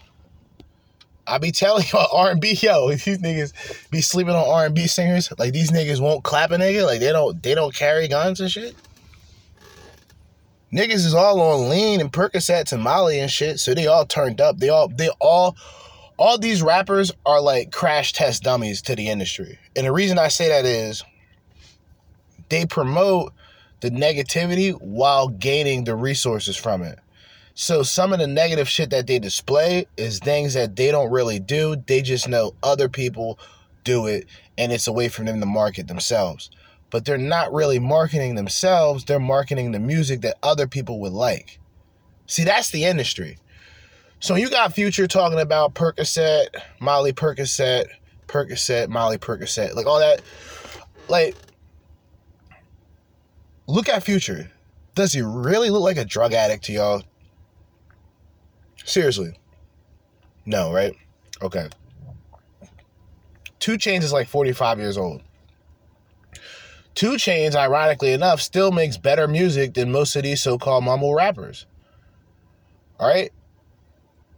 I 1.26 1.38
be 1.38 1.52
telling 1.54 1.86
you 1.94 2.00
R 2.00 2.32
and 2.32 2.42
B, 2.42 2.52
yo, 2.52 2.90
if 2.90 3.06
these 3.06 3.20
niggas 3.20 3.90
be 3.90 4.02
sleeping 4.02 4.34
on 4.34 4.46
R 4.46 4.66
and 4.66 4.76
B 4.76 4.88
singers, 4.88 5.32
like 5.38 5.54
these 5.54 5.72
niggas 5.72 6.02
won't 6.02 6.26
clap 6.26 6.52
a 6.52 6.56
nigga, 6.56 6.86
like 6.86 7.00
they 7.00 7.14
don't 7.14 7.42
they 7.42 7.56
don't 7.56 7.74
carry 7.74 8.10
guns 8.10 8.42
and 8.42 8.52
shit. 8.52 8.76
Niggas 10.74 11.06
is 11.06 11.14
all 11.14 11.40
on 11.40 11.70
lean 11.70 12.02
and 12.02 12.12
Percocets 12.12 12.74
and 12.74 12.84
Molly 12.84 13.22
and 13.22 13.32
shit, 13.32 13.62
so 13.62 13.74
they 13.74 13.88
all 13.88 14.06
turned 14.06 14.42
up. 14.42 14.58
They 14.58 14.68
all 14.68 14.90
they 14.90 15.10
all 15.22 15.56
all 16.18 16.38
these 16.38 16.62
rappers 16.62 17.14
are 17.26 17.40
like 17.40 17.72
crash 17.72 18.12
test 18.12 18.44
dummies 18.44 18.82
to 18.82 18.98
the 18.98 19.08
industry. 19.08 19.58
And 19.78 19.86
the 19.86 19.94
reason 19.94 20.20
I 20.20 20.28
say 20.28 20.50
that 20.50 20.66
is 20.66 21.06
they 22.50 22.66
promote 22.66 23.34
the 23.80 23.90
negativity 23.92 24.74
while 24.82 25.28
gaining 25.28 25.84
the 25.84 25.96
resources 25.96 26.56
from 26.56 26.82
it. 26.82 27.00
So 27.54 27.82
some 27.84 28.14
of 28.14 28.20
the 28.20 28.28
negative 28.28 28.70
shit 28.70 28.92
that 28.92 29.08
they 29.08 29.20
display 29.20 29.88
is 29.98 30.20
things 30.20 30.54
that 30.54 30.76
they 30.76 30.92
don't 30.92 31.12
really 31.12 31.40
do. 31.40 31.76
They 31.88 32.02
just 32.02 32.28
know 32.28 32.54
other 32.62 32.88
people 32.88 33.40
do 33.84 34.06
it 34.06 34.28
and 34.58 34.72
it's 34.72 34.88
a 34.88 34.92
way 34.92 35.08
for 35.08 35.24
them 35.24 35.40
to 35.40 35.46
market 35.46 35.88
themselves. 35.88 36.50
But 36.90 37.06
they're 37.06 37.18
not 37.18 37.54
really 37.54 37.80
marketing 37.80 38.36
themselves, 38.36 39.06
they're 39.06 39.20
marketing 39.20 39.72
the 39.72 39.80
music 39.80 40.22
that 40.22 40.38
other 40.42 40.68
people 40.68 41.00
would 41.02 41.14
like. 41.14 41.60
See, 42.28 42.44
that's 42.44 42.72
the 42.72 42.86
industry. 42.86 43.38
So 44.20 44.36
you 44.36 44.50
got 44.50 44.74
Future 44.74 45.08
talking 45.08 45.40
about 45.40 45.76
Percocet, 45.76 46.48
Molly 46.80 47.14
Percocet, 47.14 47.86
Percocet, 48.28 48.90
Molly 48.90 49.18
Percocet, 49.18 49.76
like 49.76 49.86
all 49.86 50.00
that. 50.00 50.22
Like, 51.08 51.36
look 53.68 53.90
at 53.90 54.04
Future. 54.04 54.52
Does 54.96 55.14
he 55.14 55.22
really 55.22 55.70
look 55.70 55.84
like 55.84 55.98
a 55.98 56.06
drug 56.06 56.34
addict 56.34 56.64
to 56.66 56.74
y'all? 56.74 57.04
Seriously. 58.84 59.38
No, 60.46 60.74
right? 60.74 60.96
Okay. 61.42 61.68
2 63.60 63.78
Chainz 63.78 64.04
is 64.04 64.14
like 64.14 64.28
45 64.28 64.80
years 64.80 64.98
old. 64.98 65.22
2 66.96 67.12
Chainz, 67.12 67.54
ironically 67.54 68.14
enough, 68.14 68.42
still 68.42 68.72
makes 68.72 68.98
better 68.98 69.28
music 69.28 69.74
than 69.76 69.92
most 69.92 70.16
of 70.16 70.24
these 70.24 70.42
so-called 70.42 70.84
mumble 70.84 71.14
rappers. 71.14 71.66
All 73.00 73.08
right? 73.08 73.32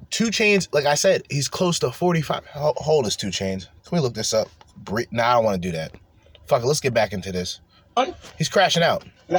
2 0.10 0.26
Chainz, 0.26 0.68
like 0.74 0.86
I 0.86 0.96
said, 0.96 1.24
he's 1.30 1.48
close 1.48 1.80
to 1.80 1.92
45. 1.92 2.46
How 2.48 2.74
how 2.84 2.92
old 2.92 3.10
2 3.10 3.28
Chainz? 3.28 3.68
Can 3.86 3.98
we 3.98 4.00
look 4.00 4.14
this 4.14 4.34
up? 4.34 4.50
Nah, 5.12 5.30
I 5.30 5.34
don't 5.36 5.46
want 5.46 5.62
to 5.62 5.68
do 5.68 5.78
that. 5.78 5.94
Fuck 6.48 6.64
it, 6.64 6.66
let's 6.66 6.80
get 6.80 6.94
back 6.94 7.14
into 7.14 7.32
this. 7.32 7.62
He's 8.38 8.50
crashing 8.50 8.84
out. 8.84 9.04
For 9.30 9.36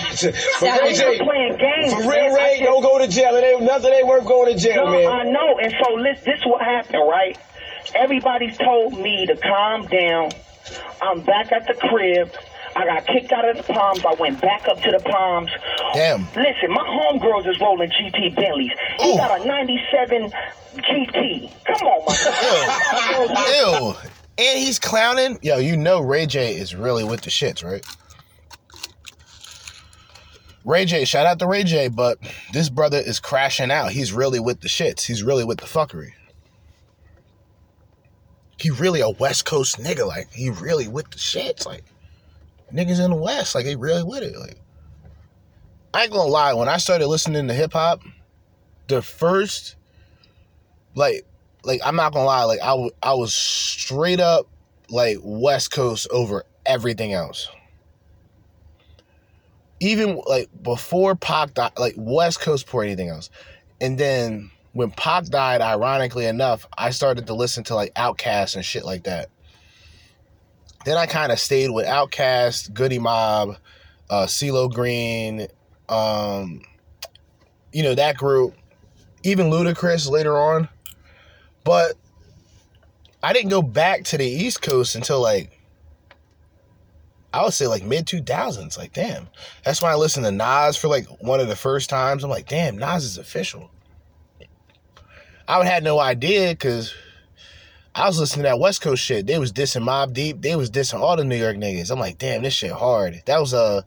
Now, 0.66 0.78
Ray 0.80 0.94
J, 0.94 1.18
playing 1.18 1.56
games, 1.58 1.92
for 1.94 2.00
real, 2.02 2.10
I 2.12 2.28
Ray, 2.34 2.50
just- 2.58 2.62
don't 2.62 2.82
go 2.82 2.98
to 2.98 3.08
jail. 3.08 3.34
It 3.36 3.44
ain't 3.44 3.62
nothing 3.62 3.92
ain't 3.92 4.06
worth 4.06 4.24
going 4.24 4.52
to 4.54 4.58
jail, 4.58 4.84
No, 4.86 4.92
man. 4.92 5.06
I 5.08 5.24
know. 5.24 5.58
And 5.58 5.74
so 5.82 6.02
this 6.02 6.20
this 6.24 6.40
what 6.44 6.62
happened, 6.62 7.02
right? 7.08 7.36
Everybody's 7.94 8.56
told 8.58 8.98
me 9.00 9.26
to 9.26 9.36
calm 9.36 9.86
down. 9.86 10.30
I'm 11.02 11.22
back 11.22 11.50
at 11.50 11.66
the 11.66 11.74
crib. 11.74 12.30
I 12.76 12.84
got 12.84 13.04
kicked 13.06 13.32
out 13.32 13.48
of 13.48 13.56
the 13.56 13.72
Palms. 13.72 14.04
I 14.06 14.14
went 14.20 14.40
back 14.40 14.68
up 14.68 14.80
to 14.80 14.90
the 14.92 15.00
Palms. 15.00 15.50
Damn. 15.92 16.20
Listen, 16.36 16.70
my 16.70 16.84
homegirls 16.84 17.48
is 17.48 17.58
rolling 17.60 17.90
GT 17.90 18.36
Bentleys. 18.36 18.70
He 19.00 19.16
got 19.16 19.40
a 19.40 19.44
97 19.44 20.30
GT. 20.76 21.50
Come 21.64 21.88
on, 21.88 23.34
my 23.34 23.56
Ew. 23.58 23.94
And 24.38 24.58
he's 24.58 24.78
clowning. 24.78 25.38
Yo, 25.42 25.58
you 25.58 25.76
know 25.76 26.00
Ray 26.00 26.26
J 26.26 26.54
is 26.54 26.74
really 26.76 27.02
with 27.02 27.22
the 27.22 27.30
shits, 27.30 27.64
right? 27.64 27.84
Ray 30.64 30.84
J, 30.84 31.04
shout 31.04 31.26
out 31.26 31.38
to 31.38 31.46
Ray 31.46 31.64
J, 31.64 31.88
but 31.88 32.18
this 32.52 32.68
brother 32.68 32.98
is 32.98 33.18
crashing 33.18 33.70
out. 33.70 33.92
He's 33.92 34.12
really 34.12 34.40
with 34.40 34.60
the 34.60 34.68
shits. 34.68 35.02
He's 35.02 35.22
really 35.22 35.44
with 35.44 35.58
the 35.58 35.66
fuckery. 35.66 36.12
He 38.58 38.70
really 38.70 39.00
a 39.00 39.08
West 39.08 39.46
Coast 39.46 39.78
nigga. 39.78 40.06
Like, 40.06 40.30
he 40.32 40.50
really 40.50 40.86
with 40.86 41.10
the 41.10 41.16
shits. 41.16 41.64
Like, 41.64 41.82
niggas 42.72 43.02
in 43.02 43.10
the 43.10 43.16
West, 43.16 43.54
like, 43.54 43.64
he 43.64 43.74
really 43.74 44.02
with 44.02 44.22
it. 44.22 44.36
Like, 44.38 44.58
I 45.94 46.04
ain't 46.04 46.12
gonna 46.12 46.30
lie, 46.30 46.52
when 46.52 46.68
I 46.68 46.76
started 46.76 47.06
listening 47.08 47.48
to 47.48 47.54
hip 47.54 47.72
hop, 47.72 48.02
the 48.88 49.00
first, 49.00 49.76
like, 50.94 51.24
like 51.64 51.80
I'm 51.84 51.96
not 51.96 52.12
gonna 52.12 52.26
lie, 52.26 52.44
like 52.44 52.60
I, 52.60 52.68
w- 52.70 52.90
I 53.02 53.14
was 53.14 53.34
straight 53.34 54.20
up 54.20 54.46
like 54.88 55.18
West 55.22 55.70
Coast 55.70 56.06
over 56.10 56.44
everything 56.66 57.12
else. 57.12 57.48
Even 59.80 60.20
like 60.26 60.48
before 60.62 61.14
Pac 61.16 61.54
died, 61.54 61.72
like 61.78 61.94
West 61.96 62.40
Coast 62.40 62.66
before 62.66 62.82
anything 62.82 63.08
else. 63.08 63.30
And 63.80 63.96
then 63.98 64.50
when 64.72 64.90
Pac 64.90 65.24
died, 65.26 65.60
ironically 65.60 66.26
enough, 66.26 66.66
I 66.76 66.90
started 66.90 67.26
to 67.26 67.34
listen 67.34 67.64
to 67.64 67.74
like 67.74 67.94
Outkast 67.94 68.56
and 68.56 68.64
shit 68.64 68.84
like 68.84 69.04
that. 69.04 69.30
Then 70.84 70.96
I 70.96 71.06
kind 71.06 71.32
of 71.32 71.38
stayed 71.38 71.70
with 71.70 71.86
Outkast, 71.86 72.72
Goodie 72.72 72.98
Mob, 72.98 73.56
uh, 74.08 74.26
CeeLo 74.26 74.72
Green, 74.72 75.46
um, 75.88 76.62
you 77.72 77.82
know 77.82 77.94
that 77.94 78.16
group, 78.16 78.54
even 79.22 79.50
Ludacris 79.50 80.10
later 80.10 80.38
on. 80.38 80.68
But 81.64 81.94
I 83.22 83.32
didn't 83.32 83.50
go 83.50 83.62
back 83.62 84.04
to 84.04 84.18
the 84.18 84.26
East 84.26 84.62
Coast 84.62 84.94
until 84.94 85.20
like 85.20 85.59
I 87.32 87.44
would 87.44 87.52
say 87.52 87.66
like 87.66 87.84
mid 87.84 88.06
two 88.06 88.22
thousands. 88.22 88.76
Like, 88.76 88.92
damn. 88.92 89.28
That's 89.64 89.82
when 89.82 89.92
I 89.92 89.94
listened 89.94 90.26
to 90.26 90.32
Nas 90.32 90.76
for 90.76 90.88
like 90.88 91.06
one 91.22 91.40
of 91.40 91.48
the 91.48 91.56
first 91.56 91.88
times. 91.88 92.24
I'm 92.24 92.30
like, 92.30 92.48
damn, 92.48 92.76
Nas 92.76 93.04
is 93.04 93.18
official. 93.18 93.70
I 95.46 95.58
would 95.58 95.66
had 95.66 95.82
no 95.84 95.98
idea 95.98 96.50
because 96.50 96.94
I 97.94 98.06
was 98.06 98.20
listening 98.20 98.44
to 98.44 98.50
that 98.50 98.60
West 98.60 98.82
Coast 98.82 99.02
shit. 99.02 99.26
They 99.26 99.38
was 99.38 99.52
dissing 99.52 99.82
Mobb 99.82 100.12
Deep. 100.12 100.40
They 100.40 100.54
was 100.54 100.70
dissing 100.70 101.00
all 101.00 101.16
the 101.16 101.24
New 101.24 101.36
York 101.36 101.56
niggas. 101.56 101.90
I'm 101.90 101.98
like, 101.98 102.18
damn, 102.18 102.42
this 102.42 102.54
shit 102.54 102.70
hard. 102.72 103.20
That 103.26 103.40
was 103.40 103.52
a 103.52 103.58
uh, 103.58 103.82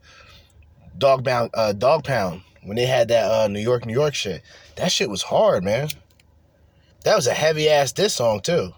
Dogg 0.97 1.23
Pound, 1.23 1.51
uh, 1.53 1.73
Dogg 1.73 2.03
Pound 2.03 2.41
when 2.63 2.75
they 2.75 2.85
had 2.85 3.07
that 3.09 3.31
uh, 3.31 3.47
New 3.47 3.59
York, 3.59 3.85
New 3.85 3.93
York 3.93 4.13
shit. 4.13 4.41
That 4.75 4.91
shit 4.91 5.09
was 5.09 5.23
hard, 5.23 5.63
man. 5.63 5.89
That 7.03 7.15
was 7.15 7.27
a 7.27 7.33
heavy 7.33 7.69
ass 7.69 7.91
diss 7.91 8.13
song 8.13 8.41
too. 8.41 8.73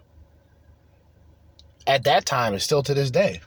At 1.88 2.04
that 2.06 2.26
time, 2.26 2.54
and 2.54 2.62
still 2.62 2.84
to 2.84 2.94
this 2.94 3.12
day. 3.12 3.42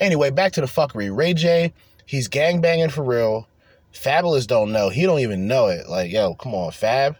Anyway, 0.00 0.30
back 0.30 0.52
to 0.52 0.60
the 0.60 0.66
fuckery. 0.66 1.14
Ray 1.14 1.34
J, 1.34 1.72
he's 2.06 2.28
gang 2.28 2.60
banging 2.60 2.88
for 2.88 3.04
real. 3.04 3.46
Fabolous 3.92 4.46
don't 4.46 4.72
know. 4.72 4.88
He 4.88 5.04
don't 5.04 5.20
even 5.20 5.46
know 5.46 5.68
it. 5.68 5.88
Like, 5.88 6.10
yo, 6.10 6.34
come 6.34 6.54
on, 6.54 6.72
Fab. 6.72 7.16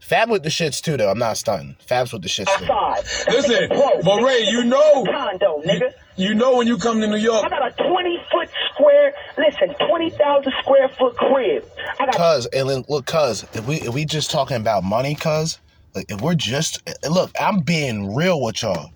Fab 0.00 0.30
with 0.30 0.42
the 0.42 0.48
shits 0.48 0.82
too, 0.82 0.96
though. 0.96 1.10
I'm 1.10 1.18
not 1.18 1.36
stunting. 1.36 1.76
Fab's 1.86 2.12
with 2.12 2.22
the 2.22 2.28
shits 2.28 2.46
too. 2.58 3.30
Listen, 3.30 3.68
but 3.68 4.22
Ray, 4.22 4.40
you 4.48 4.64
know, 4.64 5.04
condo, 5.04 5.60
nigga. 5.62 5.92
you 6.16 6.34
know 6.34 6.56
when 6.56 6.66
you 6.66 6.78
come 6.78 7.00
to 7.00 7.06
New 7.06 7.16
York. 7.16 7.44
I 7.44 7.48
got 7.48 7.70
a 7.70 7.82
20 7.88 8.18
foot 8.32 8.48
square, 8.72 9.14
listen, 9.36 9.74
20,000 9.86 10.52
square 10.62 10.88
foot 10.88 11.16
crib. 11.16 11.64
I 12.00 12.06
got 12.06 12.16
Cuz, 12.16 12.46
and 12.46 12.68
then 12.68 12.84
look, 12.88 13.06
cuz, 13.06 13.44
if 13.52 13.66
we 13.66 13.76
if 13.76 13.94
we 13.94 14.04
just 14.04 14.30
talking 14.30 14.56
about 14.56 14.84
money, 14.84 15.14
cuz, 15.14 15.58
like 15.94 16.10
if 16.10 16.20
we're 16.20 16.34
just 16.34 16.80
look, 17.08 17.30
I'm 17.38 17.60
being 17.60 18.14
real 18.14 18.40
with 18.42 18.62
y'all. 18.62 18.90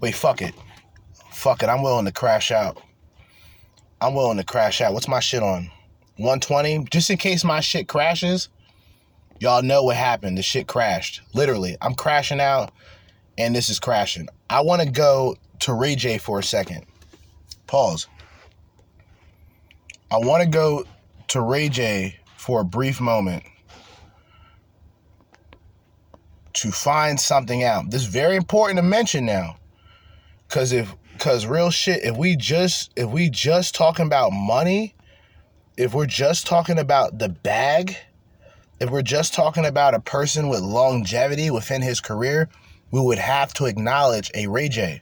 Wait, 0.00 0.14
fuck 0.14 0.42
it. 0.42 0.54
Fuck 1.42 1.64
it. 1.64 1.68
I'm 1.68 1.82
willing 1.82 2.04
to 2.04 2.12
crash 2.12 2.52
out. 2.52 2.80
I'm 4.00 4.14
willing 4.14 4.38
to 4.38 4.44
crash 4.44 4.80
out. 4.80 4.94
What's 4.94 5.08
my 5.08 5.18
shit 5.18 5.42
on? 5.42 5.72
120, 6.18 6.84
just 6.84 7.10
in 7.10 7.16
case 7.16 7.42
my 7.42 7.58
shit 7.58 7.88
crashes. 7.88 8.48
Y'all 9.40 9.60
know 9.60 9.82
what 9.82 9.96
happened. 9.96 10.38
The 10.38 10.42
shit 10.42 10.68
crashed. 10.68 11.20
Literally, 11.34 11.76
I'm 11.82 11.96
crashing 11.96 12.40
out 12.40 12.70
and 13.36 13.56
this 13.56 13.70
is 13.70 13.80
crashing. 13.80 14.28
I 14.50 14.60
want 14.60 14.82
to 14.82 14.88
go 14.88 15.34
to 15.58 15.72
Ray 15.72 15.96
J 15.96 16.18
for 16.18 16.38
a 16.38 16.44
second. 16.44 16.86
Pause. 17.66 18.06
I 20.12 20.18
want 20.18 20.44
to 20.44 20.48
go 20.48 20.84
to 21.26 21.40
Ray 21.40 21.68
J 21.68 22.20
for 22.36 22.60
a 22.60 22.64
brief 22.64 23.00
moment 23.00 23.42
to 26.52 26.70
find 26.70 27.18
something 27.18 27.64
out. 27.64 27.90
This 27.90 28.02
is 28.02 28.08
very 28.08 28.36
important 28.36 28.76
to 28.76 28.84
mention 28.84 29.26
now. 29.26 29.56
Cause 30.48 30.70
if 30.70 30.94
cause 31.22 31.46
real 31.46 31.70
shit, 31.70 32.02
if 32.02 32.16
we 32.16 32.34
just 32.34 32.90
if 32.96 33.08
we 33.08 33.30
just 33.30 33.76
talking 33.76 34.06
about 34.06 34.30
money, 34.32 34.92
if 35.76 35.94
we're 35.94 36.04
just 36.04 36.48
talking 36.48 36.80
about 36.80 37.20
the 37.20 37.28
bag, 37.28 37.96
if 38.80 38.90
we're 38.90 39.02
just 39.02 39.32
talking 39.32 39.64
about 39.64 39.94
a 39.94 40.00
person 40.00 40.48
with 40.48 40.60
longevity 40.60 41.48
within 41.52 41.80
his 41.80 42.00
career, 42.00 42.48
we 42.90 43.00
would 43.00 43.18
have 43.18 43.54
to 43.54 43.66
acknowledge 43.66 44.32
a 44.34 44.48
Ray 44.48 44.68
J. 44.68 45.00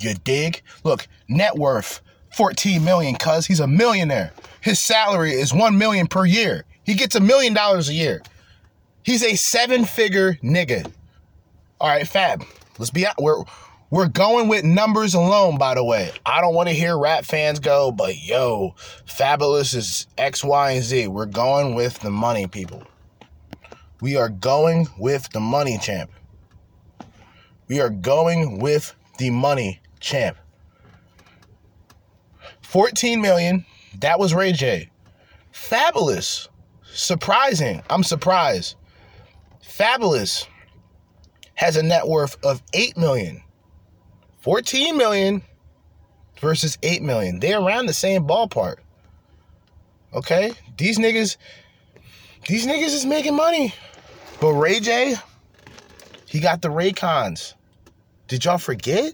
You 0.00 0.14
dig? 0.14 0.62
Look, 0.84 1.08
net 1.28 1.56
worth 1.56 2.00
14 2.36 2.84
million, 2.84 3.16
cuz 3.16 3.46
he's 3.46 3.58
a 3.58 3.66
millionaire. 3.66 4.32
His 4.60 4.78
salary 4.78 5.32
is 5.32 5.52
1 5.52 5.76
million 5.76 6.06
per 6.06 6.24
year. 6.24 6.64
He 6.84 6.94
gets 6.94 7.16
a 7.16 7.20
million 7.20 7.52
dollars 7.52 7.88
a 7.88 7.94
year. 7.94 8.22
He's 9.02 9.24
a 9.24 9.34
seven-figure 9.34 10.34
nigga. 10.34 10.88
All 11.80 11.88
right, 11.88 12.06
Fab. 12.06 12.44
Let's 12.78 12.90
be 12.90 13.06
out. 13.06 13.20
We're 13.20 13.42
we're 13.90 14.08
going 14.08 14.46
with 14.48 14.64
numbers 14.64 15.14
alone, 15.14 15.58
by 15.58 15.74
the 15.74 15.84
way. 15.84 16.12
I 16.24 16.40
don't 16.40 16.54
want 16.54 16.68
to 16.68 16.74
hear 16.74 16.96
rap 16.96 17.24
fans 17.24 17.58
go, 17.58 17.90
but 17.90 18.16
yo, 18.16 18.74
Fabolous 19.04 19.74
is 19.74 20.06
X, 20.16 20.44
Y, 20.44 20.70
and 20.72 20.84
Z. 20.84 21.08
We're 21.08 21.26
going 21.26 21.74
with 21.74 21.98
the 21.98 22.10
money, 22.10 22.46
people. 22.46 22.84
We 24.00 24.16
are 24.16 24.28
going 24.28 24.86
with 24.96 25.28
the 25.30 25.40
money, 25.40 25.78
champ. 25.78 26.10
We 27.68 27.80
are 27.80 27.90
going 27.90 28.60
with 28.60 28.94
the 29.18 29.30
money, 29.30 29.80
champ. 29.98 30.36
14 32.62 33.20
million. 33.20 33.66
That 33.98 34.20
was 34.20 34.32
Ray 34.32 34.52
J. 34.52 34.88
Fabolous. 35.52 36.48
Surprising. 36.92 37.82
I'm 37.90 38.04
surprised. 38.04 38.76
Fabolous 39.62 40.46
has 41.54 41.76
a 41.76 41.82
net 41.82 42.06
worth 42.06 42.36
of 42.44 42.62
8 42.72 42.96
million. 42.96 43.42
14 44.42 44.96
million 44.96 45.42
versus 46.40 46.78
8 46.82 47.02
million. 47.02 47.40
They're 47.40 47.60
around 47.60 47.86
the 47.86 47.92
same 47.92 48.26
ballpark. 48.26 48.76
Okay? 50.14 50.52
These 50.76 50.98
niggas 50.98 51.36
these 52.48 52.66
niggas 52.66 52.94
is 52.94 53.04
making 53.06 53.36
money. 53.36 53.74
But 54.40 54.54
Ray 54.54 54.80
J, 54.80 55.14
he 56.26 56.40
got 56.40 56.62
the 56.62 56.68
Raycons. 56.68 57.54
Did 58.28 58.44
y'all 58.44 58.58
forget 58.58 59.12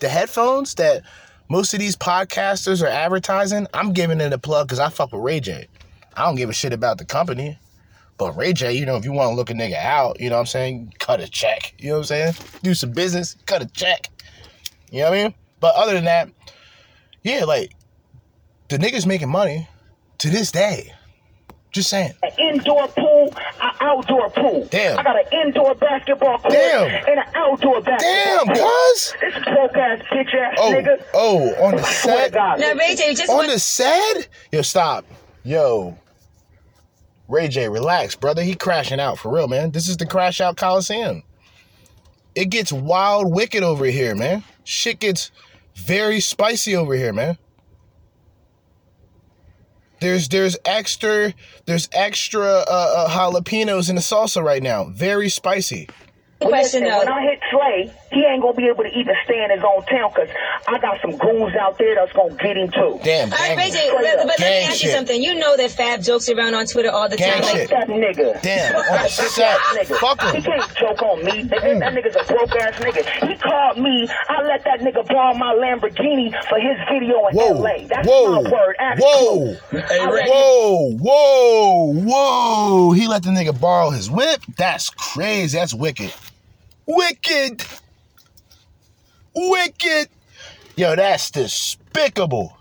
the 0.00 0.08
headphones 0.08 0.74
that 0.74 1.02
most 1.48 1.72
of 1.72 1.80
these 1.80 1.96
podcasters 1.96 2.82
are 2.82 2.88
advertising? 2.88 3.66
I'm 3.72 3.92
giving 3.92 4.20
it 4.20 4.32
a 4.32 4.38
plug 4.38 4.66
because 4.66 4.80
I 4.80 4.88
fuck 4.88 5.12
with 5.12 5.22
Ray 5.22 5.40
J. 5.40 5.68
I 6.16 6.24
don't 6.24 6.34
give 6.34 6.50
a 6.50 6.52
shit 6.52 6.72
about 6.72 6.98
the 6.98 7.04
company. 7.04 7.58
But 8.16 8.36
Ray 8.36 8.52
J, 8.52 8.72
you 8.72 8.86
know, 8.86 8.96
if 8.96 9.04
you 9.04 9.12
want 9.12 9.30
to 9.30 9.34
look 9.34 9.50
a 9.50 9.54
nigga 9.54 9.74
out, 9.74 10.20
you 10.20 10.28
know 10.28 10.36
what 10.36 10.40
I'm 10.40 10.46
saying? 10.46 10.94
Cut 10.98 11.20
a 11.20 11.28
check. 11.28 11.74
You 11.78 11.88
know 11.88 11.94
what 11.94 12.10
I'm 12.10 12.34
saying? 12.34 12.34
Do 12.62 12.74
some 12.74 12.92
business, 12.92 13.36
cut 13.46 13.62
a 13.62 13.66
check. 13.66 14.08
You 14.94 15.00
know 15.02 15.10
what 15.10 15.18
I 15.18 15.22
mean? 15.24 15.34
But 15.58 15.74
other 15.74 15.94
than 15.94 16.04
that, 16.04 16.28
yeah, 17.24 17.42
like 17.44 17.72
the 18.68 18.78
niggas 18.78 19.06
making 19.06 19.28
money 19.28 19.68
to 20.18 20.30
this 20.30 20.52
day. 20.52 20.92
Just 21.72 21.90
saying. 21.90 22.12
An 22.22 22.30
indoor 22.38 22.86
pool, 22.86 23.34
an 23.60 23.70
outdoor 23.80 24.30
pool. 24.30 24.68
Damn. 24.70 24.96
I 24.96 25.02
got 25.02 25.16
an 25.16 25.24
indoor 25.46 25.74
basketball 25.74 26.38
court 26.38 26.52
Damn. 26.52 26.84
and 26.88 27.18
an 27.18 27.24
outdoor 27.34 27.80
basketball 27.80 28.44
Damn, 28.44 28.46
court. 28.46 28.58
cuz. 28.92 29.14
This 29.20 29.34
broke 29.44 29.76
ass 29.76 30.00
bitch 30.12 30.32
ass 30.34 30.54
Oh, 30.58 30.72
nigga. 30.72 31.04
oh, 31.12 31.64
on 31.64 31.74
the 31.74 31.82
I 31.82 31.90
swear 31.90 32.16
to 32.16 32.22
set. 32.22 32.32
God. 32.32 32.60
Now, 32.60 32.74
Ray 32.74 32.94
J, 32.94 33.14
just 33.14 33.28
on 33.28 33.36
want- 33.38 33.50
the 33.50 33.58
set? 33.58 34.28
Yo, 34.52 34.62
stop. 34.62 35.04
Yo. 35.42 35.98
Ray 37.26 37.48
J, 37.48 37.68
relax, 37.68 38.14
brother. 38.14 38.44
He 38.44 38.54
crashing 38.54 39.00
out 39.00 39.18
for 39.18 39.34
real, 39.34 39.48
man. 39.48 39.72
This 39.72 39.88
is 39.88 39.96
the 39.96 40.06
crash 40.06 40.40
out 40.40 40.56
Coliseum. 40.56 41.24
It 42.36 42.50
gets 42.50 42.70
wild 42.72 43.32
wicked 43.34 43.64
over 43.64 43.84
here, 43.86 44.14
man. 44.14 44.44
Shit 44.64 45.00
gets 45.00 45.30
very 45.74 46.20
spicy 46.20 46.74
over 46.74 46.94
here, 46.94 47.12
man. 47.12 47.38
There's 50.00 50.28
there's 50.28 50.56
extra 50.64 51.32
there's 51.66 51.88
extra 51.92 52.44
uh, 52.46 52.64
uh, 52.68 53.08
jalapenos 53.08 53.88
in 53.88 53.96
the 53.96 54.02
salsa 54.02 54.42
right 54.42 54.62
now. 54.62 54.84
Very 54.84 55.28
spicy. 55.28 55.88
Question 56.40 56.84
though. 56.84 56.98
when 56.98 57.08
I 57.08 57.22
hit 57.22 57.40
Slay, 57.50 57.92
he 58.14 58.24
ain't 58.24 58.40
gonna 58.42 58.54
be 58.54 58.66
able 58.68 58.84
to 58.84 58.90
even 58.90 59.14
stay 59.24 59.42
in 59.42 59.50
his 59.50 59.62
own 59.64 59.84
town 59.86 60.10
because 60.14 60.30
I 60.68 60.78
got 60.78 61.00
some 61.02 61.16
goons 61.18 61.54
out 61.60 61.76
there 61.78 61.94
that's 61.96 62.12
gonna 62.12 62.34
get 62.36 62.56
him 62.56 62.70
too. 62.70 63.00
Damn, 63.02 63.32
All 63.32 63.38
right, 63.38 63.72
gang, 63.72 63.90
but, 63.92 64.02
but 64.02 64.26
let 64.26 64.38
me 64.38 64.44
gang 64.44 64.68
ask 64.70 64.82
you 64.82 64.90
something. 64.90 65.22
You 65.22 65.34
know 65.34 65.56
that 65.56 65.70
Fab 65.72 66.02
jokes 66.02 66.28
around 66.28 66.54
on 66.54 66.66
Twitter 66.66 66.90
all 66.90 67.08
the 67.08 67.16
Gang 67.16 67.42
time. 67.42 67.56
shit. 67.56 67.70
That 67.70 67.88
nigga. 67.88 68.40
Damn, 68.42 68.76
on 68.76 68.82
the 68.82 68.88
That 68.92 69.10
set. 69.10 69.58
nigga. 69.74 69.96
Fuck 69.98 70.22
him. 70.22 70.34
He 70.36 70.42
can't 70.42 70.74
joke 70.76 71.02
on 71.02 71.24
me. 71.24 71.42
Nigga, 71.44 71.78
That 71.80 71.92
mm. 71.92 71.98
nigga's 71.98 72.16
a 72.16 72.24
broke 72.32 72.54
ass 72.56 72.78
nigga. 72.80 73.28
He 73.28 73.36
called 73.36 73.78
me. 73.78 74.08
I 74.28 74.42
let 74.42 74.64
that 74.64 74.80
nigga 74.80 75.06
borrow 75.08 75.34
my 75.34 75.52
Lamborghini 75.54 76.30
for 76.48 76.58
his 76.58 76.78
video 76.90 77.26
in 77.28 77.34
Whoa, 77.36 77.52
LA. 77.60 77.86
That's 77.88 78.06
whoa, 78.08 78.42
my 78.42 78.50
word. 78.50 78.76
Ask 78.78 79.02
whoa, 79.02 79.56
Clue. 79.68 79.80
I 79.80 80.24
whoa, 80.28 80.90
whoa, 80.98 81.92
whoa. 81.94 82.92
He 82.92 83.08
let 83.08 83.22
the 83.22 83.30
nigga 83.30 83.58
borrow 83.58 83.90
his 83.90 84.10
whip? 84.10 84.40
That's 84.56 84.90
crazy. 84.90 85.58
That's 85.58 85.74
wicked. 85.74 86.12
Wicked. 86.86 87.64
Wicked. 89.34 90.08
Yo, 90.76 90.96
that's 90.96 91.30
despicable. 91.30 92.56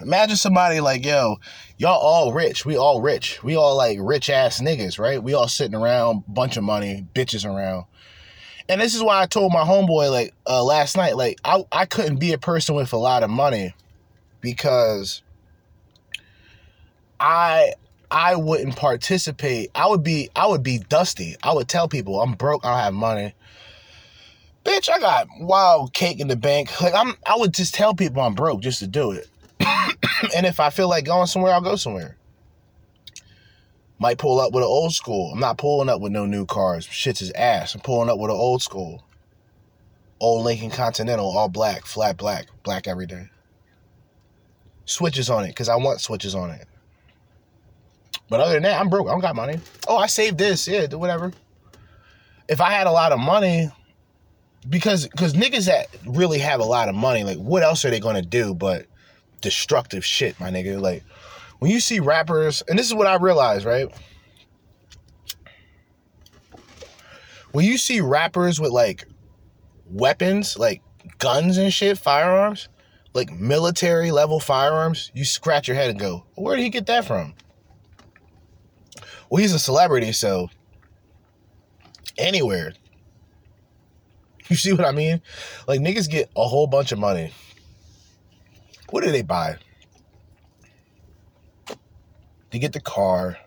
Imagine 0.00 0.36
somebody 0.36 0.80
like, 0.80 1.04
yo, 1.04 1.36
y'all 1.78 1.98
all 1.98 2.32
rich. 2.32 2.66
We 2.66 2.76
all 2.76 3.00
rich. 3.00 3.42
We 3.42 3.56
all 3.56 3.76
like 3.76 3.98
rich 4.00 4.28
ass 4.28 4.60
niggas, 4.60 4.98
right? 4.98 5.22
We 5.22 5.34
all 5.34 5.48
sitting 5.48 5.74
around, 5.74 6.24
bunch 6.28 6.56
of 6.56 6.64
money, 6.64 7.06
bitches 7.14 7.44
around. 7.44 7.84
And 8.68 8.80
this 8.80 8.94
is 8.94 9.02
why 9.02 9.22
I 9.22 9.26
told 9.26 9.52
my 9.52 9.62
homeboy 9.62 10.10
like 10.10 10.34
uh, 10.46 10.62
last 10.64 10.96
night, 10.96 11.16
like 11.16 11.38
I, 11.44 11.64
I 11.70 11.86
couldn't 11.86 12.16
be 12.16 12.32
a 12.32 12.38
person 12.38 12.74
with 12.74 12.92
a 12.92 12.96
lot 12.96 13.22
of 13.22 13.30
money 13.30 13.74
because 14.40 15.22
I 17.20 17.74
I 18.10 18.36
wouldn't 18.36 18.76
participate. 18.76 19.70
I 19.74 19.86
would 19.88 20.02
be 20.02 20.30
I 20.34 20.46
would 20.46 20.62
be 20.62 20.78
dusty. 20.78 21.36
I 21.42 21.52
would 21.52 21.68
tell 21.68 21.88
people 21.88 22.20
I'm 22.20 22.32
broke, 22.32 22.64
I 22.64 22.70
don't 22.70 22.80
have 22.80 22.94
money. 22.94 23.34
Bitch, 24.64 24.88
I 24.88 24.98
got 24.98 25.28
wild 25.38 25.92
cake 25.92 26.20
in 26.20 26.28
the 26.28 26.36
bank. 26.36 26.80
Like 26.80 26.94
I'm 26.94 27.14
I 27.26 27.36
would 27.36 27.52
just 27.52 27.74
tell 27.74 27.94
people 27.94 28.22
I'm 28.22 28.34
broke 28.34 28.60
just 28.62 28.78
to 28.78 28.86
do 28.86 29.12
it. 29.12 29.28
and 30.34 30.46
if 30.46 30.58
I 30.60 30.70
feel 30.70 30.88
like 30.88 31.04
going 31.04 31.26
somewhere, 31.26 31.52
I'll 31.52 31.60
go 31.60 31.76
somewhere. 31.76 32.16
Might 33.98 34.18
pull 34.18 34.40
up 34.40 34.52
with 34.52 34.62
an 34.62 34.68
old 34.68 34.92
school. 34.92 35.32
I'm 35.32 35.40
not 35.40 35.58
pulling 35.58 35.88
up 35.88 36.00
with 36.00 36.12
no 36.12 36.26
new 36.26 36.46
cars. 36.46 36.84
Shit's 36.84 37.20
his 37.20 37.30
ass. 37.32 37.74
I'm 37.74 37.80
pulling 37.80 38.08
up 38.08 38.18
with 38.18 38.30
an 38.30 38.36
old 38.36 38.62
school. 38.62 39.04
Old 40.20 40.44
Lincoln 40.44 40.70
Continental, 40.70 41.36
all 41.36 41.48
black, 41.48 41.84
flat 41.84 42.16
black, 42.16 42.46
black 42.62 42.86
every 42.86 43.06
day. 43.06 43.28
Switches 44.86 45.30
on 45.30 45.44
it, 45.44 45.48
because 45.48 45.68
I 45.68 45.76
want 45.76 46.00
switches 46.00 46.34
on 46.34 46.50
it. 46.50 46.66
But 48.28 48.40
other 48.40 48.54
than 48.54 48.62
that, 48.64 48.80
I'm 48.80 48.88
broke. 48.88 49.06
I 49.06 49.10
don't 49.10 49.20
got 49.20 49.36
money. 49.36 49.58
Oh, 49.86 49.96
I 49.96 50.06
saved 50.06 50.38
this. 50.38 50.66
Yeah, 50.66 50.86
do 50.86 50.98
whatever. 50.98 51.32
If 52.48 52.60
I 52.60 52.70
had 52.70 52.86
a 52.86 52.92
lot 52.92 53.12
of 53.12 53.20
money, 53.20 53.70
because 54.68 55.06
because 55.06 55.34
niggas 55.34 55.66
that 55.66 55.88
really 56.06 56.38
have 56.38 56.60
a 56.60 56.64
lot 56.64 56.88
of 56.88 56.94
money, 56.94 57.24
like 57.24 57.38
what 57.38 57.62
else 57.62 57.84
are 57.84 57.90
they 57.90 58.00
gonna 58.00 58.22
do 58.22 58.54
but 58.54 58.86
destructive 59.40 60.04
shit, 60.04 60.38
my 60.40 60.50
nigga? 60.50 60.80
Like 60.80 61.02
when 61.58 61.70
you 61.70 61.80
see 61.80 62.00
rappers, 62.00 62.62
and 62.68 62.78
this 62.78 62.86
is 62.86 62.94
what 62.94 63.06
I 63.06 63.16
realized, 63.16 63.64
right? 63.64 63.88
When 67.52 67.64
you 67.64 67.78
see 67.78 68.00
rappers 68.00 68.60
with 68.60 68.72
like 68.72 69.06
weapons, 69.86 70.58
like 70.58 70.82
guns 71.18 71.56
and 71.56 71.72
shit, 71.72 71.98
firearms, 71.98 72.68
like 73.12 73.30
military 73.30 74.10
level 74.10 74.40
firearms, 74.40 75.10
you 75.14 75.24
scratch 75.24 75.68
your 75.68 75.76
head 75.76 75.90
and 75.90 75.98
go, 75.98 76.24
where 76.34 76.56
did 76.56 76.62
he 76.62 76.70
get 76.70 76.86
that 76.86 77.04
from? 77.04 77.34
Well, 79.30 79.40
he's 79.40 79.54
a 79.54 79.58
celebrity, 79.58 80.12
so 80.12 80.50
anywhere. 82.18 82.74
You 84.50 84.56
see 84.56 84.72
what 84.72 84.84
I 84.84 84.92
mean? 84.92 85.22
Like 85.66 85.80
niggas 85.80 86.08
get 86.08 86.30
a 86.36 86.46
whole 86.46 86.66
bunch 86.66 86.92
of 86.92 86.98
money. 86.98 87.32
What 88.90 89.02
do 89.02 89.10
they 89.10 89.22
buy? 89.22 89.56
They 92.50 92.58
get 92.58 92.74
the 92.74 92.80
car. 92.80 93.38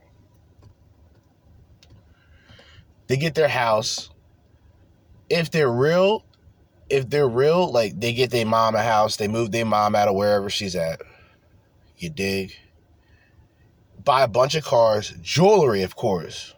They 3.05 3.15
get 3.15 3.35
their 3.35 3.47
house. 3.47 4.09
If 5.29 5.51
they're 5.51 5.71
real, 5.71 6.25
if 6.89 7.07
they're 7.09 7.29
real, 7.29 7.71
like 7.71 7.99
they 7.99 8.13
get 8.13 8.31
their 8.31 8.45
mom 8.45 8.73
a 8.73 8.81
house, 8.81 9.17
they 9.17 9.27
move 9.27 9.51
their 9.51 9.65
mom 9.65 9.93
out 9.93 10.07
of 10.07 10.15
wherever 10.15 10.49
she's 10.49 10.75
at. 10.75 11.01
You 11.97 12.09
dig? 12.09 12.53
buy 14.07 14.23
a 14.23 14.27
bunch 14.27 14.55
of 14.55 14.63
cars, 14.63 15.13
jewelry, 15.21 15.83
of 15.83 15.97
course. 15.97 16.55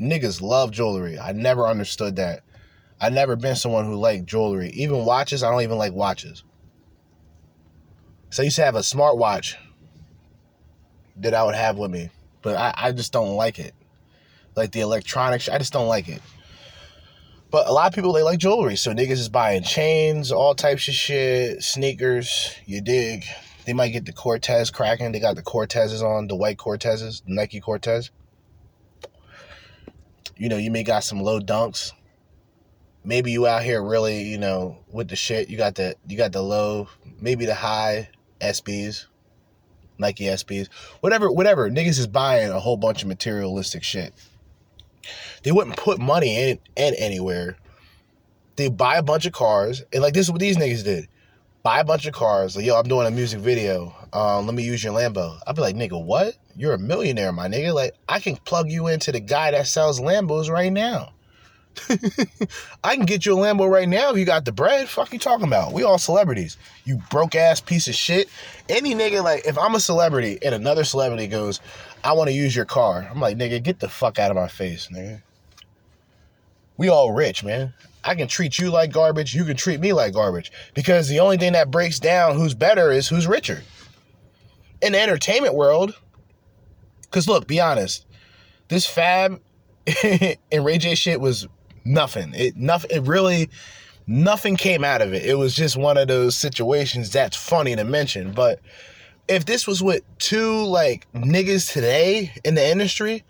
Niggas 0.00 0.40
love 0.40 0.70
jewelry. 0.70 1.18
I 1.18 1.32
never 1.32 1.66
understood 1.66 2.14
that. 2.14 2.44
I 3.02 3.08
never 3.08 3.34
been 3.34 3.56
someone 3.56 3.84
who 3.84 3.96
liked 3.96 4.26
jewelry. 4.26 4.70
Even 4.70 5.04
watches, 5.04 5.42
I 5.42 5.50
don't 5.50 5.62
even 5.62 5.76
like 5.76 5.92
watches. 5.92 6.44
So 8.30 8.42
I 8.42 8.44
used 8.44 8.56
to 8.56 8.64
have 8.64 8.76
a 8.76 8.80
smartwatch 8.80 9.56
that 11.16 11.34
I 11.34 11.42
would 11.42 11.56
have 11.56 11.76
with 11.76 11.90
me, 11.90 12.10
but 12.42 12.56
I, 12.56 12.72
I 12.76 12.92
just 12.92 13.12
don't 13.12 13.34
like 13.34 13.58
it. 13.58 13.74
Like 14.54 14.70
the 14.70 14.80
electronics, 14.80 15.48
I 15.48 15.58
just 15.58 15.72
don't 15.72 15.88
like 15.88 16.08
it. 16.08 16.22
But 17.50 17.66
a 17.66 17.72
lot 17.72 17.88
of 17.88 17.94
people 17.94 18.12
they 18.12 18.22
like 18.22 18.38
jewelry, 18.38 18.76
so 18.76 18.94
niggas 18.94 19.10
is 19.10 19.28
buying 19.28 19.64
chains, 19.64 20.30
all 20.30 20.54
types 20.54 20.86
of 20.86 20.94
shit, 20.94 21.60
sneakers. 21.60 22.54
You 22.66 22.80
dig? 22.80 23.24
They 23.66 23.72
might 23.72 23.90
get 23.90 24.06
the 24.06 24.12
Cortez 24.12 24.70
cracking. 24.70 25.10
They 25.10 25.20
got 25.20 25.34
the 25.34 25.42
Cortezes 25.42 26.02
on, 26.02 26.28
the 26.28 26.36
white 26.36 26.56
Cortezes, 26.56 27.22
Nike 27.26 27.60
Cortez. 27.60 28.10
You 30.36 30.48
know, 30.48 30.56
you 30.56 30.70
may 30.70 30.84
got 30.84 31.02
some 31.02 31.20
low 31.20 31.40
dunks. 31.40 31.92
Maybe 33.04 33.32
you 33.32 33.46
out 33.46 33.62
here 33.62 33.82
really, 33.82 34.22
you 34.22 34.38
know, 34.38 34.78
with 34.90 35.08
the 35.08 35.16
shit. 35.16 35.48
You 35.48 35.56
got 35.56 35.74
the 35.74 35.96
you 36.06 36.16
got 36.16 36.32
the 36.32 36.42
low, 36.42 36.88
maybe 37.20 37.46
the 37.46 37.54
high 37.54 38.08
SBs, 38.40 39.06
Nike 39.98 40.24
SBs, 40.24 40.68
whatever, 41.00 41.30
whatever. 41.30 41.70
Niggas 41.70 41.98
is 41.98 42.06
buying 42.06 42.50
a 42.50 42.60
whole 42.60 42.76
bunch 42.76 43.02
of 43.02 43.08
materialistic 43.08 43.82
shit. 43.82 44.14
They 45.42 45.50
wouldn't 45.50 45.76
put 45.76 45.98
money 45.98 46.50
in, 46.50 46.58
in 46.76 46.94
anywhere. 46.94 47.56
They 48.56 48.68
buy 48.68 48.96
a 48.96 49.02
bunch 49.02 49.26
of 49.26 49.32
cars, 49.32 49.82
and 49.92 50.02
like 50.02 50.14
this 50.14 50.26
is 50.26 50.30
what 50.30 50.40
these 50.40 50.56
niggas 50.56 50.84
did. 50.84 51.08
Buy 51.62 51.78
a 51.80 51.84
bunch 51.84 52.06
of 52.06 52.12
cars. 52.12 52.56
Like, 52.56 52.64
yo, 52.64 52.76
I'm 52.76 52.88
doing 52.88 53.06
a 53.06 53.10
music 53.10 53.38
video. 53.38 53.94
Um, 54.12 54.46
let 54.46 54.54
me 54.54 54.64
use 54.64 54.82
your 54.82 54.92
Lambo. 54.92 55.38
I'd 55.46 55.54
be 55.54 55.62
like, 55.62 55.76
nigga, 55.76 56.04
what? 56.04 56.36
You're 56.56 56.74
a 56.74 56.78
millionaire, 56.78 57.30
my 57.30 57.46
nigga. 57.46 57.72
Like, 57.72 57.94
I 58.08 58.18
can 58.18 58.34
plug 58.34 58.68
you 58.68 58.88
into 58.88 59.12
the 59.12 59.20
guy 59.20 59.52
that 59.52 59.68
sells 59.68 60.00
Lambos 60.00 60.50
right 60.50 60.72
now. 60.72 61.12
I 62.84 62.96
can 62.96 63.06
get 63.06 63.24
you 63.24 63.34
a 63.34 63.36
Lambo 63.36 63.70
right 63.70 63.88
now 63.88 64.10
if 64.10 64.18
you 64.18 64.24
got 64.24 64.44
the 64.44 64.52
bread. 64.52 64.88
Fuck 64.88 65.12
you 65.12 65.18
talking 65.18 65.46
about? 65.46 65.72
We 65.72 65.82
all 65.82 65.98
celebrities. 65.98 66.56
You 66.84 67.00
broke 67.10 67.34
ass 67.34 67.60
piece 67.60 67.88
of 67.88 67.94
shit. 67.94 68.28
Any 68.68 68.94
nigga 68.94 69.22
like 69.22 69.46
if 69.46 69.58
I'm 69.58 69.74
a 69.74 69.80
celebrity 69.80 70.38
and 70.42 70.54
another 70.54 70.84
celebrity 70.84 71.26
goes, 71.26 71.60
I 72.04 72.12
want 72.12 72.28
to 72.28 72.34
use 72.34 72.54
your 72.54 72.64
car. 72.64 73.08
I'm 73.10 73.20
like, 73.20 73.36
nigga, 73.36 73.62
get 73.62 73.80
the 73.80 73.88
fuck 73.88 74.18
out 74.18 74.30
of 74.30 74.36
my 74.36 74.48
face, 74.48 74.88
nigga. 74.92 75.22
We 76.76 76.88
all 76.88 77.12
rich, 77.12 77.44
man. 77.44 77.74
I 78.04 78.14
can 78.14 78.26
treat 78.26 78.58
you 78.58 78.70
like 78.70 78.92
garbage. 78.92 79.34
You 79.34 79.44
can 79.44 79.56
treat 79.56 79.80
me 79.80 79.92
like 79.92 80.14
garbage. 80.14 80.50
Because 80.74 81.08
the 81.08 81.20
only 81.20 81.36
thing 81.36 81.52
that 81.52 81.70
breaks 81.70 82.00
down 82.00 82.36
who's 82.36 82.54
better 82.54 82.90
is 82.90 83.08
who's 83.08 83.26
richer. 83.26 83.62
In 84.80 84.92
the 84.92 85.00
entertainment 85.00 85.54
world, 85.54 85.94
because 87.02 87.28
look, 87.28 87.46
be 87.46 87.60
honest, 87.60 88.04
this 88.68 88.86
Fab 88.86 89.40
and 90.02 90.64
Ray 90.64 90.78
J 90.78 90.94
shit 90.94 91.20
was 91.20 91.46
nothing. 91.84 92.32
It 92.34 92.56
nothing. 92.56 92.90
It 92.90 93.02
really 93.02 93.48
nothing 94.06 94.56
came 94.56 94.84
out 94.84 95.02
of 95.02 95.12
it. 95.14 95.24
It 95.24 95.34
was 95.34 95.54
just 95.54 95.76
one 95.76 95.96
of 95.96 96.08
those 96.08 96.36
situations 96.36 97.10
that's 97.10 97.36
funny 97.36 97.76
to 97.76 97.84
mention. 97.84 98.32
But 98.32 98.60
if 99.28 99.44
this 99.44 99.66
was 99.66 99.82
with 99.82 100.02
two 100.18 100.64
like 100.64 101.06
niggas 101.12 101.72
today 101.72 102.32
in 102.44 102.54
the 102.54 102.66
industry, 102.66 103.24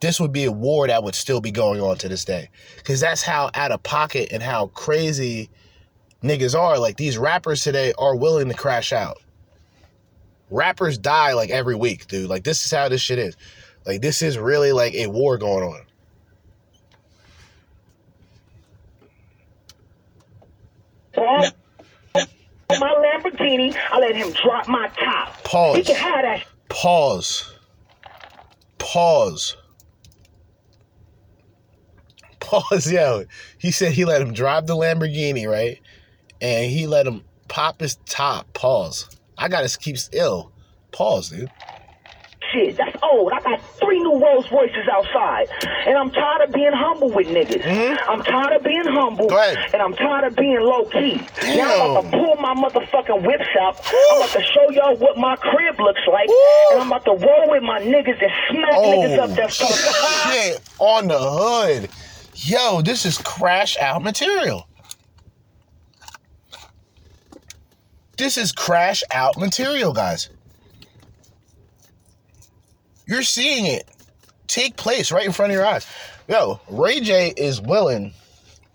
this 0.00 0.20
would 0.20 0.32
be 0.32 0.44
a 0.44 0.52
war 0.52 0.86
that 0.86 1.02
would 1.02 1.14
still 1.14 1.40
be 1.40 1.50
going 1.50 1.80
on 1.80 1.96
to 1.98 2.08
this 2.08 2.24
day. 2.24 2.50
Cause 2.84 3.00
that's 3.00 3.22
how 3.22 3.50
out 3.54 3.72
of 3.72 3.82
pocket 3.82 4.28
and 4.32 4.42
how 4.42 4.68
crazy 4.68 5.50
niggas 6.22 6.58
are. 6.58 6.78
Like 6.78 6.96
these 6.96 7.18
rappers 7.18 7.62
today 7.62 7.92
are 7.98 8.16
willing 8.16 8.48
to 8.48 8.54
crash 8.54 8.92
out. 8.92 9.18
Rappers 10.50 10.98
die 10.98 11.32
like 11.32 11.50
every 11.50 11.74
week, 11.74 12.06
dude. 12.06 12.28
Like 12.28 12.44
this 12.44 12.64
is 12.64 12.70
how 12.70 12.88
this 12.88 13.00
shit 13.00 13.18
is. 13.18 13.36
Like 13.84 14.02
this 14.02 14.22
is 14.22 14.38
really 14.38 14.72
like 14.72 14.94
a 14.94 15.06
war 15.08 15.38
going 15.38 15.64
on. 15.64 15.85
Paul, 21.16 21.46
oh, 22.14 22.26
my 22.78 22.94
Lamborghini, 22.94 23.74
I 23.90 23.98
let 23.98 24.14
him 24.14 24.32
drop 24.32 24.68
my 24.68 24.88
top. 24.88 25.42
Pause. 25.44 25.76
He 25.76 25.82
can 25.82 25.96
have 25.96 26.22
that. 26.22 26.44
Pause. 26.68 27.52
Pause. 28.78 29.56
Pause, 32.40 32.92
yo. 32.92 33.24
He 33.58 33.70
said 33.70 33.92
he 33.92 34.04
let 34.04 34.20
him 34.20 34.32
drive 34.32 34.66
the 34.66 34.76
Lamborghini, 34.76 35.48
right? 35.48 35.80
And 36.40 36.70
he 36.70 36.86
let 36.86 37.06
him 37.06 37.24
pop 37.48 37.80
his 37.80 37.96
top. 38.06 38.52
Pause. 38.52 39.08
I 39.38 39.48
gotta 39.48 39.76
keep 39.78 39.98
still. 39.98 40.52
Pause, 40.92 41.30
dude. 41.30 41.50
Shit, 42.56 42.76
that's 42.76 42.96
old. 43.02 43.32
I 43.32 43.40
got 43.40 43.60
three 43.78 43.98
new 43.98 44.18
Rolls 44.18 44.50
Royces 44.50 44.88
outside. 44.90 45.48
And 45.86 45.96
I'm 45.96 46.10
tired 46.10 46.48
of 46.48 46.54
being 46.54 46.72
humble 46.72 47.10
with 47.10 47.26
niggas. 47.26 47.62
Mm-hmm. 47.62 48.10
I'm 48.10 48.22
tired 48.22 48.56
of 48.56 48.62
being 48.64 48.86
humble. 48.86 49.30
And 49.36 49.82
I'm 49.82 49.92
tired 49.92 50.24
of 50.24 50.36
being 50.36 50.60
low 50.60 50.86
key. 50.86 51.20
Now 51.56 51.84
I'm 51.84 51.90
about 51.90 52.02
to 52.04 52.10
pull 52.10 52.36
my 52.36 52.54
motherfucking 52.54 53.26
whips 53.26 53.48
out. 53.60 53.80
I'm 54.10 54.22
about 54.22 54.30
to 54.30 54.42
show 54.42 54.70
y'all 54.70 54.96
what 54.96 55.18
my 55.18 55.36
crib 55.36 55.78
looks 55.78 56.00
like. 56.10 56.30
And 56.72 56.80
I'm 56.80 56.86
about 56.86 57.04
to 57.04 57.12
roll 57.12 57.50
with 57.50 57.62
my 57.62 57.80
niggas 57.80 58.22
and 58.22 58.32
smack 58.50 58.72
niggas 58.72 59.18
up 59.18 59.36
gonna 59.36 59.48
Oh, 59.48 60.30
shit 60.32 60.62
on 60.78 61.08
the 61.08 61.18
hood. 61.18 61.90
Yo, 62.34 62.80
this 62.80 63.04
is 63.04 63.18
crash 63.18 63.76
out 63.78 64.02
material. 64.02 64.66
This 68.16 68.38
is 68.38 68.52
crash 68.52 69.02
out 69.10 69.36
material, 69.36 69.92
guys. 69.92 70.30
You're 73.06 73.22
seeing 73.22 73.66
it 73.66 73.88
take 74.46 74.76
place 74.76 75.12
right 75.12 75.26
in 75.26 75.32
front 75.32 75.52
of 75.52 75.56
your 75.56 75.66
eyes. 75.66 75.86
Yo, 76.28 76.60
Ray 76.68 77.00
J 77.00 77.32
is 77.36 77.60
willing 77.60 78.12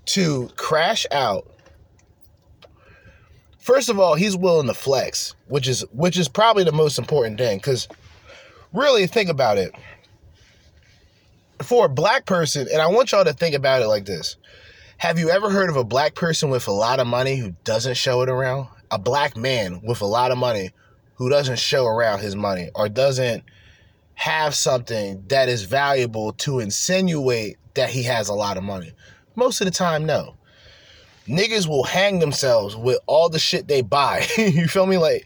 to 0.05 0.49
crash 0.55 1.05
out. 1.11 1.47
First 3.59 3.89
of 3.89 3.99
all, 3.99 4.15
he's 4.15 4.35
willing 4.35 4.67
to 4.67 4.73
flex, 4.73 5.35
which 5.47 5.67
is 5.67 5.81
which 5.91 6.17
is 6.17 6.27
probably 6.27 6.63
the 6.63 6.71
most 6.71 6.97
important 6.97 7.37
thing 7.37 7.59
cuz 7.59 7.87
really 8.73 9.07
think 9.07 9.29
about 9.29 9.57
it. 9.57 9.73
For 11.61 11.85
a 11.85 11.89
black 11.89 12.25
person, 12.25 12.67
and 12.71 12.81
I 12.81 12.87
want 12.87 13.11
y'all 13.11 13.23
to 13.23 13.33
think 13.33 13.53
about 13.53 13.81
it 13.81 13.87
like 13.87 14.05
this. 14.05 14.37
Have 14.97 15.19
you 15.19 15.29
ever 15.29 15.49
heard 15.49 15.69
of 15.69 15.75
a 15.75 15.83
black 15.83 16.15
person 16.15 16.49
with 16.49 16.67
a 16.67 16.71
lot 16.71 16.99
of 16.99 17.07
money 17.07 17.35
who 17.35 17.55
doesn't 17.63 17.95
show 17.95 18.21
it 18.21 18.29
around? 18.29 18.67
A 18.91 18.99
black 18.99 19.35
man 19.35 19.81
with 19.83 20.01
a 20.01 20.05
lot 20.05 20.31
of 20.31 20.37
money 20.37 20.71
who 21.15 21.29
doesn't 21.29 21.59
show 21.59 21.85
around 21.85 22.19
his 22.19 22.35
money 22.35 22.69
or 22.75 22.87
doesn't 22.89 23.43
have 24.15 24.55
something 24.55 25.23
that 25.27 25.49
is 25.49 25.63
valuable 25.63 26.33
to 26.33 26.59
insinuate 26.59 27.57
that 27.73 27.89
he 27.89 28.03
has 28.03 28.29
a 28.29 28.33
lot 28.33 28.57
of 28.57 28.63
money? 28.63 28.91
Most 29.35 29.61
of 29.61 29.65
the 29.65 29.71
time, 29.71 30.05
no. 30.05 30.35
Niggas 31.27 31.67
will 31.67 31.83
hang 31.83 32.19
themselves 32.19 32.75
with 32.75 32.99
all 33.05 33.29
the 33.29 33.39
shit 33.39 33.67
they 33.67 33.81
buy. 33.81 34.25
you 34.37 34.67
feel 34.67 34.85
me? 34.85 34.97
Like, 34.97 35.25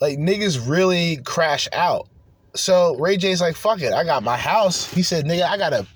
like 0.00 0.18
niggas 0.18 0.68
really 0.68 1.18
crash 1.24 1.68
out. 1.72 2.08
So 2.54 2.96
Ray 2.96 3.16
J's 3.16 3.40
like, 3.40 3.54
fuck 3.54 3.80
it, 3.80 3.92
I 3.92 4.04
got 4.04 4.22
my 4.22 4.36
house. 4.36 4.92
He 4.92 5.02
said, 5.02 5.24
nigga, 5.26 5.42
I 5.42 5.56
got 5.56 5.72
a 5.72 5.86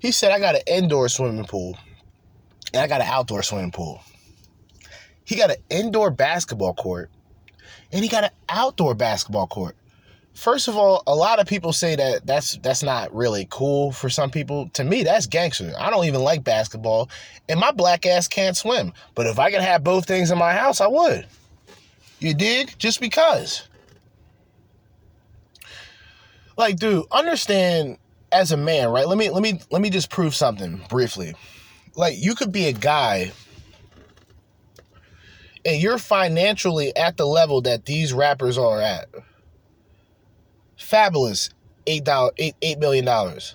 he 0.00 0.12
said 0.12 0.32
I 0.32 0.40
got 0.40 0.54
an 0.54 0.62
indoor 0.66 1.08
swimming 1.08 1.44
pool. 1.44 1.78
And 2.72 2.82
I 2.82 2.86
got 2.86 3.02
an 3.02 3.06
outdoor 3.06 3.42
swimming 3.42 3.70
pool. 3.70 4.00
He 5.24 5.36
got 5.36 5.50
an 5.50 5.58
indoor 5.68 6.10
basketball 6.10 6.74
court. 6.74 7.10
And 7.92 8.02
he 8.02 8.08
got 8.08 8.24
an 8.24 8.30
outdoor 8.48 8.94
basketball 8.94 9.46
court. 9.46 9.76
First 10.34 10.68
of 10.68 10.76
all, 10.76 11.02
a 11.06 11.14
lot 11.14 11.38
of 11.38 11.46
people 11.46 11.72
say 11.72 11.96
that 11.96 12.26
that's 12.26 12.56
that's 12.58 12.82
not 12.82 13.14
really 13.14 13.46
cool 13.50 13.92
for 13.92 14.08
some 14.08 14.30
people. 14.30 14.70
To 14.74 14.84
me, 14.84 15.02
that's 15.02 15.26
gangster. 15.26 15.72
I 15.78 15.90
don't 15.90 16.06
even 16.06 16.22
like 16.22 16.44
basketball, 16.44 17.10
and 17.48 17.60
my 17.60 17.72
black 17.72 18.06
ass 18.06 18.28
can't 18.28 18.56
swim. 18.56 18.92
But 19.14 19.26
if 19.26 19.38
I 19.38 19.50
could 19.50 19.60
have 19.60 19.84
both 19.84 20.06
things 20.06 20.30
in 20.30 20.38
my 20.38 20.52
house, 20.52 20.80
I 20.80 20.86
would. 20.86 21.26
You 22.20 22.34
dig? 22.34 22.74
Just 22.78 23.00
because. 23.00 23.68
Like, 26.56 26.76
dude, 26.76 27.06
understand 27.10 27.98
as 28.32 28.52
a 28.52 28.56
man, 28.56 28.90
right? 28.90 29.08
Let 29.08 29.18
me 29.18 29.30
let 29.30 29.42
me 29.42 29.60
let 29.70 29.82
me 29.82 29.90
just 29.90 30.10
prove 30.10 30.34
something 30.34 30.82
briefly. 30.88 31.34
Like, 31.96 32.14
you 32.18 32.34
could 32.34 32.52
be 32.52 32.68
a 32.68 32.72
guy 32.72 33.32
and 35.64 35.80
you're 35.80 35.98
financially 35.98 36.94
at 36.96 37.16
the 37.16 37.26
level 37.26 37.60
that 37.62 37.84
these 37.84 38.12
rappers 38.12 38.56
are 38.56 38.80
at. 38.80 39.08
Fabolous, 40.80 41.50
eight 41.86 42.04
dollar 42.04 42.32
eight 42.38 42.56
eight 42.62 42.78
million 42.78 43.04
dollars. 43.04 43.54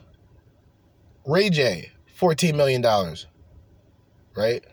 Ray 1.25 1.49
J, 1.49 1.91
fourteen 2.13 2.55
million 2.55 2.81
dollars. 2.81 3.27
Right? 4.35 4.63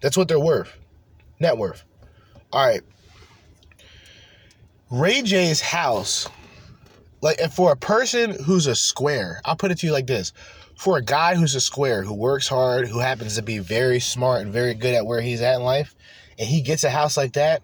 That's 0.00 0.16
what 0.16 0.28
they're 0.28 0.40
worth. 0.40 0.76
Net 1.40 1.56
worth. 1.56 1.84
All 2.52 2.66
right. 2.66 2.82
Ray 4.90 5.22
J's 5.22 5.60
house, 5.60 6.28
like 7.22 7.40
and 7.40 7.52
for 7.52 7.72
a 7.72 7.76
person 7.76 8.36
who's 8.44 8.66
a 8.66 8.74
square, 8.74 9.40
I'll 9.44 9.56
put 9.56 9.70
it 9.70 9.78
to 9.78 9.86
you 9.86 9.92
like 9.92 10.06
this. 10.06 10.32
For 10.76 10.98
a 10.98 11.02
guy 11.02 11.36
who's 11.36 11.54
a 11.54 11.60
square, 11.60 12.02
who 12.02 12.14
works 12.14 12.48
hard, 12.48 12.88
who 12.88 12.98
happens 12.98 13.36
to 13.36 13.42
be 13.42 13.58
very 13.58 14.00
smart 14.00 14.42
and 14.42 14.52
very 14.52 14.74
good 14.74 14.94
at 14.94 15.06
where 15.06 15.20
he's 15.20 15.40
at 15.40 15.56
in 15.56 15.62
life, 15.62 15.94
and 16.38 16.48
he 16.48 16.60
gets 16.60 16.84
a 16.84 16.90
house 16.90 17.16
like 17.16 17.34
that, 17.34 17.62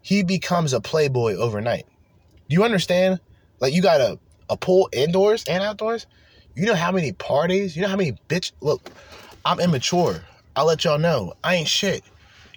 he 0.00 0.22
becomes 0.22 0.72
a 0.72 0.80
playboy 0.80 1.34
overnight. 1.34 1.86
Do 2.48 2.54
you 2.54 2.64
understand? 2.64 3.20
Like 3.60 3.72
you 3.72 3.82
got 3.82 4.00
a, 4.00 4.18
a 4.48 4.56
pool 4.56 4.88
indoors 4.92 5.44
and 5.48 5.62
outdoors. 5.62 6.06
You 6.54 6.66
know 6.66 6.74
how 6.74 6.92
many 6.92 7.12
parties? 7.12 7.76
You 7.76 7.82
know 7.82 7.88
how 7.88 7.96
many 7.96 8.12
bitch 8.28 8.52
look, 8.60 8.90
I'm 9.44 9.60
immature. 9.60 10.22
I'll 10.54 10.66
let 10.66 10.84
y'all 10.84 10.98
know. 10.98 11.34
I 11.44 11.56
ain't 11.56 11.68
shit. 11.68 12.02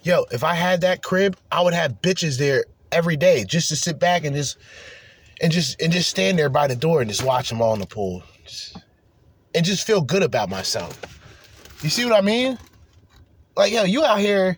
Yo, 0.04 0.26
if 0.32 0.44
I 0.44 0.54
had 0.54 0.82
that 0.82 1.04
crib, 1.04 1.36
I 1.52 1.62
would 1.62 1.74
have 1.74 2.02
bitches 2.02 2.38
there 2.38 2.66
every 2.92 3.18
day 3.18 3.44
just 3.44 3.70
to 3.70 3.76
sit 3.76 4.00
back 4.00 4.24
and 4.24 4.36
just 4.36 4.58
and 5.42 5.52
just 5.52 5.82
and 5.82 5.92
just 5.92 6.10
stand 6.10 6.40
there 6.40 6.50
by 6.50 6.68
the 6.68 6.76
door 6.76 7.02
and 7.02 7.10
just 7.10 7.24
watch 7.24 7.50
them 7.50 7.62
all 7.62 7.74
in 7.74 7.80
the 7.80 7.86
pool. 7.86 8.24
Just, 8.46 8.78
and 9.54 9.66
just 9.66 9.86
feel 9.86 10.02
good 10.02 10.24
about 10.24 10.50
myself. 10.50 11.00
You 11.82 11.90
see 11.90 12.06
what 12.06 12.14
I 12.14 12.22
mean? 12.22 12.58
Like, 13.56 13.74
yo, 13.74 13.84
you 13.84 14.04
out 14.04 14.20
here. 14.20 14.58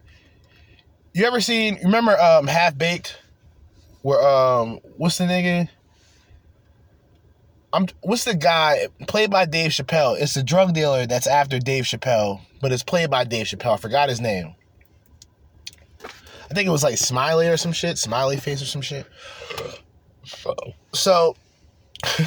You 1.13 1.25
ever 1.25 1.41
seen 1.41 1.79
remember 1.83 2.19
um 2.19 2.47
Half 2.47 2.77
Baked? 2.77 3.17
Where 4.01 4.21
um 4.25 4.79
what's 4.97 5.17
the 5.17 5.25
nigga? 5.25 5.69
I'm 7.73 7.87
what's 8.01 8.25
the 8.25 8.35
guy 8.35 8.87
played 9.07 9.31
by 9.31 9.45
Dave 9.45 9.71
Chappelle? 9.71 10.19
It's 10.19 10.33
the 10.33 10.43
drug 10.43 10.73
dealer 10.73 11.05
that's 11.05 11.27
after 11.27 11.59
Dave 11.59 11.85
Chappelle, 11.85 12.41
but 12.61 12.71
it's 12.71 12.83
played 12.83 13.09
by 13.09 13.23
Dave 13.23 13.47
Chappelle. 13.47 13.75
I 13.75 13.77
forgot 13.77 14.09
his 14.09 14.19
name. 14.19 14.55
I 16.03 16.53
think 16.53 16.67
it 16.67 16.71
was 16.71 16.83
like 16.83 16.97
Smiley 16.97 17.47
or 17.47 17.55
some 17.55 17.71
shit, 17.71 17.97
Smiley 17.97 18.35
face 18.35 18.61
or 18.61 18.65
some 18.65 18.81
shit. 18.81 19.05
So, 20.93 21.37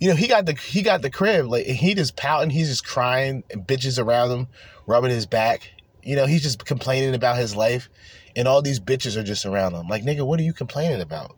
you 0.00 0.08
know, 0.08 0.16
he 0.16 0.26
got 0.26 0.44
the 0.44 0.54
he 0.54 0.82
got 0.82 1.02
the 1.02 1.10
crib 1.10 1.46
like 1.46 1.66
he 1.66 1.94
just 1.94 2.16
pouting, 2.16 2.50
he's 2.50 2.68
just 2.68 2.84
crying 2.84 3.44
and 3.50 3.64
bitches 3.64 4.02
around 4.02 4.32
him, 4.32 4.48
rubbing 4.86 5.10
his 5.10 5.26
back. 5.26 5.70
You 6.02 6.16
know, 6.16 6.26
he's 6.26 6.42
just 6.42 6.64
complaining 6.66 7.14
about 7.14 7.36
his 7.36 7.54
life, 7.54 7.88
and 8.36 8.48
all 8.48 8.62
these 8.62 8.80
bitches 8.80 9.16
are 9.16 9.22
just 9.22 9.46
around 9.46 9.74
him. 9.74 9.88
Like, 9.88 10.02
nigga, 10.02 10.26
what 10.26 10.40
are 10.40 10.44
you 10.44 10.52
complaining 10.52 11.00
about? 11.00 11.36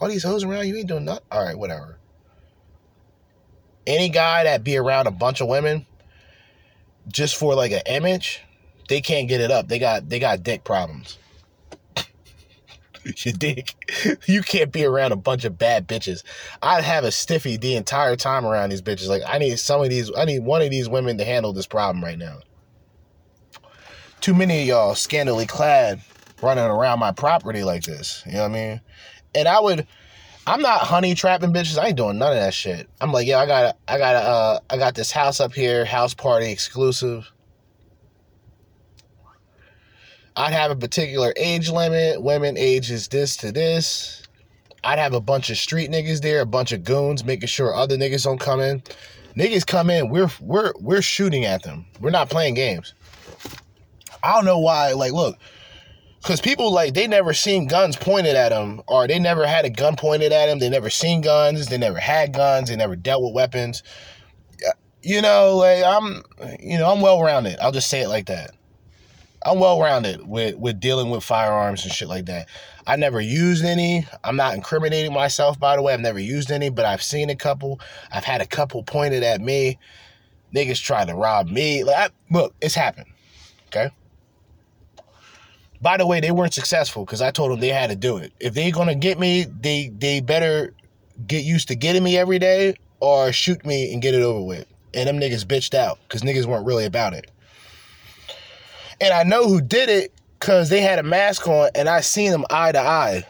All 0.00 0.08
these 0.08 0.22
hoes 0.22 0.44
around 0.44 0.66
you 0.66 0.76
ain't 0.76 0.88
doing 0.88 1.04
nothing. 1.04 1.24
All 1.30 1.44
right, 1.44 1.58
whatever. 1.58 1.98
Any 3.86 4.08
guy 4.08 4.44
that 4.44 4.64
be 4.64 4.76
around 4.76 5.06
a 5.06 5.10
bunch 5.10 5.40
of 5.40 5.48
women 5.48 5.86
just 7.08 7.36
for 7.36 7.54
like 7.54 7.72
an 7.72 7.82
image, 7.86 8.42
they 8.88 9.00
can't 9.00 9.28
get 9.28 9.40
it 9.40 9.50
up. 9.50 9.68
They 9.68 9.78
got 9.78 10.08
they 10.08 10.18
got 10.18 10.42
dick 10.42 10.64
problems. 10.64 11.18
Your 13.04 13.34
dick. 13.34 13.74
You 14.26 14.42
can't 14.42 14.72
be 14.72 14.84
around 14.84 15.12
a 15.12 15.16
bunch 15.16 15.44
of 15.44 15.56
bad 15.56 15.86
bitches. 15.86 16.24
I'd 16.60 16.82
have 16.82 17.04
a 17.04 17.12
stiffy 17.12 17.56
the 17.56 17.76
entire 17.76 18.16
time 18.16 18.44
around 18.44 18.70
these 18.70 18.82
bitches. 18.82 19.08
Like 19.08 19.22
I 19.26 19.38
need 19.38 19.58
some 19.58 19.80
of 19.80 19.88
these. 19.88 20.10
I 20.16 20.24
need 20.24 20.40
one 20.40 20.62
of 20.62 20.70
these 20.70 20.88
women 20.88 21.16
to 21.18 21.24
handle 21.24 21.52
this 21.52 21.66
problem 21.66 22.02
right 22.02 22.18
now. 22.18 22.40
Too 24.20 24.34
many 24.34 24.62
of 24.62 24.66
y'all 24.66 24.94
scantily 24.96 25.46
clad 25.46 26.00
running 26.42 26.64
around 26.64 26.98
my 26.98 27.12
property 27.12 27.64
like 27.64 27.84
this. 27.84 28.22
You 28.26 28.32
know 28.32 28.42
what 28.42 28.50
I 28.50 28.54
mean? 28.54 28.80
And 29.34 29.48
I 29.48 29.60
would. 29.60 29.86
I'm 30.48 30.60
not 30.62 30.82
honey 30.82 31.16
trapping 31.16 31.52
bitches. 31.52 31.76
I 31.76 31.88
ain't 31.88 31.96
doing 31.96 32.18
none 32.18 32.32
of 32.32 32.38
that 32.38 32.54
shit. 32.54 32.88
I'm 33.00 33.10
like, 33.10 33.26
yeah, 33.26 33.38
I 33.38 33.46
got, 33.46 33.76
I 33.88 33.98
got, 33.98 34.14
uh, 34.14 34.60
I 34.70 34.76
got 34.76 34.94
this 34.94 35.10
house 35.10 35.40
up 35.40 35.52
here, 35.52 35.84
house 35.84 36.14
party 36.14 36.52
exclusive. 36.52 37.28
I'd 40.36 40.52
have 40.52 40.70
a 40.70 40.76
particular 40.76 41.32
age 41.36 41.68
limit. 41.68 42.22
Women 42.22 42.56
ages 42.56 43.08
this 43.08 43.36
to 43.38 43.50
this. 43.50 44.22
I'd 44.84 45.00
have 45.00 45.14
a 45.14 45.20
bunch 45.20 45.50
of 45.50 45.56
street 45.56 45.90
niggas 45.90 46.20
there, 46.20 46.42
a 46.42 46.46
bunch 46.46 46.70
of 46.70 46.84
goons, 46.84 47.24
making 47.24 47.48
sure 47.48 47.74
other 47.74 47.96
niggas 47.96 48.22
don't 48.22 48.38
come 48.38 48.60
in. 48.60 48.82
Niggas 49.36 49.66
come 49.66 49.90
in, 49.90 50.10
we're 50.10 50.30
we're 50.40 50.72
we're 50.78 51.02
shooting 51.02 51.44
at 51.44 51.62
them. 51.62 51.86
We're 52.00 52.10
not 52.10 52.30
playing 52.30 52.54
games. 52.54 52.94
I 54.22 54.32
don't 54.32 54.44
know 54.44 54.58
why. 54.58 54.92
Like, 54.92 55.12
look, 55.12 55.36
because 56.26 56.40
people 56.40 56.72
like 56.72 56.92
they 56.94 57.06
never 57.06 57.32
seen 57.32 57.68
guns 57.68 57.94
pointed 57.94 58.34
at 58.34 58.48
them, 58.48 58.82
or 58.88 59.06
they 59.06 59.20
never 59.20 59.46
had 59.46 59.64
a 59.64 59.70
gun 59.70 59.94
pointed 59.94 60.32
at 60.32 60.46
them. 60.46 60.58
They 60.58 60.68
never 60.68 60.90
seen 60.90 61.20
guns. 61.20 61.68
They 61.68 61.78
never 61.78 62.00
had 62.00 62.32
guns. 62.32 62.68
They 62.68 62.74
never 62.74 62.96
dealt 62.96 63.22
with 63.22 63.32
weapons. 63.32 63.84
You 65.02 65.22
know, 65.22 65.56
like 65.56 65.84
I'm, 65.84 66.24
you 66.58 66.78
know, 66.78 66.90
I'm 66.90 67.00
well 67.00 67.22
rounded. 67.22 67.60
I'll 67.60 67.70
just 67.70 67.88
say 67.88 68.00
it 68.00 68.08
like 68.08 68.26
that. 68.26 68.50
I'm 69.44 69.60
well 69.60 69.80
rounded 69.80 70.26
with 70.26 70.56
with 70.56 70.80
dealing 70.80 71.10
with 71.10 71.22
firearms 71.22 71.84
and 71.84 71.92
shit 71.92 72.08
like 72.08 72.26
that. 72.26 72.48
I 72.88 72.96
never 72.96 73.20
used 73.20 73.64
any. 73.64 74.04
I'm 74.24 74.34
not 74.34 74.54
incriminating 74.54 75.12
myself, 75.12 75.60
by 75.60 75.76
the 75.76 75.82
way. 75.82 75.94
I've 75.94 76.00
never 76.00 76.18
used 76.18 76.50
any, 76.50 76.70
but 76.70 76.84
I've 76.84 77.02
seen 77.02 77.30
a 77.30 77.36
couple. 77.36 77.78
I've 78.10 78.24
had 78.24 78.40
a 78.40 78.46
couple 78.46 78.82
pointed 78.82 79.22
at 79.22 79.40
me. 79.40 79.78
Niggas 80.52 80.82
tried 80.82 81.06
to 81.06 81.14
rob 81.14 81.48
me. 81.48 81.84
Like, 81.84 81.96
I, 81.96 82.34
look, 82.34 82.54
it's 82.60 82.74
happened. 82.74 83.06
Okay. 83.68 83.90
By 85.80 85.96
the 85.96 86.06
way, 86.06 86.20
they 86.20 86.30
weren't 86.30 86.54
successful 86.54 87.04
because 87.04 87.20
I 87.20 87.30
told 87.30 87.52
them 87.52 87.60
they 87.60 87.68
had 87.68 87.90
to 87.90 87.96
do 87.96 88.16
it. 88.16 88.32
If 88.40 88.54
they're 88.54 88.72
gonna 88.72 88.94
get 88.94 89.18
me, 89.18 89.44
they 89.60 89.90
they 89.96 90.20
better 90.20 90.74
get 91.26 91.44
used 91.44 91.68
to 91.68 91.74
getting 91.74 92.02
me 92.02 92.16
every 92.16 92.38
day 92.38 92.76
or 93.00 93.32
shoot 93.32 93.64
me 93.64 93.92
and 93.92 94.02
get 94.02 94.14
it 94.14 94.22
over 94.22 94.40
with. 94.40 94.66
And 94.94 95.08
them 95.08 95.18
niggas 95.18 95.44
bitched 95.44 95.74
out 95.74 95.98
because 96.02 96.22
niggas 96.22 96.46
weren't 96.46 96.66
really 96.66 96.84
about 96.84 97.12
it. 97.12 97.30
And 99.00 99.12
I 99.12 99.24
know 99.24 99.46
who 99.46 99.60
did 99.60 99.88
it 99.88 100.12
because 100.38 100.70
they 100.70 100.80
had 100.80 100.98
a 100.98 101.02
mask 101.02 101.46
on 101.48 101.70
and 101.74 101.88
I 101.88 102.00
seen 102.00 102.30
them 102.30 102.44
eye 102.50 102.72
to 102.72 102.80
eye. 102.80 103.26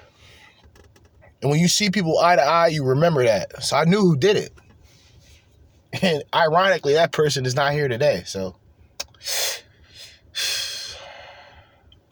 And 1.43 1.51
when 1.51 1.61
you 1.61 1.69
see 1.69 1.91
people 1.91 2.19
eye 2.19 2.37
to 2.37 2.43
eye, 2.43 2.69
you 2.69 2.85
remember 2.85 3.25
that. 3.25 3.63
So 3.63 3.77
I 3.77 3.85
knew 3.85 4.01
who 4.01 4.17
did 4.17 4.37
it. 4.37 4.53
And 6.03 6.25
ironically, 6.35 6.93
that 6.95 7.13
person 7.13 7.47
is 7.47 7.55
not 7.55 7.73
here 7.73 7.89
today. 7.89 8.23
So, 8.27 8.57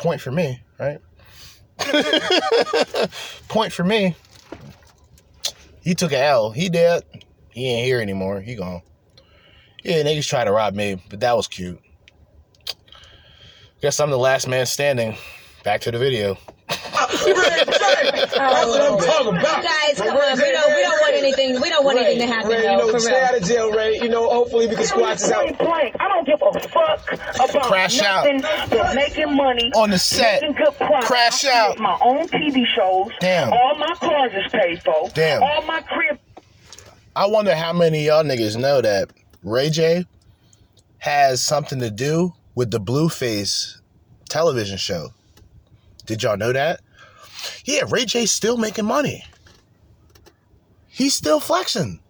point 0.05 0.21
for 0.21 0.31
me, 0.31 0.63
right? 0.79 0.99
point 3.49 3.73
for 3.73 3.85
me. 3.85 4.15
He 5.81 5.95
took 5.95 6.13
an 6.13 6.19
L. 6.19 6.51
He 6.51 6.69
dead. 6.69 7.05
He 7.49 7.67
ain't 7.67 7.87
here 7.87 8.01
anymore. 8.01 8.43
He 8.43 8.55
gone. 8.55 8.83
Yeah, 9.83 10.03
niggas 10.03 10.29
try 10.29 10.45
to 10.45 10.53
rob 10.53 10.75
me, 10.75 11.03
but 11.09 11.21
that 11.21 11.35
was 11.35 11.49
cute. 11.49 11.81
Guess 13.81 13.99
I'm 13.99 14.11
the 14.11 14.19
last 14.19 14.47
man 14.47 14.67
standing. 14.67 15.17
Back 15.63 15.81
to 15.83 15.91
the 15.91 15.99
video. 15.99 16.37
That's 17.25 18.67
what 18.67 18.81
I'm 18.81 18.99
talking 18.99 19.39
about. 19.39 19.63
Guys, 19.63 19.99
come 19.99 20.17
on. 20.17 20.37
We 20.39 20.51
don't, 20.53 20.75
we 20.75 20.83
don't 20.83 21.01
want 21.01 21.15
anything. 21.15 21.61
We 21.61 21.69
don't 21.71 21.85
want 21.85 21.99
anything 21.99 22.27
to 22.29 22.35
happen. 22.35 22.51
Ray, 22.51 22.57
you 22.59 22.63
though, 22.65 22.77
know, 22.87 22.91
for 22.93 22.99
stay 23.01 23.23
out 23.23 23.37
of 23.37 23.45
jail, 23.45 23.71
Ray. 23.73 23.97
You 24.01 24.09
know, 24.09 24.29
hopefully 24.29 24.67
we 24.67 24.75
can 24.77 24.85
squat 24.85 25.19
this 25.19 25.31
out. 25.31 25.45
Point 25.45 25.59
blank, 25.59 25.97
I 26.01 26.09
don't 26.09 26.27
give 26.27 26.41
a 26.43 26.69
fuck 26.69 27.13
about 27.35 27.63
Crash 27.65 28.01
out. 28.01 28.25
nothing 28.27 28.43
but 28.71 28.95
making 28.95 29.35
money 29.37 29.71
On 29.75 29.91
the 29.91 29.99
set. 29.99 30.43
making 30.43 30.57
good 30.57 30.75
profit. 30.77 31.05
Crash 31.05 31.45
I 31.45 31.51
out. 31.59 31.79
My 31.79 31.99
own 32.03 32.29
TV 32.29 32.65
shows. 32.67 33.11
Damn. 33.21 33.53
All 33.53 33.75
my 33.79 33.95
cars 34.01 34.33
is 34.35 34.51
paid 34.53 34.83
for. 34.83 35.09
Damn. 35.15 35.43
All 35.43 35.63
my 35.63 35.81
crib. 35.83 36.19
I 37.17 37.27
wonder 37.27 37.55
how 37.55 37.73
many 37.73 38.01
of 38.01 38.05
y'all 38.07 38.25
niggas 38.25 38.57
know 38.61 38.81
that 38.81 39.11
Ray 39.43 39.71
J 39.71 40.05
has 40.99 41.43
something 41.43 41.79
to 41.81 41.91
do 41.91 42.33
with 42.55 42.71
the 42.71 42.81
Blueface 42.81 43.81
television 44.29 44.77
show. 44.79 45.11
Did 46.07 46.23
y'all 46.23 46.37
know 46.37 46.53
that? 46.53 46.81
Yeah, 47.65 47.83
Ray 47.89 48.05
J's 48.05 48.31
still 48.33 48.57
making 48.57 48.85
money. 48.87 49.25
He's 50.89 51.15
still 51.15 51.41
flexing. 51.41 52.01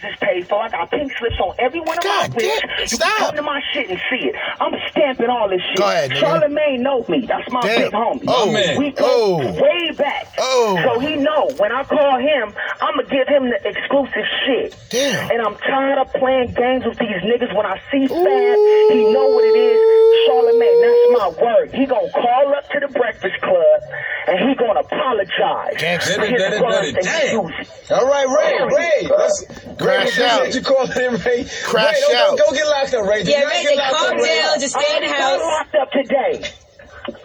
Just 0.00 0.20
paid 0.20 0.46
for. 0.46 0.60
I 0.62 0.68
got 0.68 0.90
pink 0.90 1.10
slips 1.18 1.36
on 1.40 1.54
every 1.58 1.80
one 1.80 1.96
of 1.96 2.04
my 2.04 2.28
God 2.28 2.34
whips. 2.34 2.60
damn, 2.60 2.80
You 2.80 2.86
stop. 2.86 3.18
come 3.18 3.36
to 3.36 3.42
my 3.42 3.62
shit 3.72 3.88
and 3.88 3.98
see 4.10 4.26
it. 4.28 4.34
I'm 4.60 4.74
stamping 4.96 5.28
all 5.28 5.48
this 5.48 5.60
shit. 5.68 5.78
Go 5.78 5.84
ahead, 5.84 6.10
nigga. 6.10 6.20
Charlamagne 6.24 6.80
knows 6.80 7.08
me. 7.08 7.26
That's 7.28 7.44
my 7.52 7.60
Damn. 7.62 7.84
big 7.84 7.92
homie. 7.92 8.24
Oh. 8.28 8.48
oh, 8.48 8.52
man. 8.52 8.78
We 8.78 8.90
go 8.92 9.04
Oh. 9.06 9.38
way 9.38 9.90
back. 9.96 10.34
Oh. 10.38 10.80
So 10.82 11.00
he 11.00 11.16
know 11.16 11.52
when 11.56 11.70
I 11.72 11.84
call 11.84 12.18
him, 12.18 12.54
I'ma 12.80 13.02
give 13.08 13.28
him 13.28 13.50
the 13.50 13.60
exclusive 13.68 14.24
shit. 14.44 14.74
Damn. 14.90 15.30
And 15.30 15.40
I'm 15.42 15.56
tired 15.56 15.98
of 15.98 16.12
playing 16.14 16.54
games 16.54 16.84
with 16.84 16.98
these 16.98 17.20
niggas. 17.22 17.54
When 17.54 17.66
I 17.66 17.76
see 17.92 18.06
Fab, 18.08 18.56
he 18.90 19.04
know 19.12 19.28
what 19.28 19.44
it 19.44 19.56
is. 19.56 19.80
Charlamagne, 20.26 20.80
that's 20.80 21.06
my 21.12 21.28
word. 21.44 21.74
He 21.74 21.86
gonna 21.86 22.10
call 22.10 22.54
up 22.56 22.68
to 22.70 22.80
the 22.80 22.88
Breakfast 22.88 23.38
Club 23.42 23.80
and 24.28 24.48
he 24.48 24.54
gonna 24.56 24.80
apologize. 24.80 25.76
Gangsta. 25.76 26.14
for 26.16 26.26
his 26.26 26.40
Did 26.40 26.40
it, 26.40 26.50
did 26.50 26.52
it, 26.54 26.62
words 26.62 26.86
did 26.86 26.96
it. 26.98 27.04
that 27.04 27.22
he 27.22 27.28
Damn. 27.36 27.46
used. 27.46 27.70
All 27.92 28.06
right, 28.06 28.26
Ray, 28.26 28.74
Ray. 28.74 29.08
Let's, 29.08 29.44
Crash 29.78 30.18
Ray, 30.18 30.24
out. 30.26 30.40
What 30.42 30.54
you 30.54 30.62
calling 30.62 30.90
him, 30.92 31.14
Ray? 31.24 31.46
Crash 31.64 31.94
Ray, 31.94 32.00
don't, 32.00 32.16
out. 32.16 32.26
Don't, 32.26 32.38
don't 32.38 32.54
get 32.56 32.66
locked 32.66 32.94
up, 32.94 33.06
Ray. 33.06 33.22
Do 33.22 33.30
Yeah, 33.30 33.40
not 33.42 33.52
Ray, 33.52 33.62
get 33.62 33.68
say 33.70 33.76
locked 33.76 33.94
calm 33.96 34.12
up, 34.18 34.22
Ray. 34.24 34.38
down. 34.42 34.58
Just 34.60 34.74
stay 34.86 34.96
in 34.96 35.02
Already 35.02 35.06
got 35.08 35.40
house. 35.40 35.40
locked 35.42 35.74
up 35.74 35.90
today. 35.92 36.50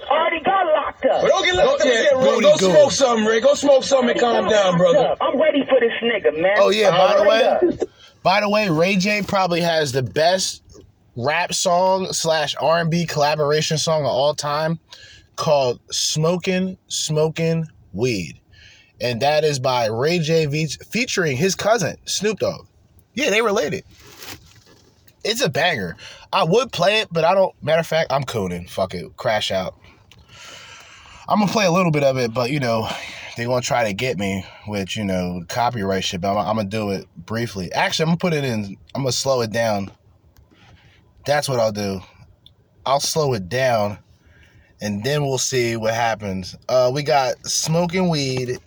Already 0.09 0.39
got 0.43 0.65
locked 0.67 1.05
up. 1.05 1.21
But 1.21 1.27
don't 1.29 1.45
get 1.45 1.55
locked 1.55 1.81
up 1.81 1.87
Yeah, 1.87 1.93
again, 1.93 2.17
Ray. 2.17 2.23
booty 2.23 2.41
Go 2.45 2.57
goo. 2.57 2.65
smoke 2.71 2.91
something, 2.91 3.25
Ray. 3.25 3.39
Go 3.41 3.53
smoke 3.55 3.83
something 3.83 4.09
and 4.11 4.19
calm 4.19 4.49
down, 4.49 4.77
brother. 4.77 5.15
I'm 5.21 5.39
ready 5.41 5.63
for 5.67 5.79
this 5.79 5.93
nigga, 6.03 6.39
man. 6.39 6.55
Oh 6.57 6.69
yeah, 6.69 6.91
by 6.91 7.17
the 7.17 7.23
way, 7.77 7.87
by 8.23 8.41
the 8.41 8.49
way, 8.49 8.69
Ray 8.69 8.95
J 8.97 9.23
probably 9.23 9.61
has 9.61 9.91
the 9.91 10.03
best 10.03 10.61
rap 11.15 11.53
song 11.53 12.11
slash 12.13 12.55
R 12.61 12.79
and 12.79 12.91
B 12.91 13.05
collaboration 13.05 13.77
song 13.77 14.01
of 14.01 14.07
all 14.07 14.35
time 14.35 14.79
called 15.35 15.79
"Smoking 15.91 16.77
Smoking 16.87 17.65
Weed," 17.93 18.39
and 18.99 19.21
that 19.21 19.43
is 19.43 19.57
by 19.59 19.87
Ray 19.87 20.19
J 20.19 20.45
featuring 20.91 21.37
his 21.37 21.55
cousin 21.55 21.95
Snoop 22.05 22.39
Dogg. 22.39 22.67
Yeah, 23.15 23.29
they 23.31 23.41
related. 23.41 23.83
It's 25.23 25.41
a 25.41 25.49
banger. 25.49 25.97
I 26.33 26.43
would 26.43 26.71
play 26.71 27.01
it, 27.01 27.09
but 27.11 27.25
I 27.25 27.33
don't. 27.35 27.53
Matter 27.61 27.81
of 27.81 27.87
fact, 27.87 28.11
I'm 28.11 28.23
cooning. 28.23 28.69
Fuck 28.69 28.93
it, 28.93 29.17
crash 29.17 29.51
out. 29.51 29.75
I'm 31.27 31.39
gonna 31.39 31.51
play 31.51 31.65
a 31.65 31.71
little 31.71 31.91
bit 31.91 32.03
of 32.03 32.17
it, 32.17 32.33
but 32.33 32.51
you 32.51 32.59
know, 32.59 32.87
they're 33.35 33.47
gonna 33.47 33.61
try 33.61 33.85
to 33.85 33.93
get 33.93 34.17
me 34.17 34.45
with 34.67 34.95
you 34.95 35.03
know 35.03 35.43
copyright 35.49 36.03
shit, 36.03 36.21
but 36.21 36.31
I'm, 36.31 36.37
I'm 36.37 36.55
gonna 36.55 36.69
do 36.69 36.91
it 36.91 37.07
briefly. 37.15 37.71
Actually, 37.73 38.03
I'm 38.03 38.09
gonna 38.09 38.17
put 38.17 38.33
it 38.33 38.43
in. 38.43 38.77
I'm 38.95 39.01
gonna 39.01 39.11
slow 39.11 39.41
it 39.41 39.51
down. 39.51 39.91
That's 41.25 41.49
what 41.49 41.59
I'll 41.59 41.71
do. 41.71 42.01
I'll 42.85 42.99
slow 42.99 43.33
it 43.33 43.49
down, 43.49 43.99
and 44.81 45.03
then 45.03 45.23
we'll 45.23 45.37
see 45.37 45.75
what 45.75 45.93
happens. 45.93 46.55
Uh, 46.69 46.91
we 46.93 47.03
got 47.03 47.45
smoking 47.45 48.09
weed. 48.09 48.57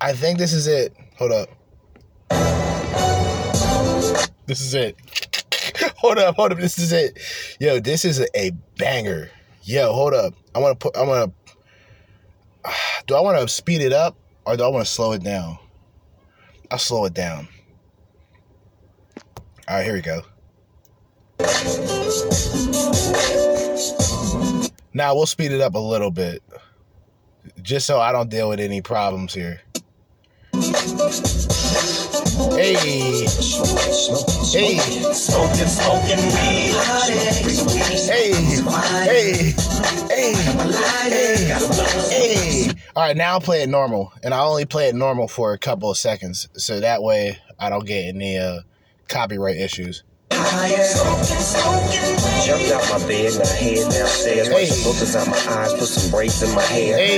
I 0.00 0.12
think 0.12 0.38
this 0.38 0.52
is 0.52 0.66
it. 0.66 0.94
Hold 1.18 1.32
up. 1.32 1.48
This 4.46 4.60
is 4.60 4.74
it. 4.74 4.96
hold 6.02 6.16
up, 6.16 6.34
hold 6.36 6.52
up. 6.52 6.58
This 6.58 6.78
is 6.78 6.92
it. 6.92 7.18
Yo, 7.60 7.78
this 7.78 8.06
is 8.06 8.26
a, 8.34 8.52
banger. 8.78 9.30
Yo, 9.64 9.92
hold 9.92 10.14
up. 10.14 10.32
I 10.54 10.58
want 10.58 10.80
to 10.80 10.82
put. 10.82 10.96
I 10.96 11.02
want 11.02 11.34
to. 11.46 12.72
Do 13.06 13.16
I 13.16 13.20
want 13.20 13.38
to 13.38 13.46
speed 13.48 13.82
it 13.82 13.92
up 13.92 14.16
or 14.46 14.56
do 14.56 14.64
I 14.64 14.68
want 14.68 14.86
to 14.86 14.90
slow 14.90 15.12
it 15.12 15.22
down? 15.22 15.58
I'll 16.70 16.78
slow 16.78 17.04
it 17.06 17.14
down. 17.14 17.48
All 19.68 19.76
right, 19.76 19.84
here 19.84 19.94
we 19.94 20.00
go. 20.00 20.22
Now 24.94 25.14
we'll 25.14 25.26
speed 25.26 25.52
it 25.52 25.60
up 25.60 25.74
a 25.74 25.78
little 25.78 26.10
bit, 26.10 26.42
just 27.62 27.86
so 27.86 28.00
I 28.00 28.12
don't 28.12 28.30
deal 28.30 28.48
with 28.48 28.60
any 28.60 28.80
problems 28.80 29.34
here. 29.34 29.60
Hey, 32.40 32.72
hey, 32.74 33.26
hey, 34.48 34.48
hey, 34.48 34.76
hey, 40.08 40.32
hey, 41.08 41.36
hey. 42.08 42.72
All 42.96 43.02
right, 43.02 43.16
now 43.16 43.32
I'll 43.32 43.40
play 43.40 43.62
it 43.62 43.68
normal, 43.68 44.12
and 44.22 44.32
I 44.32 44.38
only 44.40 44.64
play 44.64 44.88
it 44.88 44.94
normal 44.94 45.28
for 45.28 45.52
a 45.52 45.58
couple 45.58 45.90
of 45.90 45.98
seconds, 45.98 46.48
so 46.54 46.80
that 46.80 47.02
way 47.02 47.36
I 47.58 47.68
don't 47.68 47.84
get 47.84 48.06
any 48.06 48.38
uh, 48.38 48.60
copyright 49.08 49.56
issues. 49.56 50.02
Jumped 50.30 50.54
out 52.72 52.88
my 52.90 52.98
bed, 53.06 53.34
now 53.38 53.44
head 53.44 53.92
downstairs. 53.92 54.48
Hey. 54.48 54.64
some 54.66 54.92
boogers 54.92 55.14
out 55.14 55.28
my 55.28 55.36
eyes, 55.36 55.74
put 55.74 55.88
some 55.88 56.10
braids 56.10 56.42
in 56.42 56.54
my 56.54 56.62
hair. 56.62 56.96
Hey, 56.96 57.10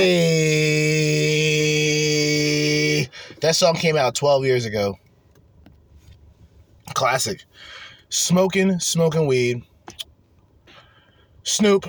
that 3.39 3.55
song 3.55 3.75
came 3.75 3.95
out 3.95 4.15
12 4.15 4.43
years 4.45 4.65
ago. 4.65 4.97
Classic. 6.93 7.43
Smoking, 8.09 8.79
smoking 8.79 9.27
weed. 9.27 9.63
Snoop, 11.43 11.85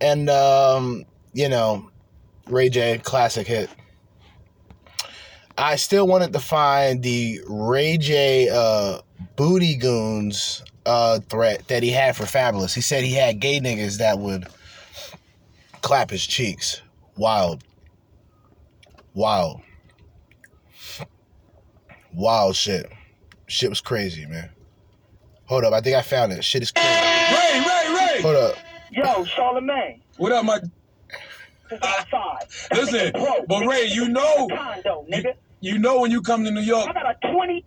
and 0.00 0.30
um, 0.30 1.04
you 1.32 1.48
know, 1.48 1.90
Ray 2.46 2.70
J, 2.70 2.98
classic 2.98 3.46
hit. 3.46 3.68
I 5.58 5.76
still 5.76 6.06
wanted 6.06 6.32
to 6.32 6.38
find 6.38 7.02
the 7.02 7.40
Ray 7.48 7.98
J 7.98 8.48
uh, 8.48 9.00
Booty 9.36 9.76
Goons 9.76 10.62
uh, 10.86 11.20
threat 11.28 11.66
that 11.68 11.82
he 11.82 11.90
had 11.90 12.16
for 12.16 12.24
Fabolous. 12.24 12.74
He 12.74 12.80
said 12.80 13.04
he 13.04 13.12
had 13.12 13.40
gay 13.40 13.60
niggas 13.60 13.98
that 13.98 14.18
would 14.18 14.46
clap 15.82 16.10
his 16.10 16.26
cheeks. 16.26 16.80
Wild. 17.16 17.64
Wild. 19.14 19.60
Wild 22.14 22.56
shit. 22.56 22.90
Shit 23.48 23.70
was 23.70 23.80
crazy, 23.80 24.26
man. 24.26 24.50
Hold 25.46 25.64
up, 25.64 25.72
I 25.72 25.80
think 25.80 25.96
I 25.96 26.02
found 26.02 26.32
it. 26.32 26.44
Shit 26.44 26.62
is 26.62 26.70
crazy. 26.70 26.88
Ray, 26.88 27.60
Ray, 27.60 27.94
Ray. 27.94 28.22
Hold 28.22 28.36
up. 28.36 28.56
Yo, 28.90 29.24
Charlamagne. 29.24 30.02
What 30.18 30.32
up, 30.32 30.44
my? 30.44 30.60
Outside. 31.82 32.46
Listen, 32.74 33.12
but 33.48 33.66
Ray, 33.66 33.86
you 33.86 34.08
know, 34.08 34.48
condo, 34.48 35.06
you, 35.08 35.24
you 35.60 35.78
know 35.78 36.00
when 36.00 36.10
you 36.10 36.20
come 36.20 36.44
to 36.44 36.50
New 36.50 36.60
York. 36.60 36.88
I 36.88 36.92
got 36.92 37.06
a 37.06 37.32
20. 37.32 37.64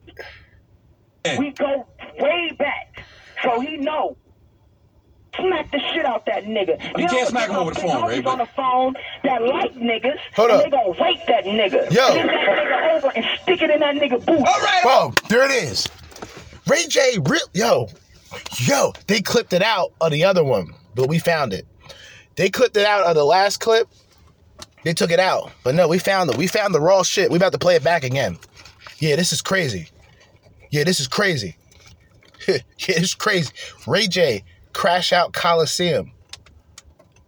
We 1.38 1.52
go 1.54 1.88
way 2.20 2.52
back. 2.58 3.06
So 3.44 3.60
he 3.60 3.78
know. 3.78 4.18
Smack 5.38 5.72
the 5.72 5.80
shit 5.94 6.06
out 6.06 6.26
that 6.26 6.44
nigga. 6.46 6.82
You 7.00 7.08
can't 7.08 7.28
smack 7.30 7.50
him 7.50 7.56
over 7.56 7.74
the 7.74 7.80
phone, 7.80 8.04
Ray, 8.04 8.16
Ray. 8.16 8.22
but- 8.22 8.32
on 8.32 8.38
the 8.40 8.46
phone 8.48 8.94
that 9.24 9.42
like 9.44 9.74
niggas. 9.76 10.18
Hold 10.36 10.52
and 10.52 10.60
up. 10.60 10.64
They 10.66 10.70
gonna 10.70 10.90
rape 11.02 11.20
that 11.28 11.46
nigga. 11.46 11.92
Yo. 11.92 12.14
Bend 12.14 12.30
that 12.30 12.48
nigga 12.48 12.98
over 12.98 13.12
and 13.16 13.26
stick 13.42 13.62
it 13.62 13.70
in 13.70 13.80
that 13.80 13.96
nigga 13.96 14.26
boot. 14.26 14.38
All 14.40 14.44
right. 14.44 14.82
Boom, 14.84 15.16
there 15.30 15.46
it 15.46 15.52
is. 15.52 15.88
Ray 16.68 16.86
J, 16.88 17.18
real, 17.26 17.40
yo, 17.54 17.88
yo, 18.60 18.94
they 19.08 19.22
clipped 19.22 19.54
it 19.54 19.62
out 19.64 19.94
of 20.02 20.12
the 20.12 20.24
other 20.26 20.44
one, 20.44 20.74
but 20.96 21.08
we 21.08 21.18
found 21.18 21.54
it. 21.54 21.66
They 22.36 22.50
clipped 22.50 22.78
it 22.78 22.86
out 22.86 23.04
of 23.06 23.16
the 23.16 23.24
last 23.26 23.60
clip. 23.60 23.88
They 24.84 24.94
took 24.94 25.12
it 25.12 25.20
out, 25.20 25.52
but 25.64 25.76
no, 25.76 25.88
we 25.88 25.98
found 26.00 26.30
it. 26.30 26.38
We 26.38 26.48
found 26.48 26.74
the 26.76 26.80
raw 26.82 27.04
shit. 27.04 27.30
We 27.32 27.38
about 27.38 27.52
to 27.54 27.58
play 27.58 27.76
it 27.76 27.84
back 27.84 28.04
again. 28.04 28.38
Yeah, 29.00 29.16
this 29.16 29.32
is 29.32 29.42
crazy. 29.42 29.90
Yeah, 30.72 30.84
this 30.84 31.00
is 31.00 31.08
crazy. 31.08 31.56
yeah, 32.48 32.58
it's 32.80 33.14
crazy. 33.16 33.52
Ray 33.88 34.08
J, 34.08 34.44
Crash 34.74 35.14
Out 35.14 35.34
Coliseum. 35.34 36.12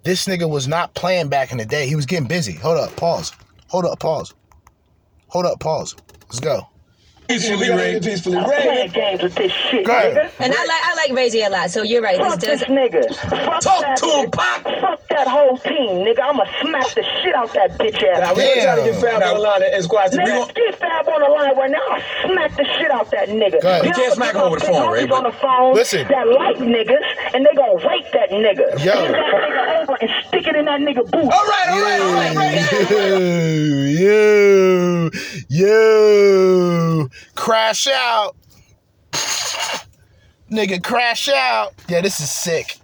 This 0.03 0.27
nigga 0.27 0.49
was 0.49 0.67
not 0.67 0.93
playing 0.95 1.29
back 1.29 1.51
in 1.51 1.57
the 1.57 1.65
day. 1.65 1.87
He 1.87 1.95
was 1.95 2.05
getting 2.05 2.27
busy. 2.27 2.53
Hold 2.53 2.77
up, 2.77 2.95
pause. 2.95 3.31
Hold 3.67 3.85
up, 3.85 3.99
pause. 3.99 4.33
Hold 5.27 5.45
up, 5.45 5.59
pause. 5.59 5.95
Let's 6.23 6.39
go. 6.39 6.67
Peacefully, 7.27 7.69
Ray. 7.69 7.99
Peacefully, 7.99 8.37
I'm 8.37 8.45
playing 8.45 8.91
games 8.91 9.21
with 9.23 9.35
this 9.35 9.51
shit, 9.51 9.85
nigga. 9.85 10.29
And 10.39 10.53
I 10.53 10.65
like 10.65 10.81
I 10.83 10.93
like 10.95 11.11
Ray 11.17 11.29
J 11.29 11.43
a 11.45 11.49
lot, 11.49 11.69
so 11.71 11.81
you're 11.83 12.01
right. 12.01 12.17
This 12.17 12.27
Fuck 12.27 12.39
does. 12.39 12.59
this 12.59 12.69
nigga. 12.69 13.15
Fuck 13.15 13.61
Talk 13.61 13.81
that 13.81 13.97
to 13.97 14.05
him, 14.05 14.25
nigga. 14.29 14.31
Pop. 14.31 14.63
Fuck 14.63 15.07
that 15.09 15.27
whole 15.27 15.57
team, 15.57 16.03
nigga. 16.05 16.19
I'ma 16.21 16.43
smack 16.61 16.87
the 16.93 17.03
shit 17.21 17.33
out 17.35 17.53
that 17.53 17.77
bitch 17.79 18.03
ass. 18.03 18.19
Now, 18.19 18.33
we 18.33 18.43
gonna 18.43 18.61
try 18.61 18.75
to 18.75 18.83
get 18.91 19.01
Fab 19.01 19.23
on 19.23 19.33
the 19.35 19.39
line 19.39 19.63
and 19.63 19.83
squash 19.83 20.07
it. 20.13 20.17
We 20.17 20.23
Nigga, 20.23 20.39
gonna, 20.39 20.53
get 20.53 20.75
Fab 20.79 21.07
on 21.09 21.21
the 21.21 21.29
line 21.29 21.55
right 21.57 21.71
now. 21.71 21.79
I'll 21.89 22.29
smack 22.29 22.55
the 22.57 22.65
shit 22.77 22.91
out 22.91 23.09
that 23.11 23.29
nigga. 23.29 23.61
Go. 23.61 23.77
You 23.81 23.87
You 23.89 23.93
can't 23.93 24.13
smack 24.13 24.33
him 24.35 24.41
there's 24.41 24.47
over 24.47 24.59
the 24.59 24.65
phone, 24.65 24.91
Ray, 24.93 25.07
on 25.07 25.23
the 25.23 25.31
phone 25.31 25.73
Listen. 25.73 26.07
that 26.09 26.27
like 26.27 26.57
niggas, 26.57 27.03
and 27.33 27.45
they 27.45 27.53
gonna 27.55 27.75
rape 27.87 28.05
that 28.13 28.29
nigga. 28.31 28.83
Yo. 28.83 28.93
Bend 28.93 29.13
that 29.15 29.33
nigga 29.33 29.81
over 29.83 29.97
and 30.01 30.09
stick 30.27 30.47
it 30.47 30.55
in 30.55 30.65
that 30.65 30.79
nigga 30.81 31.09
boot. 31.09 31.23
All 31.23 31.45
right, 31.45 31.69
all 31.69 31.81
right, 31.81 32.01
all 32.01 32.13
right, 32.13 32.35
Ray. 32.37 33.93
Yo, 33.93 35.09
yo, 35.49 35.67
yo, 35.67 37.07
crash 37.35 37.87
out. 37.87 38.35
Nigga, 40.51 40.83
crash 40.83 41.29
out. 41.29 41.73
Yeah, 41.87 42.01
this 42.01 42.19
is 42.19 42.29
sick. 42.29 42.77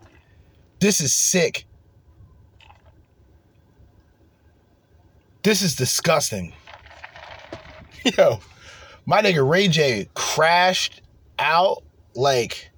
This 0.80 1.01
is 1.01 1.14
sick. 1.14 1.65
This 5.43 5.61
is 5.61 5.76
disgusting. 5.76 6.53
Yo, 8.18 8.39
my 9.06 9.22
nigga 9.22 9.47
Ray 9.47 9.68
J 9.68 10.10
crashed 10.14 11.01
out 11.38 11.84
like 12.15 12.72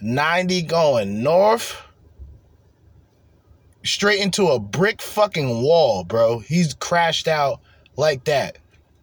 90 0.00 0.62
going 0.62 1.22
north 1.22 1.82
straight 3.84 4.20
into 4.20 4.48
a 4.48 4.58
brick 4.58 5.00
fucking 5.00 5.62
wall, 5.62 6.04
bro. 6.04 6.40
He's 6.40 6.74
crashed 6.74 7.28
out 7.28 7.60
like 7.96 8.24
that. 8.24 8.58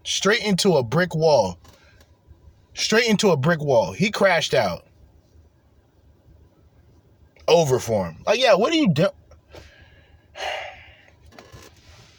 Straight 0.06 0.44
into 0.44 0.77
a 0.77 0.84
brick 0.84 1.15
wall. 1.15 1.60
Straight 2.76 3.10
into 3.10 3.32
a 3.32 3.38
brick 3.38 3.60
wall. 3.60 3.91
He 3.91 4.11
crashed 4.11 4.53
out. 4.53 4.86
Over 7.48 7.80
for 7.80 8.06
him. 8.06 8.23
Like, 8.26 8.40
yeah, 8.40 8.53
what 8.53 8.72
are 8.72 8.77
you 8.77 8.94
doing? 8.94 9.10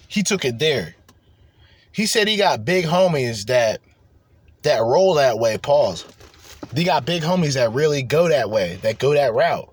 He 0.08 0.22
took 0.22 0.46
it 0.46 0.58
there. 0.58 0.94
He 1.92 2.06
said 2.06 2.26
he 2.26 2.38
got 2.38 2.64
big 2.64 2.86
homies 2.86 3.46
that 3.46 3.82
that 4.62 4.80
roll 4.80 5.14
that 5.14 5.38
way. 5.38 5.58
Pause. 5.58 6.06
He 6.74 6.84
got 6.84 7.04
big 7.04 7.22
homies 7.22 7.52
that 7.54 7.72
really 7.72 8.02
go 8.02 8.26
that 8.28 8.48
way, 8.48 8.78
that 8.80 8.98
go 8.98 9.12
that 9.12 9.34
route 9.34 9.70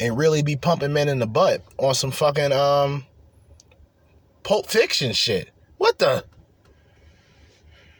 and 0.00 0.16
really 0.16 0.42
be 0.42 0.56
pumping 0.56 0.92
men 0.92 1.08
in 1.08 1.20
the 1.20 1.28
butt 1.28 1.62
on 1.78 1.94
some 1.94 2.10
fucking 2.10 2.50
um 2.50 3.06
Pulp 4.42 4.66
Fiction 4.66 5.12
shit. 5.12 5.50
What 5.78 6.00
the? 6.00 6.24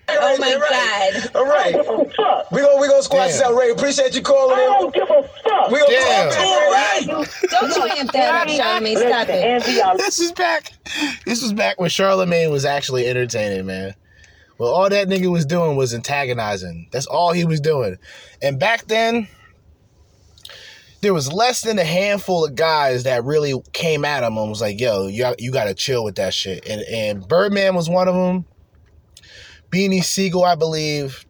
Oh 0.09 0.37
my 0.39 0.53
god. 0.53 1.37
all 1.37 1.47
right. 1.47 1.75
Fuck. 2.17 2.51
We 2.51 2.61
gonna 2.61 2.81
we 2.81 2.89
gonna 2.89 3.03
squash 3.03 3.29
this 3.33 3.41
out, 3.41 3.55
Ray. 3.55 3.71
Appreciate 3.71 4.15
you 4.15 4.23
calling 4.23 4.59
I 4.59 4.63
in. 4.63 4.69
don't 4.69 4.95
give 4.95 5.03
a 5.11 5.23
fuck. 5.23 5.71
We 5.71 5.79
gonna 5.79 5.91
Damn. 5.91 6.31
talk 6.31 6.39
to 6.39 6.47
you, 6.47 6.73
Ray. 6.73 7.49
Don't 7.51 7.77
you 7.77 7.99
amp 7.99 8.13
that 8.13 8.35
up, 8.35 8.49
Charlamagne. 8.49 8.97
Stop 8.99 9.29
Listen, 9.29 9.35
it. 9.35 9.45
Envy, 9.45 9.83
I 9.83 9.97
This 9.97 10.19
is 10.21 10.33
back. 10.33 10.73
This 11.25 11.43
was 11.43 11.53
back 11.53 11.81
when 11.81 11.89
Charlamagne 11.91 12.51
was 12.51 12.65
actually 12.65 13.07
entertaining, 13.07 13.65
man. 13.67 13.95
Well, 14.59 14.71
all 14.73 14.89
that 14.89 15.09
nigga 15.09 15.31
was 15.31 15.47
doing 15.47 15.77
was 15.77 15.95
antagonizing. 15.95 16.89
That's 16.93 17.07
all 17.07 17.33
he 17.33 17.45
was 17.45 17.61
doing. 17.61 17.97
And 18.43 18.59
back 18.61 18.87
then, 18.87 19.27
there 21.01 21.15
was 21.15 21.33
less 21.33 21.63
than 21.63 21.79
a 21.79 21.85
handful 21.85 22.45
of 22.45 22.55
guys 22.55 23.05
that 23.05 23.25
really 23.25 23.55
came 23.73 24.05
at 24.05 24.23
him 24.23 24.37
and 24.37 24.49
was 24.51 24.61
like, 24.61 24.79
"Yo, 24.81 25.07
you 25.07 25.35
you 25.39 25.51
got 25.53 25.65
to 25.65 25.75
chill 25.75 26.05
with 26.05 26.17
that 26.17 26.35
shit." 26.35 26.67
And 26.69 26.83
and 26.83 27.27
Birdman 27.27 27.75
was 27.75 27.89
one 27.89 28.09
of 28.09 28.15
them. 28.15 28.45
Beanie 29.73 30.05
Sigel, 30.05 30.45
I 30.45 30.57
believe, 30.57 31.27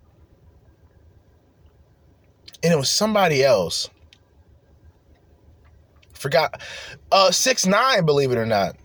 and 2.62 2.72
it 2.72 2.76
was 2.76 2.90
somebody 2.90 3.44
else. 3.44 3.90
Forgot. 6.14 6.60
Uh, 7.12 7.30
six 7.30 7.66
nine, 7.66 8.06
believe 8.06 8.32
it 8.32 8.38
or 8.38 8.46
not. 8.46 8.76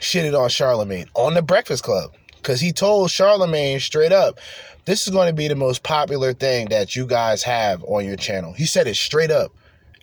shitted 0.00 0.38
on 0.38 0.48
Charlamagne 0.48 1.08
on 1.14 1.34
the 1.34 1.42
Breakfast 1.42 1.84
Club 1.84 2.12
because 2.36 2.60
he 2.60 2.72
told 2.72 3.10
Charlamagne 3.10 3.80
straight 3.80 4.12
up, 4.12 4.38
"This 4.86 5.06
is 5.06 5.12
going 5.14 5.28
to 5.28 5.34
be 5.34 5.48
the 5.48 5.56
most 5.56 5.82
popular 5.82 6.32
thing 6.32 6.68
that 6.70 6.96
you 6.96 7.06
guys 7.06 7.42
have 7.44 7.84
on 7.84 8.06
your 8.06 8.16
channel." 8.16 8.52
He 8.52 8.66
said 8.66 8.86
it 8.86 8.96
straight 8.96 9.30
up. 9.30 9.52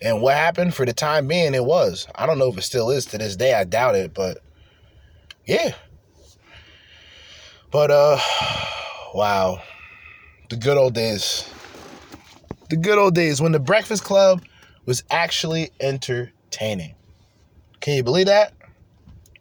And 0.02 0.22
what 0.22 0.34
happened 0.36 0.74
for 0.74 0.86
the 0.86 0.92
time 0.92 1.28
being, 1.28 1.54
it 1.54 1.64
was. 1.64 2.06
I 2.14 2.26
don't 2.26 2.38
know 2.38 2.50
if 2.50 2.58
it 2.58 2.62
still 2.62 2.90
is 2.90 3.06
to 3.06 3.18
this 3.18 3.36
day. 3.36 3.54
I 3.54 3.64
doubt 3.64 3.96
it, 3.96 4.14
but 4.14 4.38
yeah. 5.46 5.74
But 7.76 7.90
uh, 7.90 8.18
wow, 9.12 9.60
the 10.48 10.56
good 10.56 10.78
old 10.78 10.94
days. 10.94 11.46
The 12.70 12.76
good 12.78 12.96
old 12.96 13.14
days 13.14 13.42
when 13.42 13.52
the 13.52 13.58
Breakfast 13.58 14.02
Club 14.02 14.42
was 14.86 15.04
actually 15.10 15.72
entertaining. 15.78 16.94
Can 17.80 17.96
you 17.96 18.02
believe 18.02 18.28
that? 18.28 18.54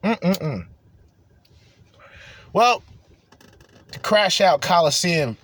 Mm-mm-mm. 0.03 0.65
Well, 2.51 2.83
the 3.93 3.99
Crash 3.99 4.41
Out 4.41 4.61
Coliseum 4.61 5.37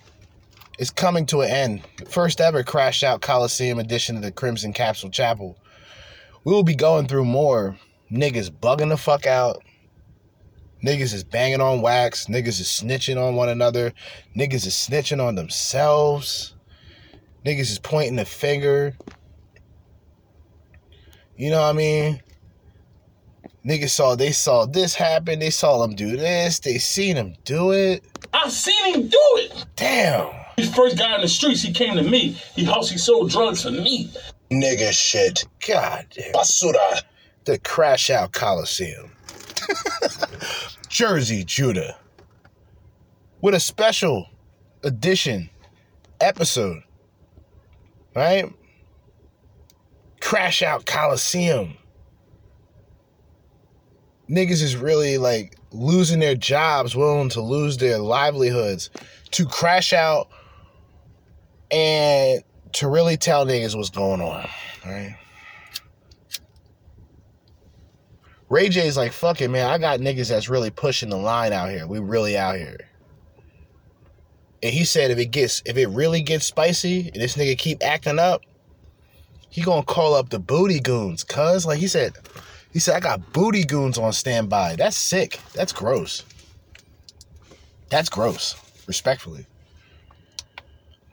is 0.77 0.91
coming 0.91 1.25
to 1.27 1.43
an 1.43 1.49
end. 1.49 1.81
First 2.09 2.41
ever 2.41 2.61
Crash 2.61 3.03
Out 3.03 3.21
Coliseum 3.21 3.79
edition 3.79 4.17
of 4.17 4.21
the 4.21 4.33
Crimson 4.33 4.73
Capsule 4.73 5.11
Chapel. 5.11 5.57
We 6.43 6.51
will 6.51 6.63
be 6.63 6.75
going 6.75 7.07
through 7.07 7.23
more 7.23 7.77
niggas 8.11 8.49
bugging 8.49 8.89
the 8.89 8.97
fuck 8.97 9.25
out. 9.25 9.63
Niggas 10.83 11.13
is 11.13 11.23
banging 11.23 11.61
on 11.61 11.81
wax. 11.81 12.25
Niggas 12.25 12.59
is 12.59 12.67
snitching 12.67 13.21
on 13.21 13.35
one 13.35 13.49
another. 13.49 13.93
Niggas 14.35 14.65
is 14.65 14.73
snitching 14.73 15.23
on 15.23 15.35
themselves. 15.35 16.55
Niggas 17.45 17.71
is 17.71 17.79
pointing 17.79 18.15
the 18.15 18.25
finger. 18.25 18.95
You 21.35 21.49
know 21.49 21.61
what 21.61 21.69
I 21.69 21.73
mean? 21.73 22.21
Niggas 23.65 23.89
saw 23.89 24.15
they 24.15 24.31
saw 24.31 24.65
this 24.65 24.95
happen. 24.95 25.39
They 25.39 25.51
saw 25.51 25.83
him 25.83 25.95
do 25.95 26.17
this. 26.17 26.59
They 26.59 26.79
seen 26.79 27.15
him 27.15 27.35
do 27.43 27.71
it. 27.71 28.03
I 28.33 28.49
seen 28.49 28.95
him 28.95 29.07
do 29.07 29.19
it. 29.35 29.65
Damn. 29.75 30.33
He 30.57 30.65
first 30.65 30.97
got 30.97 31.15
in 31.15 31.21
the 31.21 31.27
streets. 31.27 31.61
He 31.61 31.71
came 31.71 31.95
to 31.95 32.03
me. 32.03 32.29
He 32.55 32.63
hustled. 32.63 32.91
He 32.91 32.97
sold 32.97 33.29
drugs 33.29 33.63
for 33.63 33.71
me. 33.71 34.11
Nigga 34.49 34.91
shit. 34.91 35.45
God 35.67 36.07
damn. 36.11 36.33
Basura. 36.33 37.01
The 37.45 37.59
Crash 37.59 38.09
Out 38.09 38.33
Coliseum. 38.33 39.11
Jerzee 40.89 41.45
Judah. 41.45 41.97
With 43.41 43.55
a 43.55 43.59
special 43.59 44.27
edition 44.83 45.49
episode. 46.19 46.83
Right? 48.15 48.51
Crash 50.19 50.61
Out 50.61 50.85
Coliseum. 50.85 51.77
Niggas 54.29 54.61
is 54.61 54.75
really 54.75 55.17
like 55.17 55.57
losing 55.71 56.19
their 56.19 56.35
jobs, 56.35 56.95
willing 56.95 57.29
to 57.29 57.41
lose 57.41 57.77
their 57.77 57.97
livelihoods 57.97 58.89
to 59.31 59.45
crash 59.45 59.93
out 59.93 60.29
and 61.69 62.43
to 62.73 62.87
really 62.87 63.17
tell 63.17 63.45
niggas 63.45 63.75
what's 63.75 63.89
going 63.89 64.21
on. 64.21 64.47
Right? 64.85 65.17
Ray 68.51 68.67
J's 68.67 68.97
like, 68.97 69.13
fuck 69.13 69.39
it, 69.39 69.47
man. 69.47 69.69
I 69.69 69.77
got 69.77 70.01
niggas 70.01 70.27
that's 70.27 70.49
really 70.49 70.71
pushing 70.71 71.09
the 71.09 71.15
line 71.15 71.53
out 71.53 71.69
here. 71.69 71.87
We 71.87 71.99
really 71.99 72.37
out 72.37 72.57
here. 72.57 72.75
And 74.61 74.73
he 74.73 74.83
said 74.83 75.09
if 75.09 75.17
it 75.17 75.27
gets 75.27 75.63
if 75.65 75.77
it 75.77 75.87
really 75.87 76.21
gets 76.21 76.47
spicy 76.47 77.07
and 77.13 77.21
this 77.21 77.37
nigga 77.37 77.57
keep 77.57 77.81
acting 77.81 78.19
up, 78.19 78.41
he 79.49 79.61
gonna 79.61 79.83
call 79.83 80.13
up 80.13 80.31
the 80.31 80.37
booty 80.37 80.81
goons. 80.81 81.23
Cuz 81.23 81.65
like 81.65 81.79
he 81.79 81.87
said, 81.87 82.17
he 82.73 82.79
said 82.79 82.97
I 82.97 82.99
got 82.99 83.31
booty 83.31 83.63
goons 83.63 83.97
on 83.97 84.11
standby. 84.11 84.75
That's 84.75 84.97
sick. 84.97 85.39
That's 85.53 85.71
gross. 85.71 86.25
That's 87.89 88.09
gross. 88.09 88.57
Respectfully. 88.85 89.45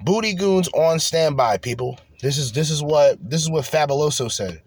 Booty 0.01 0.35
goons 0.35 0.67
on 0.75 0.99
standby, 0.99 1.59
people. 1.59 2.01
This 2.21 2.37
is 2.37 2.51
this 2.51 2.69
is 2.69 2.83
what 2.83 3.17
this 3.31 3.41
is 3.41 3.49
what 3.49 3.65
Fabuloso 3.65 4.29
said. 4.29 4.61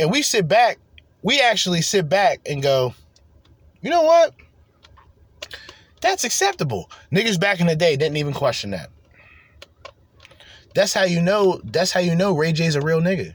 And 0.00 0.10
we 0.10 0.22
sit 0.22 0.48
back, 0.48 0.78
we 1.22 1.40
actually 1.40 1.82
sit 1.82 2.08
back 2.08 2.40
and 2.46 2.62
go, 2.62 2.94
you 3.80 3.90
know 3.90 4.02
what? 4.02 4.34
That's 6.00 6.24
acceptable. 6.24 6.90
Niggas 7.12 7.38
back 7.38 7.60
in 7.60 7.66
the 7.66 7.76
day 7.76 7.96
didn't 7.96 8.16
even 8.16 8.32
question 8.32 8.70
that. 8.70 8.90
That's 10.74 10.94
how 10.94 11.04
you 11.04 11.20
know, 11.20 11.60
that's 11.64 11.92
how 11.92 12.00
you 12.00 12.14
know 12.14 12.32
Ray 12.32 12.52
J's 12.52 12.74
a 12.74 12.80
real 12.80 13.00
nigga. 13.00 13.34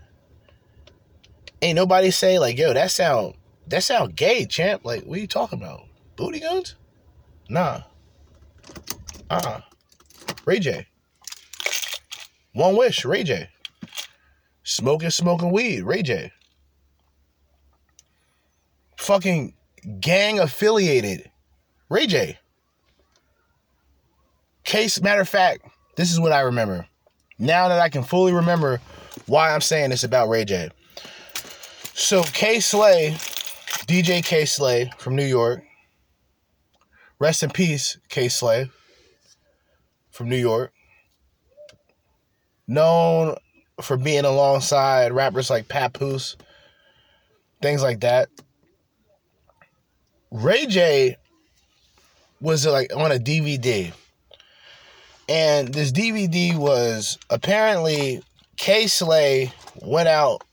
Ain't 1.61 1.75
nobody 1.75 2.11
say 2.11 2.39
like, 2.39 2.57
yo, 2.57 2.73
that 2.73 2.91
sound 2.91 3.35
that 3.67 3.83
sound 3.83 4.15
gay, 4.15 4.45
champ. 4.45 4.85
Like, 4.85 5.03
what 5.03 5.17
are 5.17 5.21
you 5.21 5.27
talking 5.27 5.59
about? 5.59 5.85
Booty 6.15 6.39
guns? 6.39 6.75
Nah. 7.49 7.81
Uh-uh. 9.29 9.61
Ray 10.45 10.59
J. 10.59 10.87
One 12.53 12.77
wish, 12.77 13.03
Ray 13.03 13.23
J. 13.23 13.49
Smoking, 14.63 15.09
smoking 15.09 15.51
weed, 15.51 15.81
Ray 15.81 16.03
J. 16.03 16.31
Fucking 18.97 19.53
gang 19.99 20.39
affiliated, 20.39 21.29
Ray 21.89 22.07
J. 22.07 22.39
Case, 24.63 25.01
matter 25.01 25.21
of 25.21 25.29
fact, 25.29 25.61
this 25.95 26.11
is 26.11 26.19
what 26.19 26.31
I 26.31 26.41
remember. 26.41 26.87
Now 27.37 27.67
that 27.67 27.79
I 27.79 27.89
can 27.89 28.03
fully 28.03 28.33
remember 28.33 28.81
why 29.27 29.53
I'm 29.53 29.61
saying 29.61 29.91
this 29.91 30.03
about 30.03 30.29
Ray 30.29 30.45
J. 30.45 30.69
So 31.93 32.23
Kay 32.23 32.59
Slay, 32.59 33.11
DJ 33.87 34.23
Kay 34.23 34.45
Slay 34.45 34.91
from 34.97 35.15
New 35.15 35.25
York. 35.25 35.63
Rest 37.19 37.43
in 37.43 37.49
peace, 37.49 37.97
Kay 38.09 38.27
Slay 38.27 38.69
from 40.11 40.29
New 40.29 40.37
York. 40.37 40.73
Known 42.67 43.35
for 43.81 43.97
being 43.97 44.25
alongside 44.25 45.11
rappers 45.11 45.49
like 45.49 45.67
Papoose, 45.67 46.35
things 47.61 47.83
like 47.83 48.01
that. 48.01 48.29
Ray 50.35 50.65
J 50.65 51.15
was 52.41 52.65
like 52.65 52.93
on 52.93 53.11
a 53.11 53.15
DVD. 53.15 53.93
And 55.29 55.73
this 55.73 55.93
DVD 55.93 56.55
was 56.55 57.17
apparently 57.29 58.21
Kay 58.57 58.87
Slay 58.87 59.53
went 59.81 60.09
out 60.09 60.43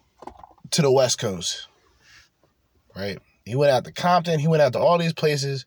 to 0.70 0.82
the 0.82 0.90
West 0.90 1.18
Coast. 1.18 1.66
Right? 2.94 3.18
He 3.44 3.56
went 3.56 3.72
out 3.72 3.84
to 3.84 3.92
Compton, 3.92 4.38
he 4.38 4.46
went 4.46 4.62
out 4.62 4.72
to 4.74 4.78
all 4.78 4.98
these 4.98 5.12
places, 5.12 5.66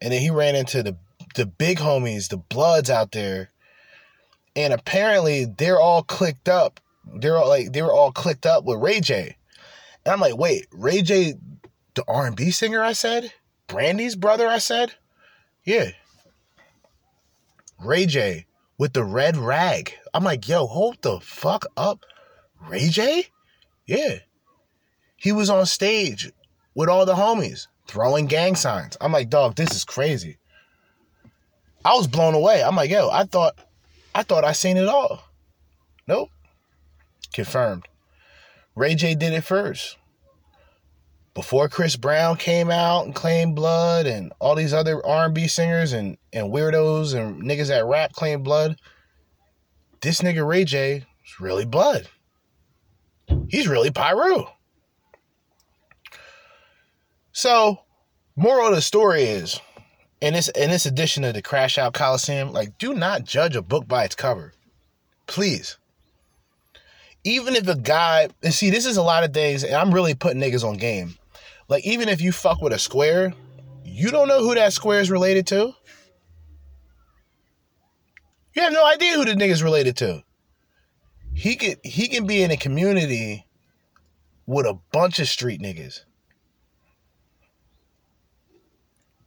and 0.00 0.12
then 0.12 0.20
he 0.20 0.30
ran 0.30 0.54
into 0.54 0.84
the 0.84 0.96
the 1.34 1.46
big 1.46 1.78
homies, 1.78 2.28
the 2.28 2.36
bloods 2.36 2.88
out 2.88 3.10
there. 3.10 3.50
And 4.54 4.72
apparently 4.72 5.44
they're 5.44 5.80
all 5.80 6.04
clicked 6.04 6.48
up. 6.48 6.80
They're 7.16 7.36
all 7.36 7.48
like 7.48 7.72
they 7.72 7.82
were 7.82 7.92
all 7.92 8.12
clicked 8.12 8.46
up 8.46 8.64
with 8.64 8.78
Ray 8.78 9.00
J. 9.00 9.36
And 10.04 10.12
I'm 10.12 10.20
like, 10.20 10.36
wait, 10.36 10.66
Ray 10.70 11.02
J, 11.02 11.34
the 11.94 12.04
R&B 12.06 12.52
singer 12.52 12.80
I 12.80 12.92
said? 12.92 13.32
Brandy's 13.70 14.16
brother 14.16 14.48
I 14.48 14.58
said? 14.58 14.94
Yeah. 15.64 15.90
Ray 17.78 18.06
J 18.06 18.46
with 18.78 18.92
the 18.92 19.04
red 19.04 19.36
rag. 19.36 19.94
I'm 20.12 20.24
like, 20.24 20.48
yo, 20.48 20.66
hold 20.66 21.00
the 21.02 21.20
fuck 21.20 21.66
up. 21.76 22.04
Ray 22.60 22.88
J? 22.88 23.26
Yeah. 23.86 24.18
He 25.16 25.32
was 25.32 25.48
on 25.50 25.64
stage 25.66 26.32
with 26.74 26.88
all 26.88 27.06
the 27.06 27.14
homies 27.14 27.68
throwing 27.86 28.26
gang 28.26 28.56
signs. 28.56 28.96
I'm 29.00 29.12
like, 29.12 29.30
dog, 29.30 29.54
this 29.54 29.74
is 29.74 29.84
crazy. 29.84 30.38
I 31.84 31.94
was 31.94 32.06
blown 32.06 32.34
away. 32.34 32.62
I'm 32.62 32.76
like, 32.76 32.90
yo, 32.90 33.08
I 33.08 33.24
thought 33.24 33.56
I 34.14 34.24
thought 34.24 34.44
I 34.44 34.52
seen 34.52 34.76
it 34.76 34.88
all. 34.88 35.22
Nope. 36.08 36.30
Confirmed. 37.32 37.86
Ray 38.74 38.94
J 38.94 39.14
did 39.14 39.32
it 39.32 39.44
first. 39.44 39.96
Before 41.34 41.68
Chris 41.68 41.96
Brown 41.96 42.36
came 42.36 42.70
out 42.70 43.04
and 43.04 43.14
claimed 43.14 43.54
blood 43.54 44.06
and 44.06 44.32
all 44.40 44.56
these 44.56 44.74
other 44.74 45.04
R&B 45.06 45.46
singers 45.46 45.92
and, 45.92 46.18
and 46.32 46.52
weirdos 46.52 47.14
and 47.14 47.42
niggas 47.42 47.68
that 47.68 47.86
rap 47.86 48.12
claim 48.12 48.42
blood, 48.42 48.76
this 50.00 50.20
nigga 50.22 50.46
Ray 50.46 50.64
J 50.64 51.04
is 51.24 51.40
really 51.40 51.64
blood. 51.64 52.08
He's 53.48 53.68
really 53.68 53.90
Piru. 53.90 54.44
So, 57.32 57.80
moral 58.34 58.68
of 58.68 58.74
the 58.74 58.82
story 58.82 59.22
is, 59.22 59.60
in 60.20 60.34
this 60.34 60.48
in 60.48 60.70
this 60.70 60.84
edition 60.84 61.24
of 61.24 61.34
the 61.34 61.42
Crash 61.42 61.78
Out 61.78 61.94
Coliseum, 61.94 62.52
like 62.52 62.76
do 62.78 62.92
not 62.92 63.24
judge 63.24 63.56
a 63.56 63.62
book 63.62 63.86
by 63.86 64.04
its 64.04 64.14
cover. 64.14 64.52
Please. 65.26 65.78
Even 67.22 67.54
if 67.54 67.68
a 67.68 67.76
guy 67.76 68.28
and 68.42 68.52
see 68.52 68.70
this 68.70 68.86
is 68.86 68.96
a 68.96 69.02
lot 69.02 69.24
of 69.24 69.32
days, 69.32 69.62
and 69.62 69.74
I'm 69.74 69.94
really 69.94 70.14
putting 70.14 70.40
niggas 70.40 70.64
on 70.64 70.76
game. 70.76 71.16
Like 71.70 71.86
even 71.86 72.08
if 72.08 72.20
you 72.20 72.32
fuck 72.32 72.60
with 72.60 72.72
a 72.72 72.78
square, 72.78 73.32
you 73.84 74.10
don't 74.10 74.26
know 74.26 74.40
who 74.40 74.56
that 74.56 74.72
square 74.72 75.00
is 75.00 75.10
related 75.10 75.46
to. 75.46 75.72
You 78.54 78.62
have 78.62 78.72
no 78.72 78.84
idea 78.84 79.14
who 79.14 79.24
the 79.24 79.34
nigga's 79.34 79.62
related 79.62 79.96
to. 79.98 80.24
He 81.32 81.54
could 81.54 81.78
he 81.84 82.08
can 82.08 82.26
be 82.26 82.42
in 82.42 82.50
a 82.50 82.56
community 82.56 83.46
with 84.46 84.66
a 84.66 84.76
bunch 84.92 85.20
of 85.20 85.28
street 85.28 85.62
niggas. 85.62 86.00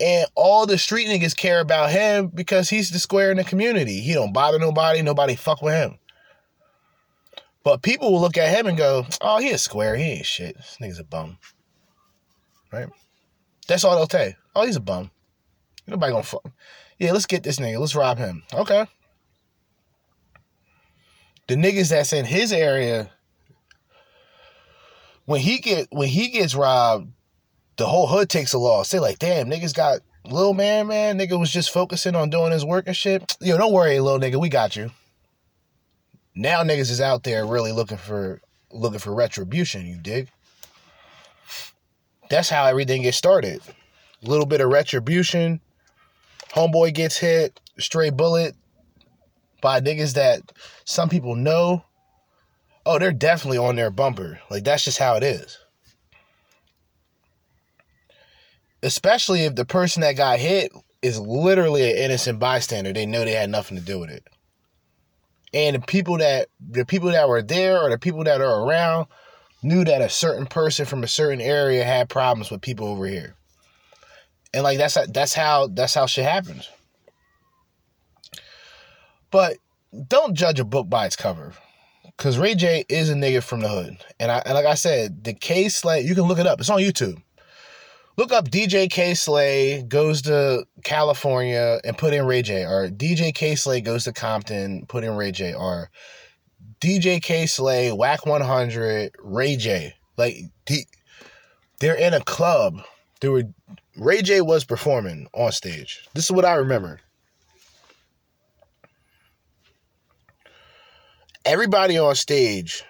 And 0.01 0.27
all 0.35 0.65
the 0.65 0.77
street 0.77 1.07
niggas 1.07 1.37
care 1.37 1.61
about 1.61 1.91
him 1.91 2.27
because 2.27 2.69
he's 2.69 2.89
the 2.89 2.99
square 2.99 3.31
in 3.31 3.37
the 3.37 3.45
community. 3.45 4.01
He 4.01 4.13
don't 4.13 4.33
bother 4.33 4.59
nobody. 4.59 5.01
Nobody 5.01 5.35
fuck 5.35 5.61
with 5.61 5.75
him. 5.75 5.97
But 7.63 7.83
people 7.83 8.11
will 8.11 8.19
look 8.19 8.37
at 8.37 8.53
him 8.53 8.67
and 8.67 8.77
go, 8.77 9.05
"Oh, 9.21 9.37
he 9.39 9.51
a 9.51 9.57
square. 9.57 9.95
He 9.95 10.03
ain't 10.03 10.25
shit. 10.25 10.57
This 10.57 10.77
nigga's 10.81 10.99
a 10.99 11.05
bum." 11.05 11.37
Right? 12.73 12.89
That's 13.67 13.83
all 13.83 13.95
they'll 13.95 14.09
say. 14.09 14.35
Oh, 14.55 14.65
he's 14.65 14.75
a 14.75 14.81
bum. 14.81 15.11
Nobody 15.85 16.11
gonna 16.11 16.23
fuck. 16.23 16.45
Yeah, 16.97 17.11
let's 17.11 17.27
get 17.27 17.43
this 17.43 17.59
nigga. 17.59 17.79
Let's 17.79 17.95
rob 17.95 18.17
him. 18.17 18.43
Okay. 18.51 18.87
The 21.47 21.55
niggas 21.55 21.89
that's 21.89 22.13
in 22.13 22.25
his 22.25 22.51
area, 22.51 23.11
when 25.25 25.41
he 25.41 25.59
get 25.59 25.87
when 25.91 26.07
he 26.07 26.29
gets 26.29 26.55
robbed, 26.55 27.11
the 27.77 27.85
whole 27.85 28.07
hood 28.07 28.29
takes 28.29 28.53
a 28.53 28.57
loss. 28.57 28.89
They 28.89 28.99
like, 28.99 29.19
damn, 29.19 29.49
niggas 29.49 29.73
got 29.73 29.99
little 30.25 30.53
man, 30.53 30.87
man. 30.87 31.19
Nigga 31.19 31.39
was 31.39 31.51
just 31.51 31.71
focusing 31.71 32.15
on 32.15 32.29
doing 32.29 32.51
his 32.51 32.65
work 32.65 32.87
and 32.87 32.95
shit. 32.95 33.37
Yo, 33.41 33.57
don't 33.57 33.73
worry, 33.73 33.99
little 33.99 34.19
nigga, 34.19 34.39
we 34.39 34.49
got 34.49 34.75
you. 34.75 34.89
Now 36.33 36.63
niggas 36.63 36.89
is 36.89 37.01
out 37.01 37.23
there 37.23 37.45
really 37.45 37.71
looking 37.71 37.97
for 37.97 38.41
looking 38.71 38.99
for 38.99 39.13
retribution, 39.13 39.85
you 39.85 39.97
dig? 39.97 40.29
That's 42.33 42.49
how 42.49 42.65
everything 42.65 43.03
gets 43.03 43.15
started. 43.15 43.61
A 44.23 44.27
little 44.27 44.47
bit 44.47 44.59
of 44.59 44.71
retribution. 44.71 45.61
Homeboy 46.49 46.91
gets 46.95 47.15
hit, 47.15 47.59
stray 47.77 48.09
bullet 48.09 48.55
by 49.61 49.79
niggas 49.79 50.15
that 50.15 50.51
some 50.83 51.09
people 51.09 51.35
know. 51.35 51.85
Oh, 52.87 52.97
they're 52.97 53.11
definitely 53.11 53.59
on 53.59 53.75
their 53.75 53.91
bumper. 53.91 54.39
Like 54.49 54.63
that's 54.63 54.83
just 54.83 54.97
how 54.97 55.15
it 55.15 55.21
is. 55.21 55.59
Especially 58.81 59.43
if 59.43 59.53
the 59.53 59.63
person 59.63 60.01
that 60.01 60.17
got 60.17 60.39
hit 60.39 60.71
is 61.03 61.19
literally 61.19 61.83
an 61.83 61.97
innocent 61.97 62.39
bystander. 62.39 62.93
They 62.93 63.05
know 63.05 63.23
they 63.23 63.33
had 63.33 63.51
nothing 63.51 63.77
to 63.77 63.83
do 63.83 63.99
with 63.99 64.09
it. 64.09 64.27
And 65.53 65.75
the 65.75 65.81
people 65.81 66.17
that 66.17 66.47
the 66.59 66.83
people 66.83 67.11
that 67.11 67.29
were 67.29 67.43
there 67.43 67.79
or 67.79 67.91
the 67.91 67.99
people 67.99 68.23
that 68.23 68.41
are 68.41 68.63
around 68.63 69.05
knew 69.63 69.83
that 69.83 70.01
a 70.01 70.09
certain 70.09 70.45
person 70.45 70.85
from 70.85 71.03
a 71.03 71.07
certain 71.07 71.41
area 71.41 71.83
had 71.83 72.09
problems 72.09 72.51
with 72.51 72.61
people 72.61 72.87
over 72.87 73.05
here. 73.05 73.35
And 74.53 74.63
like 74.63 74.77
that's 74.77 74.97
that's 75.09 75.33
how 75.33 75.67
that's 75.67 75.93
how 75.93 76.05
shit 76.05 76.25
happens. 76.25 76.69
But 79.31 79.57
don't 80.07 80.35
judge 80.35 80.59
a 80.59 80.63
book 80.63 80.89
by 80.89 81.05
its 81.05 81.15
cover. 81.15 81.53
Cause 82.17 82.37
Ray 82.37 82.53
J 82.53 82.85
is 82.87 83.09
a 83.09 83.15
nigga 83.15 83.41
from 83.41 83.61
the 83.61 83.69
hood. 83.69 83.97
And 84.19 84.31
I 84.31 84.43
and 84.45 84.53
like 84.53 84.65
I 84.65 84.75
said, 84.75 85.23
the 85.23 85.33
Kay 85.33 85.69
Slay, 85.69 86.01
you 86.01 86.13
can 86.13 86.25
look 86.25 86.37
it 86.37 86.45
up. 86.45 86.59
It's 86.59 86.69
on 86.69 86.79
YouTube. 86.79 87.21
Look 88.15 88.31
up 88.31 88.49
DJ 88.49 88.91
Kay 88.91 89.15
Slay 89.15 89.81
goes 89.81 90.21
to 90.23 90.65
California 90.83 91.79
and 91.83 91.97
put 91.97 92.13
in 92.13 92.27
Ray 92.27 92.43
J. 92.43 92.63
Or 92.63 92.87
DJ 92.87 93.33
Kay 93.33 93.55
Slay 93.55 93.81
goes 93.81 94.03
to 94.03 94.13
Compton, 94.13 94.85
put 94.87 95.03
in 95.03 95.15
Ray 95.15 95.31
J. 95.31 95.55
Or 95.55 95.89
DJ 96.83 97.23
Kay 97.23 97.45
Slay, 97.45 97.93
Wack 97.93 98.25
100, 98.25 99.15
Ray 99.19 99.55
J. 99.55 99.93
Like 100.17 100.35
the, 100.65 100.85
they're 101.79 101.95
in 101.95 102.13
a 102.13 102.19
club. 102.19 102.81
They 103.21 103.29
were 103.29 103.43
Ray 103.95 104.21
J 104.21 104.41
was 104.41 104.65
performing 104.65 105.29
on 105.31 105.53
stage. 105.53 106.05
This 106.13 106.25
is 106.25 106.31
what 106.33 106.43
I 106.43 106.55
remember. 106.55 106.99
Everybody 111.45 111.97
on 111.97 112.15
stage 112.15 112.83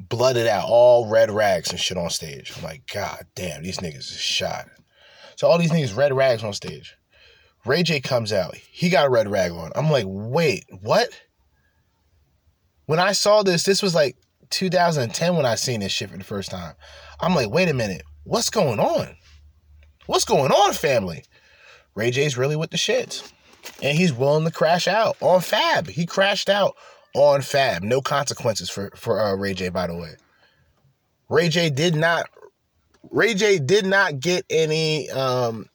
blooded 0.00 0.48
out, 0.48 0.64
all 0.66 1.08
red 1.08 1.30
rags 1.30 1.70
and 1.70 1.78
shit 1.78 1.96
on 1.96 2.10
stage. 2.10 2.52
I'm 2.56 2.64
like, 2.64 2.82
God 2.92 3.24
damn, 3.36 3.62
these 3.62 3.78
niggas 3.78 3.98
is 3.98 4.18
shot. 4.18 4.66
So 5.36 5.46
all 5.46 5.58
these 5.58 5.70
niggas 5.70 5.96
red 5.96 6.12
rags 6.12 6.42
on 6.42 6.54
stage. 6.54 6.96
Ray 7.64 7.84
J 7.84 8.00
comes 8.00 8.32
out. 8.32 8.56
He 8.56 8.88
got 8.88 9.06
a 9.06 9.10
red 9.10 9.30
rag 9.30 9.52
on. 9.52 9.70
I'm 9.76 9.90
like, 9.90 10.06
wait, 10.08 10.64
what? 10.80 11.08
When 12.86 12.98
I 12.98 13.12
saw 13.12 13.42
this, 13.42 13.64
this 13.64 13.82
was 13.82 13.94
like 13.94 14.16
2010 14.50 15.36
when 15.36 15.46
I 15.46 15.54
seen 15.54 15.80
this 15.80 15.92
shit 15.92 16.10
for 16.10 16.18
the 16.18 16.24
first 16.24 16.50
time. 16.50 16.74
I'm 17.20 17.34
like, 17.34 17.50
wait 17.50 17.68
a 17.68 17.74
minute, 17.74 18.02
what's 18.24 18.50
going 18.50 18.80
on? 18.80 19.16
What's 20.06 20.24
going 20.24 20.50
on, 20.50 20.72
family? 20.74 21.24
Ray 21.94 22.10
J's 22.10 22.36
really 22.36 22.56
with 22.56 22.70
the 22.70 22.76
shits. 22.76 23.32
And 23.82 23.96
he's 23.96 24.12
willing 24.12 24.44
to 24.44 24.50
crash 24.50 24.88
out 24.88 25.16
on 25.20 25.40
Fab. 25.40 25.88
He 25.88 26.06
crashed 26.06 26.48
out 26.48 26.74
on 27.14 27.42
Fab. 27.42 27.82
No 27.82 28.00
consequences 28.00 28.68
for, 28.68 28.90
for 28.96 29.20
uh, 29.20 29.34
Ray 29.36 29.54
J, 29.54 29.68
by 29.68 29.86
the 29.86 29.96
way. 29.96 30.14
Ray 31.28 31.48
J 31.48 31.70
did 31.70 31.94
not 31.94 32.28
Ray 33.10 33.34
J 33.34 33.58
did 33.58 33.86
not 33.86 34.20
get 34.20 34.44
any 34.50 35.10
um 35.10 35.66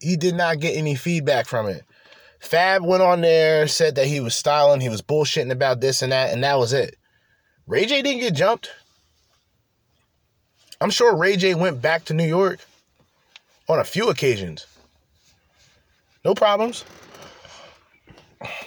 he 0.00 0.16
did 0.16 0.34
not 0.34 0.60
get 0.60 0.76
any 0.76 0.94
feedback 0.94 1.46
from 1.46 1.66
it. 1.66 1.84
Fab 2.40 2.84
went 2.84 3.02
on 3.02 3.20
there, 3.20 3.66
said 3.66 3.96
that 3.96 4.06
he 4.06 4.20
was 4.20 4.34
styling, 4.34 4.80
he 4.80 4.88
was 4.88 5.02
bullshitting 5.02 5.50
about 5.50 5.80
this 5.80 6.02
and 6.02 6.12
that, 6.12 6.32
and 6.32 6.42
that 6.44 6.58
was 6.58 6.72
it. 6.72 6.96
Ray 7.66 7.84
J 7.84 8.02
didn't 8.02 8.20
get 8.20 8.34
jumped. 8.34 8.70
I'm 10.80 10.90
sure 10.90 11.14
Ray 11.14 11.36
J 11.36 11.54
went 11.54 11.82
back 11.82 12.04
to 12.06 12.14
New 12.14 12.26
York 12.26 12.60
on 13.68 13.80
a 13.80 13.84
few 13.84 14.08
occasions. 14.08 14.66
No 16.24 16.34
problems. 16.34 16.84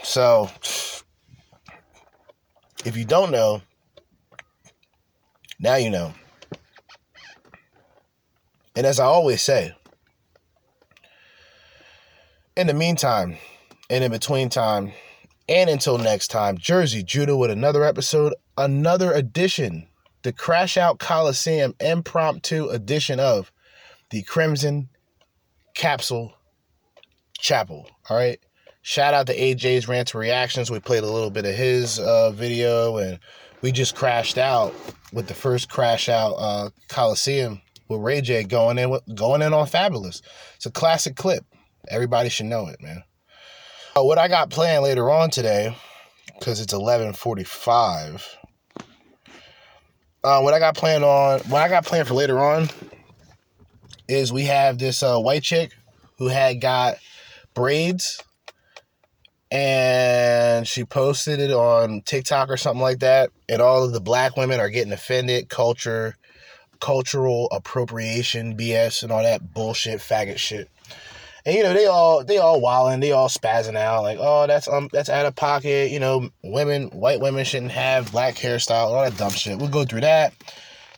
So, 0.04 0.50
if 2.86 2.98
you 2.98 3.06
don't 3.06 3.32
know, 3.32 3.62
now 5.60 5.76
you 5.76 5.90
know. 5.90 6.14
And 8.76 8.86
as 8.86 9.00
I 9.00 9.06
always 9.06 9.42
say, 9.42 9.76
in 12.56 12.68
the 12.68 12.74
meantime, 12.74 13.38
and 13.92 14.06
in 14.06 14.12
between 14.12 14.48
time, 14.48 14.94
and 15.50 15.70
until 15.70 15.98
next 15.98 16.30
time, 16.30 16.58
Jerzee 16.58 17.06
Judah 17.06 17.36
with 17.36 17.52
another 17.52 17.84
episode, 17.84 18.34
another 18.58 19.12
edition, 19.12 19.86
the 20.24 20.32
Crash 20.32 20.78
Out 20.78 20.98
Coliseum 20.98 21.76
impromptu 21.82 22.70
edition 22.70 23.20
of 23.20 23.52
the 24.10 24.24
Crimson 24.24 24.88
Capsule 25.76 26.34
Chapel. 27.38 27.90
All 28.10 28.16
right. 28.16 28.40
Shout 28.82 29.14
out 29.14 29.28
to 29.28 29.38
AJ's 29.38 29.90
Rants 29.90 30.14
and 30.14 30.22
Reactions. 30.22 30.72
We 30.72 30.80
played 30.80 31.04
a 31.04 31.12
little 31.12 31.30
bit 31.30 31.46
of 31.46 31.54
his 31.54 32.00
uh, 32.00 32.32
video 32.32 32.98
and 32.98 33.20
we 33.62 33.74
just 33.74 33.96
crashed 33.96 34.38
out 34.38 34.74
with 35.12 35.28
the 35.28 35.34
first 35.34 35.70
Crash 35.70 36.08
Out 36.08 36.34
uh, 36.36 36.70
Coliseum 36.88 37.62
with 37.90 38.00
Ray 38.00 38.22
J 38.22 38.44
going 38.44 38.78
in 38.78 38.98
going 39.14 39.42
in 39.42 39.54
on 39.54 39.68
Fabolous. 39.68 40.22
It's 40.56 40.66
a 40.66 40.72
classic 40.72 41.18
clip. 41.18 41.46
Everybody 41.90 42.30
should 42.30 42.46
know 42.46 42.68
it, 42.68 42.82
man. 42.82 43.04
Uh, 43.94 44.04
what 44.04 44.18
I 44.18 44.30
got 44.30 44.50
planned 44.50 44.84
later 44.84 45.10
on 45.10 45.30
today, 45.30 45.76
because 46.40 46.62
it's 46.62 46.72
eleven 46.72 47.12
forty 47.12 47.44
five. 47.44 48.26
Uh, 50.24 50.40
what 50.42 50.54
I 50.54 50.60
got 50.60 50.76
planned 50.76 51.04
on, 51.04 51.40
what 51.42 51.62
I 51.62 51.68
got 51.68 51.84
planned 51.84 52.08
for 52.08 52.14
later 52.14 52.40
on, 52.40 52.70
is 54.08 54.32
we 54.32 54.44
have 54.44 54.78
this 54.78 55.04
uh, 55.04 55.20
white 55.20 55.44
chick 55.44 55.76
who 56.20 56.28
had 56.30 56.62
got 56.62 56.98
braids, 57.54 58.24
and 59.50 60.66
she 60.66 60.86
posted 60.86 61.42
it 61.42 61.52
on 61.52 62.02
TikTok 62.02 62.50
or 62.50 62.56
something 62.56 62.82
like 62.82 63.00
that, 63.00 63.30
and 63.50 63.62
all 63.62 63.84
of 63.84 63.92
the 63.92 64.00
black 64.00 64.38
women 64.38 64.62
are 64.62 64.70
getting 64.70 64.94
offended, 64.94 65.50
culture, 65.50 66.16
cultural 66.80 67.50
appropriation, 67.52 68.56
BS, 68.56 69.04
and 69.04 69.12
all 69.12 69.24
that 69.24 69.54
bullshit, 69.54 70.00
faggot 70.00 70.38
shit. 70.38 70.70
And 71.46 71.56
you 71.56 71.64
know 71.64 71.74
they 71.74 71.88
all 71.88 72.24
they 72.24 72.38
all 72.38 72.62
wilding, 72.62 73.00
they 73.00 73.12
all 73.12 73.30
spazzing 73.30 73.76
out 73.76 74.04
like, 74.04 74.18
oh 74.20 74.48
that's 74.48 74.68
um 74.68 74.90
that's 74.92 75.10
out 75.10 75.26
of 75.26 75.36
pocket. 75.36 75.92
You 75.92 76.00
know, 76.00 76.30
women, 76.44 76.90
white 76.90 77.20
women 77.20 77.46
shouldn't 77.46 77.72
have 77.72 78.12
black 78.12 78.36
hairstyle, 78.36 78.88
all 78.88 79.04
that 79.04 79.18
dumb 79.18 79.32
shit. 79.32 79.58
We'll 79.58 79.70
go 79.70 79.86
through 79.86 80.02
that. 80.02 80.34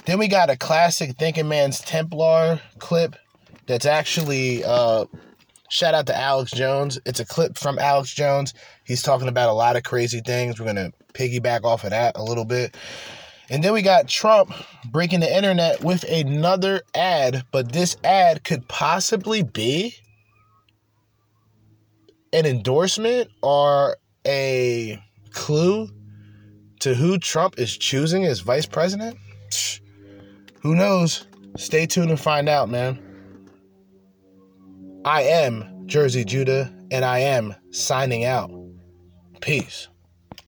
Then 0.06 0.20
we 0.20 0.28
got 0.28 0.50
a 0.50 0.58
classic 0.58 1.18
Thinking 1.18 1.48
Man's 1.48 1.80
Templar 1.80 2.60
clip 2.80 3.16
that's 3.68 3.86
actually 3.86 4.64
uh 4.66 5.06
shout 5.70 5.94
out 5.94 6.08
to 6.08 6.18
Alex 6.18 6.52
Jones. 6.52 7.00
It's 7.06 7.22
a 7.22 7.26
clip 7.26 7.58
from 7.58 7.80
Alex 7.80 8.14
Jones. 8.14 8.54
He's 8.84 9.02
talking 9.02 9.30
about 9.30 9.50
a 9.50 9.54
lot 9.54 9.78
of 9.78 9.84
crazy 9.84 10.20
things. 10.20 10.60
We're 10.60 10.66
gonna 10.66 10.92
piggyback 11.14 11.64
off 11.64 11.86
of 11.86 11.92
that 11.92 12.18
a 12.18 12.24
little 12.24 12.46
bit. 12.46 12.76
And 13.50 13.64
then 13.64 13.74
we 13.74 13.82
got 13.82 14.08
Trump 14.08 14.54
breaking 14.86 15.20
the 15.20 15.36
internet 15.36 15.84
with 15.84 16.04
another 16.04 16.82
ad, 16.96 17.44
but 17.52 17.72
this 17.72 17.98
ad 18.04 18.44
could 18.44 18.68
possibly 18.68 19.44
be 19.44 19.96
an 22.34 22.46
endorsement 22.46 23.30
or 23.42 23.98
a 24.28 25.02
clue 25.32 25.90
to 26.80 26.94
who 26.94 27.18
Trump 27.18 27.60
is 27.60 27.78
choosing 27.78 28.26
as 28.26 28.42
vice 28.42 28.66
president? 28.66 29.18
Who 30.62 30.76
knows? 30.76 31.28
Stay 31.56 31.86
tuned 31.86 32.10
and 32.10 32.20
find 32.20 32.50
out, 32.50 32.70
man. 32.70 33.00
I 35.06 35.24
am 35.24 35.86
Jerzee 35.86 36.26
Judah, 36.26 36.74
and 36.92 37.06
I 37.06 37.20
am 37.20 37.56
signing 37.72 38.26
out. 38.26 38.50
Peace. 39.42 39.88